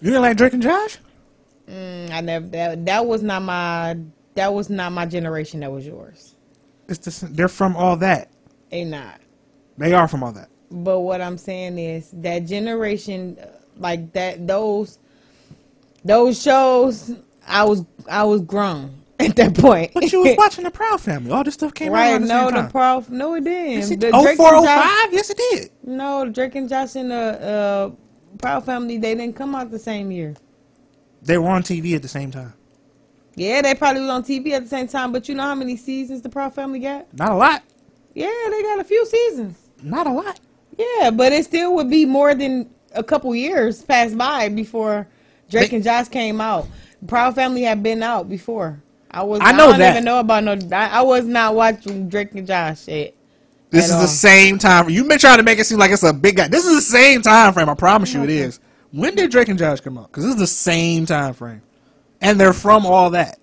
You 0.00 0.10
didn't 0.10 0.22
like 0.22 0.36
Drake 0.36 0.54
and 0.54 0.62
Josh? 0.62 0.98
Mm, 1.68 2.10
I 2.10 2.20
never. 2.20 2.46
That 2.46 2.84
that 2.86 3.06
was 3.06 3.22
not 3.22 3.42
my. 3.42 3.96
That 4.34 4.52
was 4.52 4.68
not 4.68 4.92
my 4.92 5.06
generation. 5.06 5.60
That 5.60 5.70
was 5.70 5.86
yours. 5.86 6.34
It's 6.88 7.20
the, 7.20 7.26
they're 7.26 7.48
from 7.48 7.76
all 7.76 7.96
that. 7.98 8.28
They 8.70 8.84
not. 8.84 9.20
They 9.78 9.92
are 9.92 10.08
from 10.08 10.22
all 10.22 10.32
that. 10.32 10.48
But 10.70 11.00
what 11.00 11.20
I'm 11.20 11.38
saying 11.38 11.78
is 11.78 12.10
that 12.14 12.40
generation, 12.40 13.38
uh, 13.40 13.46
like 13.76 14.12
that, 14.12 14.46
those, 14.46 14.98
those 16.04 16.40
shows, 16.40 17.12
I 17.46 17.64
was, 17.64 17.84
I 18.08 18.24
was 18.24 18.42
grown 18.42 18.94
at 19.18 19.36
that 19.36 19.54
point. 19.56 19.92
But 19.94 20.12
you 20.12 20.20
was 20.22 20.34
watching 20.38 20.64
the 20.64 20.70
Proud 20.70 21.00
Family. 21.00 21.30
All 21.32 21.44
this 21.44 21.54
stuff 21.54 21.74
came 21.74 21.88
out 21.88 21.94
right? 21.94 22.12
around 22.12 22.22
the 22.22 22.26
No, 22.28 22.44
same 22.46 22.54
the 22.54 22.60
time. 22.62 22.70
prof, 22.70 23.10
no, 23.10 23.34
it 23.34 23.44
didn't. 23.44 23.70
Yes, 23.72 23.90
it 23.90 24.00
the 24.00 24.06
did. 24.06 24.14
Oh, 24.14 24.22
Drake 24.22 24.36
four, 24.36 24.54
and 24.54 24.58
oh, 24.58 24.64
Josh- 24.64 25.08
Yes, 25.12 25.30
it 25.30 25.36
did. 25.50 25.70
No, 25.84 26.28
Drake 26.28 26.54
and 26.56 26.68
Josh 26.68 26.96
and 26.96 27.10
the 27.10 27.14
uh, 27.16 27.90
Proud 28.38 28.64
Family, 28.64 28.98
they 28.98 29.14
didn't 29.14 29.36
come 29.36 29.54
out 29.54 29.70
the 29.70 29.78
same 29.78 30.10
year. 30.10 30.34
They 31.22 31.38
were 31.38 31.48
on 31.48 31.62
TV 31.62 31.94
at 31.94 32.02
the 32.02 32.08
same 32.08 32.30
time. 32.30 32.52
Yeah, 33.36 33.62
they 33.62 33.74
probably 33.74 34.02
was 34.02 34.10
on 34.10 34.22
TV 34.22 34.50
at 34.52 34.62
the 34.62 34.68
same 34.68 34.86
time. 34.86 35.10
But 35.10 35.28
you 35.28 35.34
know 35.34 35.42
how 35.42 35.54
many 35.54 35.76
seasons 35.76 36.22
the 36.22 36.28
Proud 36.28 36.54
Family 36.54 36.78
got? 36.80 37.12
Not 37.14 37.30
a 37.30 37.34
lot. 37.34 37.62
Yeah, 38.14 38.30
they 38.50 38.62
got 38.62 38.78
a 38.78 38.84
few 38.84 39.04
seasons. 39.06 39.58
Not 39.82 40.06
a 40.06 40.12
lot. 40.12 40.38
Yeah, 40.78 41.10
but 41.10 41.32
it 41.32 41.44
still 41.44 41.74
would 41.76 41.90
be 41.90 42.04
more 42.04 42.34
than 42.34 42.70
a 42.94 43.02
couple 43.02 43.34
years 43.34 43.82
passed 43.82 44.16
by 44.16 44.48
before 44.50 45.08
Drake 45.50 45.70
They- 45.70 45.76
and 45.76 45.84
Josh 45.84 46.08
came 46.08 46.40
out. 46.40 46.66
Proud 47.06 47.34
Family 47.34 47.62
had 47.62 47.82
been 47.82 48.02
out 48.02 48.28
before. 48.28 48.82
I 49.10 49.22
was. 49.22 49.40
I 49.42 49.52
know 49.52 49.68
don't 49.70 49.78
that. 49.78 49.92
even 49.92 50.04
know 50.04 50.18
about 50.20 50.42
no. 50.44 50.52
I, 50.76 50.88
I 50.88 51.02
was 51.02 51.24
not 51.24 51.54
watching 51.54 52.08
Drake 52.08 52.32
and 52.34 52.46
Josh 52.46 52.84
shit. 52.84 53.14
This 53.70 53.86
is 53.86 53.92
all. 53.92 54.00
the 54.02 54.08
same 54.08 54.58
time. 54.58 54.88
You've 54.88 55.08
been 55.08 55.18
trying 55.18 55.36
to 55.38 55.42
make 55.42 55.58
it 55.58 55.64
seem 55.66 55.78
like 55.78 55.90
it's 55.90 56.02
a 56.02 56.12
big 56.12 56.36
guy. 56.36 56.48
This 56.48 56.64
is 56.64 56.74
the 56.76 56.80
same 56.80 57.22
time 57.22 57.52
frame. 57.52 57.68
I 57.68 57.74
promise 57.74 58.12
you, 58.14 58.22
it 58.22 58.30
is. 58.30 58.60
When 58.92 59.14
did 59.14 59.30
Drake 59.30 59.48
and 59.48 59.58
Josh 59.58 59.80
come 59.80 59.98
out? 59.98 60.08
Because 60.08 60.24
this 60.24 60.34
is 60.34 60.40
the 60.40 60.46
same 60.46 61.06
time 61.06 61.34
frame, 61.34 61.62
and 62.20 62.40
they're 62.40 62.52
from 62.52 62.86
all 62.86 63.10
that. 63.10 63.38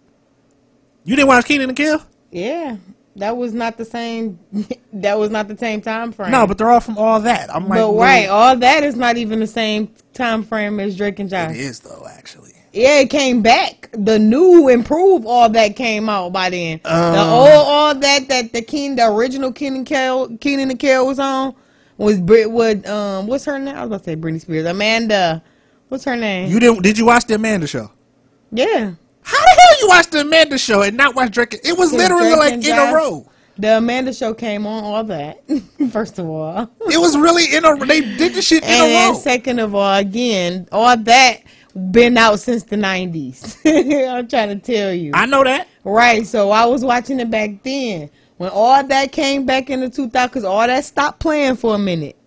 You 1.04 1.16
didn't 1.16 1.28
watch 1.28 1.46
Kenan 1.46 1.70
and 1.70 1.78
Kel? 1.78 2.06
Yeah, 2.32 2.78
that 3.18 3.36
was 3.36 3.54
not 3.54 3.78
the 3.78 3.86
same. 3.86 4.40
that 4.94 5.18
was 5.20 5.30
not 5.30 5.48
the 5.48 5.58
same 5.58 5.82
time 5.82 6.12
frame. 6.12 6.32
No, 6.32 6.48
but 6.48 6.58
they're 6.58 6.70
all 6.72 6.80
from 6.80 6.98
all 6.98 7.20
that. 7.22 7.54
I'm 7.54 7.64
like, 7.68 7.80
but 7.80 7.94
well, 7.94 7.96
right, 7.98 8.28
all 8.28 8.56
that 8.58 8.84
is 8.84 8.96
not 8.96 9.18
even 9.18 9.40
the 9.40 9.48
same 9.48 9.94
time 10.14 10.44
frame 10.44 10.80
as 10.80 10.96
Drake 10.98 11.20
and 11.20 11.30
Josh. 11.30 11.52
It 11.52 11.58
is 11.58 11.80
though, 11.80 12.08
actually. 12.10 12.54
Yeah, 12.74 13.00
it 13.00 13.10
came 13.10 13.42
back. 13.42 13.90
The 13.92 14.18
new 14.18 14.70
improved 14.70 15.26
all 15.26 15.50
that 15.50 15.76
came 15.76 16.08
out 16.08 16.32
by 16.32 16.50
then. 16.50 16.80
the 16.84 16.90
Uh. 16.90 17.30
old 17.30 17.50
all 17.68 17.96
that 17.96 18.30
that 18.30 18.54
the 18.54 18.62
King, 18.62 18.96
the 18.96 19.08
original 19.12 19.52
Kenan 19.52 19.84
Kel, 19.84 20.30
Kenan 20.38 20.70
and 20.70 20.80
Kel 20.80 21.06
was 21.06 21.20
on 21.20 21.54
was 21.98 22.20
Brit 22.22 22.50
would 22.50 22.86
um 22.88 23.28
what's 23.28 23.44
her 23.46 23.60
name? 23.60 23.76
I 23.76 23.82
was 23.82 23.88
about 23.88 23.98
to 24.00 24.04
say 24.06 24.16
Britney 24.16 24.40
Spears. 24.40 24.66
Amanda. 24.66 25.44
What's 25.90 26.06
her 26.06 26.16
name? 26.16 26.50
You 26.50 26.62
didn't? 26.62 26.82
Did 26.84 26.98
you 26.98 27.06
watch 27.06 27.26
the 27.26 27.36
Amanda 27.36 27.68
show? 27.68 27.92
yeah. 28.52 28.94
How 29.24 29.38
the 29.38 29.61
hell 29.61 29.61
you 29.82 29.88
watch 29.88 30.08
the 30.08 30.22
Amanda 30.22 30.58
show 30.58 30.82
and 30.84 30.96
not 30.96 31.16
watch 31.16 31.32
Drake? 31.32 31.60
It 31.64 31.78
was 31.78 31.92
literally 31.94 32.36
like 32.36 32.54
in 32.66 32.78
a 32.78 32.94
row. 32.94 33.28
The 33.58 33.78
Amanda 33.78 34.14
show 34.14 34.34
came 34.34 34.66
on 34.66 34.84
all 34.84 35.04
that. 35.04 35.42
First 35.92 36.18
of 36.20 36.28
all. 36.28 36.70
It 36.92 36.98
was 36.98 37.18
really 37.18 37.54
in 37.56 37.66
a. 37.66 37.76
They 37.86 38.02
did 38.02 38.34
the 38.34 38.42
shit 38.42 38.64
in 38.64 38.70
a 38.70 38.74
And 38.74 39.14
row. 39.16 39.20
second 39.20 39.60
of 39.60 39.76
all, 39.76 39.98
again, 39.98 40.68
all 40.72 40.98
that 40.98 41.42
been 41.92 42.18
out 42.18 42.40
since 42.40 42.64
the 42.64 42.78
nineties. 42.78 43.58
I'm 43.66 44.28
trying 44.28 44.50
to 44.50 44.56
tell 44.60 44.94
you. 44.94 45.12
I 45.14 45.26
know 45.26 45.44
that. 45.44 45.68
Right, 45.84 46.26
so 46.26 46.52
I 46.52 46.66
was 46.66 46.84
watching 46.84 47.20
it 47.20 47.30
back 47.32 47.64
then 47.64 48.10
when 48.38 48.50
all 48.50 48.84
that 48.84 49.12
came 49.12 49.46
back 49.46 49.70
in 49.70 49.82
the 49.82 49.88
2000s, 49.88 50.12
because 50.12 50.44
all 50.44 50.66
that 50.66 50.84
stopped 50.86 51.20
playing 51.20 51.56
for 51.56 51.76
a 51.76 51.80
minute. 51.80 52.18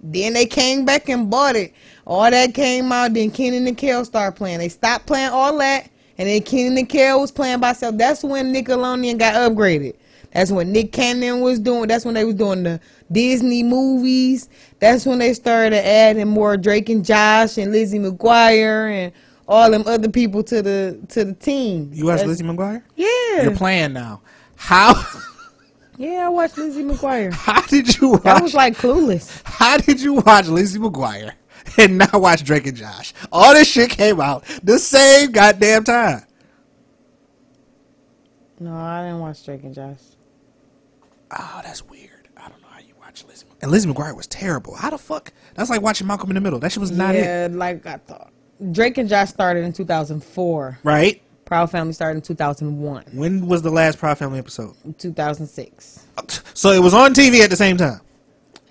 Then 0.00 0.34
they 0.34 0.46
came 0.46 0.84
back 0.84 1.08
and 1.08 1.28
bought 1.30 1.56
it. 1.56 1.72
All 2.06 2.30
that 2.30 2.54
came 2.54 2.92
out. 2.92 3.14
Then 3.14 3.30
Kenan 3.30 3.66
and 3.66 3.76
Kel 3.76 4.04
started 4.04 4.36
playing. 4.36 4.58
They 4.58 4.68
stopped 4.68 5.06
playing 5.06 5.30
all 5.30 5.56
that, 5.58 5.88
and 6.18 6.28
then 6.28 6.42
Kenan 6.42 6.78
and 6.78 6.88
Kel 6.88 7.20
was 7.20 7.30
playing 7.30 7.60
by 7.60 7.70
itself. 7.70 7.96
That's 7.96 8.22
when 8.24 8.52
Nickelodeon 8.54 9.18
got 9.18 9.34
upgraded. 9.34 9.94
That's 10.32 10.50
when 10.50 10.70
Nick 10.72 10.92
Cannon 10.92 11.40
was 11.40 11.58
doing. 11.58 11.88
That's 11.88 12.04
when 12.04 12.14
they 12.14 12.24
was 12.24 12.34
doing 12.34 12.62
the 12.62 12.78
Disney 13.10 13.62
movies. 13.62 14.48
That's 14.80 15.06
when 15.06 15.18
they 15.18 15.32
started 15.32 15.86
adding 15.86 16.28
more 16.28 16.56
Drake 16.58 16.88
and 16.90 17.04
Josh 17.04 17.56
and 17.56 17.72
Lizzie 17.72 17.98
McGuire 17.98 18.90
and 18.90 19.12
all 19.48 19.70
them 19.70 19.84
other 19.86 20.08
people 20.10 20.42
to 20.42 20.60
the 20.60 20.98
to 21.08 21.24
the 21.24 21.32
team. 21.34 21.90
You 21.92 22.04
watch 22.06 22.18
That's- 22.18 22.28
Lizzie 22.28 22.44
McGuire? 22.44 22.82
Yeah. 22.96 23.42
You're 23.44 23.56
playing 23.56 23.92
now. 23.94 24.20
How? 24.56 24.94
Yeah, 25.98 26.26
I 26.26 26.28
watched 26.28 26.58
Lizzie 26.58 26.82
McGuire. 26.84 27.32
How 27.32 27.62
did 27.62 27.96
you 27.98 28.10
watch? 28.10 28.22
That 28.24 28.42
was 28.42 28.52
like 28.52 28.76
clueless. 28.76 29.40
How 29.46 29.78
did 29.78 29.98
you 29.98 30.12
watch 30.14 30.46
Lizzie 30.46 30.78
McGuire 30.78 31.32
and 31.78 31.98
not 31.98 32.20
watch 32.20 32.44
Drake 32.44 32.66
and 32.66 32.76
Josh? 32.76 33.12
All 33.32 33.54
this 33.54 33.68
shit 33.68 33.90
came 33.90 34.20
out 34.20 34.44
the 34.62 34.78
same 34.78 35.32
goddamn 35.32 35.84
time. 35.84 36.22
No, 38.58 38.74
I 38.74 39.04
didn't 39.04 39.20
watch 39.20 39.44
Drake 39.44 39.64
and 39.64 39.74
Josh. 39.74 39.98
Oh, 41.30 41.60
that's 41.62 41.84
weird. 41.84 42.28
I 42.36 42.48
don't 42.48 42.60
know 42.62 42.68
how 42.70 42.80
you 42.80 42.94
watch 43.00 43.24
Lizzie. 43.26 43.44
McGuire. 43.46 43.62
And 43.62 43.70
Lizzie 43.70 43.88
McGuire 43.92 44.16
was 44.16 44.26
terrible. 44.26 44.74
How 44.74 44.90
the 44.90 44.98
fuck? 44.98 45.32
That's 45.54 45.68
like 45.70 45.82
watching 45.82 46.06
Malcolm 46.06 46.30
in 46.30 46.34
the 46.34 46.40
Middle. 46.40 46.58
That 46.58 46.72
shit 46.72 46.80
was 46.80 46.90
not 46.90 47.14
it. 47.14 47.24
yeah, 47.24 47.48
like 47.50 47.84
I 47.86 47.96
thought. 47.98 48.32
Drake 48.72 48.96
and 48.98 49.08
Josh 49.08 49.28
started 49.28 49.64
in 49.64 49.72
2004. 49.72 50.78
Right? 50.82 51.20
Proud 51.44 51.70
Family 51.70 51.92
started 51.92 52.16
in 52.16 52.22
2001, 52.22 53.04
When 53.12 53.46
was 53.46 53.62
the 53.62 53.70
last 53.70 53.98
Proud 53.98 54.18
Family 54.18 54.38
episode? 54.38 54.74
2006. 54.98 56.06
So 56.54 56.72
it 56.72 56.82
was 56.82 56.92
on 56.92 57.14
TV 57.14 57.40
at 57.40 57.50
the 57.50 57.56
same 57.56 57.76
time. 57.76 58.00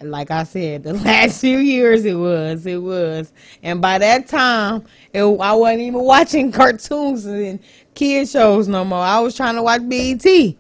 Like 0.02 0.32
I 0.32 0.43
said, 0.43 0.84
the 0.84 0.93
last 1.06 1.41
few 1.41 1.58
years 1.58 2.06
it 2.06 2.16
was, 2.16 2.66
it 2.66 2.82
was, 2.82 3.32
and 3.64 3.82
by 3.82 3.98
that 3.98 4.28
time, 4.28 4.84
it, 5.14 5.24
I 5.24 5.54
wasn't 5.54 5.82
even 5.82 6.02
watching 6.02 6.52
cartoons 6.54 7.26
and 7.26 7.60
kid 7.93 8.28
shows 8.28 8.68
no 8.68 8.84
more. 8.86 9.00
I 9.00 9.20
was 9.20 9.36
trying 9.36 9.56
to 9.56 9.64
watch 9.64 9.88
BET. 9.88 10.56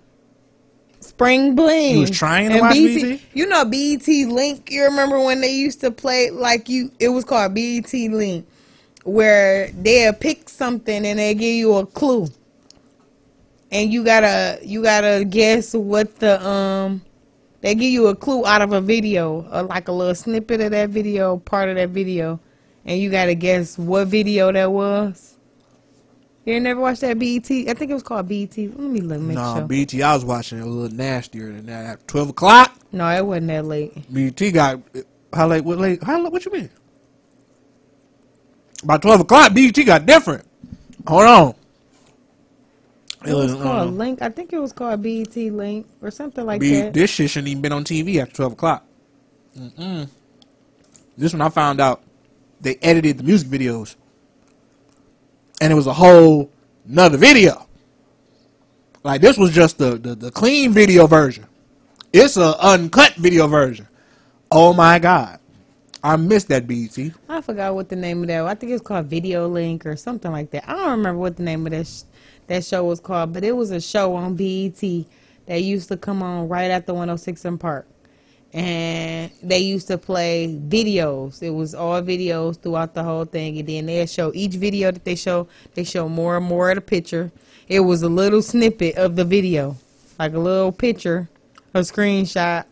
Spring 1.01 1.55
Bling. 1.55 1.95
You 1.95 1.99
was 2.01 2.11
trying 2.11 2.49
to 2.49 2.55
And 2.55 2.61
watch 2.61 2.73
BET 2.73 3.01
BET? 3.01 3.21
You 3.33 3.47
know 3.47 3.63
BET 3.65 4.07
Link. 4.07 4.71
You 4.71 4.83
remember 4.85 5.19
when 5.19 5.41
they 5.41 5.53
used 5.53 5.81
to 5.81 5.91
play 5.91 6.29
like 6.31 6.67
you? 6.67 6.91
It 6.99 7.09
was 7.09 7.23
called 7.23 7.53
BET 7.53 7.93
Link, 7.93 8.47
where 9.03 9.69
they'll 9.71 10.13
pick 10.13 10.49
something 10.49 11.05
and 11.05 11.19
they 11.19 11.33
give 11.35 11.55
you 11.55 11.75
a 11.75 11.85
clue, 11.85 12.27
and 13.71 13.93
you 13.93 14.03
gotta 14.03 14.59
you 14.63 14.81
gotta 14.83 15.25
guess 15.25 15.73
what 15.73 16.19
the 16.19 16.45
um. 16.45 17.01
They 17.65 17.73
give 17.73 17.91
you 17.91 18.05
a 18.09 18.15
clue 18.15 18.45
out 18.45 18.61
of 18.61 18.73
a 18.73 18.79
video, 18.79 19.49
or 19.51 19.63
like 19.63 19.87
a 19.87 19.91
little 19.91 20.13
snippet 20.13 20.61
of 20.61 20.69
that 20.69 20.91
video, 20.91 21.37
part 21.37 21.67
of 21.67 21.77
that 21.77 21.89
video, 21.89 22.39
and 22.85 22.99
you 22.99 23.09
gotta 23.09 23.33
guess 23.33 23.75
what 23.75 24.07
video 24.07 24.51
that 24.51 24.71
was. 24.71 25.35
You 26.45 26.59
never 26.59 26.79
watched 26.79 27.01
that 27.01 27.17
BET? 27.17 27.49
I 27.49 27.73
think 27.73 27.89
it 27.89 27.95
was 27.95 28.03
called 28.03 28.27
BET. 28.27 28.55
Let 28.55 28.77
me 28.77 29.01
look. 29.01 29.19
Make 29.19 29.37
No, 29.37 29.55
sure. 29.55 29.65
BT, 29.65 30.03
I 30.03 30.13
was 30.13 30.23
watching 30.23 30.59
it 30.59 30.61
a 30.61 30.65
little 30.67 30.95
nastier 30.95 31.51
than 31.51 31.65
that. 31.65 31.85
At 31.85 32.07
12 32.07 32.29
o'clock, 32.29 32.77
no, 32.91 33.09
it 33.09 33.25
wasn't 33.25 33.47
that 33.47 33.65
late. 33.65 34.13
BT 34.13 34.51
got. 34.51 34.79
How 35.33 35.47
late? 35.47 35.65
What 35.65 35.79
late? 35.79 36.03
How 36.03 36.21
late? 36.21 36.31
What 36.31 36.45
you 36.45 36.51
mean? 36.51 36.69
By 38.83 38.99
twelve 38.99 39.21
o'clock, 39.21 39.55
BET 39.55 39.83
got 39.87 40.05
different. 40.05 40.45
Hold 41.07 41.23
on. 41.23 41.55
It 43.25 43.33
was 43.33 43.53
uh, 43.53 43.63
called 43.63 43.93
Link. 43.93 44.21
I 44.21 44.29
think 44.29 44.53
it 44.53 44.59
was 44.59 44.73
called 44.73 45.01
BET 45.01 45.35
Link 45.35 45.87
or 46.01 46.11
something 46.11 46.45
like 46.45 46.61
B- 46.61 46.81
that. 46.81 46.93
this 46.93 47.09
shit 47.09 47.29
shouldn't 47.29 47.49
even 47.49 47.61
been 47.61 47.71
on 47.73 47.83
TV 47.83 48.21
after 48.21 48.35
twelve 48.35 48.53
o'clock. 48.53 48.85
Mm-mm. 49.57 50.09
This 51.17 51.33
one 51.33 51.41
I 51.41 51.49
found 51.49 51.81
out 51.81 52.03
they 52.61 52.75
edited 52.81 53.19
the 53.19 53.23
music 53.23 53.47
videos, 53.49 53.95
and 55.61 55.71
it 55.71 55.75
was 55.75 55.87
a 55.87 55.93
whole 55.93 56.51
another 56.87 57.17
video. 57.17 57.67
Like 59.03 59.21
this 59.21 59.37
was 59.37 59.51
just 59.51 59.77
the 59.77 59.97
the, 59.97 60.15
the 60.15 60.31
clean 60.31 60.71
video 60.73 61.07
version. 61.07 61.45
It's 62.13 62.37
a 62.37 62.55
uncut 62.63 63.15
video 63.15 63.47
version. 63.47 63.87
Oh 64.51 64.73
my 64.73 64.99
god, 64.99 65.39
I 66.03 66.15
missed 66.17 66.49
that 66.49 66.67
BET. 66.67 66.97
I 67.29 67.41
forgot 67.41 67.75
what 67.75 67.89
the 67.89 67.95
name 67.95 68.21
of 68.21 68.27
that. 68.27 68.45
I 68.45 68.55
think 68.55 68.71
it 68.71 68.73
was 68.75 68.81
called 68.81 69.07
Video 69.07 69.47
Link 69.47 69.85
or 69.85 69.95
something 69.95 70.31
like 70.31 70.51
that. 70.51 70.69
I 70.69 70.73
don't 70.75 70.91
remember 70.91 71.19
what 71.19 71.37
the 71.37 71.43
name 71.43 71.65
of 71.65 71.71
that 71.71 71.87
sh- 71.87 72.03
that 72.47 72.63
show 72.63 72.83
was 72.83 72.99
called, 72.99 73.33
but 73.33 73.43
it 73.43 73.55
was 73.55 73.71
a 73.71 73.81
show 73.81 74.15
on 74.15 74.35
BET 74.35 74.81
that 75.45 75.61
used 75.61 75.89
to 75.89 75.97
come 75.97 76.23
on 76.23 76.47
right 76.47 76.71
after 76.71 76.93
106 76.93 77.45
and 77.45 77.59
Park, 77.59 77.87
and 78.53 79.31
they 79.43 79.59
used 79.59 79.87
to 79.87 79.97
play 79.97 80.59
videos. 80.67 81.41
It 81.41 81.51
was 81.51 81.75
all 81.75 82.01
videos 82.01 82.59
throughout 82.59 82.93
the 82.93 83.03
whole 83.03 83.25
thing, 83.25 83.57
and 83.59 83.67
then 83.67 83.85
they 83.85 84.05
show 84.05 84.31
each 84.33 84.55
video 84.55 84.91
that 84.91 85.03
they 85.03 85.15
show. 85.15 85.47
They 85.73 85.83
show 85.83 86.07
more 86.09 86.37
and 86.37 86.45
more 86.45 86.69
of 86.71 86.75
the 86.75 86.81
picture. 86.81 87.31
It 87.67 87.81
was 87.81 88.03
a 88.03 88.09
little 88.09 88.41
snippet 88.41 88.95
of 88.95 89.15
the 89.15 89.25
video, 89.25 89.75
like 90.19 90.33
a 90.33 90.39
little 90.39 90.71
picture, 90.71 91.29
a 91.73 91.79
screenshot 91.79 92.65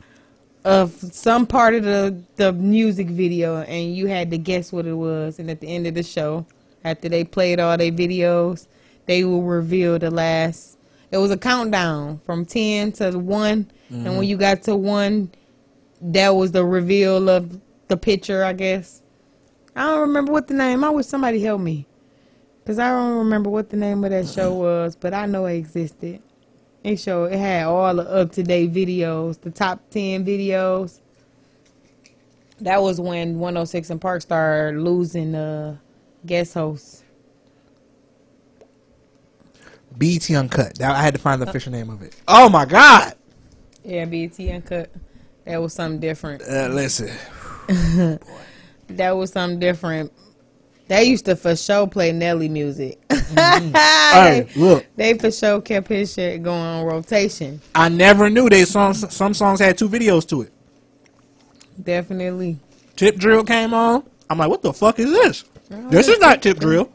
of 0.65 0.91
some 0.93 1.45
part 1.45 1.75
of 1.75 1.83
the 1.83 2.17
the 2.37 2.53
music 2.53 3.07
video 3.07 3.61
and 3.63 3.95
you 3.95 4.07
had 4.07 4.31
to 4.31 4.37
guess 4.37 4.71
what 4.71 4.85
it 4.85 4.93
was 4.93 5.39
and 5.39 5.49
at 5.51 5.59
the 5.59 5.67
end 5.67 5.85
of 5.85 5.93
the 5.93 6.03
show 6.03 6.45
after 6.85 7.09
they 7.09 7.23
played 7.23 7.59
all 7.59 7.77
their 7.77 7.91
videos 7.91 8.67
they 9.05 9.23
will 9.23 9.43
reveal 9.43 9.99
the 9.99 10.11
last 10.11 10.77
it 11.11 11.17
was 11.17 11.31
a 11.31 11.37
countdown 11.37 12.19
from 12.25 12.45
10 12.45 12.93
to 12.93 13.11
1 13.11 13.71
and 13.89 14.17
when 14.17 14.27
you 14.27 14.37
got 14.37 14.63
to 14.63 14.75
1 14.75 15.31
that 16.01 16.29
was 16.29 16.51
the 16.51 16.65
reveal 16.65 17.29
of 17.29 17.59
the 17.87 17.97
picture 17.97 18.43
i 18.43 18.53
guess. 18.53 19.01
I 19.75 19.87
don't 19.87 20.01
remember 20.01 20.31
what 20.31 20.47
the 20.47 20.53
name 20.53 20.83
i 20.83 20.89
wish 20.89 21.05
somebody 21.07 21.41
help 21.41 21.61
me. 21.61 21.87
Because 22.59 22.79
i 22.79 22.89
don't 22.89 23.17
remember 23.17 23.49
what 23.49 23.69
the 23.69 23.77
name 23.77 24.03
of 24.03 24.11
that 24.11 24.27
show 24.27 24.53
was 24.53 24.95
but 24.95 25.13
i 25.13 25.25
know 25.25 25.45
it 25.45 25.57
existed. 25.57 26.21
It 26.83 26.97
showed 26.97 27.31
it 27.31 27.39
had 27.39 27.65
all 27.65 27.95
the 27.95 28.03
up 28.03 28.31
to 28.33 28.43
date 28.43 28.73
videos, 28.73 29.39
the 29.39 29.51
top 29.51 29.79
ten 29.89 30.25
videos. 30.25 30.99
That 32.59 32.81
was 32.81 32.99
when 32.99 33.39
106 33.39 33.89
and 33.89 34.01
Park 34.01 34.21
started 34.21 34.79
losing 34.81 35.35
uh 35.35 35.77
guest 36.25 36.53
hosts. 36.55 37.02
BET 39.97 40.29
Uncut. 40.31 40.77
That, 40.77 40.91
I 40.95 41.01
had 41.01 41.13
to 41.13 41.19
find 41.19 41.41
the 41.41 41.49
official 41.49 41.71
name 41.71 41.89
of 41.89 42.01
it. 42.01 42.15
Oh 42.27 42.49
my 42.49 42.65
god! 42.65 43.15
Yeah, 43.83 44.05
BT 44.05 44.51
Uncut. 44.51 44.89
That 45.45 45.61
was 45.61 45.73
something 45.73 45.99
different. 45.99 46.41
Uh, 46.41 46.69
listen, 46.69 47.09
That 48.87 49.11
was 49.11 49.31
something 49.31 49.59
different. 49.59 50.11
They 50.87 51.05
used 51.05 51.25
to 51.25 51.35
for 51.35 51.55
sure 51.55 51.87
play 51.87 52.11
Nelly 52.11 52.49
music. 52.49 52.99
hey, 53.09 54.47
look. 54.55 54.85
they 54.95 55.17
for 55.17 55.31
sure 55.31 55.61
kept 55.61 55.87
his 55.87 56.13
shit 56.13 56.43
going 56.43 56.59
on 56.59 56.85
rotation. 56.85 57.61
I 57.73 57.89
never 57.89 58.29
knew 58.29 58.49
they 58.49 58.65
songs. 58.65 59.13
Some 59.13 59.33
songs 59.33 59.59
had 59.59 59.77
two 59.77 59.89
videos 59.89 60.27
to 60.29 60.41
it. 60.43 60.51
Definitely. 61.81 62.59
Tip 62.95 63.15
drill 63.15 63.43
came 63.43 63.73
on. 63.73 64.03
I'm 64.29 64.37
like, 64.37 64.49
what 64.49 64.61
the 64.61 64.73
fuck 64.73 64.99
is 64.99 65.09
this? 65.09 65.45
This 65.69 66.07
is 66.07 66.19
not 66.19 66.41
tip 66.41 66.59
drill. 66.59 66.91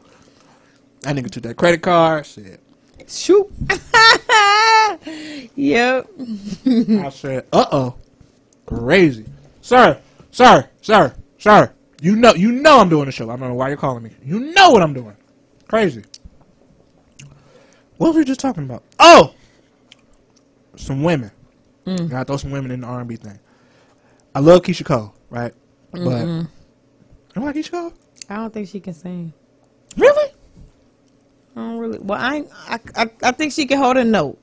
That 1.01 1.15
nigga 1.15 1.29
took 1.29 1.43
that 1.43 1.57
credit 1.57 1.81
card. 1.81 2.25
Shit. 2.25 2.61
Shoot. 3.09 3.51
yep. 5.55 6.07
I 6.67 7.09
said, 7.09 7.47
uh 7.51 7.65
oh, 7.71 7.95
crazy, 8.67 9.25
sir, 9.61 9.99
sir, 10.31 10.69
sir, 10.81 11.15
sir. 11.39 11.73
You 12.01 12.15
know, 12.15 12.33
you 12.35 12.51
know, 12.51 12.79
I'm 12.79 12.87
doing 12.87 13.07
the 13.07 13.11
show. 13.11 13.29
I 13.29 13.35
don't 13.35 13.49
know 13.49 13.55
why 13.55 13.69
you're 13.69 13.77
calling 13.77 14.03
me. 14.03 14.11
You 14.23 14.39
know 14.39 14.69
what 14.69 14.81
I'm 14.83 14.93
doing. 14.93 15.17
Crazy. 15.67 16.03
What 17.97 18.13
were 18.13 18.19
we 18.19 18.25
just 18.25 18.39
talking 18.39 18.63
about? 18.63 18.83
Oh, 18.99 19.33
some 20.75 21.03
women. 21.03 21.31
Gotta 21.85 22.25
throw 22.25 22.37
some 22.37 22.51
women 22.51 22.69
in 22.69 22.81
the 22.81 22.87
R&B 22.87 23.15
thing. 23.15 23.39
I 24.35 24.39
love 24.39 24.61
Keyshia 24.61 24.85
Cole, 24.85 25.13
right? 25.31 25.53
But 25.91 26.27
you 26.27 26.47
like 27.35 27.55
Keyshia 27.55 27.71
Cole? 27.71 27.93
I 28.29 28.35
don't 28.35 28.53
think 28.53 28.69
she 28.69 28.79
can 28.79 28.93
sing. 28.93 29.33
Really? 29.97 30.31
I 31.59 31.63
don't 31.63 31.77
really. 31.77 31.99
Well, 31.99 32.19
I 32.19 32.45
I 32.67 32.79
I, 32.95 33.09
I 33.23 33.31
think 33.31 33.51
she 33.51 33.65
can 33.65 33.77
hold 33.77 33.97
a 33.97 34.03
note. 34.05 34.39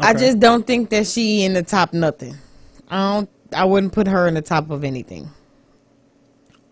I 0.00 0.12
just 0.12 0.40
don't 0.40 0.66
think 0.66 0.90
that 0.90 1.06
she 1.06 1.44
in 1.44 1.52
the 1.52 1.62
top 1.62 1.92
nothing. 1.92 2.36
I 2.88 3.14
don't. 3.14 3.30
I 3.54 3.64
wouldn't 3.64 3.92
put 3.92 4.08
her 4.08 4.26
in 4.26 4.34
the 4.34 4.42
top 4.42 4.70
of 4.70 4.82
anything. 4.82 5.30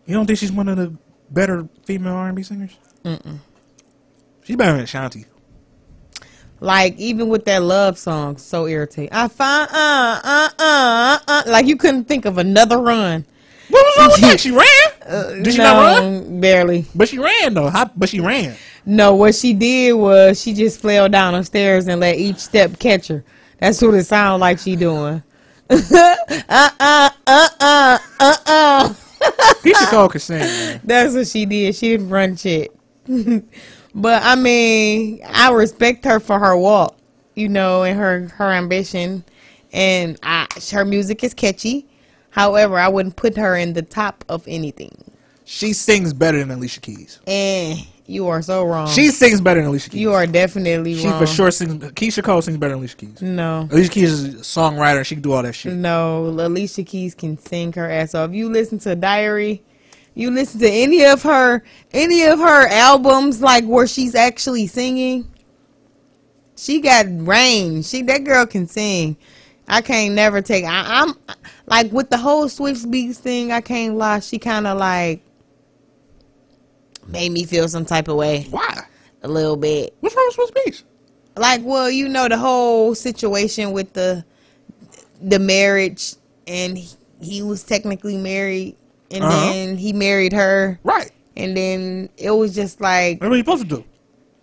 You 0.06 0.14
don't 0.14 0.26
think 0.26 0.40
she's 0.40 0.50
one 0.50 0.68
of 0.68 0.76
the 0.76 0.92
better 1.30 1.68
female 1.84 2.14
R&B 2.14 2.42
singers? 2.42 2.76
Mm-mm. 3.04 3.38
She's 4.42 4.56
better 4.56 4.72
than 4.72 4.80
Ashanti. 4.80 5.26
Like 6.58 6.98
even 6.98 7.28
with 7.28 7.44
that 7.44 7.62
love 7.62 7.96
song, 7.98 8.36
so 8.36 8.66
irritating. 8.66 9.10
I 9.12 9.28
find 9.28 9.68
uh 9.70 10.20
uh 10.24 10.48
uh 10.58 11.18
uh 11.28 11.42
like 11.46 11.66
you 11.66 11.76
couldn't 11.76 12.04
think 12.04 12.24
of 12.24 12.38
another 12.38 12.78
run. 12.78 13.24
What 13.72 13.84
was 13.84 13.98
wrong 13.98 14.08
with 14.10 14.20
that? 14.20 14.40
She 14.40 14.50
ran. 14.50 15.42
Did 15.42 15.52
she 15.52 15.58
no, 15.58 15.64
not 15.64 15.98
run? 15.98 16.40
Barely. 16.40 16.84
But 16.94 17.08
she 17.08 17.18
ran 17.18 17.54
though. 17.54 17.70
How, 17.70 17.86
but 17.96 18.10
she 18.10 18.20
ran. 18.20 18.54
No, 18.84 19.14
what 19.14 19.34
she 19.34 19.54
did 19.54 19.94
was 19.94 20.40
she 20.40 20.52
just 20.52 20.80
fell 20.80 21.08
down 21.08 21.32
the 21.32 21.42
stairs 21.44 21.86
and 21.88 22.00
let 22.00 22.16
each 22.16 22.36
step 22.36 22.78
catch 22.78 23.08
her. 23.08 23.24
That's 23.58 23.80
what 23.80 23.94
it 23.94 24.04
sounded 24.04 24.38
like 24.40 24.58
she 24.58 24.76
doing. 24.76 25.22
uh 25.70 25.80
uh 26.28 26.68
uh 26.68 27.10
uh 27.26 27.98
uh 28.20 28.36
uh. 28.46 28.94
Cole 29.90 30.08
can 30.08 30.20
sing. 30.20 30.38
Man. 30.40 30.80
That's 30.84 31.14
what 31.14 31.26
she 31.28 31.46
did. 31.46 31.74
She 31.74 31.90
didn't 31.90 32.10
run 32.10 32.36
shit. 32.36 32.76
but 33.94 34.22
I 34.22 34.34
mean, 34.34 35.20
I 35.26 35.50
respect 35.52 36.04
her 36.04 36.20
for 36.20 36.38
her 36.38 36.56
walk, 36.56 36.98
you 37.34 37.48
know, 37.48 37.84
and 37.84 37.98
her 37.98 38.28
her 38.34 38.52
ambition, 38.52 39.24
and 39.72 40.18
I, 40.22 40.46
her 40.72 40.84
music 40.84 41.24
is 41.24 41.32
catchy. 41.32 41.86
However, 42.32 42.78
I 42.78 42.88
wouldn't 42.88 43.16
put 43.16 43.36
her 43.36 43.56
in 43.56 43.74
the 43.74 43.82
top 43.82 44.24
of 44.28 44.42
anything. 44.48 44.90
She 45.44 45.74
sings 45.74 46.14
better 46.14 46.38
than 46.38 46.50
Alicia 46.50 46.80
Keys. 46.80 47.20
And 47.26 47.78
you 48.06 48.26
are 48.28 48.40
so 48.40 48.64
wrong. 48.64 48.88
She 48.88 49.08
sings 49.08 49.38
better 49.42 49.60
than 49.60 49.68
Alicia 49.68 49.90
Keys. 49.90 50.00
you 50.00 50.12
are 50.14 50.26
definitely 50.26 50.94
She 50.96 51.06
wrong. 51.06 51.20
She 51.20 51.26
for 51.26 51.30
sure 51.30 51.50
sings. 51.50 51.74
Keyshia 51.92 52.24
Cole 52.24 52.40
sings 52.40 52.56
better 52.56 52.70
than 52.70 52.78
Alicia 52.78 52.96
Keys. 52.96 53.20
No. 53.20 53.68
Alicia 53.70 53.90
Keys 53.90 54.12
is 54.12 54.34
a 54.34 54.38
songwriter. 54.38 54.96
and 54.98 55.06
She 55.06 55.14
can 55.16 55.22
do 55.22 55.32
all 55.32 55.42
that 55.42 55.52
shit. 55.54 55.74
No, 55.74 56.24
Alicia 56.26 56.84
Keys 56.84 57.14
can 57.14 57.36
sing 57.36 57.70
her 57.74 57.90
ass 57.90 58.14
off. 58.14 58.32
You 58.32 58.48
listen 58.48 58.78
to 58.80 58.96
Diary, 58.96 59.62
you 60.14 60.30
listen 60.30 60.58
to 60.60 60.70
any 60.70 61.04
of 61.04 61.22
her 61.24 61.62
any 61.92 62.22
of 62.24 62.38
her 62.38 62.66
albums 62.68 63.42
like 63.42 63.64
where 63.66 63.86
she's 63.86 64.14
actually 64.14 64.68
singing. 64.68 65.28
She 66.56 66.80
got 66.80 67.06
range. 67.08 67.86
She 67.86 68.00
that 68.02 68.24
girl 68.24 68.46
can 68.46 68.66
sing. 68.66 69.16
I 69.68 69.80
can't 69.80 70.14
never 70.14 70.42
take. 70.42 70.64
I, 70.64 71.02
I'm 71.02 71.14
like 71.66 71.90
with 71.92 72.10
the 72.10 72.18
whole 72.18 72.46
Swizz 72.46 72.84
Beatz 72.86 73.16
thing. 73.16 73.52
I 73.52 73.60
can't 73.60 73.96
lie. 73.96 74.20
She 74.20 74.38
kind 74.38 74.66
of 74.66 74.76
like 74.78 75.22
made 77.06 77.32
me 77.32 77.44
feel 77.44 77.68
some 77.68 77.84
type 77.84 78.08
of 78.08 78.16
way 78.16 78.46
Why? 78.50 78.78
a 79.22 79.28
little 79.28 79.56
bit 79.56 79.94
What's 80.00 80.14
wrong 80.14 80.30
with 80.38 80.54
Swizz 80.54 80.62
Beatz? 80.66 80.82
like 81.36 81.60
well 81.64 81.90
you 81.90 82.08
know 82.08 82.28
the 82.28 82.36
whole 82.38 82.94
situation 82.94 83.72
with 83.72 83.92
the 83.94 84.24
the 85.20 85.38
marriage 85.38 86.14
and 86.46 86.78
he, 86.78 86.88
he 87.20 87.42
was 87.42 87.64
technically 87.64 88.16
married 88.16 88.76
and 89.10 89.24
Uh-huh. 89.24 89.52
then 89.52 89.76
he 89.76 89.92
married 89.92 90.32
her 90.32 90.78
Right. 90.84 91.10
and 91.36 91.56
then 91.56 92.08
it 92.18 92.30
was 92.30 92.54
just 92.54 92.80
like 92.80 93.20
what 93.20 93.30
what 93.30 93.36
you 93.36 93.42
supposed 93.42 93.62
to 93.68 93.76
do. 93.76 93.84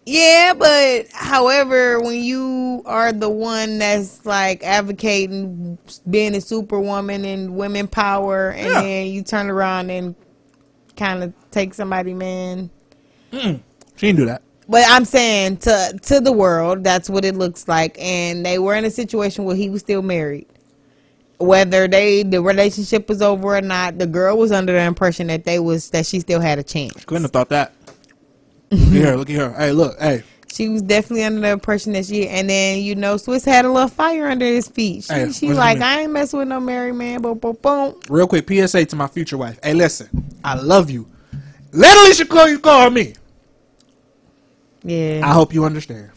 Yeah 0.10 0.53
but 0.57 1.07
however 1.14 2.02
when 2.02 2.22
you 2.23 2.81
are 2.86 3.11
the 3.14 3.30
one 3.30 3.77
that's 3.80 4.26
like 4.26 4.64
advocating 4.64 5.77
being 6.10 6.36
a 6.36 6.41
superwoman 6.41 7.26
and 7.26 7.56
women 7.56 7.88
power 7.88 8.52
and 8.52 8.68
Yeah. 8.68 8.81
then 8.81 9.07
you 9.07 9.23
turn 9.23 9.49
around 9.49 9.90
and 9.91 10.15
kind 10.98 11.23
of 11.23 11.34
take 11.52 11.73
somebody 11.73 12.14
man 12.14 12.69
She 13.31 14.07
didn't 14.07 14.18
do 14.19 14.26
that. 14.26 14.41
But 14.68 14.86
I'm 14.88 15.06
saying 15.06 15.57
to 15.57 15.99
to 16.03 16.19
the 16.22 16.31
world, 16.31 16.84
that's 16.84 17.10
what 17.10 17.26
it 17.26 17.36
looks 17.36 17.68
like. 17.68 17.98
And 17.99 18.45
they 18.45 18.60
were 18.60 18.76
in 18.76 18.86
a 18.86 18.91
situation 18.91 19.45
where 19.45 19.56
he 19.56 19.69
was 19.69 19.81
still 19.81 20.02
married. 20.03 20.48
Whether 21.40 21.88
they 21.88 22.23
the 22.23 22.41
relationship 22.41 23.10
was 23.10 23.22
over 23.22 23.57
or 23.57 23.61
not, 23.61 23.98
the 23.98 24.07
girl 24.07 24.38
was 24.38 24.52
under 24.52 24.73
the 24.73 24.81
impression 24.81 25.27
that 25.27 25.45
they 25.45 25.60
was 25.60 25.90
that 25.91 26.06
she 26.06 26.19
still 26.19 26.41
had 26.41 26.60
a 26.60 26.64
chance. 26.64 27.06
Couldn't 27.06 27.23
have 27.23 27.31
thought 27.31 27.49
that. 27.49 27.73
Look 28.71 28.81
at 28.81 28.87
her. 29.09 29.17
Look 29.17 29.29
at 29.29 29.35
her. 29.35 29.53
Hey, 29.53 29.71
look. 29.71 29.99
Hey. 29.99 30.23
She 30.51 30.67
was 30.67 30.81
definitely 30.81 31.23
under 31.23 31.41
the 31.41 31.49
impression 31.49 31.93
that 31.93 32.05
she 32.07 32.27
and 32.27 32.49
then 32.49 32.79
you 32.79 32.95
know 32.95 33.15
Swizz 33.15 33.45
had 33.45 33.65
a 33.65 33.71
little 33.71 33.87
fire 33.87 34.27
under 34.27 34.45
his 34.45 34.67
feet. 34.67 35.03
She, 35.03 35.13
Hey, 35.13 35.31
she 35.31 35.53
like? 35.53 35.79
I 35.79 36.01
ain't 36.01 36.11
messing 36.11 36.39
with 36.39 36.47
no 36.47 36.59
married 36.59 36.95
man. 36.95 37.21
Boom 37.21 37.37
boom 37.37 37.55
boom. 37.61 37.99
Real 38.09 38.27
quick, 38.27 38.47
PSA 38.49 38.85
to 38.85 38.95
my 38.95 39.07
future 39.07 39.37
wife. 39.37 39.59
Hey, 39.63 39.73
listen. 39.75 40.09
I 40.43 40.55
love 40.55 40.89
you. 40.89 41.07
Let 41.71 41.95
Alicia 41.97 42.25
Keys 42.25 42.57
call 42.57 42.89
me. 42.89 43.13
Yeah. 44.83 45.21
I 45.23 45.33
hope 45.33 45.53
you 45.53 45.65
understand. 45.65 46.09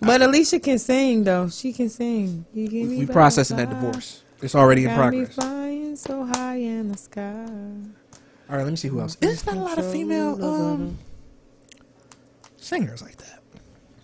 But 0.00 0.20
Alicia 0.20 0.60
can 0.60 0.78
sing 0.78 1.24
though. 1.24 1.48
She 1.48 1.72
can 1.72 1.88
sing. 1.88 2.44
You 2.52 2.68
give 2.68 2.88
me 2.88 2.98
We 2.98 3.06
processing 3.06 3.56
that 3.56 3.70
divorce. 3.70 4.22
It's 4.42 4.54
already 4.54 4.84
in 4.84 4.88
Got 4.94 5.12
me 5.12 5.18
progress. 5.24 5.34
flying 5.34 5.96
so 5.96 6.24
high 6.26 6.56
in 6.56 6.92
the 6.92 6.98
sky. 6.98 7.46
All 8.50 8.56
right, 8.56 8.62
let 8.64 8.70
me 8.70 8.76
see 8.76 8.88
who 8.88 9.00
else. 9.00 9.14
There's 9.16 9.46
not 9.46 9.56
a 9.56 9.60
lot 9.60 9.78
of 9.78 9.90
female 9.90 10.44
um, 10.44 10.98
singers 12.66 13.02
like 13.02 13.16
that. 13.18 13.40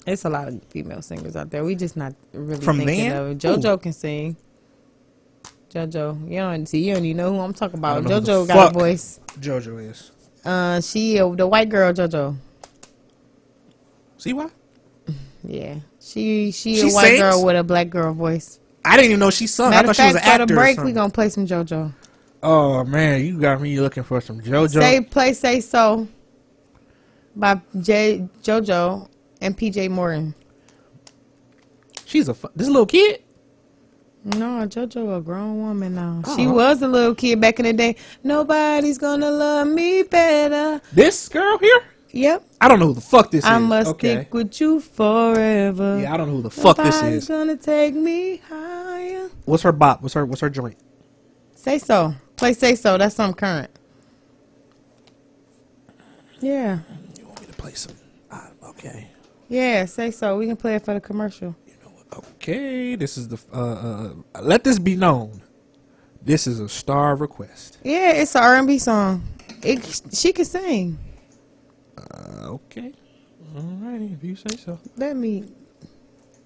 It's 0.06 0.24
a 0.24 0.30
lot 0.30 0.48
of 0.48 0.62
female 0.64 1.02
singers 1.02 1.36
out 1.36 1.50
there. 1.50 1.64
We 1.64 1.74
just 1.74 1.96
not 1.96 2.14
really 2.32 2.64
From 2.64 2.78
thinking 2.78 3.08
men? 3.10 3.16
of 3.16 3.30
it. 3.30 3.38
JoJo 3.38 3.80
can 3.82 3.92
sing. 3.92 4.36
JoJo, 5.72 6.30
you 6.30 6.38
don't 6.38 6.66
see. 6.66 6.86
You 6.86 6.94
don't 6.94 7.04
even 7.04 7.16
know 7.18 7.32
who 7.32 7.40
I'm 7.40 7.54
talking 7.54 7.78
about. 7.78 7.94
don't 8.02 8.04
know 8.04 8.14
who 8.16 8.20
the 8.20 8.32
JoJo 8.32 8.48
got 8.48 8.70
a 8.70 8.78
voice. 8.78 9.20
JoJo 9.40 9.90
is. 9.90 10.10
Uh, 10.44 10.80
she 10.80 11.20
uh, 11.20 11.28
the 11.30 11.46
white 11.46 11.68
girl 11.68 11.92
JoJo. 11.92 12.36
See 14.18 14.32
why? 14.32 14.48
Yeah, 15.44 15.76
she 16.00 16.50
she, 16.52 16.76
She 16.76 16.90
a 16.90 16.92
white 16.92 17.06
sings? 17.06 17.20
girl 17.20 17.44
with 17.44 17.56
a 17.56 17.64
black 17.64 17.88
girl 17.90 18.12
voice. 18.12 18.60
I 18.84 18.96
didn't 18.96 19.06
even 19.12 19.20
know 19.20 19.30
she 19.30 19.46
sung. 19.46 19.70
Matter 19.70 19.84
I 19.90 19.92
thought 19.92 19.96
she 19.96 20.02
was 20.02 20.12
fact, 20.14 20.26
an 20.26 20.30
for 20.30 20.42
actor. 20.42 20.54
the 20.54 20.60
break, 20.60 20.78
we 20.82 20.92
gonna 20.92 21.10
play 21.12 21.28
some 21.28 21.46
JoJo. 21.46 21.92
Oh 22.42 22.84
man, 22.84 23.24
you 23.24 23.38
got 23.40 23.60
me 23.60 23.78
looking 23.80 24.02
for 24.02 24.20
some 24.20 24.40
JoJo. 24.40 24.80
Say 24.80 25.00
play 25.00 25.32
say 25.32 25.60
so 25.60 26.06
by 27.36 27.60
J 27.80 28.28
JoJo 28.42 29.08
and 29.40 29.56
PJ 29.56 29.88
Morton. 29.90 30.34
She's 32.04 32.28
a 32.28 32.36
this 32.54 32.68
little 32.68 32.86
kid. 32.86 33.22
No, 34.24 34.66
JoJo 34.68 35.18
a 35.18 35.20
grown 35.20 35.58
woman 35.62 35.94
now. 35.96 36.22
Oh. 36.24 36.36
She 36.36 36.46
Oh. 36.46 36.52
was 36.52 36.80
a 36.82 36.88
little 36.88 37.14
kid 37.14 37.40
back 37.40 37.58
in 37.58 37.64
the 37.64 37.72
day. 37.72 37.96
Nobody's 38.22 38.98
gonna 38.98 39.30
love 39.30 39.66
me 39.66 40.02
better. 40.02 40.80
This 40.92 41.28
girl 41.28 41.58
here. 41.58 41.82
Yep. 42.14 42.44
I 42.60 42.68
don't 42.68 42.78
know 42.78 42.88
who 42.88 42.94
the 42.94 43.00
fuck 43.00 43.30
this 43.30 43.44
I 43.44 43.56
is. 43.56 43.62
I 43.62 43.66
must 43.66 43.90
okay. 43.92 44.14
stick 44.16 44.34
with 44.34 44.60
you 44.60 44.80
forever. 44.80 45.98
Yeah, 46.00 46.12
I 46.12 46.16
don't 46.18 46.28
know 46.28 46.36
who 46.36 46.42
the 46.42 46.50
fuck 46.50 46.76
this 46.76 46.94
Nobody's 46.96 47.22
is. 47.22 47.28
gonna 47.28 47.56
take 47.56 47.94
me 47.94 48.36
higher. 48.48 49.30
What's 49.46 49.62
her 49.62 49.72
bop? 49.72 50.02
What's 50.02 50.14
her 50.14 50.26
What's 50.26 50.42
her 50.42 50.50
joint? 50.50 50.76
Say 51.54 51.78
so. 51.78 52.14
Play 52.36 52.52
say 52.52 52.74
so. 52.74 52.98
That's 52.98 53.14
some 53.14 53.32
current. 53.32 53.70
Yeah. 56.40 56.80
You 57.18 57.26
want 57.26 57.40
me 57.40 57.46
to 57.46 57.51
play 57.62 57.74
some? 57.74 57.96
Ah, 58.30 58.50
okay. 58.64 59.08
Yeah, 59.48 59.84
say 59.84 60.10
so. 60.10 60.36
We 60.36 60.46
can 60.46 60.56
play 60.56 60.74
it 60.74 60.84
for 60.84 60.94
the 60.94 61.00
commercial. 61.00 61.54
Okay. 62.34 62.96
This 62.96 63.16
is 63.16 63.28
the. 63.28 63.38
Uh, 63.52 64.14
uh, 64.34 64.42
let 64.42 64.64
this 64.64 64.78
be 64.78 64.96
known. 64.96 65.40
This 66.20 66.46
is 66.46 66.60
a 66.60 66.68
star 66.68 67.16
request. 67.16 67.78
Yeah, 67.82 68.12
it's 68.12 68.34
an 68.34 68.42
R&B 68.42 68.78
song. 68.78 69.22
It, 69.62 70.02
she 70.12 70.32
can 70.32 70.44
sing. 70.44 70.98
Uh, 71.96 72.48
okay. 72.48 72.92
Alrighty, 73.54 74.14
if 74.14 74.24
you 74.24 74.36
say 74.36 74.56
so. 74.56 74.78
Let 74.96 75.16
me. 75.16 75.44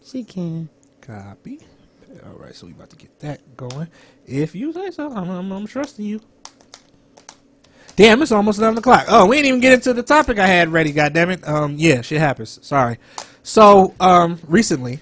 She 0.05 0.22
can. 0.24 0.68
Copy. 1.01 1.60
All 2.24 2.38
right, 2.38 2.55
so 2.55 2.66
we 2.66 2.72
about 2.72 2.90
to 2.90 2.97
get 2.97 3.18
that 3.20 3.56
going. 3.56 3.88
If 4.26 4.55
you 4.55 4.72
say 4.72 4.90
so, 4.90 5.10
I'm, 5.12 5.28
I'm, 5.30 5.52
I'm 5.52 5.66
trusting 5.66 6.05
you. 6.05 6.20
Damn, 7.97 8.20
it's 8.20 8.31
almost 8.31 8.59
eleven 8.59 8.77
o'clock. 8.77 9.06
Oh, 9.09 9.27
we 9.27 9.36
didn't 9.36 9.48
even 9.48 9.60
get 9.60 9.73
into 9.73 9.94
the 9.94 10.02
topic 10.02 10.39
I 10.39 10.47
had 10.47 10.68
ready. 10.68 10.93
God 10.93 11.14
damn 11.14 11.31
it. 11.31 11.47
Um, 11.48 11.77
yeah, 11.78 12.02
shit 12.02 12.20
happens. 12.20 12.59
Sorry. 12.62 12.98
So, 13.43 13.94
um, 14.01 14.39
recently, 14.47 15.01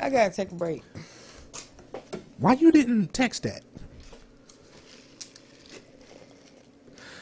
I 0.00 0.10
gotta 0.10 0.34
take 0.34 0.50
a 0.50 0.54
break. 0.54 0.82
why 2.38 2.54
you 2.54 2.72
didn't 2.72 3.14
text 3.14 3.44
that? 3.44 3.62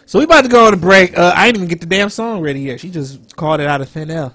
So 0.06 0.18
we 0.18 0.24
about 0.24 0.44
to 0.44 0.48
go 0.48 0.66
on 0.66 0.72
a 0.72 0.76
break. 0.78 1.18
Uh, 1.18 1.32
I 1.34 1.46
didn't 1.46 1.56
even 1.56 1.68
get 1.68 1.80
the 1.80 1.86
damn 1.86 2.08
song 2.08 2.40
ready 2.40 2.60
yet. 2.60 2.80
She 2.80 2.88
just 2.88 3.36
called 3.36 3.60
it 3.60 3.66
out 3.66 3.80
of 3.80 3.88
thin 3.88 4.10
air. 4.10 4.32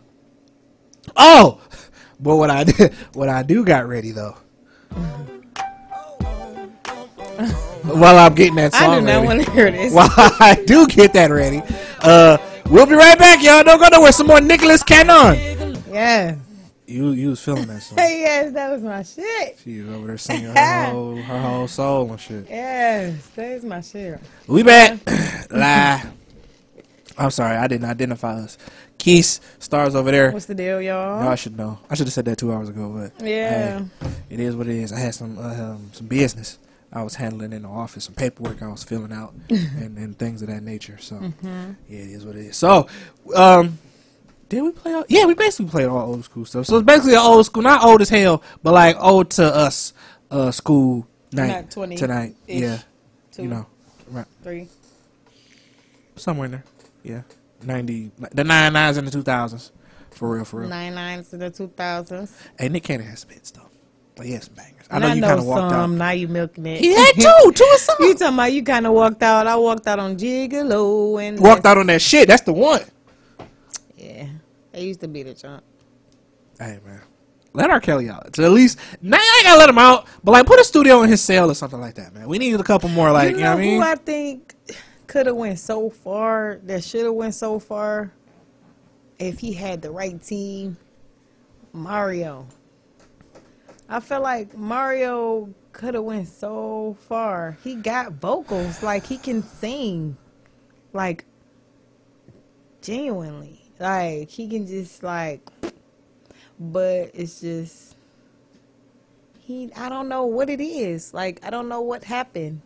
Oh, 1.16 1.62
but 2.20 2.36
what 2.36 2.52
I 2.52 2.66
did, 2.66 2.94
what 3.14 3.30
I 3.30 3.42
do 3.44 3.64
got 3.64 3.88
ready 3.88 4.12
though. 4.12 4.38
While 7.90 8.18
I'm 8.18 8.36
getting 8.36 8.56
that 8.56 8.74
song 8.74 8.90
I 8.92 9.00
do 9.00 9.06
not 9.06 9.12
ready. 9.14 9.28
want 9.28 9.46
to 9.46 9.52
hear 9.52 9.72
this. 9.72 9.94
While 9.94 10.10
I 10.16 10.62
do 10.66 10.88
get 10.88 11.14
that 11.14 11.32
ready, 11.32 11.62
uh, 12.02 12.38
we'll 12.70 12.86
be 12.86 12.94
right 12.96 13.18
back, 13.18 13.44
y'all. 13.44 13.64
Don't 13.64 13.80
go 13.80 13.88
nowhere. 13.92 14.12
Some 14.12 14.28
more 14.28 14.42
Nicholas 14.42 14.84
Cannon. 14.84 15.82
Yeah. 15.92 16.36
You 16.86 17.12
you 17.12 17.30
was 17.30 17.40
feeling 17.44 17.68
that 17.68 17.82
song. 17.84 17.98
yes, 18.02 18.52
that 18.54 18.72
was 18.72 18.82
my 18.82 19.04
shit. 19.04 19.60
She 19.64 19.82
was 19.82 19.96
over 19.96 20.08
there 20.08 20.18
singing 20.18 20.46
her 20.56 20.86
whole 20.92 21.16
her 21.16 21.40
whole 21.42 21.68
soul 21.68 22.10
and 22.12 22.20
shit. 22.20 22.48
Yes, 22.50 23.28
that 23.36 23.52
is 23.52 23.64
my 23.64 23.82
shit. 23.82 24.20
We 24.48 24.64
back. 24.64 25.00
Lie. 25.52 26.04
I'm 27.18 27.32
sorry, 27.32 27.58
I 27.58 27.68
didn't 27.68 27.88
identify 27.90 28.40
us. 28.40 28.58
Keith 28.98 29.40
stars 29.60 29.94
over 29.94 30.10
there. 30.10 30.32
What's 30.32 30.46
the 30.46 30.56
deal, 30.56 30.82
y'all? 30.82 31.24
Y'all 31.24 31.36
should 31.36 31.58
know. 31.58 31.78
I 31.90 31.96
should 31.96 32.08
have 32.08 32.14
said 32.14 32.26
that 32.26 32.38
two 32.38 32.52
hours 32.52 32.70
ago, 32.70 32.90
but 32.90 33.26
Yeah. 33.26 33.80
hey, 34.02 34.10
it 34.30 34.40
is 34.40 34.56
what 34.56 34.68
it 34.68 34.76
is. 34.76 34.92
I 34.92 35.00
had 35.00 35.14
some 35.14 35.38
uh, 35.38 35.54
um, 35.54 35.90
some 35.94 36.08
business 36.08 36.58
I 36.92 37.04
was 37.04 37.16
handling 37.16 37.54
in 37.54 37.62
the 37.64 37.68
office, 37.70 38.06
some 38.06 38.16
paperwork 38.16 38.62
I 38.64 38.68
was 38.68 38.84
filling 38.84 39.12
out, 39.12 39.34
and, 39.50 39.98
and 39.98 40.18
things 40.18 40.42
of 40.42 40.48
that 40.50 40.64
nature. 40.64 40.98
So 41.00 41.16
Mm-hmm. 41.18 41.72
yeah, 41.88 42.00
it 42.00 42.10
is 42.10 42.26
what 42.26 42.36
it 42.36 42.46
is. 42.48 42.58
So, 42.58 42.88
um, 43.36 43.78
did 44.50 44.64
we 44.64 44.72
play? 44.72 44.94
All, 44.94 45.06
yeah, 45.08 45.26
we 45.26 45.36
basically 45.36 45.70
played 45.70 45.88
all 45.88 46.00
old 46.14 46.24
school 46.26 46.46
stuff. 46.46 46.66
So 46.66 46.78
it's 46.78 46.86
basically 46.86 47.14
an 47.14 47.20
old 47.20 47.46
school, 47.46 47.62
not 47.64 47.84
old 47.84 48.02
as 48.02 48.10
hell, 48.10 48.42
but 48.64 48.74
like 48.74 48.96
old 49.00 49.30
to 49.32 49.46
us, 49.46 49.94
uh, 50.32 50.50
school 50.52 51.08
night 51.32 51.48
Not 51.50 51.72
20 51.72 51.96
tonight. 51.98 52.36
Yeah, 52.48 52.80
Two, 53.32 53.44
you 53.44 53.50
know, 53.50 53.68
right 54.10 54.26
three. 54.44 54.68
somewhere 56.16 56.46
in 56.46 56.52
there. 56.52 56.64
Yeah, 57.04 57.22
ninety, 57.64 58.12
the 58.32 58.44
nine 58.44 58.74
nines 58.74 58.98
and 58.98 59.06
the 59.08 59.12
two 59.12 59.22
thousands, 59.22 59.72
for 60.12 60.34
real, 60.36 60.46
for 60.46 60.62
real. 60.62 60.70
Nine 60.70 60.96
nines 60.96 61.30
to 61.30 61.38
the 61.38 61.52
two 61.52 61.68
thousands. 61.78 62.36
Hey, 62.58 62.70
Nick 62.70 62.84
Cannon 62.84 63.06
has 63.08 63.20
some 63.20 63.30
hits 63.30 63.52
though. 63.52 63.70
Like, 64.18 64.26
he 64.28 64.34
has 64.34 64.46
some 64.46 64.56
bangers. 64.56 64.79
I 64.92 64.96
And 64.96 65.04
know 65.04 65.14
you 65.14 65.22
kind 65.22 65.40
of 65.40 65.46
walked 65.46 65.72
some. 65.72 65.74
out. 65.94 65.98
Now 65.98 66.10
you 66.12 66.28
milking 66.28 66.66
it. 66.66 66.80
He 66.80 66.94
had 66.94 67.14
two, 67.16 67.52
two 67.54 67.64
or 67.64 67.78
something. 67.78 68.08
You 68.08 68.14
talking 68.16 68.34
about 68.34 68.52
you 68.54 68.64
kind 68.64 68.88
of 68.88 68.94
walked 68.94 69.22
out? 69.22 69.46
I 69.48 69.56
walked 69.56 69.86
out 69.88 70.00
on 70.00 70.18
Gigolo 70.18 71.22
and 71.22 71.40
Walked 71.40 71.66
out 71.66 71.78
on 71.78 71.88
that 71.88 72.02
shit. 72.02 72.28
That's 72.28 72.42
the 72.42 72.54
one. 72.54 72.82
Yeah, 73.98 74.28
they 74.72 74.84
used 74.84 75.02
to 75.02 75.08
be 75.08 75.24
the 75.24 75.34
jump. 75.34 75.64
Hey 76.60 76.80
man, 76.86 77.02
let 77.54 77.70
R. 77.70 77.80
Kelly 77.80 78.10
out. 78.10 78.34
To 78.34 78.44
at 78.44 78.52
least 78.52 78.80
now 79.02 79.18
I 79.18 79.36
ain't 79.40 79.46
gotta 79.46 79.60
let 79.60 79.70
him 79.70 79.78
out, 79.78 80.08
but 80.24 80.32
like 80.32 80.46
put 80.46 80.60
a 80.60 80.64
studio 80.64 81.04
in 81.04 81.10
his 81.10 81.22
cell 81.22 81.52
or 81.52 81.54
something 81.54 81.80
like 81.80 81.96
that, 81.96 82.14
man. 82.14 82.28
We 82.28 82.38
need 82.40 82.60
a 82.60 82.64
couple 82.64 82.90
more, 82.90 83.12
like 83.12 83.32
you, 83.32 83.38
you 83.38 83.44
know, 83.44 83.52
know, 83.52 83.56
what 83.56 83.60
I 83.60 83.62
mean. 83.62 83.82
who 83.82 83.88
I 83.88 83.96
think 83.96 84.56
could 85.08 85.26
have 85.28 85.36
went 85.36 85.60
so 85.60 85.90
far? 85.90 86.60
That 86.64 86.84
should 86.84 87.06
have 87.06 87.14
went 87.14 87.36
so 87.36 87.60
far 87.60 88.12
if 89.20 89.40
he 89.40 89.54
had 89.54 89.82
the 89.82 89.92
right 89.92 90.22
team. 90.24 90.78
Mario. 91.74 92.48
I 93.92 94.00
feel 94.00 94.22
like 94.22 94.56
Mario 94.56 95.52
could 95.72 95.96
have 95.96 96.04
went 96.04 96.28
so 96.28 96.96
far. 97.08 97.58
He 97.64 97.74
got 97.74 98.14
vocals, 98.14 98.84
like 98.84 99.04
he 99.06 99.18
can 99.18 99.42
sing, 99.42 100.16
like 100.94 101.26
genuinely, 102.82 103.60
like 103.80 104.30
he 104.30 104.48
can 104.48 104.68
just 104.68 105.02
like. 105.02 105.42
But 106.60 107.12
it's 107.14 107.42
just 107.42 107.96
he. 109.40 109.72
I 109.76 109.90
don't 109.90 110.08
know 110.08 110.26
what 110.26 110.52
it 110.52 110.62
is. 110.62 111.12
Like 111.14 111.40
I 111.44 111.50
don't 111.50 111.68
know 111.68 111.82
what 111.82 112.04
happened. 112.04 112.62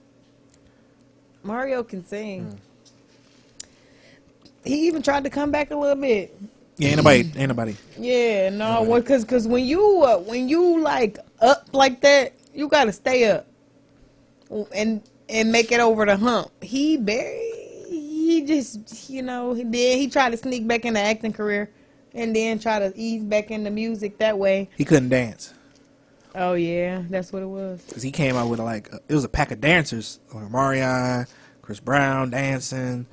Mario 1.41 1.83
can 1.83 2.05
sing. 2.05 2.43
Hmm. 2.43 2.57
He 4.65 4.87
even 4.87 5.01
tried 5.01 5.23
to 5.23 5.29
come 5.29 5.51
back 5.51 5.71
a 5.71 5.75
little 5.75 6.01
bit. 6.01 6.35
Yeah, 6.77 6.89
ain't 6.89 6.97
nobody, 6.97 7.31
ain't 7.35 7.47
nobody. 7.49 7.75
Yeah, 7.97 8.49
no, 8.49 8.85
because 8.95 9.25
cause 9.25 9.47
when 9.47 9.65
you 9.65 10.01
uh, 10.03 10.17
when 10.19 10.49
you 10.49 10.81
like 10.81 11.19
up 11.41 11.67
like 11.73 12.01
that, 12.01 12.33
you 12.53 12.67
gotta 12.67 12.91
stay 12.91 13.29
up 13.29 13.47
and 14.73 15.01
and 15.29 15.51
make 15.51 15.71
it 15.71 15.79
over 15.79 16.05
the 16.05 16.17
hump. 16.17 16.51
He 16.63 16.97
very 16.97 17.51
he 17.89 18.43
just 18.45 19.09
you 19.09 19.21
know 19.21 19.53
he 19.53 19.63
did 19.63 19.99
he 19.99 20.07
tried 20.07 20.31
to 20.31 20.37
sneak 20.37 20.67
back 20.67 20.85
in 20.85 20.95
the 20.95 20.99
acting 20.99 21.33
career 21.33 21.69
and 22.13 22.35
then 22.35 22.59
try 22.59 22.79
to 22.79 22.91
ease 22.95 23.23
back 23.23 23.51
into 23.51 23.69
music 23.69 24.17
that 24.17 24.37
way. 24.37 24.69
He 24.75 24.85
couldn't 24.85 25.09
dance 25.09 25.53
Oh 26.35 26.53
yeah, 26.53 27.03
that's 27.09 27.31
what 27.31 27.43
it 27.43 27.47
was. 27.47 27.81
because 27.83 28.01
he 28.01 28.11
came 28.11 28.35
out 28.35 28.49
with 28.49 28.59
like 28.59 28.91
a, 28.91 28.99
it 29.07 29.13
was 29.13 29.23
a 29.23 29.29
pack 29.29 29.51
of 29.51 29.61
dancers, 29.61 30.19
like 30.33 30.43
Omarion, 30.45 31.27
Chris 31.61 31.79
Brown 31.79 32.31
dancing. 32.31 33.05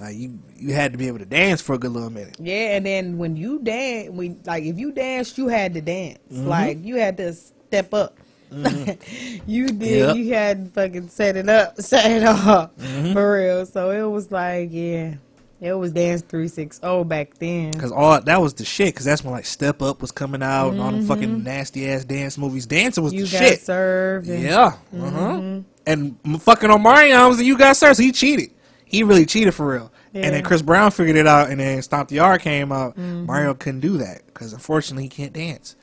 Like 0.00 0.16
you, 0.16 0.38
you 0.56 0.74
had 0.74 0.92
to 0.92 0.98
be 0.98 1.06
able 1.06 1.18
to 1.18 1.24
dance 1.24 1.60
for 1.60 1.74
a 1.74 1.78
good 1.78 1.92
little 1.92 2.10
minute. 2.10 2.36
Yeah, 2.40 2.76
and 2.76 2.84
then 2.84 3.18
when 3.18 3.36
you 3.36 3.60
dance, 3.60 4.10
when 4.10 4.40
like 4.44 4.64
if 4.64 4.78
you 4.78 4.92
danced, 4.92 5.38
you 5.38 5.48
had 5.48 5.74
to 5.74 5.80
dance. 5.80 6.18
Mm-hmm. 6.32 6.48
Like 6.48 6.84
you 6.84 6.96
had 6.96 7.16
to 7.18 7.32
step 7.32 7.94
up. 7.94 8.18
Mm-hmm. 8.52 9.42
you 9.50 9.68
did. 9.68 9.98
Yep. 9.98 10.16
You 10.16 10.34
had 10.34 10.64
to 10.64 10.70
fucking 10.72 11.08
set 11.08 11.36
it 11.36 11.48
up, 11.48 11.80
set 11.80 12.10
it 12.10 12.22
up 12.22 12.76
mm-hmm. 12.78 13.12
for 13.12 13.34
real. 13.34 13.66
So 13.66 13.90
it 13.90 14.10
was 14.10 14.30
like, 14.30 14.70
yeah, 14.72 15.14
it 15.60 15.72
was 15.72 15.92
dance 15.92 16.22
three 16.22 16.48
six 16.48 16.80
zero 16.80 17.04
back 17.04 17.34
then. 17.38 17.72
Cause 17.72 17.92
all 17.92 18.20
that 18.20 18.40
was 18.40 18.54
the 18.54 18.64
shit. 18.64 18.94
Cause 18.96 19.04
that's 19.04 19.22
when 19.24 19.32
like 19.32 19.46
Step 19.46 19.80
Up 19.80 20.00
was 20.00 20.12
coming 20.12 20.42
out 20.42 20.70
and 20.70 20.80
all 20.80 20.90
them 20.90 21.06
fucking 21.06 21.42
nasty 21.42 21.88
ass 21.88 22.04
dance 22.04 22.36
movies. 22.36 22.66
Dancing 22.66 23.02
was 23.04 23.12
You 23.12 23.26
the 23.26 23.32
got 23.32 23.38
shit. 23.38 23.60
served. 23.60 24.28
And, 24.28 24.42
Yeah. 24.42 24.76
Uh-huh. 25.00 25.60
And 25.86 26.42
fucking 26.42 26.70
Omarion 26.70 27.28
was 27.28 27.38
the 27.38 27.44
you 27.44 27.58
got 27.58 27.76
served. 27.76 27.96
So 27.96 28.02
he 28.02 28.12
cheated. 28.12 28.50
He 28.94 29.02
really 29.02 29.26
cheated 29.26 29.54
for 29.54 29.66
real. 29.66 29.92
Yeah. 30.12 30.22
And 30.26 30.34
then 30.34 30.42
Chris 30.44 30.62
Brown 30.62 30.90
figured 30.90 31.16
it 31.16 31.26
out, 31.26 31.50
and 31.50 31.58
then 31.60 31.80
Stomp 31.82 32.08
the 32.08 32.16
Yard 32.16 32.40
came 32.40 32.70
out. 32.72 32.92
Mm-hmm. 32.96 33.26
Mario 33.26 33.54
couldn't 33.54 33.80
do 33.80 33.98
that 33.98 34.24
because 34.26 34.52
unfortunately 34.52 35.04
he 35.04 35.08
can't 35.08 35.32
dance. 35.32 35.76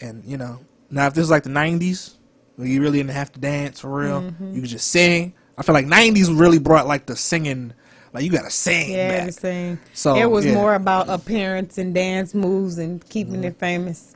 And 0.00 0.24
you 0.24 0.36
know, 0.36 0.58
now 0.90 1.06
if 1.06 1.14
this 1.14 1.22
was 1.22 1.30
like 1.30 1.42
the 1.44 1.50
'90s, 1.50 2.14
where 2.56 2.66
you 2.68 2.80
really 2.82 2.98
didn't 2.98 3.10
have 3.10 3.32
to 3.32 3.40
dance 3.40 3.80
for 3.80 3.90
real, 3.90 4.22
Mm-hmm. 4.22 4.54
you 4.54 4.60
could 4.62 4.70
just 4.70 4.88
sing. 4.88 5.34
I 5.56 5.62
feel 5.62 5.74
like 5.74 5.86
'90s 5.86 6.36
really 6.38 6.58
brought 6.58 6.86
like 6.86 7.06
the 7.06 7.14
singing, 7.16 7.72
like 8.12 8.24
you 8.24 8.30
gotta 8.30 8.50
sing. 8.50 8.92
Yeah, 8.92 9.24
back. 9.26 9.32
same. 9.34 9.78
So, 9.92 10.16
it 10.16 10.28
was 10.30 10.46
yeah. 10.46 10.54
more 10.54 10.74
about 10.74 11.08
appearance 11.08 11.78
and 11.78 11.94
dance 11.94 12.34
moves 12.34 12.78
and 12.78 13.06
keeping 13.08 13.44
it 13.44 13.58
famous. 13.58 14.14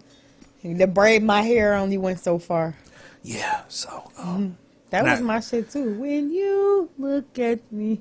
The 0.63 0.87
braid 0.87 1.23
my 1.23 1.43
hair 1.43 1.75
only 1.75 1.99
went 1.99 2.19
so 2.21 2.39
far. 2.39 2.75
Yeah. 3.23 3.61
So 3.69 4.11
um, 4.19 4.57
That 4.91 5.05
was 5.05 5.21
Nah. 5.21 5.27
my 5.27 5.41
shit 5.41 5.71
too. 5.71 5.93
When 6.01 6.31
you 6.33 6.89
look 6.99 7.39
at 7.39 7.61
me, 7.71 8.01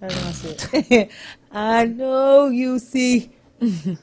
that's. 0.00 0.68
I 1.52 1.86
know 1.86 2.48
you 2.48 2.78
see. 2.78 3.30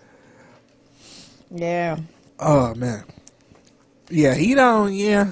yeah. 1.51 1.97
Oh 2.39 2.75
man. 2.75 3.05
Yeah, 4.09 4.35
he 4.35 4.55
don't. 4.55 4.93
Yeah, 4.93 5.31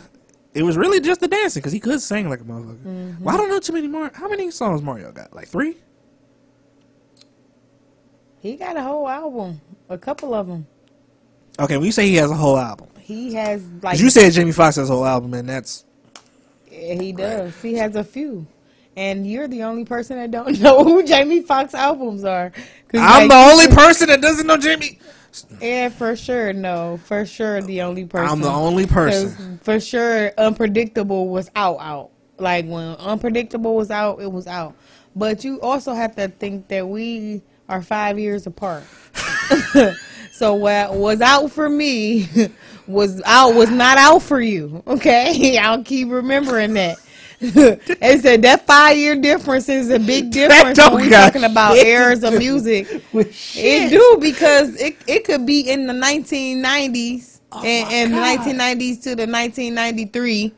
it 0.54 0.64
was 0.64 0.78
really 0.78 1.00
just 1.02 1.22
the 1.22 1.28
dancing 1.28 1.62
because 1.62 1.74
he 1.74 1.80
could 1.80 2.02
sing 2.02 2.30
like 2.30 2.42
a 2.42 2.44
motherfucker. 2.44 2.80
Mm-hmm. 2.86 3.24
Well, 3.24 3.36
I 3.36 3.38
don't 3.38 3.50
know 3.50 3.60
too 3.60 3.74
many 3.74 3.88
more. 3.88 4.12
How 4.14 4.28
many 4.30 4.52
songs 4.52 4.82
Mario 4.82 5.12
got? 5.12 5.34
Like 5.36 5.48
three? 5.48 5.78
He 8.40 8.58
got 8.58 8.78
a 8.78 8.84
whole 8.84 9.08
album, 9.10 9.62
a 9.90 9.98
couple 9.98 10.34
of 10.34 10.48
them. 10.48 10.68
Okay, 11.60 11.78
when 11.78 11.86
you 11.86 11.92
say 11.92 12.08
he 12.08 12.16
has 12.16 12.32
a 12.32 12.36
whole 12.36 12.58
album, 12.58 12.90
He 13.00 13.34
has 13.36 13.64
like 13.84 14.00
you 14.00 14.10
said 14.10 14.32
Jamie 14.34 14.52
Foxx 14.52 14.78
has 14.78 14.90
a 14.90 14.94
whole 14.94 15.06
album, 15.06 15.34
and 15.34 15.48
that's 15.50 15.86
Yeah, 16.72 16.96
he 17.02 17.14
does. 17.14 17.62
He 17.62 17.76
has 17.76 17.96
a 17.96 18.04
few. 18.04 18.48
And 18.98 19.30
you're 19.30 19.48
the 19.48 19.64
only 19.64 19.86
person 19.86 20.18
that 20.18 20.32
don't 20.32 20.60
know 20.62 20.84
who 20.84 21.04
Jamie 21.04 21.42
Foxx 21.42 21.74
albums 21.74 22.24
are. 22.24 22.52
I'm 22.94 23.28
like, 23.28 23.30
the 23.30 23.52
only 23.52 23.68
person 23.76 24.08
that 24.08 24.22
doesn't 24.22 24.48
know 24.48 24.58
Jamie. 24.58 25.00
Yeah, 25.62 25.90
for 25.90 26.16
sure. 26.16 26.54
No, 26.54 26.98
for 27.04 27.26
sure, 27.26 27.62
the 27.62 27.82
only 27.82 28.06
person. 28.06 28.30
I'm 28.30 28.42
the 28.42 28.50
only 28.50 28.86
person. 28.86 29.60
For 29.64 29.80
sure, 29.80 30.32
Unpredictable 30.38 31.28
was 31.28 31.52
out, 31.56 31.78
out. 31.80 32.12
Like 32.38 32.66
when 32.66 32.96
Unpredictable 32.96 33.76
was 33.76 33.92
out, 33.92 34.22
it 34.22 34.32
was 34.32 34.48
out. 34.48 34.76
But 35.16 35.44
you 35.44 35.60
also 35.62 35.94
have 35.94 36.16
to 36.18 36.28
think 36.28 36.68
that 36.70 36.88
we 36.88 37.42
are 37.70 37.82
five 37.82 38.20
years 38.20 38.48
apart. 38.48 38.84
so 40.32 40.54
what 40.54 40.94
was 40.94 41.22
out 41.22 41.52
for 41.52 41.70
me 41.70 42.28
was 42.88 43.22
out 43.26 43.56
was 43.56 43.70
not 43.70 43.98
out 43.98 44.22
for 44.22 44.40
you. 44.40 44.84
Okay, 44.88 45.58
I'll 45.58 45.84
keep 45.84 46.10
remembering 46.10 46.74
that. 46.76 46.98
And 47.42 48.22
said 48.22 48.42
that 48.44 48.66
five 48.66 48.98
year 48.98 49.16
difference 49.16 49.70
is 49.70 49.90
a 49.90 50.00
big 50.00 50.32
difference 50.32 50.78
when 50.80 50.94
we're 50.94 51.10
talking 51.10 51.44
about 51.44 51.76
eras 51.78 52.24
of 52.24 52.38
music. 52.38 52.88
It 53.56 53.90
do 53.90 54.18
because 54.20 54.80
it 54.80 54.98
it 55.08 55.26
could 55.26 55.46
be 55.46 55.62
in 55.70 55.88
the 55.88 55.94
1990s 55.94 57.40
and, 57.54 57.92
and 57.92 58.14
the 58.14 58.18
1990s 58.18 59.02
to 59.04 59.10
the 59.16 59.28
1993. 59.28 60.54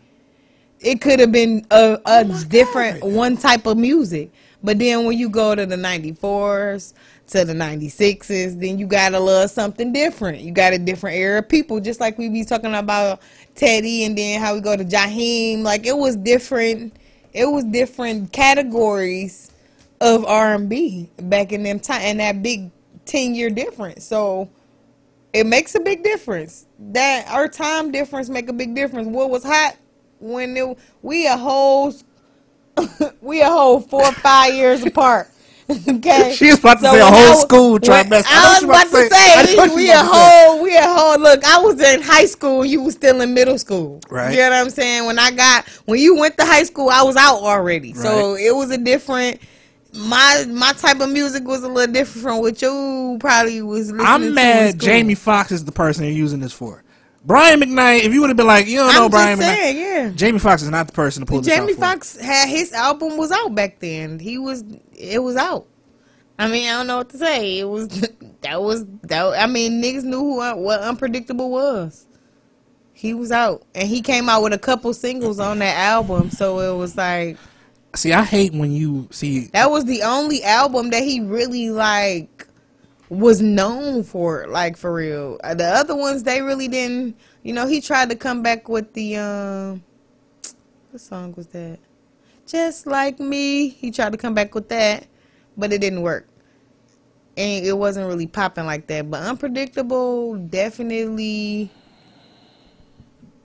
It 0.79 1.01
could 1.01 1.19
have 1.19 1.31
been 1.31 1.65
a, 1.71 1.99
a 2.05 2.23
different 2.47 3.03
one 3.03 3.37
type 3.37 3.65
of 3.65 3.77
music, 3.77 4.31
but 4.63 4.77
then 4.79 5.05
when 5.05 5.17
you 5.17 5.29
go 5.29 5.55
to 5.55 5.65
the 5.65 5.75
94s 5.75 6.93
to 7.27 7.45
the 7.45 7.53
96s, 7.53 8.59
then 8.59 8.79
you 8.79 8.87
got 8.87 9.13
a 9.13 9.19
little 9.19 9.47
something 9.47 9.93
different. 9.93 10.39
You 10.41 10.51
got 10.51 10.73
a 10.73 10.79
different 10.79 11.17
era 11.17 11.39
of 11.39 11.49
people, 11.49 11.79
just 11.79 11.99
like 11.99 12.17
we 12.17 12.29
be 12.29 12.45
talking 12.45 12.73
about 12.73 13.21
Teddy, 13.55 14.05
and 14.05 14.17
then 14.17 14.41
how 14.41 14.55
we 14.55 14.61
go 14.61 14.75
to 14.75 14.85
Jaheim. 14.85 15.63
Like 15.63 15.85
it 15.85 15.97
was 15.97 16.15
different. 16.15 16.95
It 17.33 17.45
was 17.45 17.65
different 17.65 18.31
categories 18.31 19.51
of 20.01 20.25
R 20.25 20.55
and 20.55 20.69
B 20.69 21.09
back 21.17 21.51
in 21.51 21.63
them 21.63 21.79
time, 21.79 22.01
and 22.01 22.19
that 22.19 22.41
big 22.43 22.71
ten 23.05 23.35
year 23.35 23.49
difference. 23.49 24.05
So 24.05 24.49
it 25.33 25.45
makes 25.45 25.75
a 25.75 25.79
big 25.79 26.03
difference. 26.03 26.65
That 26.79 27.27
our 27.29 27.47
time 27.47 27.91
difference 27.91 28.29
make 28.29 28.49
a 28.49 28.53
big 28.53 28.75
difference. 28.75 29.07
What 29.07 29.29
was 29.29 29.43
hot 29.43 29.75
when 30.19 30.55
it, 30.57 30.77
we 31.01 31.27
a 31.27 31.37
whole 31.37 31.93
we 33.21 33.41
a 33.41 33.47
whole 33.47 33.79
four 33.81 34.05
or 34.05 34.11
five 34.13 34.53
years 34.53 34.83
apart. 34.83 35.29
Okay, 35.89 36.33
She 36.35 36.47
was 36.47 36.59
about 36.59 36.79
to 36.79 36.85
say 36.89 36.99
a 36.99 37.05
whole 37.05 37.13
I 37.15 37.29
was- 37.31 37.41
school 37.41 37.79
trimester. 37.79 38.23
I 38.29 38.53
was 38.53 38.63
about 38.63 38.87
to 38.87 39.09
say 39.09 39.45
she 39.47 39.75
we 39.75 39.89
a 39.89 39.95
say. 39.95 40.01
whole 40.01 40.61
we 40.63 40.77
a 40.77 40.81
whole 40.83 41.19
look. 41.19 41.43
I 41.43 41.59
was 41.59 41.81
in 41.81 42.01
high 42.01 42.25
school. 42.25 42.65
You 42.65 42.81
was 42.83 42.93
still 42.95 43.19
in 43.21 43.33
middle 43.33 43.57
school. 43.57 43.99
Right. 44.09 44.31
You 44.31 44.37
know 44.37 44.49
what 44.49 44.53
I'm 44.53 44.69
saying? 44.69 45.05
When 45.05 45.19
I 45.19 45.31
got 45.31 45.67
when 45.85 45.99
you 45.99 46.15
went 46.15 46.37
to 46.37 46.45
high 46.45 46.63
school, 46.63 46.89
I 46.89 47.03
was 47.03 47.15
out 47.17 47.39
already. 47.41 47.91
Right. 47.93 48.01
So 48.01 48.35
it 48.35 48.55
was 48.55 48.71
a 48.71 48.77
different. 48.77 49.41
My 49.93 50.45
my 50.49 50.71
type 50.73 50.99
of 51.01 51.09
music 51.09 51.43
was 51.45 51.63
a 51.63 51.67
little 51.67 51.91
different 51.91 52.23
from 52.23 52.39
what 52.39 52.61
you 52.61 53.17
probably 53.19 53.61
was 53.61 53.91
listening 53.91 54.05
to. 54.05 54.11
I'm 54.11 54.33
mad. 54.33 54.79
Jamie 54.79 55.15
Foxx 55.15 55.51
is 55.51 55.65
the 55.65 55.71
person 55.71 56.03
you're 56.05 56.13
using 56.13 56.39
this 56.39 56.53
for. 56.53 56.83
Brian 57.27 57.59
McKnight. 57.59 58.03
If 58.03 58.13
you 58.13 58.21
would 58.21 58.29
have 58.29 58.37
been 58.37 58.47
like, 58.47 58.67
you 58.67 58.77
don't 58.77 58.93
know 58.93 59.05
I'm 59.05 59.11
Brian 59.11 59.37
just 59.37 59.49
McKnight. 59.49 59.55
saying, 59.55 59.77
yeah. 59.77 60.09
Jamie 60.15 60.39
Foxx 60.39 60.63
is 60.63 60.69
not 60.69 60.87
the 60.87 60.93
person 60.93 61.21
to 61.21 61.25
pull 61.25 61.41
this 61.41 61.53
Jamie. 61.53 61.73
Foxx 61.73 62.17
had 62.17 62.47
his 62.47 62.71
album 62.71 63.17
was 63.17 63.31
out 63.31 63.53
back 63.53 63.79
then. 63.79 64.17
He 64.17 64.37
was 64.37 64.63
it 64.93 65.21
was 65.21 65.35
out. 65.35 65.67
I 66.39 66.47
mean, 66.47 66.69
I 66.69 66.77
don't 66.77 66.87
know 66.87 66.97
what 66.97 67.09
to 67.09 67.17
say. 67.17 67.59
It 67.59 67.65
was 67.67 67.89
that 68.41 68.61
was 68.61 68.85
that. 69.03 69.23
I 69.37 69.45
mean, 69.45 69.83
niggas 69.83 70.03
knew 70.03 70.17
who 70.19 70.41
uh, 70.41 70.55
what 70.55 70.79
unpredictable 70.79 71.51
was. 71.51 72.05
He 72.93 73.13
was 73.13 73.31
out, 73.31 73.63
and 73.75 73.87
he 73.87 74.01
came 74.01 74.27
out 74.29 74.41
with 74.41 74.53
a 74.53 74.57
couple 74.57 74.91
singles 74.93 75.39
on 75.39 75.59
that 75.59 75.77
album. 75.77 76.31
So 76.31 76.59
it 76.61 76.75
was 76.77 76.95
like 76.97 77.37
See, 77.95 78.13
I 78.13 78.23
hate 78.23 78.53
when 78.53 78.71
you 78.71 79.07
see. 79.11 79.47
that 79.47 79.69
was 79.69 79.85
the 79.85 80.03
only 80.03 80.43
album 80.43 80.91
that 80.91 81.03
he 81.03 81.19
really 81.19 81.69
like 81.71 82.46
was 83.09 83.41
known 83.41 84.03
for, 84.03 84.47
like 84.47 84.77
for 84.77 84.93
real. 84.93 85.39
Uh, 85.43 85.53
The 85.53 85.65
other 85.65 85.95
ones 85.95 86.23
they 86.23 86.41
really 86.41 86.67
didn't. 86.67 87.15
You 87.43 87.53
know, 87.53 87.65
he 87.67 87.79
tried 87.81 88.09
to 88.09 88.15
come 88.15 88.43
back 88.43 88.67
with 88.67 88.93
the 88.93 89.17
um, 89.17 89.83
what 90.91 91.01
song 91.01 91.33
was 91.37 91.47
that? 91.47 91.79
Just 92.45 92.85
like 92.87 93.19
me. 93.19 93.69
He 93.69 93.91
tried 93.91 94.11
to 94.11 94.17
come 94.17 94.33
back 94.33 94.53
with 94.55 94.69
that, 94.69 95.07
but 95.57 95.71
it 95.73 95.79
didn't 95.81 96.01
work. 96.01 96.27
And 97.37 97.65
it 97.65 97.77
wasn't 97.77 98.07
really 98.07 98.27
popping 98.27 98.65
like 98.65 98.87
that. 98.87 99.09
But 99.11 99.23
unpredictable, 99.23 100.35
definitely. 100.35 101.71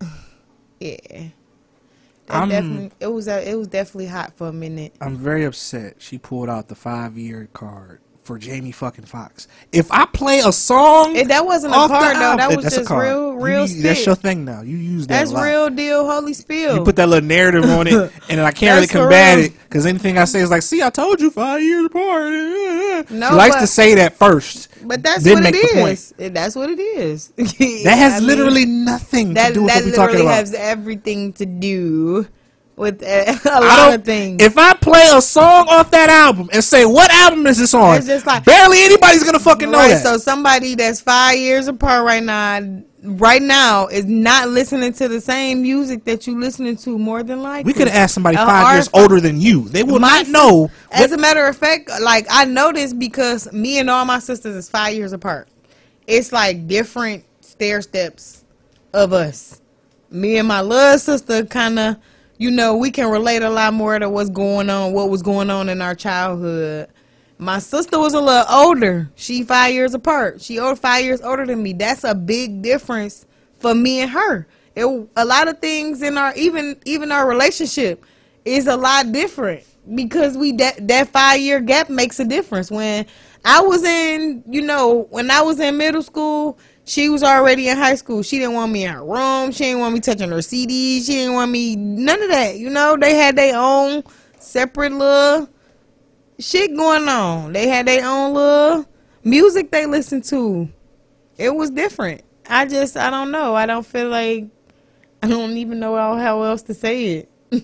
Yeah. 0.80 1.28
I'm- 2.28 2.90
it 2.98 3.06
was 3.08 3.28
uh, 3.28 3.42
it 3.44 3.54
was 3.56 3.68
definitely 3.68 4.06
hot 4.06 4.32
for 4.36 4.48
a 4.48 4.52
minute. 4.52 4.94
I'm 5.00 5.16
very 5.16 5.44
upset. 5.44 5.96
She 5.98 6.18
pulled 6.18 6.48
out 6.48 6.68
the 6.68 6.74
five 6.74 7.16
year 7.18 7.48
card 7.52 8.00
for 8.22 8.38
Jamie 8.38 8.70
fucking 8.70 9.04
Foxx. 9.04 9.48
If 9.72 9.90
I 9.90 10.06
play 10.06 10.40
a 10.44 10.52
song, 10.52 11.16
It, 11.16 11.28
that 11.28 11.44
wasn't 11.44 11.74
a 11.74 11.76
card 11.76 12.16
though. 12.16 12.36
That 12.36 12.54
was 12.56 12.64
just 12.72 12.88
real, 12.90 13.32
You 13.32 13.40
real 13.40 13.60
use- 13.62 13.82
That's 13.82 14.06
your 14.06 14.14
thing 14.14 14.44
now. 14.44 14.60
You 14.62 14.76
use 14.76 15.06
that. 15.08 15.26
That's 15.26 15.32
real 15.32 15.68
deal, 15.70 16.04
Holyfield. 16.04 16.76
You 16.76 16.84
put 16.84 16.96
that 16.96 17.08
little 17.08 17.26
narrative 17.26 17.64
on 17.64 17.88
it, 17.88 17.92
and 18.28 18.38
then 18.38 18.40
I 18.40 18.52
can't 18.52 18.76
really 18.76 18.86
combat 18.86 19.36
real. 19.38 19.46
it 19.46 19.52
because 19.64 19.86
anything 19.86 20.18
I 20.18 20.24
say 20.26 20.40
is 20.40 20.50
like, 20.50 20.62
"See, 20.62 20.82
I 20.82 20.90
told 20.90 21.20
you 21.20 21.30
five 21.30 21.60
years 21.62 21.86
apart." 21.86 22.32
No, 23.10 23.30
she 23.30 23.34
likes 23.34 23.56
but- 23.56 23.60
to 23.62 23.66
say 23.66 23.94
that 23.96 24.14
first. 24.16 24.68
but 24.86 25.02
that's 25.02 25.24
what 25.24 25.38
it 25.38 25.42
make 25.42 25.54
the 25.54 25.68
point. 25.80 25.92
is. 25.92 26.14
That's 26.32 26.54
what 26.54 26.70
it 26.70 26.78
is. 26.78 27.32
That 27.84 27.96
has 27.98 28.22
literally 28.22 28.66
nothing 28.66 29.34
that 29.34 29.48
to 29.48 29.54
do 29.54 29.62
with 29.64 29.72
that 29.72 29.82
what 29.82 29.90
we're 29.90 29.96
talking 29.96 30.20
about. 30.20 30.28
That 30.28 30.28
literally 30.28 30.34
has 30.34 30.54
everything 30.54 31.32
to 31.34 31.46
do 31.46 32.28
with 32.82 33.02
a, 33.04 33.40
a 33.44 33.60
lot 33.60 33.94
of 33.94 34.04
things. 34.04 34.42
If 34.42 34.58
I 34.58 34.74
play 34.74 35.08
a 35.14 35.22
song 35.22 35.66
off 35.70 35.90
that 35.92 36.10
album 36.10 36.50
and 36.52 36.62
say, 36.62 36.84
"What 36.84 37.10
album 37.10 37.46
is 37.46 37.58
this 37.58 37.72
on?" 37.72 37.96
It's 37.96 38.06
just 38.06 38.26
like- 38.26 38.44
barely 38.44 38.82
anybody's 38.82 39.24
gonna 39.24 39.38
fucking 39.38 39.70
know 39.70 39.78
right, 39.78 39.90
that. 39.94 40.02
so 40.02 40.18
somebody 40.18 40.74
that's 40.74 41.00
five 41.00 41.36
years 41.38 41.68
apart 41.68 42.04
right 42.04 42.22
now, 42.22 42.60
right 43.02 43.40
now, 43.40 43.86
is 43.86 44.04
not 44.04 44.48
listening 44.48 44.92
to 44.94 45.08
the 45.08 45.20
same 45.20 45.62
music 45.62 46.04
that 46.04 46.26
you 46.26 46.38
listening 46.38 46.76
to 46.78 46.98
more 46.98 47.22
than 47.22 47.42
likely. 47.42 47.72
we 47.72 47.72
could 47.72 47.88
have 47.88 47.96
asked 47.96 48.14
somebody 48.14 48.36
Uh, 48.36 48.44
five 48.46 48.74
years 48.74 48.88
our- 48.92 49.02
older 49.02 49.20
than 49.20 49.40
you. 49.40 49.68
They 49.68 49.82
will 49.84 50.00
My 50.00 50.22
not 50.22 50.28
know. 50.28 50.70
As 50.90 51.10
what- 51.10 51.18
a 51.18 51.22
matter 51.22 51.46
of 51.46 51.56
fact, 51.56 51.88
like 52.02 52.26
I 52.30 52.44
know 52.44 52.72
this 52.72 52.92
because 52.92 53.50
me 53.52 53.78
and 53.78 53.88
all 53.88 54.04
my 54.04 54.18
sisters 54.18 54.54
is 54.56 54.68
five 54.68 54.94
years 54.94 55.12
apart. 55.12 55.48
It's 56.06 56.32
like 56.32 56.66
different 56.66 57.24
stair 57.40 57.80
steps 57.80 58.44
of 58.92 59.12
us. 59.12 59.60
Me 60.10 60.36
and 60.36 60.46
my 60.46 60.60
little 60.60 60.98
sister 60.98 61.44
kind 61.46 61.78
of, 61.78 61.96
you 62.42 62.50
know, 62.50 62.74
we 62.74 62.90
can 62.90 63.08
relate 63.08 63.42
a 63.42 63.48
lot 63.48 63.72
more 63.72 63.96
to 63.96 64.10
what's 64.10 64.28
going 64.28 64.68
on, 64.68 64.92
what 64.92 65.08
was 65.08 65.22
going 65.22 65.48
on 65.48 65.68
in 65.68 65.80
our 65.80 65.94
childhood. 65.94 66.88
My 67.38 67.60
sister 67.60 68.00
was 68.00 68.14
a 68.14 68.20
little 68.20 68.44
older. 68.50 69.12
She 69.14 69.44
five 69.44 69.72
years 69.72 69.94
apart. 69.94 70.42
She 70.42 70.58
old 70.58 70.80
five 70.80 71.04
years 71.04 71.20
older 71.20 71.46
than 71.46 71.62
me. 71.62 71.72
That's 71.72 72.02
a 72.02 72.16
big 72.16 72.60
difference 72.60 73.26
for 73.60 73.76
me 73.76 74.00
and 74.00 74.10
her. 74.10 74.48
It, 74.74 74.84
a 75.14 75.24
lot 75.24 75.46
of 75.46 75.60
things 75.60 76.02
in 76.02 76.18
our 76.18 76.34
even 76.34 76.76
even 76.84 77.12
our 77.12 77.28
relationship 77.28 78.04
is 78.44 78.66
a 78.66 78.76
lot 78.76 79.12
different 79.12 79.62
because 79.94 80.36
we 80.36 80.50
that 80.52 80.88
that 80.88 81.08
five 81.10 81.40
year 81.40 81.60
gap 81.60 81.90
makes 81.90 82.18
a 82.18 82.24
difference. 82.24 82.72
When 82.72 83.06
I 83.44 83.60
was 83.60 83.84
in, 83.84 84.42
you 84.50 84.62
know, 84.62 85.06
when 85.10 85.30
I 85.30 85.42
was 85.42 85.60
in 85.60 85.76
middle 85.76 86.02
school, 86.02 86.58
she 86.84 87.08
was 87.08 87.22
already 87.22 87.68
in 87.68 87.76
high 87.76 87.94
school. 87.94 88.22
She 88.22 88.38
didn't 88.38 88.54
want 88.54 88.72
me 88.72 88.84
in 88.84 88.92
her 88.92 89.04
room. 89.04 89.52
She 89.52 89.64
didn't 89.64 89.80
want 89.80 89.94
me 89.94 90.00
touching 90.00 90.30
her 90.30 90.36
CDs. 90.38 91.06
She 91.06 91.12
didn't 91.12 91.34
want 91.34 91.50
me 91.50 91.76
none 91.76 92.22
of 92.22 92.28
that. 92.30 92.58
You 92.58 92.70
know, 92.70 92.96
they 92.96 93.14
had 93.14 93.36
their 93.36 93.56
own 93.56 94.02
separate 94.38 94.92
little 94.92 95.48
shit 96.38 96.74
going 96.76 97.08
on. 97.08 97.52
They 97.52 97.68
had 97.68 97.86
their 97.86 98.04
own 98.04 98.34
little 98.34 98.86
music 99.22 99.70
they 99.70 99.86
listened 99.86 100.24
to. 100.24 100.68
It 101.38 101.54
was 101.54 101.70
different. 101.70 102.22
I 102.48 102.66
just 102.66 102.96
I 102.96 103.10
don't 103.10 103.30
know. 103.30 103.54
I 103.54 103.66
don't 103.66 103.86
feel 103.86 104.08
like 104.08 104.46
I 105.22 105.28
don't 105.28 105.56
even 105.56 105.78
know 105.78 105.94
how, 105.94 106.42
else 106.42 106.62
to 106.62 106.74
say 106.74 107.04
it. 107.04 107.30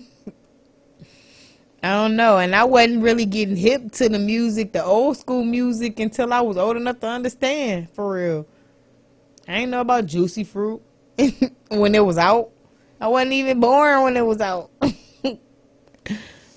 I 1.83 1.91
don't 1.91 2.15
know. 2.15 2.37
And 2.37 2.55
I 2.55 2.63
wasn't 2.63 3.03
really 3.03 3.25
getting 3.25 3.57
hip 3.57 3.91
to 3.93 4.07
the 4.07 4.17
music, 4.17 4.71
the 4.71 4.83
old 4.83 5.17
school 5.17 5.43
music 5.43 5.99
until 5.99 6.31
I 6.31 6.39
was 6.39 6.55
old 6.55 6.77
enough 6.77 7.01
to 7.01 7.07
understand 7.07 7.89
for 7.89 8.13
real. 8.13 8.47
I 9.49 9.61
ain't 9.61 9.71
know 9.71 9.81
about 9.81 10.05
Juicy 10.05 10.43
Fruit 10.43 10.79
when 11.69 11.95
it 11.95 12.05
was 12.05 12.19
out. 12.19 12.51
I 13.01 13.07
wasn't 13.07 13.33
even 13.33 13.59
born 13.59 14.03
when 14.03 14.15
it 14.15 14.23
was 14.23 14.41
out. 14.41 14.69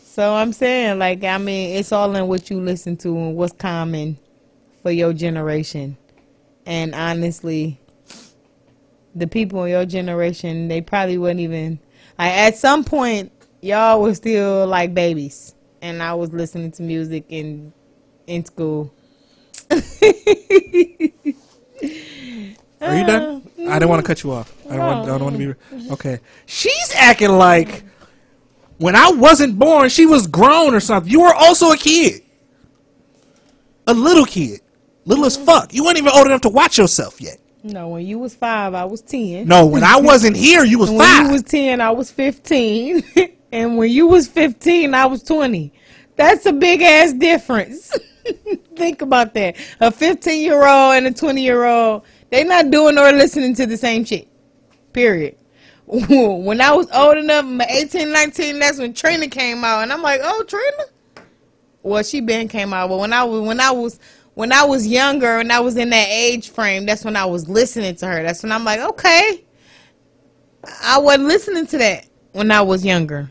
so 0.05 0.35
I'm 0.35 0.53
saying, 0.53 0.99
like, 0.99 1.25
I 1.25 1.39
mean, 1.39 1.79
it's 1.79 1.91
all 1.91 2.15
in 2.15 2.29
what 2.29 2.51
you 2.51 2.61
listen 2.61 2.99
to 2.99 3.09
and 3.17 3.35
what's 3.35 3.55
common 3.55 4.19
for 4.83 4.91
your 4.91 5.15
generation. 5.15 5.97
And 6.67 6.95
honestly, 6.95 7.81
the 9.15 9.27
people 9.27 9.65
in 9.65 9.71
your 9.71 9.87
generation, 9.87 10.69
they 10.69 10.83
probably 10.83 11.17
wouldn't 11.17 11.41
even 11.41 11.79
like 12.19 12.33
at 12.33 12.57
some 12.57 12.85
point 12.85 13.33
y'all 13.63 14.03
were 14.03 14.15
still 14.15 14.67
like 14.67 14.93
babies. 14.93 15.55
And 15.81 16.03
I 16.03 16.13
was 16.13 16.31
listening 16.31 16.73
to 16.73 16.83
music 16.83 17.25
in 17.31 17.73
in 18.27 18.45
school. 18.45 18.93
Are 22.83 22.97
you 22.97 23.07
done? 23.07 23.41
Mm-hmm. 23.43 23.71
I 23.71 23.79
didn't 23.79 23.89
want 23.89 24.05
to 24.05 24.07
cut 24.07 24.23
you 24.23 24.33
off. 24.33 24.53
I 24.69 24.77
don't, 24.77 24.87
want, 24.87 25.09
I 25.09 25.19
don't 25.19 25.25
want 25.25 25.39
to 25.39 25.55
be. 25.79 25.91
Okay. 25.93 26.19
She's 26.47 26.93
acting 26.95 27.31
like 27.31 27.85
when 28.79 28.97
I 28.97 29.11
wasn't 29.13 29.59
born, 29.59 29.89
she 29.89 30.07
was 30.07 30.27
grown 30.27 30.75
or 30.75 30.81
something. 30.81 31.11
You 31.11 31.21
were 31.21 31.35
also 31.35 31.71
a 31.71 31.77
kid. 31.77 32.23
A 33.87 33.95
little 33.95 34.25
kid. 34.25 34.61
Little 35.05 35.25
as 35.25 35.37
mm-hmm. 35.37 35.47
fuck. 35.47 35.75
You 35.75 35.85
weren't 35.85 35.99
even 35.99 36.13
old 36.13 36.27
enough 36.27 36.43
to 36.43 36.49
watch 36.49 36.79
yourself 36.79 37.21
yet. 37.21 37.39
No, 37.65 37.89
when 37.89 38.05
you 38.05 38.19
was 38.19 38.35
five, 38.35 38.75
I 38.75 38.85
was 38.85 39.01
ten. 39.01 39.47
No, 39.47 39.67
when 39.67 39.85
I 39.85 40.01
wasn't 40.01 40.37
here, 40.37 40.65
you 40.65 40.79
was 40.79 40.91
when 40.91 41.01
five. 41.01 41.27
you 41.27 41.33
was 41.33 41.43
ten, 41.45 41.81
I 41.81 41.91
was 41.91 42.11
fifteen. 42.11 43.05
and 43.53 43.77
when 43.77 43.91
you 43.91 44.09
was 44.09 44.27
fifteen, 44.27 44.95
I 44.95 45.07
was 45.07 45.23
twenty. 45.23 45.73
That's 46.17 46.45
a 46.47 46.53
big 46.53 46.83
ass 46.83 47.13
difference. 47.13 47.97
Think 48.77 49.03
about 49.03 49.35
that. 49.35 49.57
A 49.81 49.93
fifteen 49.93 50.43
year 50.43 50.67
old 50.67 50.95
and 50.95 51.07
a 51.07 51.13
twenty 51.13 51.43
year 51.43 51.65
old, 51.65 52.03
they 52.33 52.45
not 52.45 52.71
doing 52.71 52.97
or 52.97 53.13
listening 53.13 53.55
to 53.57 53.67
the 53.67 53.77
same 53.77 54.07
shit. 54.07 54.27
Period. 54.95 55.37
When 55.87 56.63
I 56.63 56.73
was 56.73 56.91
old 56.91 57.19
enough, 57.19 57.45
my 57.45 57.67
18, 57.69 58.11
19, 58.11 58.59
that's 58.59 58.79
when 58.79 58.95
Trina 58.95 59.29
came 59.29 59.63
out, 59.63 59.83
and 59.83 59.93
I'm 59.93 60.01
like, 60.01 60.23
oh, 60.25 60.43
Trina. 60.45 61.27
Well, 61.83 62.03
she 62.03 62.23
been 62.23 62.49
came 62.49 62.73
out, 62.73 62.89
but 62.89 62.99
when 62.99 63.13
I 63.13 63.23
was 63.25 63.47
when 63.47 63.61
I 63.61 63.71
was 63.71 64.01
when 64.33 64.51
I 64.51 64.65
was 64.65 64.87
younger 64.87 65.41
and 65.41 65.53
I 65.53 65.61
was 65.61 65.77
in 65.77 65.91
that 65.91 66.09
age 66.09 66.51
frame, 66.51 66.87
that's 66.87 67.05
when 67.05 67.17
I 67.17 67.27
was 67.27 67.51
listening 67.51 67.97
to 67.97 68.07
her. 68.07 68.23
That's 68.23 68.43
when 68.43 68.53
I'm 68.53 68.65
like, 68.65 68.81
okay. 68.81 69.45
I 70.83 70.99
wasn't 70.99 71.25
listening 71.25 71.67
to 71.67 71.79
that 71.79 72.07
when 72.31 72.51
I 72.51 72.63
was 72.63 72.83
younger. 72.83 73.31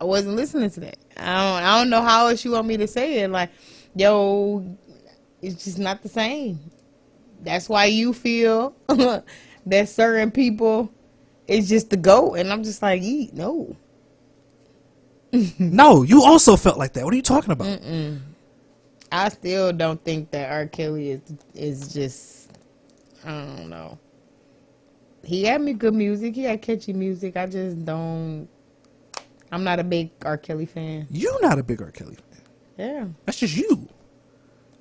I 0.00 0.04
wasn't 0.04 0.34
listening 0.34 0.70
to 0.70 0.80
that. 0.80 0.96
I 1.16 1.26
don't 1.26 1.62
I 1.62 1.78
don't 1.78 1.90
know 1.90 2.02
how 2.02 2.26
else 2.26 2.44
you 2.44 2.50
want 2.50 2.66
me 2.66 2.78
to 2.78 2.88
say 2.88 3.20
it. 3.20 3.30
Like, 3.30 3.50
yo, 3.94 4.76
it's 5.40 5.62
just 5.62 5.78
not 5.78 6.02
the 6.02 6.08
same. 6.08 6.58
That's 7.42 7.68
why 7.68 7.86
you 7.86 8.12
feel 8.12 8.74
that 9.66 9.88
certain 9.88 10.30
people 10.30 10.92
is 11.46 11.68
just 11.68 11.90
the 11.90 11.96
goat, 11.96 12.34
and 12.34 12.52
I'm 12.52 12.62
just 12.62 12.80
like, 12.82 13.02
eat 13.02 13.34
no. 13.34 13.76
no, 15.58 16.02
you 16.02 16.22
also 16.22 16.56
felt 16.56 16.78
like 16.78 16.92
that. 16.94 17.04
What 17.04 17.12
are 17.12 17.16
you 17.16 17.22
talking 17.22 17.50
about? 17.50 17.80
I 19.10 19.28
still 19.28 19.72
don't 19.72 20.02
think 20.02 20.30
that 20.30 20.50
R. 20.50 20.66
Kelly 20.66 21.10
is 21.10 21.20
is 21.54 21.92
just 21.92 22.50
I 23.24 23.30
don't 23.30 23.68
know. 23.68 23.98
He 25.24 25.44
had 25.44 25.60
me 25.60 25.72
good 25.72 25.94
music. 25.94 26.34
He 26.34 26.42
had 26.42 26.62
catchy 26.62 26.92
music. 26.92 27.36
I 27.36 27.46
just 27.46 27.84
don't. 27.84 28.48
I'm 29.52 29.64
not 29.64 29.78
a 29.78 29.84
big 29.84 30.10
R. 30.24 30.38
Kelly 30.38 30.66
fan. 30.66 31.06
You're 31.10 31.40
not 31.42 31.58
a 31.58 31.62
big 31.62 31.82
R. 31.82 31.90
Kelly 31.90 32.16
fan. 32.16 32.42
Yeah, 32.78 33.06
That's 33.24 33.38
just 33.38 33.56
you. 33.56 33.88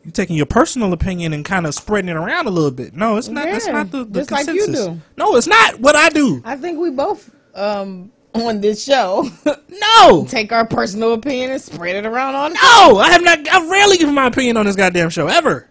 You 0.03 0.11
taking 0.11 0.35
your 0.35 0.47
personal 0.47 0.93
opinion 0.93 1.31
and 1.33 1.45
kind 1.45 1.67
of 1.67 1.75
spreading 1.75 2.09
it 2.09 2.15
around 2.15 2.47
a 2.47 2.49
little 2.49 2.71
bit. 2.71 2.95
No, 2.95 3.17
it's 3.17 3.27
not. 3.27 3.45
That's 3.45 3.67
not 3.67 3.91
the, 3.91 4.03
the 4.03 4.21
just 4.21 4.31
like 4.31 4.47
you 4.47 4.65
consensus. 4.65 4.85
do. 4.87 5.01
No, 5.15 5.35
it's 5.35 5.45
not 5.47 5.79
what 5.79 5.95
I 5.95 6.09
do. 6.09 6.41
I 6.43 6.55
think 6.55 6.79
we 6.79 6.89
both 6.89 7.29
um 7.53 8.11
on 8.33 8.61
this 8.61 8.81
show 8.83 9.29
No, 9.69 10.25
take 10.27 10.51
our 10.53 10.65
personal 10.65 11.13
opinion 11.13 11.51
and 11.51 11.61
spread 11.61 11.97
it 11.97 12.05
around 12.05 12.33
on. 12.35 12.53
no, 12.53 12.97
I 12.99 13.09
have 13.11 13.23
not. 13.23 13.39
I've 13.51 13.69
rarely 13.69 13.97
give 13.97 14.09
my 14.11 14.27
opinion 14.27 14.57
on 14.57 14.65
this 14.65 14.75
goddamn 14.75 15.09
show 15.09 15.27
ever. 15.27 15.67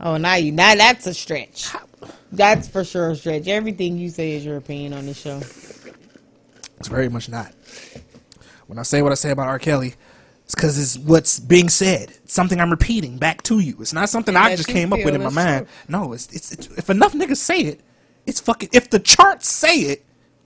Oh, 0.00 0.16
now 0.16 0.34
you 0.34 0.52
now 0.52 0.74
that's 0.74 1.06
a 1.06 1.14
stretch. 1.14 1.70
That's 2.30 2.68
for 2.68 2.84
sure 2.84 3.10
a 3.10 3.16
stretch. 3.16 3.48
Everything 3.48 3.98
you 3.98 4.10
say 4.10 4.32
is 4.32 4.44
your 4.44 4.56
opinion 4.58 4.92
on 4.92 5.06
the 5.06 5.14
show. 5.14 5.38
It's 6.78 6.88
very 6.88 7.08
much 7.08 7.28
not. 7.28 7.52
When 8.66 8.78
I 8.78 8.82
say 8.82 9.02
what 9.02 9.12
I 9.12 9.16
say 9.16 9.30
about 9.30 9.48
R. 9.48 9.58
Kelly, 9.58 9.94
it's 10.52 10.54
because 10.54 10.78
it's 10.78 10.98
what's 10.98 11.40
being 11.40 11.70
said. 11.70 12.10
It's 12.24 12.34
something 12.34 12.60
I'm 12.60 12.70
repeating 12.70 13.16
back 13.16 13.42
to 13.44 13.58
you. 13.60 13.76
It's 13.80 13.94
not 13.94 14.10
something 14.10 14.36
I 14.36 14.54
just 14.54 14.68
came 14.68 14.92
up 14.92 15.02
with 15.02 15.14
in 15.14 15.22
my 15.22 15.30
mind. 15.30 15.66
true. 15.66 15.74
No, 15.88 16.12
it's, 16.12 16.30
it's 16.32 16.52
it's 16.52 16.66
if 16.76 16.90
enough 16.90 17.14
niggas 17.14 17.38
say 17.38 17.60
it, 17.60 17.80
it's 18.26 18.38
fucking. 18.38 18.68
If 18.72 18.90
the 18.90 18.98
charts 18.98 19.48
say 19.48 19.76
it, 19.76 20.04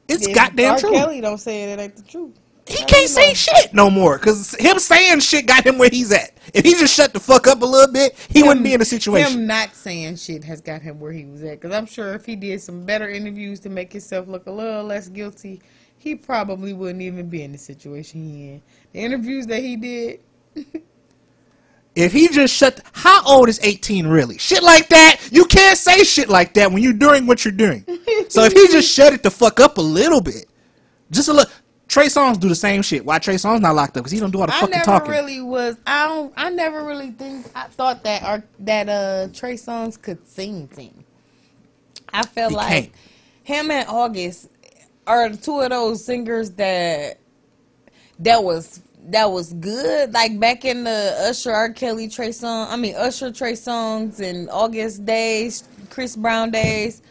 it's 0.08 0.28
If 0.28 0.34
goddamn 0.34 0.74
R. 0.74 0.78
true. 0.78 0.92
Kelly 0.92 1.20
don't 1.20 1.38
say 1.38 1.64
it, 1.64 1.78
it 1.78 1.82
ain't 1.82 1.96
the 1.96 2.02
truth. 2.02 2.38
he 2.68 2.84
can't 2.84 3.08
say 3.08 3.34
shit 3.34 3.74
no 3.74 3.90
more 3.90 4.16
because 4.16 4.54
him 4.60 4.78
saying 4.78 5.20
shit 5.20 5.46
got 5.46 5.66
him 5.66 5.76
where 5.76 5.90
he's 5.90 6.12
at. 6.12 6.36
If 6.54 6.64
he 6.64 6.74
just 6.74 6.94
shut 6.94 7.12
the 7.12 7.18
fuck 7.18 7.48
up 7.48 7.62
a 7.62 7.66
little 7.66 7.92
bit, 7.92 8.14
he 8.30 8.44
wouldn't 8.44 8.64
be 8.64 8.74
in 8.74 8.80
a 8.80 8.84
situation. 8.84 9.40
Him 9.40 9.46
not 9.48 9.74
saying 9.74 10.16
shit 10.16 10.44
has 10.44 10.60
got 10.60 10.82
him 10.82 11.00
where 11.00 11.10
he 11.10 11.24
was 11.24 11.42
at. 11.42 11.60
Because 11.60 11.74
I'm 11.74 11.86
sure 11.86 12.14
if 12.14 12.24
he 12.24 12.36
did 12.36 12.60
some 12.60 12.84
better 12.84 13.08
interviews 13.10 13.58
to 13.60 13.70
make 13.70 13.92
himself 13.92 14.28
look 14.28 14.46
a 14.46 14.52
little 14.52 14.84
less 14.84 15.08
guilty, 15.08 15.60
he 15.98 16.14
probably 16.14 16.72
wouldn't 16.72 17.02
even 17.02 17.28
be 17.28 17.42
in 17.42 17.52
the 17.52 17.58
situation 17.58 18.22
he 18.24 18.48
in. 18.50 18.62
The 18.92 19.00
interviews 19.00 19.46
that 19.48 19.60
he 19.62 19.76
did, 19.76 20.20
If 21.94 22.12
he 22.12 22.28
just 22.28 22.52
shut, 22.54 22.82
how 22.92 23.24
old 23.24 23.48
is 23.48 23.58
18 23.62 24.06
really? 24.06 24.36
Shit 24.36 24.62
like 24.62 24.88
that, 24.90 25.18
you 25.32 25.46
can't 25.46 25.78
say 25.78 26.04
shit 26.04 26.28
like 26.28 26.52
that 26.54 26.70
when 26.70 26.82
you're 26.82 26.92
doing 26.92 27.26
what 27.26 27.42
you're 27.44 27.52
doing. 27.52 27.84
so 28.28 28.42
if 28.44 28.52
he 28.52 28.68
just 28.68 28.92
shut 28.92 29.14
it 29.14 29.22
the 29.22 29.30
fuck 29.30 29.60
up 29.60 29.78
a 29.78 29.80
little 29.80 30.20
bit, 30.20 30.44
just 31.10 31.28
a 31.28 31.32
little. 31.32 31.50
Trey 31.88 32.06
Songz 32.06 32.38
do 32.38 32.48
the 32.48 32.54
same 32.54 32.82
shit. 32.82 33.02
Why 33.04 33.18
Trey 33.18 33.36
Songz 33.36 33.60
not 33.62 33.74
locked 33.76 33.96
up? 33.96 34.02
Because 34.02 34.10
he 34.12 34.18
don't 34.18 34.30
do 34.32 34.40
all 34.40 34.46
the 34.46 34.52
I 34.54 34.60
fucking 34.60 34.72
never 34.72 34.84
talking. 34.84 35.10
really 35.12 35.40
was. 35.40 35.76
I 35.86 36.06
don't. 36.08 36.34
I 36.36 36.50
never 36.50 36.84
really 36.84 37.12
think. 37.12 37.46
I 37.54 37.68
thought 37.68 38.02
that 38.04 38.22
our, 38.24 38.42
that 38.58 38.88
uh 38.90 39.28
Trey 39.32 39.54
Songz 39.54 40.00
could 40.00 40.26
sing. 40.28 40.68
Sing. 40.74 41.02
I 42.12 42.26
felt 42.26 42.50
He 42.50 42.56
like 42.56 42.68
can't. 42.68 42.92
him 43.44 43.70
and 43.70 43.88
August 43.88 44.48
are 45.06 45.30
two 45.30 45.60
of 45.60 45.70
those 45.70 46.04
singers 46.04 46.50
that 46.52 47.18
that 48.20 48.42
was 48.42 48.80
that 49.08 49.30
was 49.30 49.52
good. 49.54 50.12
Like 50.12 50.38
back 50.40 50.64
in 50.64 50.84
the 50.84 51.16
Usher, 51.20 51.52
R. 51.52 51.70
Kelly, 51.70 52.08
Trey 52.08 52.32
Song. 52.32 52.68
I 52.70 52.76
mean 52.76 52.94
Usher, 52.96 53.32
Trey 53.32 53.52
Songz, 53.52 54.20
and 54.20 54.50
August 54.50 55.04
days, 55.04 55.64
Chris 55.90 56.16
Brown 56.16 56.50
days. 56.50 57.02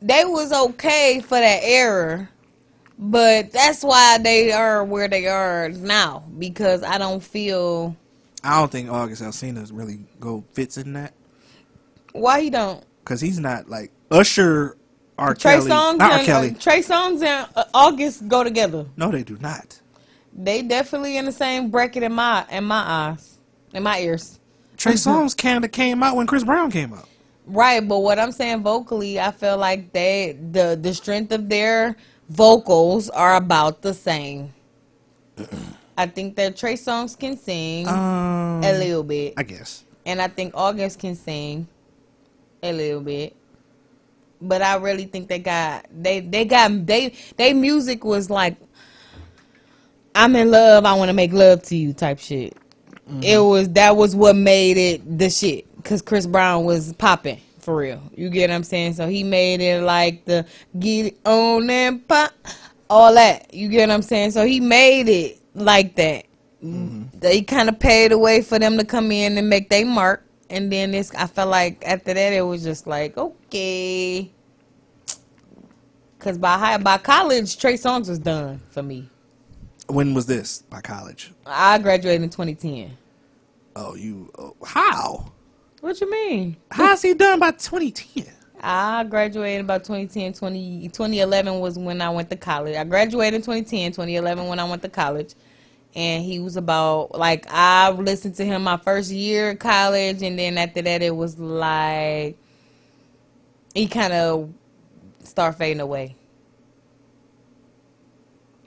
They 0.00 0.24
was 0.24 0.52
okay 0.52 1.20
for 1.20 1.38
that 1.38 1.60
era. 1.62 2.28
But 2.98 3.52
that's 3.52 3.84
why 3.84 4.18
they 4.18 4.50
are 4.50 4.84
where 4.84 5.06
they 5.06 5.26
are 5.28 5.68
now 5.68 6.24
because 6.38 6.82
I 6.82 6.98
don't 6.98 7.22
feel 7.22 7.96
I 8.42 8.58
don't 8.58 8.72
think 8.72 8.90
August 8.90 9.22
Alsina 9.22 9.68
really 9.72 10.00
go 10.18 10.42
fits 10.52 10.78
in 10.78 10.94
that 10.94 11.14
why 12.12 12.40
he 12.40 12.50
don't. 12.50 12.82
because 13.04 13.20
he's 13.20 13.38
not 13.38 13.68
like 13.68 13.92
Usher 14.10 14.76
R. 15.18 15.34
Trey 15.34 15.54
Kelly. 15.56 15.68
Songs 15.68 15.98
not 15.98 16.12
R. 16.12 16.18
and 16.18 16.26
Kelly. 16.26 16.50
uh, 16.50 16.54
Trey 16.60 16.80
Songz 16.80 17.22
and 17.22 17.48
uh, 17.56 17.64
August 17.74 18.28
go 18.28 18.44
together. 18.44 18.86
no, 18.96 19.10
they 19.10 19.22
do 19.22 19.36
not. 19.40 19.80
They 20.32 20.62
definitely 20.62 21.16
in 21.16 21.24
the 21.24 21.32
same 21.32 21.70
bracket 21.70 22.02
in 22.04 22.12
my 22.12 22.46
in 22.50 22.64
my 22.64 22.76
eyes, 22.86 23.38
in 23.74 23.82
my 23.82 23.98
ears. 24.00 24.38
Trey 24.76 24.92
Songz 24.92 25.36
kind 25.36 25.64
of 25.64 25.72
came 25.72 26.02
out 26.04 26.14
when 26.14 26.26
Chris 26.28 26.44
Brown 26.44 26.70
came 26.70 26.92
out. 26.94 27.08
Right, 27.46 27.80
but 27.86 27.98
what 28.00 28.18
I'm 28.18 28.30
saying 28.30 28.62
vocally, 28.62 29.18
I 29.18 29.32
feel 29.32 29.56
like 29.56 29.92
they 29.92 30.38
the 30.52 30.78
the 30.80 30.94
strength 30.94 31.32
of 31.32 31.48
their 31.48 31.96
vocals 32.28 33.10
are 33.10 33.34
about 33.36 33.82
the 33.82 33.92
same. 33.94 34.52
I 35.96 36.06
think 36.06 36.36
that 36.36 36.56
Trey 36.56 36.74
Songz 36.74 37.18
can 37.18 37.36
sing 37.36 37.88
Um, 37.88 38.62
a 38.62 38.72
little 38.78 39.02
bit. 39.02 39.34
I 39.36 39.42
guess. 39.42 39.82
and 40.06 40.22
I 40.22 40.28
think 40.28 40.52
August 40.54 41.00
can 41.00 41.16
sing 41.16 41.66
a 42.62 42.72
little 42.72 43.00
bit. 43.00 43.34
But 44.40 44.62
I 44.62 44.76
really 44.76 45.04
think 45.04 45.28
they 45.28 45.38
got 45.38 45.86
they 45.90 46.20
they 46.20 46.44
got 46.44 46.86
they 46.86 47.14
they 47.36 47.52
music 47.52 48.04
was 48.04 48.30
like 48.30 48.56
I'm 50.14 50.34
in 50.36 50.50
love, 50.50 50.84
I 50.84 50.94
want 50.94 51.08
to 51.08 51.14
make 51.14 51.32
love 51.32 51.62
to 51.64 51.76
you 51.76 51.92
type 51.92 52.18
shit. 52.18 52.56
Mm-hmm. 53.08 53.22
It 53.22 53.38
was 53.38 53.68
that 53.70 53.96
was 53.96 54.14
what 54.14 54.36
made 54.36 54.76
it 54.76 55.18
the 55.18 55.30
shit 55.30 55.66
cuz 55.84 56.02
Chris 56.02 56.26
Brown 56.26 56.64
was 56.64 56.92
popping 56.94 57.40
for 57.60 57.76
real. 57.76 58.02
You 58.16 58.30
get 58.30 58.50
what 58.50 58.56
I'm 58.56 58.64
saying? 58.64 58.94
So 58.94 59.08
he 59.08 59.24
made 59.24 59.60
it 59.60 59.82
like 59.82 60.24
the 60.24 60.46
get 60.78 61.18
on 61.26 61.68
and 61.68 62.06
pop 62.06 62.32
all 62.88 63.14
that. 63.14 63.52
You 63.52 63.68
get 63.68 63.88
what 63.88 63.94
I'm 63.94 64.02
saying? 64.02 64.30
So 64.32 64.46
he 64.46 64.60
made 64.60 65.08
it 65.08 65.38
like 65.54 65.96
that. 65.96 66.26
Mm-hmm. 66.64 67.18
They 67.18 67.42
kind 67.42 67.68
of 67.68 67.78
paid 67.78 68.12
a 68.12 68.18
way 68.18 68.42
for 68.42 68.58
them 68.58 68.78
to 68.78 68.84
come 68.84 69.12
in 69.12 69.38
and 69.38 69.48
make 69.48 69.68
their 69.68 69.86
mark, 69.86 70.24
and 70.50 70.72
then 70.72 70.90
this. 70.90 71.14
I 71.14 71.26
felt 71.26 71.50
like 71.50 71.82
after 71.86 72.14
that 72.14 72.32
it 72.32 72.42
was 72.42 72.62
just 72.62 72.86
like 72.86 73.16
okay, 73.16 74.30
because 76.18 76.38
by 76.38 76.58
high 76.58 76.78
by 76.78 76.98
college 76.98 77.58
Trey 77.58 77.74
Songz 77.74 78.08
was 78.08 78.18
done 78.18 78.60
for 78.70 78.82
me. 78.82 79.08
When 79.88 80.12
was 80.12 80.26
this? 80.26 80.62
By 80.62 80.82
college? 80.82 81.32
I 81.46 81.78
graduated 81.78 82.22
in 82.22 82.30
2010. 82.30 82.96
Oh, 83.74 83.94
you. 83.94 84.30
Oh, 84.38 84.54
how? 84.66 85.32
What 85.80 86.00
you 86.00 86.10
mean? 86.10 86.56
How's 86.70 87.00
he 87.00 87.14
done 87.14 87.38
by 87.38 87.52
2010? 87.52 88.26
I 88.60 89.04
graduated 89.04 89.60
about 89.60 89.84
2010, 89.84 90.32
20, 90.32 90.88
2011 90.88 91.60
was 91.60 91.78
when 91.78 92.02
I 92.02 92.10
went 92.10 92.28
to 92.30 92.36
college. 92.36 92.76
I 92.76 92.82
graduated 92.82 93.34
in 93.34 93.42
2010, 93.42 93.92
2011 93.92 94.48
when 94.48 94.58
I 94.58 94.68
went 94.68 94.82
to 94.82 94.88
college. 94.88 95.34
And 95.94 96.24
he 96.24 96.38
was 96.38 96.56
about, 96.56 97.16
like, 97.18 97.46
I 97.48 97.90
listened 97.90 98.36
to 98.36 98.44
him 98.44 98.62
my 98.64 98.76
first 98.76 99.10
year 99.10 99.50
at 99.50 99.60
college. 99.60 100.22
And 100.22 100.38
then 100.38 100.58
after 100.58 100.82
that, 100.82 101.02
it 101.02 101.14
was 101.14 101.38
like, 101.38 102.38
he 103.74 103.86
kind 103.86 104.12
of 104.12 104.52
start 105.24 105.56
fading 105.56 105.80
away. 105.80 106.16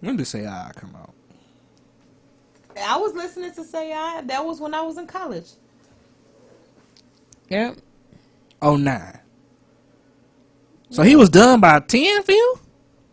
When 0.02 0.18
did 0.18 0.26
Say 0.26 0.46
Aah 0.46 0.72
come 0.76 0.96
out? 0.96 1.14
I 2.82 2.98
was 2.98 3.14
listening 3.14 3.54
to 3.54 3.64
Say 3.64 3.94
Aah. 3.94 4.22
That 4.22 4.46
was 4.46 4.60
when 4.60 4.74
I 4.74 4.82
was 4.82 4.98
in 4.98 5.08
college. 5.08 5.50
Yep. 7.50 7.78
Oh 8.62 8.78
nine. 8.78 9.20
So 10.90 11.04
he 11.04 11.16
was 11.16 11.30
done 11.30 11.60
by 11.60 11.80
10 11.80 12.24
for 12.24 12.32
you? 12.32 12.60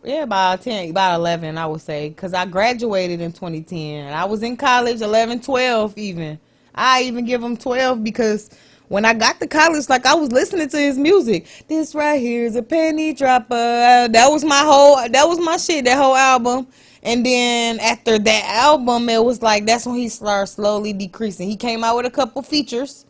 Yeah, 0.03 0.23
about 0.23 0.61
10, 0.61 0.91
about 0.91 1.15
11, 1.15 1.57
I 1.57 1.65
would 1.65 1.81
say. 1.81 2.09
Because 2.09 2.33
I 2.33 2.45
graduated 2.45 3.21
in 3.21 3.33
2010. 3.33 4.13
I 4.13 4.25
was 4.25 4.43
in 4.43 4.55
college 4.55 5.01
11, 5.01 5.41
12 5.41 5.97
even. 5.97 6.39
I 6.73 7.03
even 7.03 7.25
give 7.25 7.43
him 7.43 7.57
12 7.57 8.03
because 8.03 8.49
when 8.87 9.03
I 9.05 9.13
got 9.13 9.39
to 9.41 9.47
college, 9.47 9.89
like 9.89 10.05
I 10.05 10.15
was 10.15 10.31
listening 10.31 10.69
to 10.69 10.77
his 10.77 10.97
music. 10.97 11.47
This 11.67 11.93
right 11.93 12.19
here 12.19 12.45
is 12.45 12.55
a 12.55 12.63
penny 12.63 13.13
dropper. 13.13 14.07
That 14.09 14.27
was 14.29 14.45
my 14.45 14.59
whole, 14.59 14.95
that 14.95 15.25
was 15.27 15.39
my 15.39 15.57
shit, 15.57 15.85
that 15.85 15.97
whole 15.97 16.15
album. 16.15 16.67
And 17.03 17.25
then 17.25 17.79
after 17.79 18.19
that 18.19 18.43
album, 18.45 19.09
it 19.09 19.23
was 19.23 19.41
like, 19.41 19.65
that's 19.65 19.85
when 19.85 19.95
he 19.95 20.09
started 20.09 20.47
slowly 20.47 20.93
decreasing. 20.93 21.49
He 21.49 21.55
came 21.55 21.83
out 21.83 21.97
with 21.97 22.05
a 22.05 22.11
couple 22.11 22.41
features, 22.41 23.05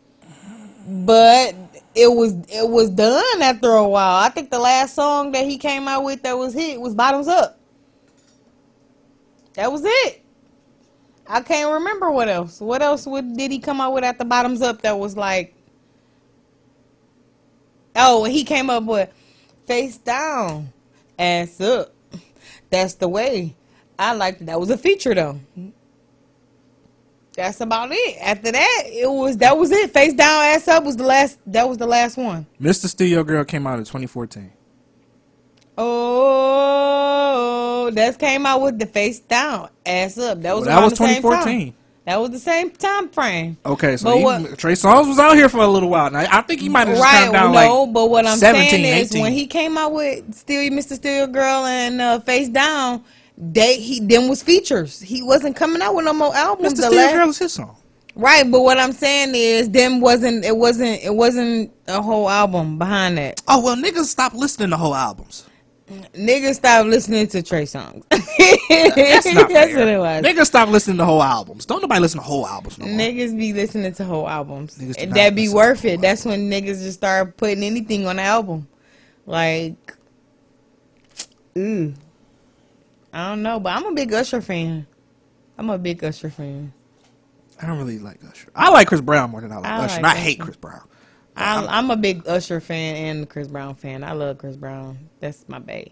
but 0.87 1.55
it 2.03 2.15
was 2.15 2.33
it 2.49 2.69
was 2.69 2.89
done 2.91 3.41
after 3.41 3.71
a 3.71 3.87
while. 3.87 4.23
I 4.23 4.29
think 4.29 4.51
the 4.51 4.59
last 4.59 4.95
song 4.95 5.33
that 5.33 5.45
he 5.45 5.57
came 5.57 5.87
out 5.87 6.03
with 6.03 6.23
that 6.23 6.37
was 6.37 6.53
hit 6.53 6.79
was 6.81 6.95
Bottoms 6.95 7.27
Up. 7.27 7.59
That 9.55 9.71
was 9.71 9.83
it. 9.85 10.23
I 11.27 11.41
can't 11.41 11.71
remember 11.73 12.11
what 12.11 12.29
else. 12.29 12.61
What 12.61 12.81
else 12.81 13.05
would 13.07 13.37
did 13.37 13.51
he 13.51 13.59
come 13.59 13.81
out 13.81 13.93
with 13.93 14.03
at 14.03 14.17
the 14.19 14.25
Bottoms 14.25 14.61
Up 14.61 14.81
that 14.83 14.97
was 14.99 15.17
like 15.17 15.55
Oh, 17.95 18.23
he 18.25 18.43
came 18.43 18.69
up 18.69 18.85
with 18.85 19.11
face 19.67 19.97
down, 19.97 20.73
ass 21.19 21.61
up. 21.61 21.93
That's 22.69 22.95
the 22.95 23.09
way. 23.09 23.55
I 23.99 24.13
liked. 24.13 24.45
That 24.45 24.59
was 24.59 24.69
a 24.69 24.77
feature 24.77 25.13
though. 25.15 25.39
That's 27.39 27.61
about 27.61 27.87
it. 27.93 28.17
After 28.21 28.51
that, 28.51 28.83
it 28.87 29.09
was 29.09 29.37
that 29.37 29.57
was 29.57 29.71
it. 29.71 29.91
Face 29.91 30.13
down, 30.13 30.43
ass 30.43 30.67
up 30.67 30.83
was 30.83 30.97
the 30.97 31.05
last. 31.05 31.39
That 31.47 31.69
was 31.69 31.77
the 31.77 31.87
last 31.87 32.17
one. 32.17 32.45
Mr. 32.61 32.87
Steal 32.87 33.07
Your 33.07 33.23
Girl 33.23 33.45
came 33.45 33.65
out 33.65 33.79
in 33.79 33.85
2014. 33.85 34.51
Oh, 36.61 37.89
that 37.93 38.19
came 38.19 38.45
out 38.45 38.61
with 38.61 38.77
the 38.77 38.85
face 38.85 39.21
down, 39.21 39.69
ass 39.85 40.17
up. 40.17 40.41
That 40.41 40.53
was 40.53 40.65
Well, 40.65 40.75
that 40.75 40.83
was 40.83 40.91
the 40.91 40.97
same 41.07 41.21
2014. 41.21 41.67
time. 41.71 41.75
That 42.05 42.19
was 42.19 42.31
the 42.31 42.39
same 42.39 42.71
time 42.71 43.07
frame. 43.09 43.57
Okay, 43.65 43.95
so 43.95 44.17
he, 44.17 44.23
what- 44.23 44.57
Trey 44.57 44.73
Songz 44.73 45.07
was 45.07 45.17
out 45.19 45.35
here 45.37 45.47
for 45.47 45.59
a 45.59 45.67
little 45.67 45.89
while. 45.89 46.09
Now 46.11 46.25
I 46.29 46.41
think 46.41 46.59
he 46.59 46.67
might 46.67 46.87
have 46.89 46.97
just 46.97 47.03
Right, 47.09 47.31
down 47.31 47.53
no, 47.53 47.83
like 47.83 47.93
but 47.93 48.09
what 48.09 48.25
I'm 48.27 48.37
17, 48.37 48.69
saying 48.69 48.83
is 49.01 49.11
18. 49.11 49.21
when 49.21 49.31
he 49.31 49.47
came 49.47 49.77
out 49.77 49.93
with 49.93 50.33
Still 50.35 50.69
Mr. 50.71 50.93
Steel 50.95 51.27
Girl 51.27 51.65
and 51.65 52.01
uh, 52.01 52.19
Face 52.19 52.49
Down, 52.49 53.03
they 53.39 53.79
he 53.79 53.99
them 54.01 54.27
was 54.27 54.43
features. 54.43 54.99
He 54.99 55.23
wasn't 55.23 55.55
coming 55.55 55.81
out 55.81 55.95
with 55.95 56.05
no 56.05 56.13
more 56.13 56.35
albums. 56.35 56.73
Mr. 56.73 56.77
The 56.77 56.81
Studio 56.83 56.97
last- 57.01 57.13
Girl 57.15 57.29
is 57.29 57.37
his 57.37 57.53
song. 57.53 57.75
Right, 58.15 58.49
but 58.51 58.61
what 58.61 58.77
I'm 58.77 58.91
saying 58.91 59.33
is 59.33 59.69
them 59.69 60.01
wasn't 60.01 60.43
it 60.43 60.57
wasn't 60.57 61.01
it 61.03 61.15
wasn't 61.15 61.71
a 61.87 62.01
whole 62.01 62.29
album 62.29 62.77
behind 62.77 63.17
that. 63.17 63.41
Oh 63.47 63.61
well, 63.63 63.77
niggas 63.77 64.05
stop 64.05 64.33
listening 64.33 64.71
to 64.71 64.77
whole 64.77 64.93
albums. 64.95 65.45
Niggas 66.13 66.55
stopped 66.55 66.87
listening 66.87 67.25
to 67.27 67.41
Trey 67.41 67.63
Songz. 67.63 68.03
That's 68.09 69.25
not 69.33 69.49
That's 69.49 69.71
fair. 69.71 69.79
what 69.79 69.87
it 69.87 69.97
was. 69.97 70.23
Niggas 70.23 70.45
stop 70.45 70.69
listening 70.69 70.97
to 70.97 71.05
whole 71.05 71.23
albums. 71.23 71.65
Don't 71.65 71.81
nobody 71.81 71.99
listen 72.01 72.19
to 72.19 72.25
whole 72.25 72.45
albums 72.45 72.77
no 72.77 72.85
more. 72.85 72.95
Niggas 72.99 73.35
be 73.37 73.53
listening 73.53 73.91
to 73.93 74.03
whole 74.03 74.27
albums. 74.29 74.77
Niggas 74.77 74.97
do 74.97 75.01
And 75.03 75.13
that 75.13 75.33
be 75.33 75.49
worth 75.49 75.85
it. 75.85 76.01
That's 76.01 76.25
when 76.25 76.51
niggas 76.51 76.81
just 76.83 76.97
start 76.97 77.37
putting 77.37 77.63
anything 77.63 78.05
on 78.05 78.17
the 78.17 78.21
album. 78.21 78.67
Like, 79.25 79.95
ooh. 81.57 81.93
I 83.11 83.29
don't 83.29 83.41
know, 83.41 83.59
but 83.59 83.75
I'm 83.75 83.85
a 83.85 83.93
big 83.93 84.13
Usher 84.13 84.41
fan. 84.41 84.87
I'm 85.57 85.69
a 85.69 85.77
big 85.77 86.03
Usher 86.03 86.29
fan. 86.29 86.73
I 87.61 87.65
don't 87.65 87.77
really 87.77 87.99
like 87.99 88.19
Usher. 88.23 88.49
I 88.55 88.69
like 88.69 88.87
Chris 88.87 89.01
Brown 89.01 89.31
more 89.31 89.41
than 89.41 89.51
I 89.51 89.57
like 89.57 89.65
I 89.65 89.75
Usher. 89.77 89.87
like 89.87 89.97
and 89.97 90.05
I 90.05 90.15
hate 90.15 90.39
Chris 90.39 90.55
Brown. 90.55 90.87
I'm, 91.35 91.67
I'm 91.67 91.91
a 91.91 91.97
big 91.97 92.27
Usher 92.27 92.59
fan 92.59 92.95
and 92.95 93.29
Chris 93.29 93.47
Brown 93.47 93.75
fan. 93.75 94.03
I 94.03 94.11
love 94.13 94.37
Chris 94.37 94.55
Brown. 94.55 95.09
That's 95.19 95.47
my 95.47 95.59
bae. 95.59 95.91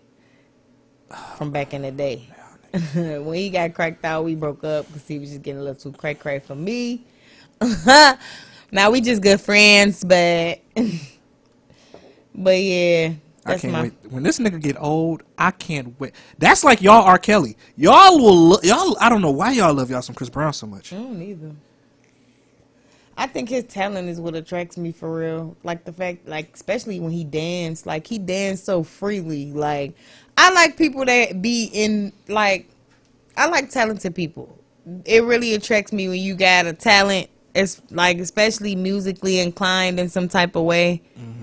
From 1.37 1.51
back 1.51 1.73
in 1.73 1.83
the 1.83 1.91
day. 1.91 2.29
when 2.93 3.33
he 3.33 3.49
got 3.49 3.73
cracked 3.73 4.03
out, 4.03 4.25
we 4.25 4.35
broke 4.35 4.63
up 4.63 4.87
because 4.87 5.07
he 5.07 5.19
was 5.19 5.29
just 5.29 5.41
getting 5.41 5.59
a 5.59 5.63
little 5.63 5.91
too 5.91 5.97
cray 5.97 6.13
cray 6.13 6.39
for 6.39 6.55
me. 6.55 7.05
now 8.71 8.91
we 8.91 9.01
just 9.01 9.21
good 9.21 9.39
friends, 9.39 10.03
but 10.03 10.59
but 12.35 12.61
yeah, 12.61 13.13
I 13.47 13.57
can't 13.57 13.73
my 13.73 13.81
wait. 13.83 13.93
When 14.09 14.23
this 14.23 14.39
nigga 14.39 14.61
get 14.61 14.75
old, 14.79 15.23
I 15.37 15.51
can't 15.51 15.99
wait. 15.99 16.13
That's 16.37 16.63
like 16.63 16.81
y'all 16.81 17.03
R. 17.03 17.17
Kelly. 17.17 17.57
Y'all 17.75 18.17
will 18.19 18.35
lo- 18.35 18.59
y'all. 18.63 18.97
I 18.99 19.09
don't 19.09 19.21
know 19.21 19.31
why 19.31 19.51
y'all 19.51 19.73
love 19.73 19.89
y'all 19.89 20.01
some 20.01 20.15
Chris 20.15 20.29
Brown 20.29 20.53
so 20.53 20.67
much. 20.67 20.93
I 20.93 20.97
don't 20.97 21.21
either. 21.21 21.51
I 23.19 23.25
think 23.25 23.49
his 23.49 23.63
talent 23.63 24.09
is 24.09 24.21
what 24.21 24.35
attracts 24.35 24.77
me 24.77 24.91
for 24.91 25.17
real. 25.19 25.57
Like 25.63 25.83
the 25.85 25.91
fact, 25.91 26.27
like 26.27 26.53
especially 26.53 26.99
when 26.99 27.11
he 27.11 27.23
danced, 27.23 27.87
like 27.87 28.05
he 28.05 28.19
danced 28.19 28.65
so 28.65 28.83
freely. 28.83 29.51
Like 29.51 29.95
I 30.37 30.51
like 30.51 30.77
people 30.77 31.03
that 31.05 31.41
be 31.41 31.69
in 31.73 32.13
like 32.27 32.69
I 33.35 33.47
like 33.47 33.71
talented 33.71 34.13
people. 34.13 34.55
It 35.05 35.23
really 35.23 35.53
attracts 35.53 35.91
me 35.91 36.07
when 36.07 36.19
you 36.19 36.35
got 36.35 36.67
a 36.67 36.73
talent. 36.73 37.29
It's 37.55 37.81
like 37.89 38.19
especially 38.19 38.75
musically 38.75 39.39
inclined 39.39 39.99
in 39.99 40.09
some 40.09 40.27
type 40.27 40.55
of 40.55 40.63
way. 40.63 41.01
Mm-hmm. 41.19 41.36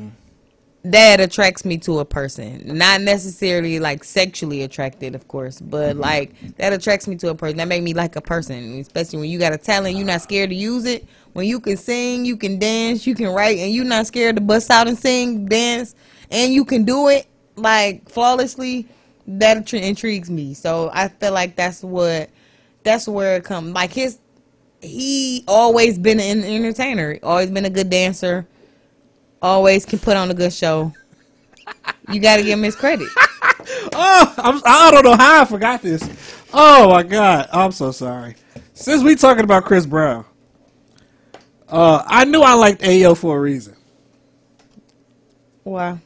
That 0.84 1.18
attracts 1.18 1.64
me 1.64 1.78
to 1.78 2.00
a 2.00 2.04
person. 2.04 2.60
Not 2.66 3.00
necessarily 3.00 3.80
like 3.80 4.04
sexually 4.04 4.62
attracted, 4.62 5.14
of 5.14 5.26
course, 5.28 5.58
but 5.58 5.92
mm-hmm. 5.92 6.00
like 6.00 6.56
that 6.56 6.74
attracts 6.74 7.08
me 7.08 7.16
to 7.16 7.30
a 7.30 7.34
person. 7.34 7.56
That 7.56 7.68
make 7.68 7.82
me 7.82 7.94
like 7.94 8.16
a 8.16 8.20
person, 8.20 8.78
especially 8.78 9.20
when 9.20 9.30
you 9.30 9.38
got 9.38 9.54
a 9.54 9.56
talent, 9.56 9.96
you're 9.96 10.06
not 10.06 10.20
scared 10.20 10.50
to 10.50 10.56
use 10.56 10.84
it. 10.84 11.06
When 11.32 11.46
you 11.46 11.58
can 11.58 11.78
sing, 11.78 12.26
you 12.26 12.36
can 12.36 12.58
dance, 12.58 13.06
you 13.06 13.14
can 13.14 13.28
write, 13.28 13.58
and 13.58 13.72
you're 13.72 13.84
not 13.84 14.06
scared 14.06 14.36
to 14.36 14.42
bust 14.42 14.70
out 14.70 14.86
and 14.86 14.96
sing, 14.96 15.46
dance, 15.46 15.94
and 16.30 16.52
you 16.52 16.66
can 16.66 16.84
do 16.84 17.08
it 17.08 17.26
like 17.56 18.08
flawlessly. 18.08 18.86
That 19.26 19.56
intri- 19.56 19.82
intrigues 19.82 20.30
me. 20.30 20.52
So 20.52 20.90
I 20.92 21.08
feel 21.08 21.32
like 21.32 21.56
that's 21.56 21.82
what, 21.82 22.28
that's 22.82 23.08
where 23.08 23.36
it 23.36 23.44
comes. 23.44 23.72
Like 23.72 23.90
his, 23.90 24.18
he 24.82 25.44
always 25.48 25.98
been 25.98 26.20
an 26.20 26.44
entertainer, 26.44 27.18
always 27.22 27.50
been 27.50 27.64
a 27.64 27.70
good 27.70 27.88
dancer, 27.88 28.46
always 29.44 29.84
can 29.84 29.98
put 29.98 30.16
on 30.16 30.30
a 30.30 30.34
good 30.34 30.52
show. 30.52 30.92
You 32.10 32.20
got 32.20 32.36
to 32.36 32.42
give 32.42 32.58
him 32.58 32.64
his 32.64 32.76
credit. 32.76 33.08
Oh, 33.94 34.34
I'm, 34.36 34.60
I 34.66 34.90
don't 34.90 35.04
know 35.04 35.16
how 35.16 35.40
I 35.40 35.44
forgot 35.46 35.80
this. 35.80 36.02
Oh 36.52 36.90
my 36.90 37.02
god, 37.02 37.48
I'm 37.50 37.72
so 37.72 37.92
sorry. 37.92 38.36
Since 38.74 39.02
we 39.02 39.14
talking 39.14 39.44
about 39.44 39.64
Chris 39.64 39.86
Brown, 39.86 40.26
uh, 41.68 42.02
I 42.06 42.26
knew 42.26 42.42
I 42.42 42.54
liked 42.54 42.82
Ayo 42.82 43.16
for 43.16 43.38
a 43.38 43.40
reason. 43.40 43.74
Why? 45.62 45.98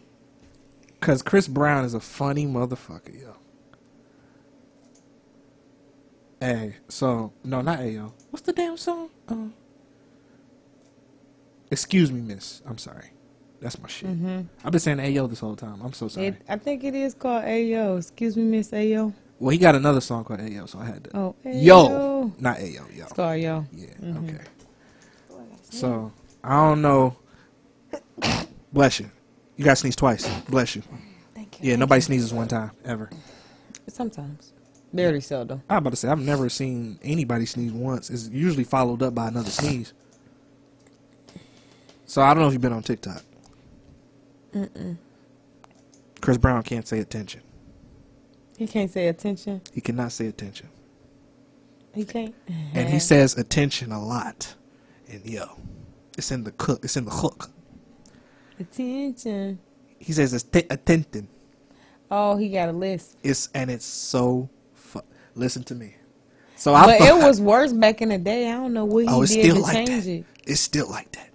Cause 1.01 1.21
Chris 1.21 1.49
Brown 1.49 1.85
is 1.85 1.95
a 1.95 2.01
funny 2.01 2.47
motherfucker, 2.47 3.21
yo. 3.21 3.35
Hey, 6.39 6.77
so 6.89 7.33
no, 7.43 7.61
not 7.61 7.81
Ayo. 7.81 8.13
What's 8.31 8.47
the 8.47 8.53
damn 8.53 8.77
song? 8.77 9.11
Uh, 9.29 9.49
Excuse 11.73 12.13
me, 12.13 12.21
Miss. 12.21 12.63
I'm 12.67 12.79
sorry. 12.79 13.11
That's 13.61 13.79
my 13.81 13.89
shit. 13.89 14.09
Mm-hmm. 14.11 14.43
I've 14.65 14.71
been 14.71 14.81
saying 14.81 14.99
Ayo 14.99 15.29
this 15.29 15.41
whole 15.41 15.57
time. 15.57 15.81
I'm 15.83 15.93
so 15.93 16.09
sorry. 16.09 16.29
It, 16.29 16.43
I 16.49 16.57
think 16.57 16.85
it 16.85 16.95
is 16.95 17.15
called 17.15 17.45
Ayo. 17.45 17.99
Excuse 17.99 18.37
me, 18.37 18.45
Miss 18.45 18.71
Ayo. 18.71 19.13
well, 19.41 19.51
he 19.51 19.59
got 19.59 19.75
another 19.75 20.01
song 20.01 20.25
called 20.25 20.41
Ayo, 20.41 20.69
so 20.69 20.79
I 20.79 20.85
had 20.87 21.05
to. 21.05 21.17
Oh, 21.17 21.35
Ayo. 21.45 21.65
Yo, 21.65 22.33
not 22.39 22.59
Ayo, 22.59 22.97
yo. 22.97 23.05
It's 23.05 23.13
called 23.13 23.41
Yo. 23.41 23.67
Yeah. 23.73 23.87
Mm-hmm. 24.01 24.29
Okay. 24.29 24.45
So 25.71 26.13
I 26.45 26.55
don't 26.69 26.83
know. 26.83 27.17
Bless 28.73 29.01
you. 29.01 29.11
You 29.57 29.65
got 29.65 29.73
to 29.73 29.77
sneeze 29.77 29.97
twice. 29.97 30.29
Bless 30.43 30.77
you. 30.77 30.83
Thank 31.35 31.61
you. 31.61 31.71
Yeah, 31.71 31.77
nobody 31.77 32.01
sneezes 32.01 32.33
one 32.33 32.49
time 32.49 32.71
ever. 32.85 33.11
Sometimes. 33.89 34.53
Very 34.93 35.21
seldom. 35.21 35.63
I'm 35.69 35.79
about 35.79 35.91
to 35.91 35.97
say 35.97 36.09
I've 36.09 36.21
never 36.21 36.49
seen 36.49 36.99
anybody 37.03 37.45
sneeze 37.45 37.73
once. 37.73 38.09
It's 38.09 38.29
usually 38.29 38.65
followed 38.65 39.03
up 39.03 39.15
by 39.15 39.29
another 39.29 39.51
sneeze. 39.51 39.93
So 42.07 42.23
I 42.23 42.33
don't 42.33 42.43
know 42.43 42.47
if 42.47 42.55
you've 42.55 42.63
been 42.63 42.73
on 42.73 42.83
TikTok. 42.83 43.23
Chris 46.21 46.39
Brown 46.39 46.63
can't 46.63 46.87
say 46.89 46.99
attention. 47.01 47.43
He 48.57 48.67
can't 48.67 48.91
say 48.91 49.09
attention. 49.09 49.61
He 49.73 49.81
cannot 49.81 50.13
say 50.13 50.27
attention, 50.27 50.69
He 51.95 52.05
can't. 52.05 52.35
and 52.49 52.89
he 52.89 52.97
uh-huh. 52.97 52.99
says 53.01 53.37
attention 53.39 53.93
a 53.93 54.05
lot. 54.05 54.55
And 55.09 55.25
yo, 55.27 55.47
it's 56.19 56.31
in 56.33 56.45
the 56.45 56.53
cook. 56.53 56.85
It's 56.85 56.97
in 56.97 57.05
the 57.05 57.11
hook. 57.13 57.51
attention. 58.61 59.61
He 59.99 60.13
says 60.13 60.35
it's 60.35 60.45
t- 60.45 60.65
attention. 60.71 61.29
Oh, 62.11 62.37
he 62.37 62.49
got 62.51 62.69
a 62.69 62.73
list. 62.73 63.17
It's 63.23 63.49
and 63.55 63.71
it's 63.71 63.85
so. 63.85 64.49
Fu- 64.75 65.03
Listen 65.35 65.63
to 65.65 65.75
me. 65.75 65.95
So 66.57 66.75
I 66.75 66.87
But 66.87 66.99
thought, 67.01 67.09
it 67.23 67.27
was 67.27 67.41
worse 67.41 67.73
back 67.73 68.03
in 68.03 68.09
the 68.11 68.19
day. 68.19 68.49
I 68.49 68.53
don't 68.55 68.73
know 68.73 68.85
what 68.85 69.05
he 69.05 69.09
Oh, 69.11 69.23
it's 69.23 69.35
did 69.35 69.45
still 69.45 69.57
to 69.57 69.61
like 69.63 69.87
change 69.87 70.05
that. 70.05 70.11
it. 70.11 70.25
It's 70.47 70.61
still 70.61 70.89
like 70.89 71.13
that. 71.13 71.31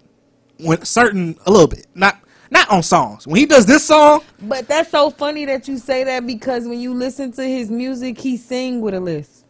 When 0.60 0.84
certain 0.84 1.36
a 1.46 1.50
little 1.50 1.68
bit, 1.68 1.86
not 1.94 2.18
not 2.54 2.70
on 2.70 2.82
songs. 2.82 3.26
When 3.26 3.36
he 3.36 3.46
does 3.46 3.66
this 3.66 3.84
song, 3.84 4.22
But 4.40 4.66
that's 4.68 4.90
so 4.90 5.10
funny 5.10 5.44
that 5.44 5.68
you 5.68 5.76
say 5.78 6.04
that 6.04 6.26
because 6.26 6.66
when 6.66 6.80
you 6.80 6.94
listen 6.94 7.32
to 7.32 7.42
his 7.44 7.70
music, 7.70 8.18
he 8.18 8.36
sing 8.38 8.80
with 8.80 8.94
a 8.94 9.00
list. 9.00 9.44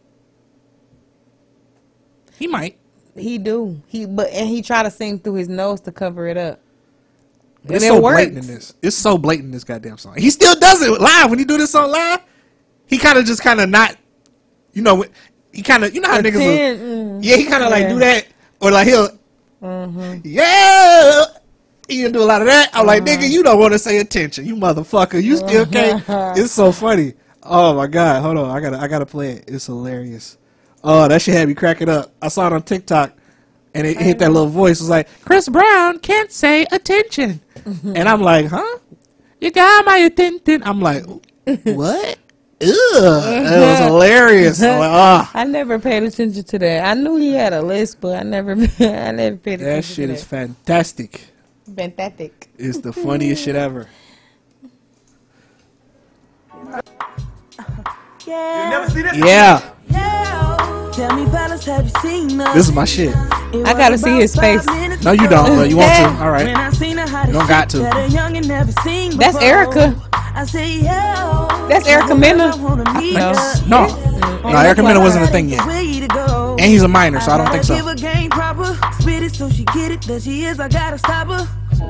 he 2.37 2.47
might. 2.47 2.77
He 3.15 3.37
do. 3.37 3.81
He 3.87 4.05
but 4.05 4.29
and 4.31 4.49
he 4.49 4.61
try 4.61 4.83
to 4.83 4.91
sing 4.91 5.19
through 5.19 5.35
his 5.35 5.47
nose 5.47 5.79
to 5.81 5.91
cover 5.91 6.27
it 6.27 6.35
up. 6.37 6.59
But 7.63 7.77
it's 7.77 7.85
it 7.85 7.87
so 7.87 8.01
works. 8.01 8.15
blatant 8.17 8.37
in 8.39 8.47
this. 8.47 8.73
It's 8.81 8.95
so 8.95 9.17
blatant 9.17 9.45
in 9.47 9.51
this 9.51 9.63
goddamn 9.63 9.97
song. 9.97 10.15
He 10.17 10.29
still 10.29 10.55
does 10.59 10.81
it 10.81 10.99
live. 10.99 11.29
When 11.29 11.39
he 11.39 11.45
do 11.45 11.57
this 11.57 11.71
song 11.71 11.91
live, 11.91 12.19
he 12.87 12.97
kind 12.97 13.17
of 13.17 13.25
just 13.25 13.41
kind 13.41 13.61
of 13.61 13.69
not, 13.69 13.95
you 14.73 14.81
know, 14.81 15.05
he 15.53 15.61
kind 15.61 15.83
of 15.85 15.95
you 15.95 16.01
know 16.01 16.09
how 16.09 16.19
niggas. 16.21 16.35
Will, 16.35 16.77
mm. 16.77 17.19
yeah, 17.23 17.37
he 17.37 17.45
kind 17.45 17.63
of 17.63 17.71
like 17.71 17.87
do 17.87 17.99
that, 17.99 18.27
or 18.61 18.71
like 18.71 18.87
he'll, 18.87 19.09
Mm-hmm. 19.63 20.19
yeah. 20.25 21.25
He 21.87 22.01
can 22.01 22.11
do 22.11 22.21
a 22.21 22.25
lot 22.25 22.41
of 22.41 22.47
that. 22.47 22.69
I'm 22.73 22.85
like, 22.87 23.03
nigga, 23.03 23.29
you 23.29 23.43
don't 23.43 23.59
want 23.59 23.73
to 23.73 23.79
say 23.79 23.97
attention, 23.99 24.45
you 24.45 24.55
motherfucker. 24.55 25.21
You 25.21 25.37
still 25.37 25.65
can't. 25.77 26.03
it's 26.37 26.51
so 26.51 26.71
funny. 26.71 27.13
Oh 27.43 27.75
my 27.75 27.85
god, 27.87 28.21
hold 28.23 28.37
on, 28.37 28.49
I 28.49 28.59
gotta, 28.59 28.77
I 28.79 28.87
gotta 28.87 29.05
play 29.05 29.33
it. 29.33 29.45
It's 29.47 29.67
hilarious. 29.67 30.37
Oh, 30.83 31.07
that 31.07 31.21
shit 31.21 31.35
had 31.35 31.47
me 31.47 31.53
cracking 31.53 31.89
up. 31.89 32.11
I 32.21 32.27
saw 32.27 32.47
it 32.47 32.53
on 32.53 32.63
TikTok, 32.63 33.13
and 33.75 33.85
it 33.85 33.97
hit 33.97 34.19
that 34.19 34.31
little 34.31 34.49
voice. 34.49 34.79
It 34.79 34.83
was 34.83 34.89
like, 34.89 35.07
Chris 35.21 35.47
Brown 35.47 35.99
can't 35.99 36.31
say 36.31 36.65
attention, 36.71 37.41
and 37.65 38.09
I'm 38.09 38.21
like, 38.21 38.47
huh? 38.47 38.79
You 39.39 39.51
got 39.51 39.85
my 39.85 39.97
attention. 39.97 40.63
I'm 40.63 40.81
like, 40.81 41.03
what? 41.45 42.17
Ugh, 42.61 42.69
that 43.01 43.79
was 43.79 43.79
hilarious. 43.87 44.63
I'm 44.63 44.79
like, 44.79 44.89
ah, 44.89 45.31
I 45.33 45.43
never 45.43 45.77
paid 45.77 46.01
attention 46.03 46.43
to 46.45 46.59
that. 46.59 46.85
I 46.87 46.93
knew 46.95 47.17
he 47.17 47.33
had 47.33 47.53
a 47.53 47.61
list, 47.61 47.99
but 48.01 48.17
I 48.17 48.23
never, 48.23 48.53
I 48.53 49.11
never 49.11 49.35
paid 49.37 49.61
attention. 49.61 49.65
that 49.65 49.83
shit 49.85 50.07
to 50.07 50.13
is 50.15 50.23
fantastic. 50.23 51.27
Fantastic. 51.73 52.49
It's 52.57 52.79
the 52.79 52.93
funniest 52.93 53.43
shit 53.43 53.55
ever. 53.55 53.87
Yeah, 58.25 59.75
Tell 60.95 61.13
me, 61.13 61.29
fellas, 61.29 61.65
have 61.65 61.83
you 61.83 61.91
seen 62.01 62.37
this 62.37 62.69
is 62.69 62.71
my 62.71 62.85
shit. 62.85 63.13
I 63.13 63.73
gotta 63.73 63.97
see 63.97 64.17
his 64.17 64.33
face. 64.33 64.65
No, 65.03 65.11
you 65.11 65.27
don't, 65.27 65.55
but 65.57 65.69
you 65.69 65.75
want 65.77 65.93
to. 65.93 66.23
All 66.23 66.31
right. 66.31 66.45
When 66.45 66.55
right. 66.55 66.67
I 66.67 66.69
seen 66.71 66.97
her, 66.97 67.05
how 67.05 67.27
You 67.27 67.33
don't 67.33 67.47
got 67.47 67.69
to. 67.71 67.79
That 67.79 67.97
a 67.97 68.07
young 68.09 68.37
and 68.37 68.47
never 68.47 68.71
seen 68.83 69.17
That's. 69.17 69.35
Erica. 69.37 69.93
I 70.13 70.45
say, 70.45 70.77
yo. 70.77 71.67
That's 71.67 71.87
Erica 71.87 72.15
Mena. 72.15 72.45
I 72.45 72.55
wanna 72.55 72.93
meet 72.99 73.13
No. 73.13 73.33
No, 73.67 73.87
no, 74.43 74.57
Erica 74.57 74.83
Mena 74.83 74.99
wasn't 74.99 75.25
a 75.25 75.27
thing 75.27 75.49
yet, 75.49 75.65
Way 75.67 75.99
to 75.99 76.07
go. 76.07 76.55
and 76.59 76.71
he's 76.71 76.83
a 76.83 76.87
minor, 76.87 77.19
so 77.19 77.31
I 77.31 77.37
don't 77.37 77.51
think 77.51 77.63
so. 77.63 77.75
Give 79.15 79.23
her 79.23 79.29
game 79.29 79.31
proper. 79.31 79.31
Spit 79.31 79.31
it 79.31 79.35
so 79.35 79.49
she 79.49 79.63
get 79.65 79.91
it. 79.91 80.01
That 80.03 80.21
she 80.21 80.45
is. 80.45 80.59
I 80.59 80.67
gotta 80.67 80.97
stop 80.97 81.27
her. 81.27 81.47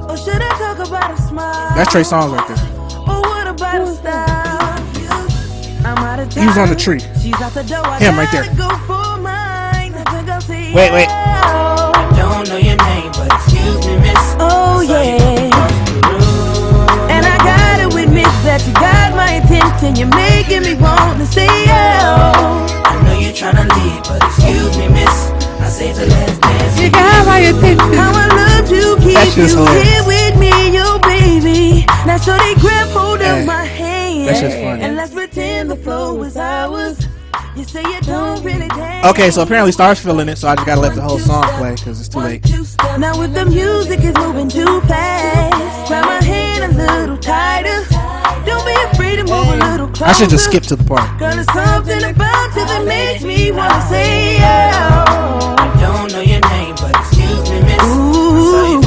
Or 0.10 0.18
should 0.18 0.42
I 0.42 0.50
talk 0.58 0.88
about 0.88 1.12
a 1.12 1.22
smile? 1.22 1.76
That's 1.76 1.92
Trey 1.92 2.02
Songz 2.02 2.32
right 2.36 2.48
there. 2.48 2.58
Or 3.02 3.22
what 3.22 3.48
about 3.48 3.82
a 3.82 3.96
style? 3.96 5.86
I'm 5.86 5.98
out 6.00 6.20
of 6.20 6.34
He 6.34 6.46
was 6.46 6.58
on 6.58 6.70
the 6.70 6.76
tree. 6.76 7.00
She's 7.22 7.40
out 7.42 7.54
the 7.54 7.64
door. 7.64 7.86
I 7.86 8.00
Him 8.00 8.18
right 8.18 8.32
there. 8.32 8.44
Go 8.56 8.70
for 8.86 9.18
mine. 9.22 9.94
I 9.94 10.04
think 10.12 10.30
I'll 10.30 10.42
say 10.42 10.74
Wait, 10.74 10.92
wait. 10.92 11.08
yeah. 11.08 11.92
Don't 12.16 12.48
know 12.50 12.58
your 12.58 12.78
name, 12.78 13.12
but 13.14 13.32
excuse 13.34 13.86
me, 13.88 13.98
miss. 13.98 14.36
Oh 14.40 14.82
yeah. 14.82 15.50
And 17.10 17.26
I 17.26 17.38
gotta 17.38 17.88
admit 17.96 18.26
that 18.46 18.66
you 18.66 18.74
got 18.74 19.16
my 19.16 19.34
attention. 19.42 19.96
You're 19.96 20.14
making 20.16 20.64
me 20.64 20.76
want 20.82 21.20
to 21.20 21.26
say 21.26 21.46
yeah. 21.66 22.66
I 22.86 23.02
know 23.04 23.20
you're 23.20 23.34
trying 23.34 23.56
to 23.56 23.76
leave, 23.76 24.04
but 24.04 24.24
excuse 24.24 24.78
me, 24.78 24.88
miss. 24.90 25.35
I 25.66 25.70
saved 25.70 25.98
the 26.00 26.06
last 26.06 26.42
dance. 26.42 26.80
You 26.80 26.92
got 26.92 27.26
my 27.26 27.40
attention. 27.40 27.94
How 27.94 28.12
I 28.14 28.28
love 28.28 28.70
to 28.70 29.04
keep 29.04 29.16
That's 29.16 29.34
just 29.36 29.56
you 29.56 29.66
hilarious. 29.66 29.90
here 29.90 30.04
with 30.06 30.40
me, 30.40 30.76
yo 30.76 31.00
baby. 31.00 31.86
Now 32.06 32.18
so 32.18 32.38
they 32.38 32.54
grab 32.56 32.88
hold 32.90 33.20
Hey, 33.22 33.42
of 33.42 33.48
my 33.48 33.66
hand. 33.66 34.28
that's 34.28 34.42
just 34.42 34.58
funny. 34.58 34.84
And 34.84 34.96
let's 34.96 35.12
pretend 35.14 35.72
the 35.72 35.76
flow 35.76 36.22
is 36.22 36.38
ours. 36.38 37.08
You 37.56 37.64
say 37.64 37.82
you 37.82 38.00
don't 38.02 38.44
really 38.44 38.68
dance. 38.68 39.08
Okay, 39.08 39.32
so 39.32 39.42
apparently 39.42 39.72
Star's 39.72 40.00
feeling 40.00 40.30
it, 40.30 40.38
so 40.38 40.48
I 40.50 40.56
just 40.56 40.68
gotta 40.68 40.82
let 40.82 40.94
the 40.94 41.02
whole 41.02 41.18
song 41.20 41.44
play 41.58 41.74
because 41.74 42.00
it's 42.00 42.10
too 42.10 42.20
late. 42.20 42.46
Now 43.00 43.18
with 43.18 43.34
the 43.34 43.46
music 43.46 44.02
is 44.02 44.14
moving 44.18 44.48
too 44.50 44.82
fast. 44.82 45.88
Grab 45.88 46.06
my 46.06 46.24
hand 46.24 46.64
a 46.64 46.78
little 46.78 47.18
tighter. 47.18 47.82
I 48.88 50.14
should 50.14 50.30
just 50.30 50.46
skip 50.46 50.64
to 50.64 50.76
the 50.76 50.84
part. 50.84 51.18
Girl, 51.18 51.34
there's 51.34 51.48
something 51.52 52.04
about 52.04 52.54
you 52.54 52.66
that 52.70 52.84
makes 52.86 53.24
me 53.24 53.52
wanna 53.52 53.82
say 53.90 54.38
yeah. 54.38 55.06
I 55.58 55.66
don't 55.82 56.12
know 56.14 56.22
your 56.22 56.42
name, 56.54 56.76
but 56.78 56.94
excuse 56.94 57.42
me, 57.50 57.64
miss. 57.66 57.82
Ooh. 57.90 58.86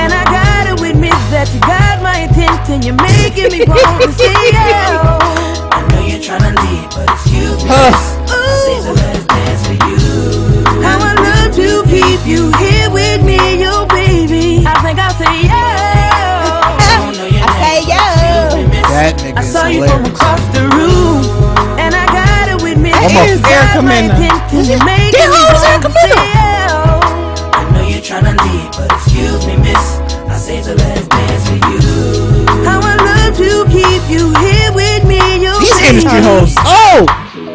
And 0.00 0.10
I 0.16 0.24
gotta 0.24 0.80
admit 0.80 1.12
that 1.28 1.50
you 1.52 1.60
got 1.60 2.00
my 2.00 2.24
attention. 2.24 2.80
You're 2.80 2.96
making 2.96 3.52
me 3.52 3.68
want 3.68 4.00
to 4.00 4.12
say 4.16 4.32
yeah. 4.54 5.18
I 5.68 5.84
know 5.92 6.00
you're 6.06 6.22
trying 6.24 6.48
to 6.48 6.54
leave, 6.64 6.88
but 6.96 7.04
excuse 7.12 7.60
me, 7.60 7.68
miss. 7.68 8.00
I 8.32 8.40
saved 8.64 8.86
the 8.88 8.94
last 8.96 9.26
dance 9.28 9.62
for 9.68 9.76
you. 9.84 10.00
How 10.80 10.96
I 11.04 11.12
love 11.20 11.52
to 11.52 11.84
keep 11.84 12.24
you 12.24 12.48
here 12.56 12.88
with 12.88 13.20
me, 13.20 13.60
yo 13.60 13.84
baby. 13.92 14.64
I 14.64 14.72
think 14.80 14.96
I'll 14.96 15.12
say 15.20 15.44
yeah. 15.44 16.07
Don't 17.38 17.60
know 17.60 17.78
your 17.86 17.86
name, 17.86 17.90
but 17.90 18.10
excuse 18.10 18.54
me, 18.54 18.64
miss. 18.68 18.86
That 18.88 19.14
nigga 19.22 19.38
I 19.38 19.42
is 19.42 19.52
saw 19.52 19.66
you 19.66 19.86
from 19.86 20.04
across 20.06 20.42
the 20.54 20.62
room, 20.74 21.22
and 21.78 21.94
I 21.94 22.04
gotta 22.10 22.54
admit 22.64 22.94
One 22.98 23.12
more. 23.14 23.24
you 23.26 23.34
Is 23.34 23.40
got 23.40 23.52
Erica 23.52 23.82
my 23.82 24.02
Mena. 24.02 24.14
attention. 24.14 24.64
You're 24.66 24.84
making 24.84 25.12
Damn, 25.14 25.30
me 25.30 25.38
who's 25.38 25.62
want 25.62 25.70
Erica 25.70 25.90
Mena? 25.94 26.22
I 27.54 27.62
know 27.72 27.82
you're 27.86 28.02
trying 28.02 28.26
to 28.26 28.34
leave, 28.42 28.70
but 28.74 28.90
excuse 28.92 29.46
me, 29.46 29.56
miss. 29.56 29.84
I 30.28 30.36
saved 30.36 30.66
the 30.66 30.74
last 30.76 31.08
dance 31.10 31.44
for 31.48 31.58
you. 31.70 32.46
How 32.66 32.80
I 32.82 32.94
love 32.96 33.36
to 33.38 33.64
keep 33.70 34.02
you 34.10 34.34
here 34.42 34.70
with 34.72 35.04
me, 35.04 35.20
These 35.60 35.80
industry 35.82 36.20
hoes. 36.20 36.54
Oh, 36.66 37.06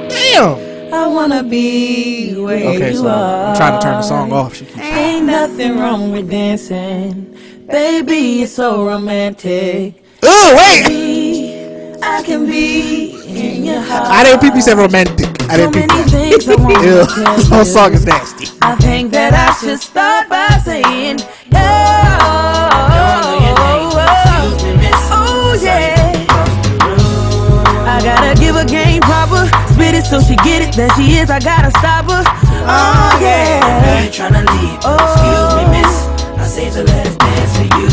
damn. 0.10 0.73
I 0.94 1.08
wanna 1.08 1.44
be 1.44 2.36
where 2.36 2.70
Okay, 2.76 2.92
you 2.92 2.98
so 2.98 3.08
are. 3.10 3.50
I'm 3.50 3.56
trying 3.58 3.80
to 3.80 3.84
turn 3.84 3.98
the 3.98 4.04
song 4.04 4.32
off. 4.32 4.56
She 4.56 4.66
keeps. 4.66 4.78
Ain't 4.80 5.26
nothing 5.26 5.80
wrong 5.80 6.12
with 6.12 6.30
dancing, 6.30 7.36
baby. 7.68 8.44
It's 8.44 8.54
so 8.54 8.86
romantic. 8.86 10.04
Oh 10.24 10.56
wait, 10.56 12.00
I 12.04 12.22
can 12.24 12.46
be 12.46 13.12
in 13.28 13.66
your 13.66 13.82
heart. 13.82 14.08
I 14.12 14.24
didn't 14.24 14.42
peep. 14.42 14.56
You 14.56 14.62
said 14.62 14.78
romantic. 14.78 15.30
I 15.50 15.56
So 15.56 15.58
didn't 15.58 15.74
peep 15.74 15.88
many 15.88 15.88
that. 15.88 16.10
things 16.12 16.48
I 16.48 16.56
want 16.56 16.84
Ew, 16.84 17.06
to 17.08 17.08
tell 17.08 17.36
this 17.38 17.50
whole 17.50 17.66
song 17.66 17.94
is 17.94 18.06
nasty. 18.06 18.48
I 18.62 18.76
think 18.76 19.12
that 19.14 19.34
I 19.34 19.54
should 19.60 19.80
start 19.80 20.30
by 20.30 20.48
saying, 20.64 21.18
Don't 21.50 22.43
it 30.04 30.10
so 30.10 30.20
she 30.22 30.36
get 30.38 30.62
it. 30.62 30.76
That 30.76 30.92
she 30.96 31.18
is, 31.18 31.30
I 31.30 31.40
gotta 31.40 31.72
stop 31.80 32.06
her. 32.12 32.24
Oh 32.24 32.68
I 32.68 33.20
know 33.20 33.26
yeah. 33.26 34.04
you're 34.04 34.12
trying 34.12 34.36
to 34.36 34.44
leave, 34.44 34.80
but 34.84 35.00
excuse 35.00 35.52
me, 35.60 35.64
miss. 35.72 35.94
I 36.40 36.46
saved 36.48 36.76
the 36.76 36.84
last 36.84 37.16
dance 37.20 37.54
for 37.58 37.68
you. 37.80 37.90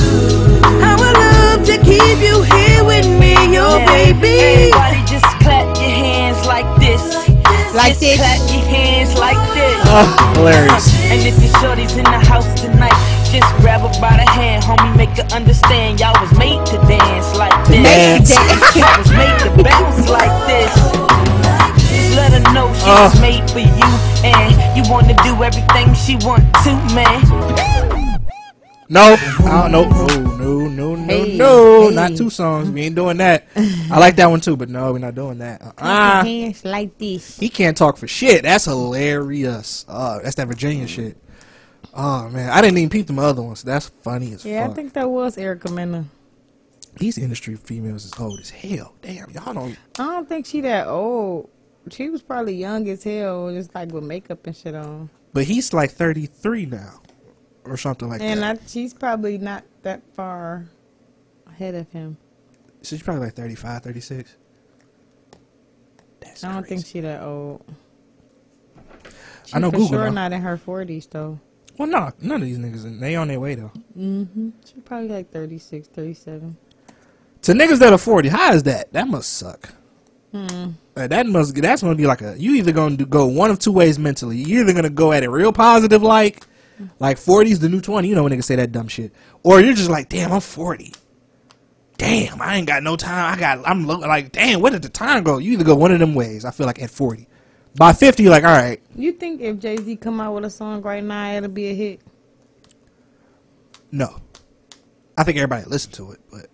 How 0.83 0.99
I 0.99 1.11
love 1.15 1.63
to 1.67 1.77
keep 1.79 2.19
you 2.19 2.43
here 2.43 2.83
with 2.85 3.07
me, 3.07 3.35
yo 3.55 3.79
baby. 3.87 4.75
Everybody 4.75 5.01
just 5.07 5.27
clap 5.43 5.67
your 5.79 5.91
hands 5.91 6.41
like 6.47 6.67
this. 6.79 7.03
Like 7.75 7.95
just 7.95 8.01
this. 8.01 8.19
Clap 8.19 8.41
your 8.51 8.67
hands 8.67 9.15
like 9.19 9.41
this. 9.55 9.77
Oh, 9.87 10.07
hilarious. 10.35 10.91
And 11.11 11.23
if 11.23 11.39
your 11.39 11.53
shorty's 11.63 11.95
in 11.97 12.05
the 12.05 12.23
house 12.27 12.49
tonight, 12.59 12.97
just 13.31 13.47
grab 13.63 13.83
her 13.83 13.95
by 14.03 14.19
the 14.19 14.27
hand, 14.31 14.65
homie, 14.65 14.97
make 14.97 15.15
her 15.15 15.27
understand 15.31 16.01
y'all 16.01 16.19
was 16.19 16.35
made 16.39 16.65
to 16.67 16.77
dance 16.91 17.31
like 17.39 17.55
this. 17.69 17.87
dance. 17.87 18.35
Y'all 18.75 18.99
was 18.99 19.11
made 19.15 19.39
to 19.47 19.51
bounce 19.63 20.09
like 20.09 20.35
this. 20.51 21.50
Just 21.91 22.17
let 22.17 22.33
her 22.33 22.53
know 22.55 22.73
she 22.75 22.85
Uh. 22.91 23.11
was 23.11 23.21
made 23.21 23.51
for 23.51 23.59
you, 23.61 23.89
and 24.25 24.77
you 24.77 24.83
wanna 24.91 25.15
do 25.23 25.43
everything 25.43 25.93
she 25.95 26.17
want 26.27 26.45
to, 26.65 26.73
man. 26.95 27.21
No, 28.89 29.15
I 29.45 29.69
don't 29.69 29.73
know. 29.73 29.89
Oh 29.93 30.07
no. 30.07 30.31
No, 30.41 30.67
no, 30.67 30.95
no, 30.97 31.07
Hey, 31.25 31.37
no. 31.37 31.89
hey. 31.91 31.95
Not 31.95 32.17
two 32.17 32.31
songs. 32.31 32.71
We 32.71 32.83
ain't 32.83 32.95
doing 32.97 33.19
that. 33.19 33.47
I 33.57 33.99
like 34.01 34.17
that 34.17 34.27
one 34.31 34.41
too, 34.41 34.57
but 34.57 34.69
no, 34.69 34.93
we're 34.93 34.99
not 34.99 35.15
doing 35.15 35.39
that. 35.39 35.61
Clap 35.77 35.81
Uh-uh. 35.81 36.25
hands 36.25 36.65
like 36.65 36.97
this. 36.99 37.39
He 37.39 37.49
can't 37.49 37.77
talk 37.77 37.97
for 37.99 38.09
shit. 38.09 38.43
That's 38.43 38.65
hilarious. 38.65 39.85
Oh, 39.89 40.19
that's 40.23 40.35
that 40.37 40.49
Virginia 40.49 40.87
shit. 40.89 41.17
Oh 41.95 42.29
man, 42.31 42.51
I 42.51 42.61
didn't 42.63 42.79
even 42.79 42.91
peep 42.91 43.07
them 43.07 43.19
other 43.19 43.43
ones. 43.43 43.63
That's 43.63 43.89
funny 44.03 44.33
as 44.33 44.45
Yeah, 44.45 44.63
fuck. 44.63 44.73
I 44.73 44.75
think 44.75 44.93
that 44.95 45.09
was 45.11 45.37
Erica 45.39 45.71
Mena. 45.71 46.07
These 46.97 47.19
industry 47.19 47.55
females 47.57 48.05
is 48.05 48.13
old 48.19 48.41
as 48.41 48.51
hell. 48.51 48.95
Damn, 49.03 49.31
y'all 49.31 49.55
don't. 49.55 49.77
I 49.99 50.05
don't 50.05 50.29
think 50.29 50.47
she 50.47 50.61
that 50.63 50.89
old. 50.89 51.49
She 51.91 52.11
was 52.11 52.23
probably 52.23 52.55
young 52.55 52.89
as 52.89 53.03
hell, 53.03 53.51
just 53.53 53.75
like 53.75 53.91
with 53.93 54.05
makeup 54.05 54.47
and 54.47 54.55
shit 54.57 54.75
on. 54.75 55.11
But 55.33 55.45
he's 55.45 55.73
like 55.73 55.91
33 55.91 56.67
now, 56.67 57.01
or 57.65 57.77
something 57.77 58.09
like 58.09 58.19
that. 58.21 58.25
And 58.25 58.43
that. 58.43 58.59
I, 58.63 58.67
she's 58.67 58.93
probably 58.93 59.39
not 59.39 59.65
that 59.83 60.03
far 60.15 60.69
ahead 61.47 61.75
of 61.75 61.91
him. 61.91 62.17
So 62.83 62.97
She's 62.97 63.03
probably 63.03 63.27
like 63.27 63.35
35, 63.35 63.83
36. 63.83 64.37
That's 66.21 66.45
I 66.45 66.53
don't 66.53 66.63
think 66.67 66.81
crazy. 66.83 66.99
she 66.99 67.01
that 67.01 67.23
old. 67.23 67.65
She 69.47 69.55
I 69.55 69.59
know 69.59 69.71
for 69.71 69.79
Google 69.79 69.89
sure 69.89 70.05
know. 70.07 70.11
not 70.11 70.33
in 70.33 70.43
her 70.43 70.57
forties 70.57 71.07
though. 71.07 71.41
Well, 71.79 71.89
no, 71.89 72.13
none 72.21 72.43
of 72.43 72.47
these 72.47 72.59
niggas. 72.59 73.01
They 73.01 73.17
on 73.17 73.29
their 73.29 73.41
way 73.41 73.55
though. 73.55 73.73
Mm-hmm. 73.99 74.51
She 74.65 74.75
probably 74.83 75.09
like 75.09 75.31
36, 75.33 75.89
37. 75.89 76.57
To 77.43 77.53
niggas 77.53 77.79
that 77.79 77.93
are 77.93 77.99
40, 77.99 78.29
how 78.29 78.53
is 78.53 78.65
that? 78.65 78.93
That 78.93 79.09
must 79.09 79.33
suck. 79.33 79.73
Hmm. 80.33 80.71
Uh, 80.97 81.07
that 81.09 81.27
must. 81.27 81.55
That's 81.55 81.83
gonna 81.83 81.95
be 81.95 82.07
like 82.07 82.23
a. 82.23 82.39
You 82.39 82.55
either 82.55 82.73
gonna 82.73 82.97
do, 82.97 83.07
go 83.07 83.27
one 83.27 83.51
of 83.51 83.59
two 83.59 83.73
ways 83.73 83.99
mentally. 83.99 84.37
You're 84.37 84.63
either 84.63 84.73
gonna 84.73 84.91
go 84.91 85.13
at 85.13 85.23
it 85.23 85.29
real 85.29 85.53
positive, 85.53 86.03
like, 86.03 86.47
like 86.99 87.17
40's 87.17 87.59
the 87.59 87.69
new 87.69 87.81
20. 87.81 88.09
You 88.09 88.15
know 88.15 88.23
when 88.23 88.33
niggas 88.33 88.45
say 88.45 88.57
that 88.57 88.71
dumb 88.73 88.89
shit, 88.89 89.13
or 89.43 89.61
you're 89.61 89.75
just 89.75 89.91
like, 89.91 90.09
damn, 90.09 90.33
I'm 90.33 90.41
40. 90.41 90.95
Damn, 91.99 92.41
I 92.41 92.57
ain't 92.57 92.67
got 92.67 92.83
no 92.83 92.97
time. 92.97 93.35
I 93.35 93.39
got. 93.41 93.69
I'm 93.69 93.87
like, 93.87 94.33
damn, 94.33 94.61
where 94.61 94.71
did 94.71 94.83
the 94.83 94.89
time 94.89 95.25
go? 95.25 95.39
You 95.39 95.53
either 95.53 95.65
go 95.65 95.75
one 95.75 95.91
of 95.93 95.99
them 95.99 96.15
ways. 96.15 96.45
I 96.45 96.51
feel 96.51 96.67
like 96.67 96.81
at 96.81 96.91
40. 96.91 97.27
By 97.77 97.93
50, 97.93 98.23
you're 98.23 98.33
like, 98.33 98.45
all 98.45 98.51
right, 98.51 98.83
You 98.97 99.13
think 99.13 99.41
if 99.41 99.59
Jay 99.59 99.77
Z 99.77 99.97
come 99.97 100.21
out 100.21 100.35
with 100.35 100.45
a 100.45 100.51
song 100.51 100.83
right 100.83 101.05
now, 101.05 101.35
it'll 101.37 101.49
be 101.49 101.69
a 101.71 101.75
hit? 101.75 102.01
No. 103.93 104.17
I 105.17 105.23
think 105.25 105.37
everybody 105.37 105.65
listen 105.67 105.93
to 105.93 106.13
it, 106.13 106.21
but 106.33 106.47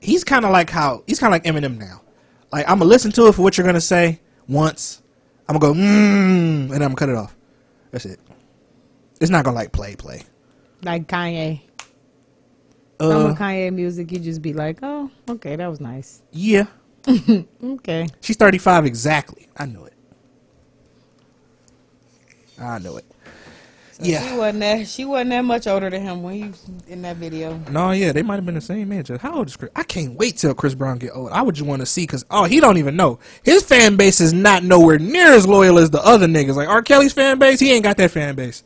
he's 0.00 0.24
kind 0.24 0.44
of 0.44 0.50
like 0.50 0.70
how 0.70 1.04
he's 1.06 1.18
kind 1.20 1.32
of 1.32 1.40
like 1.42 1.44
Eminem 1.44 1.78
now. 1.78 2.02
Like 2.54 2.68
I'm 2.68 2.78
gonna 2.78 2.88
listen 2.88 3.10
to 3.12 3.26
it 3.26 3.32
for 3.34 3.42
what 3.42 3.58
you're 3.58 3.66
gonna 3.66 3.80
say 3.80 4.20
once. 4.48 5.02
I'm 5.48 5.58
gonna 5.58 5.74
go 5.74 5.78
mmm, 5.78 6.72
and 6.72 6.72
I'm 6.74 6.78
gonna 6.78 6.94
cut 6.94 7.08
it 7.08 7.16
off. 7.16 7.34
That's 7.90 8.06
it. 8.06 8.20
It's 9.20 9.28
not 9.30 9.44
gonna 9.44 9.56
like 9.56 9.72
play 9.72 9.96
play. 9.96 10.22
Like 10.84 11.08
Kanye. 11.08 11.62
Some 13.00 13.10
Uh, 13.10 13.30
of 13.30 13.38
Kanye 13.38 13.72
music, 13.74 14.12
you 14.12 14.20
just 14.20 14.40
be 14.40 14.52
like, 14.52 14.78
oh, 14.84 15.10
okay, 15.28 15.56
that 15.56 15.66
was 15.66 15.80
nice. 15.80 16.22
yeah. 16.30 16.66
Okay. 17.62 18.06
She's 18.20 18.36
35 18.36 18.86
exactly. 18.86 19.48
I 19.56 19.66
knew 19.66 19.84
it. 19.84 19.92
I 22.58 22.78
knew 22.78 22.96
it. 22.96 23.04
She 24.02 24.12
Yeah. 24.12 24.36
wasn't 24.36 24.60
that. 24.60 24.88
She 24.88 25.04
wasn't 25.04 25.30
that 25.30 25.44
much 25.44 25.66
older 25.66 25.88
than 25.88 26.02
him 26.02 26.22
when 26.22 26.34
he 26.34 26.42
was 26.48 26.64
in 26.88 27.02
that 27.02 27.16
video. 27.16 27.60
No, 27.70 27.92
yeah, 27.92 28.12
they 28.12 28.22
might 28.22 28.36
have 28.36 28.46
been 28.46 28.56
the 28.56 28.60
same 28.60 28.90
age. 28.92 29.08
How 29.20 29.36
old 29.36 29.46
is 29.48 29.56
Chris? 29.56 29.70
I 29.76 29.84
can't 29.84 30.14
wait 30.18 30.36
till 30.38 30.54
Chris 30.54 30.74
Brown 30.74 30.98
get 30.98 31.12
old. 31.14 31.30
I 31.30 31.42
would 31.42 31.54
just 31.54 31.66
want 31.66 31.80
to 31.80 31.86
see 31.86 32.02
because 32.02 32.24
oh, 32.30 32.44
he 32.44 32.58
don't 32.60 32.78
even 32.78 32.96
know. 32.96 33.18
His 33.42 33.62
fan 33.62 33.96
base 33.96 34.20
is 34.20 34.32
not 34.32 34.64
nowhere 34.64 34.98
near 34.98 35.32
as 35.32 35.46
loyal 35.46 35.78
as 35.78 35.90
the 35.90 36.04
other 36.04 36.26
niggas. 36.26 36.56
Like 36.56 36.68
R. 36.68 36.82
Kelly's 36.82 37.12
fan 37.12 37.38
base, 37.38 37.60
he 37.60 37.72
ain't 37.72 37.84
got 37.84 37.96
that 37.98 38.10
fan 38.10 38.34
base. 38.34 38.64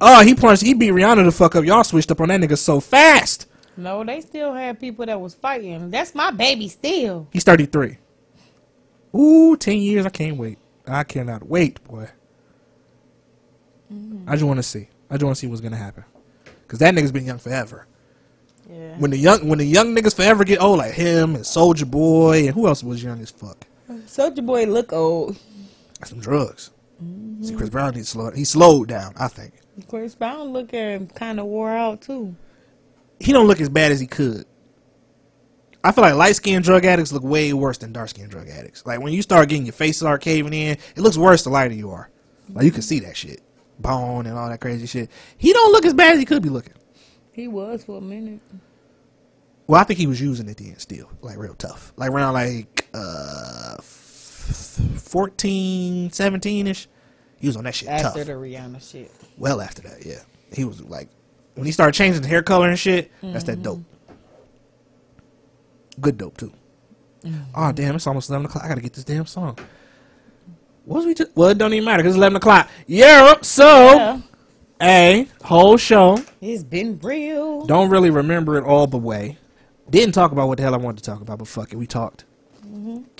Oh, 0.00 0.22
he 0.24 0.34
punched. 0.34 0.62
He 0.62 0.74
beat 0.74 0.90
Rihanna 0.92 1.24
the 1.24 1.30
fuck 1.32 1.54
up. 1.54 1.64
Y'all 1.64 1.84
switched 1.84 2.10
up 2.10 2.20
on 2.20 2.28
that 2.28 2.40
nigga 2.40 2.58
so 2.58 2.80
fast. 2.80 3.46
No, 3.76 4.04
they 4.04 4.20
still 4.20 4.52
had 4.54 4.78
people 4.80 5.06
that 5.06 5.20
was 5.20 5.34
fighting. 5.34 5.90
That's 5.90 6.14
my 6.14 6.30
baby 6.30 6.68
still. 6.68 7.26
He's 7.32 7.44
thirty 7.44 7.66
three. 7.66 7.98
Ooh, 9.14 9.56
ten 9.56 9.78
years. 9.78 10.06
I 10.06 10.10
can't 10.10 10.36
wait. 10.36 10.58
I 10.86 11.04
cannot 11.04 11.48
wait, 11.48 11.82
boy. 11.84 12.08
Mm-hmm. 13.92 14.28
I 14.28 14.32
just 14.32 14.44
want 14.44 14.58
to 14.58 14.62
see. 14.62 14.88
I 15.10 15.14
just 15.14 15.24
want 15.24 15.36
to 15.36 15.40
see 15.40 15.46
what's 15.46 15.60
gonna 15.60 15.76
happen. 15.76 16.04
Cause 16.68 16.78
that 16.80 16.94
nigga's 16.94 17.12
been 17.12 17.26
young 17.26 17.38
forever. 17.38 17.86
Yeah. 18.68 18.96
When 18.98 19.10
the 19.10 19.18
young 19.18 19.46
when 19.48 19.58
the 19.58 19.64
young 19.66 19.94
niggas 19.94 20.16
forever 20.16 20.42
get 20.44 20.60
old 20.62 20.78
like 20.78 20.94
him 20.94 21.34
and 21.34 21.44
Soulja 21.44 21.88
Boy 21.88 22.46
and 22.46 22.54
who 22.54 22.66
else 22.66 22.82
was 22.82 23.02
young 23.02 23.20
as 23.20 23.30
fuck? 23.30 23.66
Soulja 23.88 24.44
Boy 24.44 24.64
look 24.66 24.92
old. 24.92 25.38
Some 26.04 26.20
drugs. 26.20 26.70
Mm-hmm. 27.02 27.44
See, 27.44 27.54
Chris 27.54 27.68
Brown 27.70 27.94
needs 27.94 28.08
slow. 28.08 28.30
He 28.30 28.44
slowed 28.44 28.88
down. 28.88 29.12
I 29.18 29.28
think 29.28 29.52
Chris 29.88 30.14
Brown 30.14 30.52
looking 30.52 31.08
kind 31.08 31.38
of 31.38 31.46
wore 31.46 31.70
out 31.70 32.00
too. 32.00 32.34
he 33.20 33.32
don't 33.32 33.46
look 33.46 33.60
as 33.60 33.68
bad 33.68 33.92
as 33.92 34.00
he 34.00 34.06
could. 34.06 34.46
I 35.82 35.92
feel 35.92 36.02
like 36.02 36.14
light 36.14 36.34
skinned 36.36 36.64
drug 36.64 36.86
addicts 36.86 37.12
look 37.12 37.22
way 37.22 37.52
worse 37.52 37.76
than 37.76 37.92
dark 37.92 38.08
skinned 38.08 38.30
drug 38.30 38.48
addicts. 38.48 38.86
Like 38.86 39.00
when 39.00 39.12
you 39.12 39.20
start 39.20 39.50
getting 39.50 39.66
your 39.66 39.74
face 39.74 39.98
start 39.98 40.22
caving 40.22 40.54
in, 40.54 40.78
it 40.96 40.98
looks 41.00 41.18
worse 41.18 41.44
the 41.44 41.50
lighter 41.50 41.74
you 41.74 41.90
are. 41.90 42.08
Like 42.48 42.64
you 42.64 42.70
can 42.70 42.82
see 42.82 43.00
that 43.00 43.16
shit, 43.16 43.42
bone 43.78 44.26
and 44.26 44.36
all 44.38 44.48
that 44.48 44.60
crazy 44.60 44.86
shit. 44.86 45.10
He 45.38 45.52
don't 45.52 45.72
look 45.72 45.84
as 45.84 45.94
bad 45.94 46.12
as 46.14 46.18
he 46.18 46.24
could 46.24 46.42
be 46.42 46.48
looking. 46.48 46.74
He 47.32 47.48
was 47.48 47.84
for 47.84 47.98
a 47.98 48.00
minute. 48.00 48.40
Well, 49.66 49.80
I 49.80 49.84
think 49.84 49.98
he 49.98 50.06
was 50.06 50.20
using 50.20 50.48
it 50.48 50.56
then 50.58 50.78
still, 50.78 51.08
like 51.22 51.38
real 51.38 51.54
tough. 51.54 51.92
Like 51.96 52.10
around 52.10 52.34
like 52.34 52.86
uh 52.94 53.76
14, 53.80 56.10
17 56.12 56.66
ish. 56.66 56.88
He 57.38 57.46
was 57.46 57.56
on 57.56 57.64
that 57.64 57.74
shit 57.74 57.88
After 57.88 58.18
tough. 58.18 58.26
the 58.26 58.32
Rihanna 58.34 58.90
shit. 58.90 59.10
well 59.36 59.60
after 59.60 59.82
that, 59.82 60.04
yeah. 60.04 60.20
He 60.52 60.64
was 60.64 60.80
like 60.82 61.08
when 61.54 61.66
he 61.66 61.72
started 61.72 61.92
changing 61.94 62.22
the 62.22 62.28
hair 62.28 62.42
color 62.42 62.68
and 62.68 62.78
shit, 62.78 63.10
that's 63.22 63.44
that 63.44 63.62
dope. 63.62 63.82
Good 66.00 66.18
dope 66.18 66.36
too. 66.36 66.52
Oh 67.54 67.72
damn, 67.72 67.96
it's 67.96 68.06
almost 68.06 68.28
eleven 68.28 68.46
o'clock. 68.46 68.64
I 68.64 68.68
gotta 68.68 68.80
get 68.82 68.92
this 68.92 69.04
damn 69.04 69.24
song. 69.26 69.58
What 70.84 70.98
was 70.98 71.06
we 71.06 71.14
just 71.14 71.30
well 71.34 71.48
it 71.48 71.58
don't 71.58 71.72
even 71.72 71.84
matter 71.84 72.02
because 72.02 72.14
it's 72.14 72.18
eleven 72.18 72.36
o'clock. 72.36 72.68
Yeah, 72.86 73.34
so 73.42 73.64
Yeah. 73.94 74.20
a 74.82 75.28
whole 75.42 75.76
show. 75.76 76.18
It's 76.40 76.62
been 76.62 76.98
real. 77.02 77.64
Don't 77.66 77.88
really 77.90 78.10
remember 78.10 78.58
it 78.58 78.64
all 78.64 78.86
the 78.86 78.98
way. 78.98 79.38
Didn't 79.90 80.12
talk 80.14 80.32
about 80.32 80.48
what 80.48 80.56
the 80.58 80.62
hell 80.64 80.74
I 80.74 80.78
wanted 80.78 81.02
to 81.04 81.10
talk 81.10 81.20
about, 81.20 81.38
but 81.38 81.48
fuck 81.48 81.72
it, 81.72 81.76
we 81.76 81.86
talked. 81.86 82.24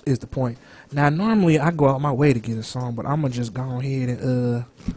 Is 0.07 0.19
the 0.19 0.27
point. 0.27 0.59
Now 0.93 1.09
normally 1.09 1.59
I 1.59 1.71
go 1.71 1.89
out 1.89 2.01
my 2.03 2.13
way 2.13 2.35
to 2.35 2.39
get 2.41 2.59
a 2.59 2.63
song, 2.63 2.95
but 2.95 3.07
I'm 3.07 3.23
gonna 3.23 3.33
just 3.33 3.55
go 3.55 3.79
ahead 3.81 4.11
and 4.11 4.61
uh 4.61 4.93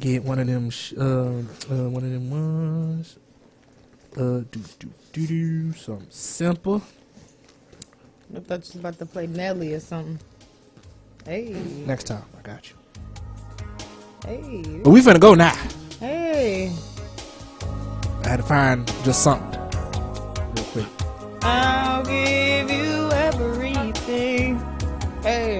get 0.00 0.24
one 0.24 0.40
of 0.40 0.46
them 0.48 0.70
sh- 0.70 0.94
uh, 0.98 1.02
uh 1.04 1.88
one 1.88 2.02
of 2.04 2.10
them 2.10 2.30
ones. 2.30 3.18
Uh 4.16 4.42
do 4.50 4.60
do 4.80 4.90
do 5.12 5.26
do 5.28 5.72
something 5.74 6.06
simple. 6.10 6.82
I 8.34 8.40
thought 8.40 8.54
you 8.54 8.58
was 8.58 8.74
about 8.76 8.98
to 8.98 9.06
play 9.06 9.28
Nelly 9.28 9.74
or 9.74 9.80
something. 9.80 10.18
Hey, 11.28 11.54
Next 11.84 12.04
time, 12.04 12.22
I 12.38 12.40
got 12.42 12.70
you. 12.70 12.76
hey, 14.24 14.80
But 14.82 14.88
we 14.92 15.02
finna 15.02 15.20
go 15.20 15.34
now. 15.34 15.54
hey. 16.00 16.72
I 18.24 18.28
had 18.30 18.36
to 18.38 18.42
find 18.42 18.86
just 19.04 19.22
something 19.22 19.60
real 20.54 20.64
quick. 20.72 20.86
I'll 21.42 22.02
give 22.02 22.70
you 22.70 23.10
everything. 23.12 24.58
Hey, 25.22 25.58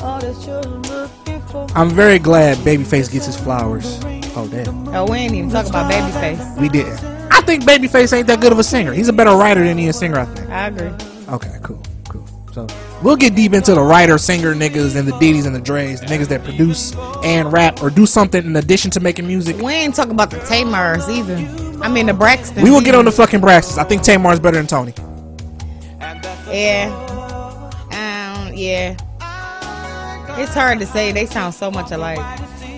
all 0.00 0.20
the 0.20 0.32
children 0.44 0.80
looking 0.82 1.40
for. 1.48 1.66
I'm 1.74 1.90
very 1.90 2.20
glad 2.20 2.56
Babyface 2.58 3.10
gets 3.10 3.26
his 3.26 3.36
flowers. 3.36 3.98
Oh 4.36 4.46
damn. 4.48 4.86
Oh, 4.94 5.06
we 5.10 5.18
ain't 5.18 5.34
even 5.34 5.50
talking 5.50 5.70
about 5.70 5.90
Babyface. 5.90 6.56
We 6.60 6.68
didn't. 6.68 7.00
I 7.32 7.40
think 7.40 7.64
Babyface 7.64 8.12
ain't 8.16 8.28
that 8.28 8.40
good 8.40 8.52
of 8.52 8.60
a 8.60 8.64
singer. 8.64 8.92
He's 8.92 9.08
a 9.08 9.12
better 9.12 9.36
writer 9.36 9.64
than 9.64 9.76
he 9.76 9.88
is 9.88 9.98
singer, 9.98 10.20
I 10.20 10.24
think. 10.26 10.48
I 10.50 10.66
agree. 10.68 10.92
Okay, 11.34 11.58
cool, 11.64 11.82
cool. 12.08 12.24
So 12.52 12.66
we'll 13.02 13.16
get 13.16 13.34
deep 13.34 13.52
into 13.52 13.74
the 13.74 13.80
writer, 13.80 14.18
singer 14.18 14.54
niggas 14.54 14.96
and 14.96 15.06
the 15.06 15.16
Diddy's 15.18 15.46
and 15.46 15.54
the 15.54 15.60
Dre's, 15.60 16.00
the 16.00 16.06
niggas 16.06 16.28
that 16.28 16.44
produce 16.44 16.94
and 17.22 17.52
rap 17.52 17.82
or 17.82 17.90
do 17.90 18.06
something 18.06 18.44
in 18.44 18.56
addition 18.56 18.90
to 18.92 19.00
making 19.00 19.26
music. 19.26 19.56
We 19.58 19.72
ain't 19.72 19.94
talking 19.94 20.12
about 20.12 20.30
the 20.30 20.38
Tamars 20.38 21.08
either. 21.08 21.36
I 21.82 21.88
mean 21.88 22.06
the 22.06 22.14
Braxton. 22.14 22.62
We 22.62 22.70
will 22.70 22.80
get 22.80 22.94
on 22.94 23.04
the 23.04 23.12
fucking 23.12 23.40
Braxtons. 23.40 23.78
I 23.78 23.84
think 23.84 24.02
Tamar's 24.02 24.40
better 24.40 24.56
than 24.56 24.66
Toni. 24.66 24.94
Yeah. 26.50 26.88
Um. 27.92 28.54
Yeah. 28.54 28.96
It's 30.40 30.54
hard 30.54 30.78
to 30.78 30.86
say. 30.86 31.12
They 31.12 31.26
sound 31.26 31.54
so 31.54 31.70
much 31.70 31.90
alike. 31.90 32.18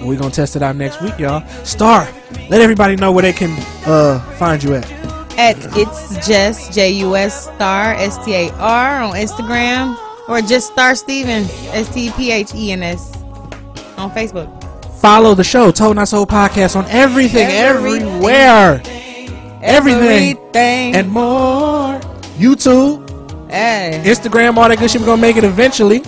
We're 0.01 0.19
gonna 0.19 0.31
test 0.31 0.57
it 0.57 0.63
out 0.63 0.77
next 0.77 1.03
week, 1.03 1.19
y'all. 1.19 1.47
Star, 1.65 2.09
let 2.49 2.61
everybody 2.61 2.97
know 2.97 3.13
where 3.13 3.23
they 3.23 3.33
can 3.33 3.51
uh 3.87 4.19
find 4.37 4.63
you 4.63 4.75
at. 4.75 4.91
At 5.39 5.57
it's 5.77 6.27
just 6.27 6.73
J 6.73 6.91
U 6.91 7.17
S 7.17 7.45
Star 7.45 7.95
S 7.95 8.23
T 8.25 8.35
A 8.35 8.51
R 8.55 9.03
on 9.03 9.15
Instagram 9.15 9.97
or 10.31 10.41
just 10.41 10.73
Star 10.73 10.95
Stevens 10.95 11.51
S 11.73 11.89
T 11.93 12.11
P 12.13 12.31
H 12.31 12.55
E 12.55 12.73
N 12.73 12.83
S 12.83 13.15
on 13.99 14.11
Facebook. 14.13 14.49
Follow 15.01 15.35
the 15.35 15.45
show, 15.45 15.71
Told 15.71 15.97
Not 15.97 16.09
Sold 16.09 16.29
Podcast 16.29 16.77
on 16.77 16.85
everything, 16.89 17.49
Everything. 17.49 18.03
everywhere. 18.03 18.83
Everything. 19.63 20.37
Everything. 20.39 20.95
And 20.95 21.11
more. 21.11 21.99
YouTube, 22.39 23.09
hey. 23.51 24.01
Instagram, 24.05 24.57
all 24.57 24.69
that 24.69 24.79
good 24.79 24.91
shit. 24.91 25.01
We're 25.01 25.07
gonna 25.07 25.21
make 25.23 25.37
it 25.37 25.45
eventually. 25.45 26.03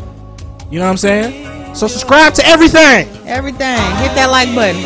You 0.71 0.79
know 0.79 0.85
what 0.87 0.91
I'm 0.93 0.97
saying? 0.97 1.75
So 1.75 1.87
subscribe 1.87 2.33
to 2.35 2.47
everything. 2.47 3.09
Everything. 3.27 3.77
Hit 3.77 4.15
that 4.15 4.29
like 4.31 4.55
button. 4.55 4.81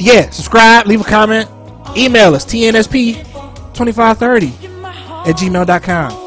Yeah, 0.00 0.28
subscribe, 0.30 0.86
leave 0.86 1.00
a 1.00 1.04
comment. 1.04 1.48
Email 1.96 2.34
us 2.34 2.44
tnsp2530 2.44 4.52
at 5.26 5.36
gmail.com. 5.36 6.23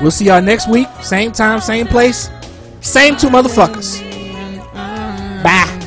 We'll 0.00 0.10
see 0.10 0.26
y'all 0.26 0.42
next 0.42 0.68
week. 0.68 0.88
Same 1.02 1.32
time, 1.32 1.60
same 1.60 1.86
place, 1.86 2.30
same 2.80 3.16
two 3.16 3.28
motherfuckers. 3.28 4.02
Bye. 5.42 5.77